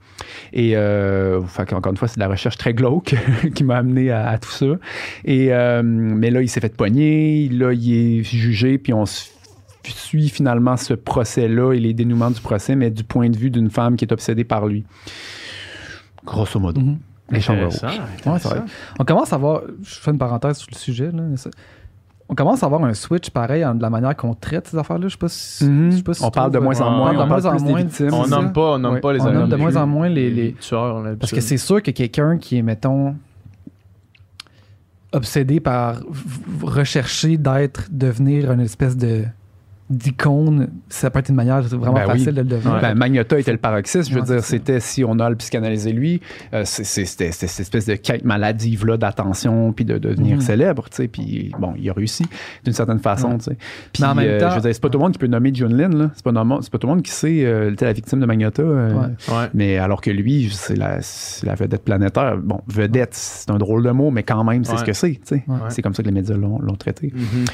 Et 0.52 0.72
euh, 0.74 1.40
encore 1.58 1.90
une 1.90 1.96
fois, 1.96 2.08
c'est 2.08 2.16
de 2.16 2.20
la 2.20 2.28
recherche 2.28 2.56
très 2.56 2.74
glauque 2.74 3.14
qui 3.54 3.64
m'a 3.64 3.76
amené 3.76 4.10
à, 4.10 4.38
tout 4.38 4.50
ça. 4.50 4.66
Et, 5.24 5.52
euh, 5.52 5.82
mais 5.84 6.30
là, 6.30 6.42
il 6.42 6.48
s'est 6.48 6.60
fait 6.60 6.74
pogner, 6.74 7.48
là, 7.50 7.72
est 7.92 8.22
jugé, 8.22 8.78
puis 8.78 8.94
on 8.94 9.04
suit 9.06 10.30
finalement 10.30 10.78
ce 10.78 10.94
procès-là 10.94 11.74
et 11.74 11.80
les 11.80 11.92
dénouements 11.92 12.30
du 12.30 12.40
procès, 12.40 12.74
mais 12.76 12.90
du 12.90 13.04
point 13.04 13.28
de 13.28 13.36
vue 13.36 13.50
d'une 13.50 13.68
femme 13.68 13.96
qui 13.96 14.06
est 14.06 14.12
obsédée 14.12 14.44
par 14.44 14.66
lui. 14.66 14.84
Grosso 16.24 16.58
modo. 16.58 16.80
Mhm. 16.80 16.98
Les 17.30 17.40
chambres 17.40 17.64
rouges. 17.64 17.82
Ouais. 18.26 18.60
On 18.98 19.04
commence 19.04 19.32
à 19.32 19.36
avoir, 19.36 19.62
je 19.82 19.94
fais 19.94 20.10
une 20.10 20.18
parenthèse 20.18 20.58
sur 20.58 20.68
le 20.72 20.76
sujet, 20.76 21.06
là, 21.10 21.22
mais 21.22 21.36
ça- 21.36 21.50
on 22.28 22.34
commence 22.34 22.62
à 22.62 22.66
avoir 22.66 22.82
un 22.84 22.94
switch 22.94 23.30
pareil 23.30 23.64
en- 23.64 23.74
de 23.74 23.82
la 23.82 23.90
manière 23.90 24.14
qu'on 24.16 24.34
traite 24.34 24.68
ces 24.68 24.76
affaires-là. 24.78 25.08
Je 25.08 25.12
sais 25.12 25.18
pas 25.18 25.28
si, 25.28 25.64
Mhm. 25.64 25.90
je 25.90 25.96
sais 25.98 26.02
pas 26.02 26.14
si 26.14 26.22
On 26.24 26.30
parle 26.30 26.50
de 26.50 26.58
moins 26.58 26.74
euh, 26.80 26.84
en 26.84 26.86
on 26.88 26.96
moins, 26.96 27.04
parle 27.06 27.16
on 27.16 27.24
de 27.24 27.28
parle 27.28 27.42
moins 27.42 27.52
en 27.52 27.60
moins. 28.10 28.20
On 28.24 28.26
nomme 28.28 28.52
pas, 28.52 28.60
on 28.74 28.78
nomme 28.78 28.94
Ouais. 28.94 29.00
pas 29.00 29.12
les 29.12 29.20
On 29.22 29.32
nomme 29.32 29.48
de 29.48 29.56
moins 29.56 29.76
en 29.76 29.86
moins 29.86 30.08
les- 30.08 30.30
les- 30.30 30.52
tueurs. 30.54 31.02
là, 31.02 31.14
Parce 31.18 31.32
que 31.32 31.40
c'est 31.40 31.56
sûr 31.58 31.82
que 31.82 31.90
quelqu'un 31.90 32.38
qui 32.38 32.56
est, 32.58 32.62
mettons, 32.62 33.16
obsédé 35.14 35.60
par 35.60 36.00
rechercher 36.62 37.36
d'être, 37.36 37.88
devenir 37.90 38.52
une 38.52 38.60
espèce 38.60 38.96
de 38.96 39.24
d'icône, 39.90 40.68
ça 40.88 41.10
peut 41.10 41.18
être 41.18 41.28
une 41.28 41.34
manière 41.34 41.60
vraiment 41.62 41.92
Ben 41.92 42.02
oui. 42.06 42.12
facile 42.18 42.34
de 42.34 42.40
le 42.40 42.46
devenir. 42.48 42.80
Ben, 42.80 42.94
Magnota 42.94 43.38
était 43.38 43.52
le 43.52 43.58
paroxysme. 43.58 44.10
Je 44.10 44.14
veux 44.14 44.20
Ouais, 44.22 44.26
dire, 44.36 44.44
c'était 44.44 44.80
si 44.80 45.04
on 45.04 45.18
a 45.18 45.28
le 45.28 45.36
psychanalysé 45.36 45.92
lui, 45.92 46.20
euh, 46.54 46.62
c'était 46.64 47.32
cette 47.32 47.60
espèce 47.60 47.86
de 47.86 47.94
quête 47.96 48.24
maladive 48.24 48.86
là 48.86 48.96
d'attention 48.96 49.72
puis 49.72 49.84
de, 49.84 49.98
de 49.98 50.08
devenir 50.10 50.36
Mhm. 50.36 50.40
célèbre, 50.42 50.84
tu 50.90 50.96
sais. 50.96 51.08
Puis 51.08 51.52
bon, 51.58 51.74
il 51.78 51.88
a 51.90 51.92
réussi 51.92 52.24
d'une 52.64 52.72
certaine 52.72 52.98
façon, 52.98 53.32
Ouais. 53.32 53.38
tu 53.38 53.44
sais. 53.44 53.56
Puis 53.92 54.02
Mais 54.02 54.08
en 54.08 54.14
même 54.14 54.28
euh, 54.28 54.40
temps- 54.40 54.50
je 54.50 54.54
veux 54.56 54.60
dire, 54.62 54.74
c'est 54.74 54.80
pas 54.82 54.88
tout 54.88 54.98
le 54.98 55.04
monde 55.04 55.12
qui 55.12 55.18
peut 55.18 55.26
nommer 55.26 55.52
Jun 55.54 55.68
Lin, 55.68 55.88
là. 55.90 56.10
C'est 56.14 56.24
pas, 56.24 56.32
pas 56.32 56.42
tout 56.78 56.86
le 56.86 56.88
monde 56.88 57.02
qui 57.02 57.10
sait 57.12 57.44
euh, 57.44 57.70
était 57.72 57.84
la 57.84 57.92
victime 57.92 58.20
de 58.20 58.26
Magnota. 58.26 58.62
euh, 58.62 58.94
Ouais. 59.28 59.48
Mais 59.54 59.78
alors 59.78 60.00
que 60.00 60.10
lui, 60.10 60.48
c'est 60.52 60.76
la, 60.76 60.98
vedette 61.54 61.84
planétaire. 61.84 62.36
Bon, 62.38 62.60
vedette, 62.68 63.14
c'est 63.14 63.50
un 63.50 63.58
drôle 63.58 63.82
de 63.84 63.90
mot, 63.90 64.10
mais 64.10 64.22
quand 64.22 64.42
même, 64.44 64.64
c'est 64.64 64.72
Ouais. 64.72 64.78
ce 64.78 64.84
que 64.84 64.92
c'est. 64.92 65.12
tu 65.12 65.20
sais. 65.24 65.44
Ouais. 65.46 65.56
C'est 65.68 65.82
comme 65.82 65.94
ça 65.94 66.02
que 66.02 66.08
les 66.08 66.14
médias 66.14 66.36
l'ont 66.36 66.58
traité. 66.78 67.12
Mhm. 67.14 67.44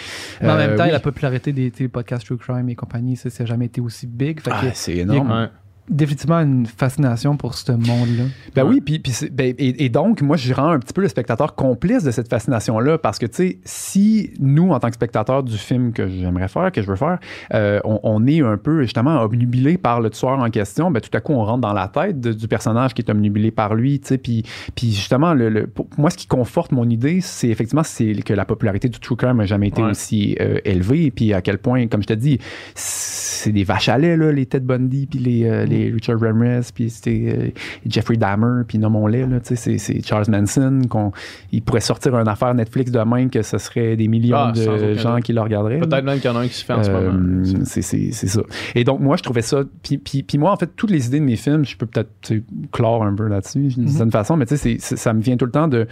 Mais 0.43 0.51
en 0.51 0.57
même 0.57 0.77
temps, 0.77 0.85
oui. 0.85 0.90
la 0.93 1.01
popularité 1.01 1.52
des, 1.52 1.70
des 1.70 1.89
podcasts 1.89 2.19
True 2.24 2.38
Crime 2.38 2.68
et 2.68 2.74
compagnie, 2.74 3.16
ça, 3.16 3.30
ça 3.30 3.44
n'a 3.44 3.48
jamais 3.48 3.66
été 3.66 3.80
aussi 3.80 4.06
big. 4.06 4.40
Fait 4.40 4.51
Ah, 4.52 4.59
qu'il 4.60 4.68
y 4.68 4.70
a 4.70 4.74
c'est 4.74 4.97
énorme. 4.97 5.51
Définitivement 5.91 6.39
une 6.39 6.67
fascination 6.67 7.37
pour 7.37 7.55
ce 7.55 7.73
monde-là. 7.73 8.25
Ben 8.55 8.62
Ouais. 8.65 8.75
oui, 8.75 8.81
puis, 8.81 9.03
ben, 9.33 9.55
et, 9.59 9.85
et 9.85 9.89
donc, 9.89 10.23
moi, 10.23 10.37
je 10.37 10.55
rends 10.55 10.71
un 10.71 10.79
petit 10.79 10.93
peu 10.93 11.01
le 11.03 11.09
spectateur 11.09 11.55
complice 11.55 12.05
de 12.05 12.11
cette 12.11 12.29
fascination-là 12.29 12.99
parce 12.99 13.19
que, 13.19 13.27
tu 13.27 13.35
sais, 13.37 13.59
si 13.65 14.31
nous, 14.41 14.71
en 14.71 14.79
tant 14.79 14.89
que 14.89 14.95
spectateurs 14.95 15.43
du 15.43 15.57
film 15.59 15.93
que 15.93 16.07
j'aimerais 16.09 16.49
faire, 16.49 16.71
que 16.73 16.81
je 16.83 16.87
veux 16.87 16.97
faire, 16.97 17.19
euh, 17.55 17.81
on, 17.85 17.99
on 18.03 18.27
est 18.27 18.41
un 18.43 18.57
peu, 18.57 18.83
justement, 18.83 19.21
obnubilé 19.23 19.77
par 19.79 20.01
le 20.01 20.11
tueur 20.11 20.39
en 20.39 20.51
question, 20.51 20.91
ben 20.91 21.01
tout 21.01 21.11
à 21.17 21.21
coup, 21.21 21.33
on 21.33 21.45
rentre 21.45 21.61
dans 21.62 21.73
la 21.73 21.89
tête 21.89 22.21
de- 22.21 22.33
du 22.33 22.47
personnage 22.49 22.95
qui 22.95 23.03
est 23.03 23.11
obnubilé 23.11 23.51
par 23.51 23.75
lui, 23.75 23.99
tu 24.01 24.09
sais, 24.09 24.19
puis, 24.19 24.45
puis 24.75 24.93
justement, 24.93 25.35
le, 25.35 25.49
le- 25.49 25.67
pour 25.67 25.87
moi, 25.99 26.11
ce 26.11 26.17
qui 26.17 26.27
conforte 26.27 26.73
mon 26.73 26.89
idée, 26.89 27.21
c'est 27.21 27.49
effectivement 27.49 27.83
c'est 27.83 28.12
que 28.23 28.33
la 28.35 28.45
popularité 28.45 28.89
du 28.89 28.99
true 29.01 29.17
crime 29.17 29.39
n'a 29.39 29.47
jamais 29.47 29.69
été 29.69 29.83
Ouais. 29.83 29.91
aussi 29.91 30.37
euh, 30.41 30.59
élevée, 30.65 31.11
puis 31.11 31.33
à 31.33 31.41
quel 31.43 31.59
point, 31.59 31.87
comme 31.89 32.03
je 32.03 32.07
te 32.09 32.12
dis, 32.12 32.39
c'est 32.75 33.53
des 33.53 33.65
vaches 33.65 33.89
à 33.89 33.99
lait, 33.99 34.17
là, 34.17 34.31
les 34.33 34.47
Ted 34.47 34.65
Bundy, 34.65 35.07
puis 35.07 35.19
les, 35.19 35.45
euh, 35.45 35.65
les 35.65 35.80
Richard 35.89 36.20
Ramirez, 36.20 36.61
puis 36.74 36.90
c'était 36.90 37.35
euh, 37.39 37.48
Jeffrey 37.86 38.16
Dahmer, 38.16 38.65
puis 38.66 38.78
nommons-les, 38.78 39.24
là, 39.27 39.40
tu 39.40 39.57
sais, 39.57 39.78
c'est- 39.78 40.07
Charles 40.07 40.27
Manson, 40.28 40.82
qu'on, 40.89 41.12
il 41.52 41.62
pourrait 41.62 41.81
sortir 41.81 42.15
une 42.19 42.28
affaire 42.28 42.52
Netflix 42.55 42.90
demain 42.90 43.28
que 43.28 43.43
ce 43.43 43.57
serait 43.59 43.97
des 43.97 44.09
millions 44.09 44.36
Ah, 44.36 44.52
de 44.52 44.94
gens 44.94 45.15
doute. 45.15 45.24
qui 45.24 45.32
le 45.32 45.40
regarderaient. 45.40 45.78
Peut-être 45.81 46.05
même 46.05 46.19
qu'il 46.20 46.31
y 46.31 46.32
en 46.32 46.36
a 46.36 46.40
un 46.40 46.48
qui 46.48 46.55
se 46.55 46.65
fait 46.65 46.73
en 46.73 46.82
ce 46.82 46.90
Euh, 46.90 47.11
moment. 47.12 47.44
c'est, 47.65 47.82
c'est, 47.82 48.11
ça. 48.12 48.43
Et 48.74 48.85
donc, 48.85 49.01
moi, 49.01 49.16
je 49.16 49.23
trouvais 49.23 49.43
ça. 49.43 49.62
Puis, 49.82 49.98
puis, 49.98 50.23
puis 50.23 50.36
moi, 50.39 50.52
en 50.52 50.57
fait, 50.57 50.70
toutes 50.77 50.90
les 50.90 51.07
idées 51.07 51.20
de 51.20 51.24
mes 51.24 51.36
films, 51.36 51.65
je 51.65 51.77
peux 51.77 51.86
peut-être 51.86 52.35
clore 52.73 53.05
un 53.05 53.15
peu 53.15 53.28
là-dessus 53.28 53.69
d'une 53.69 53.89
certaine 53.89 54.11
façon, 54.11 54.36
mais 54.36 54.47
tu 54.47 54.57
sais, 54.57 54.77
ça 54.78 55.12
me 55.12 55.20
vient 55.20 55.36
tout 55.36 55.47
le 55.47 55.52
temps 55.52 55.69
de. 55.69 55.85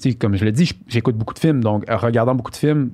tu 0.00 0.10
sais, 0.10 0.14
Comme 0.14 0.36
je 0.36 0.44
l'ai 0.44 0.52
dit, 0.52 0.70
j'écoute 0.88 1.16
beaucoup 1.16 1.34
de 1.34 1.38
films. 1.38 1.62
Donc, 1.62 1.84
en 1.90 1.96
regardant 1.96 2.34
beaucoup 2.34 2.50
de 2.50 2.56
films, 2.56 2.90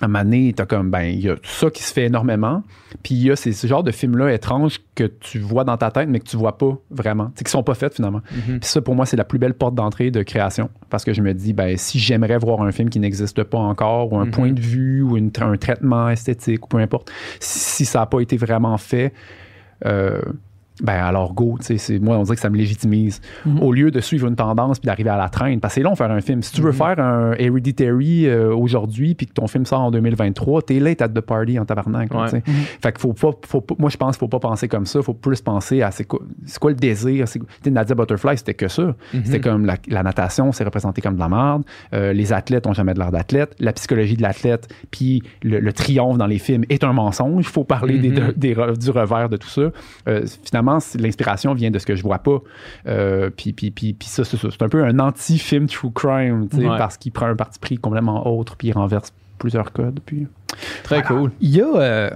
à 0.00 0.04
un 0.04 0.08
moment 0.08 0.22
donné, 0.22 0.52
t'as 0.54 0.64
comme, 0.64 0.90
ben, 0.90 1.02
il 1.02 1.20
y 1.20 1.28
a 1.28 1.34
ça 1.42 1.70
qui 1.70 1.82
se 1.82 1.92
fait 1.92 2.04
énormément. 2.06 2.62
Puis 3.02 3.14
il 3.16 3.22
y 3.24 3.30
a 3.32 3.36
ces, 3.36 3.52
ce 3.52 3.66
genre 3.66 3.82
de 3.82 3.90
films-là 3.90 4.32
étranges 4.32 4.78
que 4.94 5.04
tu 5.04 5.40
vois 5.40 5.64
dans 5.64 5.76
ta 5.76 5.90
tête, 5.90 6.08
mais 6.08 6.20
que 6.20 6.24
tu 6.28 6.36
vois 6.36 6.56
pas 6.56 6.78
vraiment. 6.90 7.32
Tu 7.36 7.42
qui 7.42 7.50
sont 7.50 7.64
pas 7.64 7.74
faits 7.74 7.94
finalement. 7.94 8.20
Mhm. 8.30 8.60
Puis 8.60 8.68
ça, 8.68 8.80
pour 8.80 8.94
moi, 8.94 9.06
c'est 9.06 9.16
la 9.16 9.24
plus 9.24 9.40
belle 9.40 9.54
porte 9.54 9.74
d'entrée 9.74 10.10
de 10.12 10.22
création. 10.22 10.70
Parce 10.88 11.04
que 11.04 11.12
je 11.12 11.20
me 11.20 11.34
dis, 11.34 11.52
ben, 11.52 11.76
si 11.76 11.98
j'aimerais 11.98 12.38
voir 12.38 12.62
un 12.62 12.70
film 12.70 12.90
qui 12.90 13.00
n'existe 13.00 13.42
pas 13.42 13.58
encore, 13.58 14.12
ou 14.12 14.18
un 14.18 14.26
Mhm. 14.26 14.30
point 14.30 14.52
de 14.52 14.60
vue, 14.60 15.02
ou 15.02 15.16
une 15.16 15.32
un 15.40 15.56
traitement 15.56 16.08
esthétique, 16.08 16.64
ou 16.64 16.68
peu 16.68 16.78
importe, 16.78 17.10
si, 17.40 17.58
si 17.58 17.84
ça 17.84 17.98
n'a 18.00 18.06
pas 18.06 18.20
été 18.20 18.36
vraiment 18.36 18.76
fait, 18.78 19.12
euh, 19.84 20.20
ben 20.82 20.94
alors 21.04 21.34
go, 21.34 21.56
tu 21.60 21.66
sais, 21.66 21.78
c'est- 21.78 21.98
moi 21.98 22.16
on 22.18 22.22
dirait 22.22 22.36
que 22.36 22.40
ça 22.42 22.50
me 22.50 22.56
légitimise. 22.56 23.20
Mhm. 23.46 23.62
Au 23.62 23.72
lieu 23.72 23.90
de 23.90 24.00
suivre 24.00 24.26
une 24.28 24.36
tendance 24.36 24.78
puis 24.78 24.86
d'arriver 24.86 25.10
à 25.10 25.16
la 25.16 25.28
traîne, 25.28 25.60
parce 25.60 25.74
que 25.74 25.80
c'est 25.80 25.84
long 25.84 25.94
faire 25.96 26.10
un 26.10 26.20
film. 26.20 26.42
Si 26.42 26.52
tu 26.52 26.60
veux 26.62 26.72
faire 26.72 26.98
un 27.00 27.32
Hereditary 27.62 28.26
euh, 28.26 28.54
aujourd'hui 28.54 29.14
puis 29.14 29.26
que 29.26 29.32
ton 29.32 29.46
film 29.46 29.66
sort 29.66 29.80
en 29.80 29.90
2023, 29.90 30.62
t'es 30.62 30.78
late 30.80 31.02
at 31.02 31.08
the 31.08 31.20
party 31.20 31.58
en 31.58 31.64
tabarnak. 31.64 32.12
Ouais. 32.14 32.28
sais. 32.28 32.42
Fait 32.82 32.92
qu'il 32.92 33.00
faut 33.00 33.12
pas, 33.12 33.30
faut 33.46 33.60
pas- 33.60 33.74
moi 33.78 33.90
je 33.90 33.96
pense 33.96 34.16
qu'il 34.16 34.20
faut 34.20 34.28
pas 34.28 34.38
penser 34.40 34.68
comme 34.68 34.86
ça, 34.86 35.02
faut 35.02 35.14
plus 35.14 35.40
penser 35.40 35.82
à 35.82 35.90
c'est 35.90 36.04
quoi, 36.04 36.20
c'est 36.46 36.58
quoi 36.58 36.70
le 36.70 36.76
désir. 36.76 37.26
Sais, 37.28 37.40
Nadia 37.66 37.94
Butterfly, 37.94 38.38
c'était 38.38 38.54
que 38.54 38.68
ça. 38.68 38.94
C'était 39.24 39.40
comme 39.40 39.66
la, 39.66 39.76
la 39.88 40.02
natation, 40.02 40.52
c'est 40.52 40.64
représenté 40.64 41.00
comme 41.02 41.14
de 41.14 41.20
la 41.20 41.28
merde. 41.28 41.62
Euh, 41.92 42.12
les 42.12 42.32
athlètes 42.32 42.66
ont 42.66 42.72
jamais 42.72 42.94
de 42.94 42.98
l'air 42.98 43.10
d'athlètes. 43.12 43.54
La 43.58 43.72
psychologie 43.72 44.16
de 44.16 44.22
l'athlète, 44.22 44.68
puis 44.90 45.22
le, 45.42 45.60
le 45.60 45.72
triomphe 45.72 46.18
dans 46.18 46.26
les 46.26 46.38
films 46.38 46.64
est 46.70 46.84
un 46.84 46.92
mensonge. 46.92 47.44
Il 47.46 47.52
faut 47.52 47.64
parler 47.64 47.98
des- 47.98 48.08
Mhm. 48.10 48.32
des 48.36 48.54
du 48.54 48.90
revers 48.90 49.28
de 49.28 49.36
tout 49.36 49.48
ça. 49.48 49.70
Euh, 50.08 50.24
finalement, 50.44 50.67
l'inspiration 50.98 51.54
vient 51.54 51.70
de 51.70 51.78
ce 51.78 51.86
que 51.86 51.94
je 51.96 52.02
vois 52.02 52.18
pas. 52.18 52.38
Euh, 52.86 53.30
puis, 53.30 53.52
puis, 53.52 53.70
puis, 53.70 53.92
puis 53.92 54.08
ça, 54.08 54.24
c'est 54.24 54.62
un 54.62 54.68
peu 54.68 54.84
un 54.84 54.98
anti-film 54.98 55.66
true 55.66 55.90
crime, 55.92 56.48
tu 56.48 56.58
sais, 56.58 56.68
Ouais. 56.68 56.78
parce 56.78 56.96
qu'il 56.96 57.12
prend 57.12 57.26
un 57.26 57.36
parti 57.36 57.58
pris 57.58 57.78
complètement 57.78 58.26
autre, 58.26 58.56
puis 58.56 58.68
il 58.68 58.72
renverse 58.72 59.12
plusieurs 59.38 59.72
codes. 59.72 60.00
Puis... 60.04 60.26
Très 60.82 61.02
cool. 61.02 61.30
Il 61.40 61.50
y 61.50 61.60
a, 61.60 61.76
euh, 61.76 62.10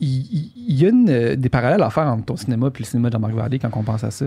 il, 0.00 0.50
y 0.56 0.84
a 0.84 0.88
une, 0.88 1.08
euh, 1.08 1.36
des 1.36 1.48
parallèles 1.48 1.82
à 1.82 1.90
faire 1.90 2.08
entre 2.08 2.24
ton 2.24 2.36
cinéma 2.36 2.68
et 2.68 2.78
le 2.78 2.84
cinéma 2.84 3.08
de 3.08 3.12
Jean-Marc 3.14 3.34
Vallée 3.34 3.58
quand 3.58 3.70
on 3.74 3.82
pense 3.82 4.02
à 4.02 4.10
ça. 4.10 4.26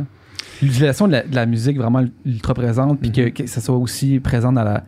L'utilisation 0.61 1.07
de 1.07 1.13
la, 1.13 1.23
de 1.23 1.35
la 1.35 1.45
musique 1.45 1.77
vraiment 1.77 2.03
ultra 2.25 2.53
présente, 2.53 2.99
puis 3.01 3.11
que, 3.11 3.29
que 3.29 3.45
ça 3.45 3.59
soit 3.59 3.75
aussi 3.75 4.19
présent 4.19 4.53
dans 4.53 4.63
la, 4.63 4.83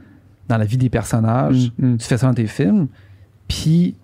dans 0.47 0.57
la 0.57 0.65
vie 0.65 0.77
des 0.77 0.89
personnages. 0.89 1.71
Mm. 1.77 1.97
Tu 1.97 2.05
fais 2.05 2.17
ça 2.17 2.27
dans 2.27 2.33
tes 2.33 2.47
films. 2.47 2.87
Puis 3.49 3.95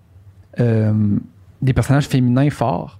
euh, 0.60 1.18
des 1.64 1.74
personnages 1.74 2.08
féminins 2.08 2.50
forts. 2.50 2.98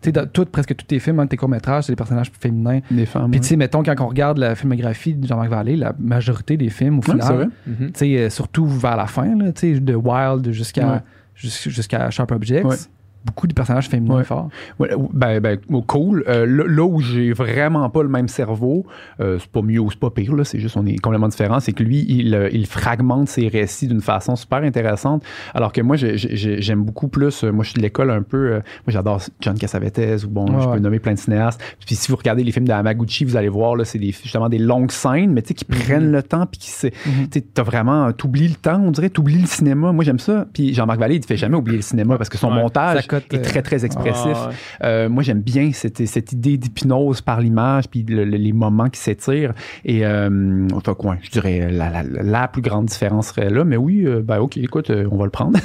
Tu 0.00 0.10
sais, 0.12 0.26
tout- 0.32 0.44
presque 0.44 0.76
tous 0.76 0.84
tes 0.84 0.98
films, 0.98 1.18
hein, 1.20 1.26
tes 1.26 1.36
courts-métrages, 1.38 1.84
c'est 1.84 1.92
des 1.92 1.96
personnages 1.96 2.30
féminins. 2.38 2.80
Des 2.90 3.06
femmes. 3.06 3.30
Puis 3.30 3.40
tu 3.40 3.46
sais, 3.48 3.56
mettons, 3.56 3.82
quand 3.82 3.94
on 4.00 4.06
regarde 4.08 4.36
la 4.38 4.54
filmographie 4.54 5.14
de 5.14 5.26
Jean-Marc 5.26 5.48
Vallée, 5.48 5.76
la 5.76 5.94
majorité 5.98 6.56
des 6.58 6.68
films, 6.68 6.98
au 6.98 7.02
Ouais, 7.10 7.12
final, 7.20 7.48
Mhm. 7.66 7.86
tu 7.86 7.92
sais, 7.94 8.16
euh, 8.18 8.28
surtout 8.30 8.66
vers 8.66 8.96
la 8.96 9.06
fin, 9.06 9.34
là, 9.36 9.50
tu 9.52 9.74
sais, 9.74 9.80
de 9.80 9.94
Wild 9.94 10.50
jusqu'à 10.52 10.86
Ouais. 10.92 11.00
jusqu'à 11.34 12.10
Sharp 12.10 12.30
Objects, 12.32 12.64
Ouais. 12.64 12.76
Beaucoup 13.24 13.46
de 13.46 13.54
personnages 13.54 13.88
féminins 13.88 14.16
Ouais. 14.16 14.24
forts. 14.24 14.48
Ouais, 14.78 14.90
ben, 15.12 15.40
ben, 15.40 15.58
oh, 15.72 15.82
cool. 15.82 16.24
Euh, 16.28 16.46
là, 16.46 16.64
là 16.66 16.84
où 16.84 17.00
j'ai 17.00 17.32
vraiment 17.32 17.88
pas 17.90 18.02
le 18.02 18.08
même 18.08 18.28
cerveau, 18.28 18.84
euh, 19.20 19.38
c'est 19.40 19.50
pas 19.50 19.62
mieux 19.62 19.78
ou 19.80 19.90
c'est 19.90 19.98
pas 19.98 20.10
pire, 20.10 20.34
là, 20.34 20.44
c'est 20.44 20.58
juste 20.58 20.76
on 20.76 20.84
est 20.86 20.96
complètement 20.98 21.28
différent, 21.28 21.60
c'est 21.60 21.72
que 21.72 21.82
lui, 21.82 22.04
il, 22.08 22.34
euh, 22.34 22.48
il 22.52 22.66
fragmente 22.66 23.28
ses 23.28 23.48
récits 23.48 23.88
d'une 23.88 24.00
façon 24.02 24.36
super 24.36 24.58
intéressante, 24.58 25.22
alors 25.54 25.72
que 25.72 25.80
moi, 25.80 25.96
j'ai- 25.96 26.16
j'ai- 26.16 26.60
j'aime 26.60 26.82
beaucoup 26.84 27.08
plus, 27.08 27.44
euh, 27.44 27.50
moi 27.52 27.64
je 27.64 27.70
suis 27.70 27.78
de 27.78 27.82
l'école 27.82 28.10
un 28.10 28.22
peu, 28.22 28.36
euh, 28.36 28.52
moi 28.86 28.88
j'adore 28.88 29.20
John 29.40 29.56
Cassavetes, 29.58 30.24
ou 30.24 30.28
bon, 30.28 30.44
Ouais, 30.54 30.62
je 30.62 30.68
peux 30.68 30.78
nommer 30.78 30.98
plein 30.98 31.14
de 31.14 31.18
cinéastes. 31.18 31.60
Puis 31.86 31.94
si 31.94 32.10
vous 32.10 32.16
regardez 32.16 32.44
les 32.44 32.52
films 32.52 32.66
de 32.68 32.72
Hamaguchi, 32.72 33.24
vous 33.24 33.36
allez 33.36 33.48
voir, 33.48 33.74
là, 33.76 33.84
c'est 33.84 33.98
des- 33.98 34.12
justement 34.12 34.48
des 34.48 34.58
longues 34.58 34.90
scènes, 34.90 35.32
mais 35.32 35.42
tu 35.42 35.48
sais, 35.48 35.54
qui 35.54 35.64
prennent 35.64 36.12
le 36.12 36.22
temps, 36.22 36.46
puis 36.46 36.58
qui 36.60 36.70
tu 36.70 36.90
sais, 37.32 37.40
t'as 37.54 37.62
vraiment, 37.62 38.12
t'oublies 38.12 38.48
le 38.48 38.54
temps, 38.54 38.80
on 38.84 38.90
dirait, 38.90 39.08
t'oublies 39.08 39.40
le 39.40 39.46
cinéma. 39.46 39.92
Moi 39.92 40.04
j'aime 40.04 40.18
ça. 40.18 40.46
Puis 40.52 40.74
Jean-Marc 40.74 40.98
Vallée, 41.00 41.14
il 41.16 41.20
te 41.20 41.26
fait 41.26 41.36
jamais 41.36 41.56
oublier 41.56 41.76
le 41.78 41.82
cinéma 41.82 42.16
parce 42.18 42.28
que 42.28 42.36
son 42.38 42.50
montage 42.50 43.06
Est 43.18 43.42
très, 43.42 43.62
très 43.62 43.84
expressif. 43.84 44.32
Ah, 44.34 44.48
ouais. 44.48 44.54
Euh, 44.84 45.08
moi, 45.08 45.22
j'aime 45.22 45.40
bien 45.40 45.70
cette, 45.72 46.06
cette 46.06 46.32
idée 46.32 46.56
d'hypnose 46.58 47.20
par 47.20 47.40
l'image, 47.40 47.88
puis 47.88 48.02
le- 48.02 48.24
le- 48.24 48.36
les 48.36 48.52
moments 48.52 48.88
qui 48.88 49.00
s'étirent. 49.00 49.52
Et, 49.84 50.04
euh, 50.06 50.66
enfin, 50.74 50.94
quoi, 50.94 51.16
je 51.22 51.30
dirais, 51.30 51.68
la, 51.70 51.90
la- 51.90 52.02
la 52.22 52.48
plus 52.48 52.62
grande 52.62 52.86
différence 52.86 53.28
serait 53.28 53.50
là. 53.50 53.64
Mais 53.64 53.76
oui, 53.76 54.04
euh, 54.06 54.20
ben, 54.22 54.38
OK, 54.38 54.56
écoute, 54.56 54.90
euh, 54.90 55.08
on 55.10 55.16
va 55.16 55.24
le 55.24 55.30
prendre. 55.30 55.58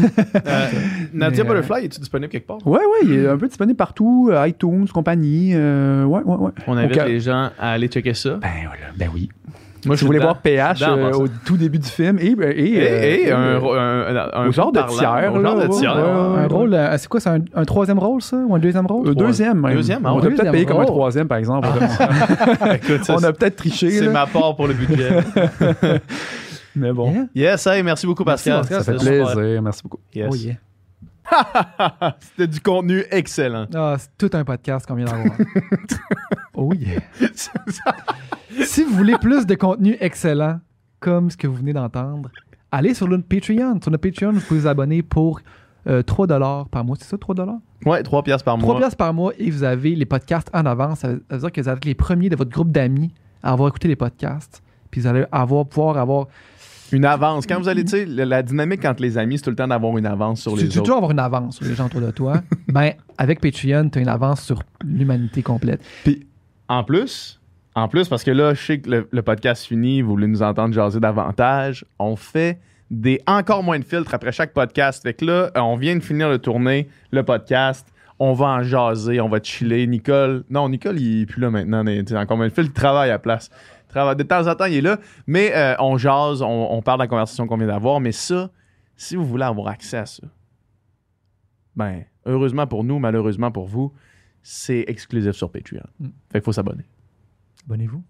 Euh, 0.48 0.68
Nadia 1.14 1.44
Mais, 1.44 1.50
Butterfly, 1.50 1.86
es-tu 1.86 2.00
disponible 2.00 2.32
quelque 2.32 2.48
part? 2.48 2.66
ouais, 2.66 2.80
ouais, 2.80 3.00
il 3.06 3.14
est 3.14 3.28
un 3.28 3.38
peu 3.38 3.48
disponible 3.48 3.78
partout, 3.78 4.32
iTunes, 4.46 4.88
compagnie. 4.94 5.52
euh, 5.54 6.04
ouais, 6.06 6.22
ouais, 6.24 6.36
ouais. 6.36 6.52
On 6.68 6.78
invite 6.78 7.04
les 7.06 7.20
gens 7.20 7.50
à 7.60 7.72
aller 7.72 7.88
checker 7.88 8.14
ça. 8.14 8.38
Ben, 8.42 8.50
voilà, 8.66 8.86
ben 8.98 9.10
oui. 9.14 9.30
Moi, 9.86 9.96
vous 9.96 10.06
voulez 10.06 10.20
voir 10.20 10.38
PH 10.38 10.80
dedans, 10.80 10.98
euh, 10.98 11.12
au 11.14 11.28
tout 11.46 11.56
début 11.58 11.80
du 11.80 11.88
film, 11.88 12.20
et, 12.20 12.26
et, 12.26 12.30
Et, 12.34 12.82
euh, 12.82 13.28
et 13.28 13.32
un, 13.32 13.38
euh, 13.64 14.30
un, 14.34 14.42
un, 14.42 14.52
genre 14.52 14.72
de 14.72 14.80
tiers, 14.90 15.34
Au 15.34 15.42
genre 15.42 15.56
de 15.56 15.68
tiers. 15.68 15.96
ouais, 15.96 16.02
ouais. 16.02 16.10
ouais. 16.10 16.44
un 16.44 16.48
rôle, 16.48 16.74
euh, 16.74 16.98
c'est 16.98 17.08
quoi, 17.08 17.20
c'est 17.20 17.30
un, 17.30 17.40
un 17.56 17.64
troisième 17.66 18.00
rôle, 18.00 18.22
ça? 18.22 18.38
Ou 18.38 18.56
un 18.56 18.60
deuxième 18.60 18.86
rôle? 18.88 19.16
deuxième, 19.16 19.62
même. 19.62 19.74
Deuxième, 19.74 20.02
ah 20.06 20.14
on 20.14 20.20
ouais. 20.20 20.28
a 20.28 20.30
peut-être 20.30 20.52
payé 20.52 20.66
comme 20.66 20.80
un 20.82 20.86
troisième, 20.86 21.28
par 21.28 21.38
exemple. 21.38 21.68
Écoute, 22.76 23.06
ça, 23.06 23.16
on 23.18 23.24
a 23.24 23.32
peut-être 23.32 23.56
triché. 23.56 23.90
c'est 23.90 24.08
ma 24.10 24.26
part 24.28 24.56
pour 24.56 24.68
le 24.68 24.74
budget. 24.74 25.10
Mais 26.76 26.94
bon. 26.94 27.12
Yeah. 27.12 27.52
yes, 27.52 27.68
hey, 27.68 27.82
merci 27.84 28.06
beaucoup, 28.06 28.24
Pascal. 28.24 28.62
Merci, 28.70 28.70
Ça 28.74 28.84
fait 28.84 29.00
C'était 29.00 29.20
super. 29.24 29.34
plaisir. 29.36 29.62
Merci 29.62 29.82
beaucoup. 29.84 30.00
Yes. 30.14 30.28
Oh 30.32 30.36
yeah. 30.36 30.56
C'était 32.20 32.48
du 32.48 32.60
contenu 32.62 33.04
excellent. 33.12 33.68
Ah, 33.74 33.96
c'est 33.98 34.10
tout 34.18 34.36
un 34.36 34.44
podcast 34.44 34.86
qu'on 34.86 34.96
vient 34.96 35.06
d'avoir. 35.06 35.38
oh 36.56 36.74
yeah. 36.74 37.02
si 38.64 38.84
vous 38.84 38.96
voulez 38.96 39.18
plus 39.18 39.46
de 39.46 39.56
contenu 39.56 39.98
excellent, 40.00 40.60
comme 41.00 41.30
ce 41.30 41.38
que 41.38 41.48
vous 41.48 41.56
venez 41.56 41.74
d'entendre, 41.74 42.30
allez 42.72 42.94
sur 42.94 43.08
notre 43.08 43.26
Patreon. 43.26 43.80
Sur 43.82 43.92
notre 43.92 44.10
Patreon, 44.10 44.34
vous 44.34 44.42
pouvez 44.42 44.62
vous 44.62 44.68
abonner 44.68 45.02
pour 45.02 45.42
euh, 45.88 46.02
3 46.02 46.28
par 46.72 46.84
mois. 46.84 46.96
C'est 47.00 47.06
ça, 47.06 47.18
3 47.18 47.36
Ouais, 47.86 48.04
3 48.04 48.24
piastres 48.24 48.46
par 48.46 48.58
3 48.58 48.80
mois. 48.80 48.90
par 48.92 49.14
mois 49.14 49.34
et 49.38 49.50
vous 49.50 49.64
avez 49.64 49.96
les 49.96 50.06
podcasts 50.06 50.50
en 50.54 50.66
avance. 50.66 51.00
Ça 51.00 51.10
veut 51.10 51.24
ça 51.30 51.36
veut 51.36 51.42
dire 51.42 51.52
que 51.52 51.62
vous 51.62 51.70
êtes 51.70 51.86
les 51.86 51.96
premiers 51.96 52.30
de 52.30 52.36
votre 52.36 52.52
groupe 52.52 52.72
d'amis 52.72 53.14
à 53.44 53.52
avoir 53.54 53.70
écouté 53.70 53.88
les 53.88 53.96
podcasts. 53.96 54.62
Puis 54.92 55.02
vous 55.02 55.08
allez 55.08 55.26
avoir, 55.32 55.66
pouvoir 55.66 55.98
avoir. 55.98 56.28
Une 56.92 57.06
avance. 57.06 57.46
Quand 57.46 57.60
vous 57.60 57.68
allez, 57.68 57.84
tu 57.84 57.92
sais, 57.92 58.06
la, 58.06 58.42
dynamique 58.44 58.84
entre 58.86 59.02
les 59.02 59.18
amis, 59.18 59.38
c'est 59.38 59.44
tout 59.44 59.50
le 59.50 59.56
temps 59.56 59.68
d'avoir 59.68 59.98
une 59.98 60.06
avance 60.06 60.42
sur 60.42 60.54
Tu 60.54 60.64
les 60.64 60.70
tu 60.70 60.80
autres. 60.80 60.86
toujours 60.86 60.98
avoir 60.98 61.12
une 61.12 61.20
avance 61.20 61.58
sur 61.58 61.66
les 61.66 61.76
gens 61.76 61.86
autour 61.86 62.02
de 62.02 62.12
toi. 62.12 62.42
ben, 62.68 62.94
avec 63.18 63.40
Patreon, 63.42 63.90
tu 63.90 64.00
as 64.00 64.02
une 64.02 64.08
avance 64.08 64.42
sur 64.42 64.62
l'humanité 64.84 65.42
complète. 65.42 65.82
En 66.68 66.84
plus, 66.84 67.40
en 67.76 67.88
plus, 67.88 68.08
parce 68.08 68.24
que 68.24 68.32
là, 68.32 68.54
je 68.54 68.62
sais 68.62 68.80
que 68.80 68.90
le, 68.90 69.08
le 69.12 69.22
podcast 69.22 69.66
finit, 69.66 70.02
vous 70.02 70.10
voulez 70.10 70.28
nous 70.28 70.42
entendre 70.42 70.74
jaser 70.74 71.00
davantage, 71.00 71.86
on 71.98 72.16
fait 72.16 72.60
des 72.92 73.22
encore 73.28 73.64
moins 73.64 73.80
de 73.80 73.84
filtres 73.84 74.14
après 74.14 74.32
chaque 74.32 74.54
podcast. 74.54 75.04
Fait 75.04 75.14
que 75.14 75.26
là, 75.26 75.52
euh, 75.56 75.60
on 75.60 75.76
vient 75.76 75.96
de 75.96 76.04
finir 76.04 76.30
de 76.32 76.38
tourner 76.38 76.88
le 77.12 77.24
podcast. 77.24 77.88
On 78.22 78.34
va 78.34 78.48
en 78.48 78.64
jaser, 78.64 79.22
on 79.22 79.30
va 79.30 79.40
chiller. 79.42 79.88
Nicole, 79.88 80.44
non, 80.50 80.68
Nicole, 80.68 81.00
il 81.00 81.22
est 81.22 81.26
plus 81.26 81.42
là 81.42 81.50
maintenant. 81.50 81.84
mais, 81.84 82.04
tu 82.04 82.16
encore 82.18 82.38
moins 82.38 82.48
de 82.48 82.54
filtres, 82.54 82.72
il 82.72 82.80
travaille 82.80 83.10
à 83.10 83.14
la 83.14 83.20
place. 83.20 83.50
De 83.94 84.24
temps 84.24 84.48
en 84.48 84.56
temps, 84.56 84.66
il 84.66 84.76
est 84.76 84.82
là. 84.82 85.00
Mais 85.28 85.56
euh, 85.56 85.76
on 85.80 85.98
jase, 85.98 86.42
on, 86.42 86.72
on 86.72 86.82
parle 86.82 87.00
de 87.00 87.04
la 87.04 87.08
conversation 87.08 87.48
qu'on 87.48 87.58
vient 87.58 87.68
d'avoir. 87.68 88.00
Mais 88.00 88.12
ça, 88.12 88.52
si 88.96 89.16
vous 89.16 89.26
voulez 89.26 89.46
avoir 89.46 89.68
accès 89.68 89.98
à 89.98 90.06
ça, 90.06 90.28
ben, 91.76 92.04
heureusement 92.26 92.68
pour 92.68 92.84
nous, 92.84 93.00
malheureusement 93.00 93.52
pour 93.52 93.66
vous, 93.66 93.94
c'est 94.42 94.86
exclusif 94.88 95.32
sur 95.32 95.52
Patreon. 95.52 95.84
Mm. 96.00 96.08
Fait 96.32 96.40
qu'il 96.40 96.44
faut 96.44 96.52
s'abonner. 96.52 96.86
Abonnez-vous. 97.66 98.04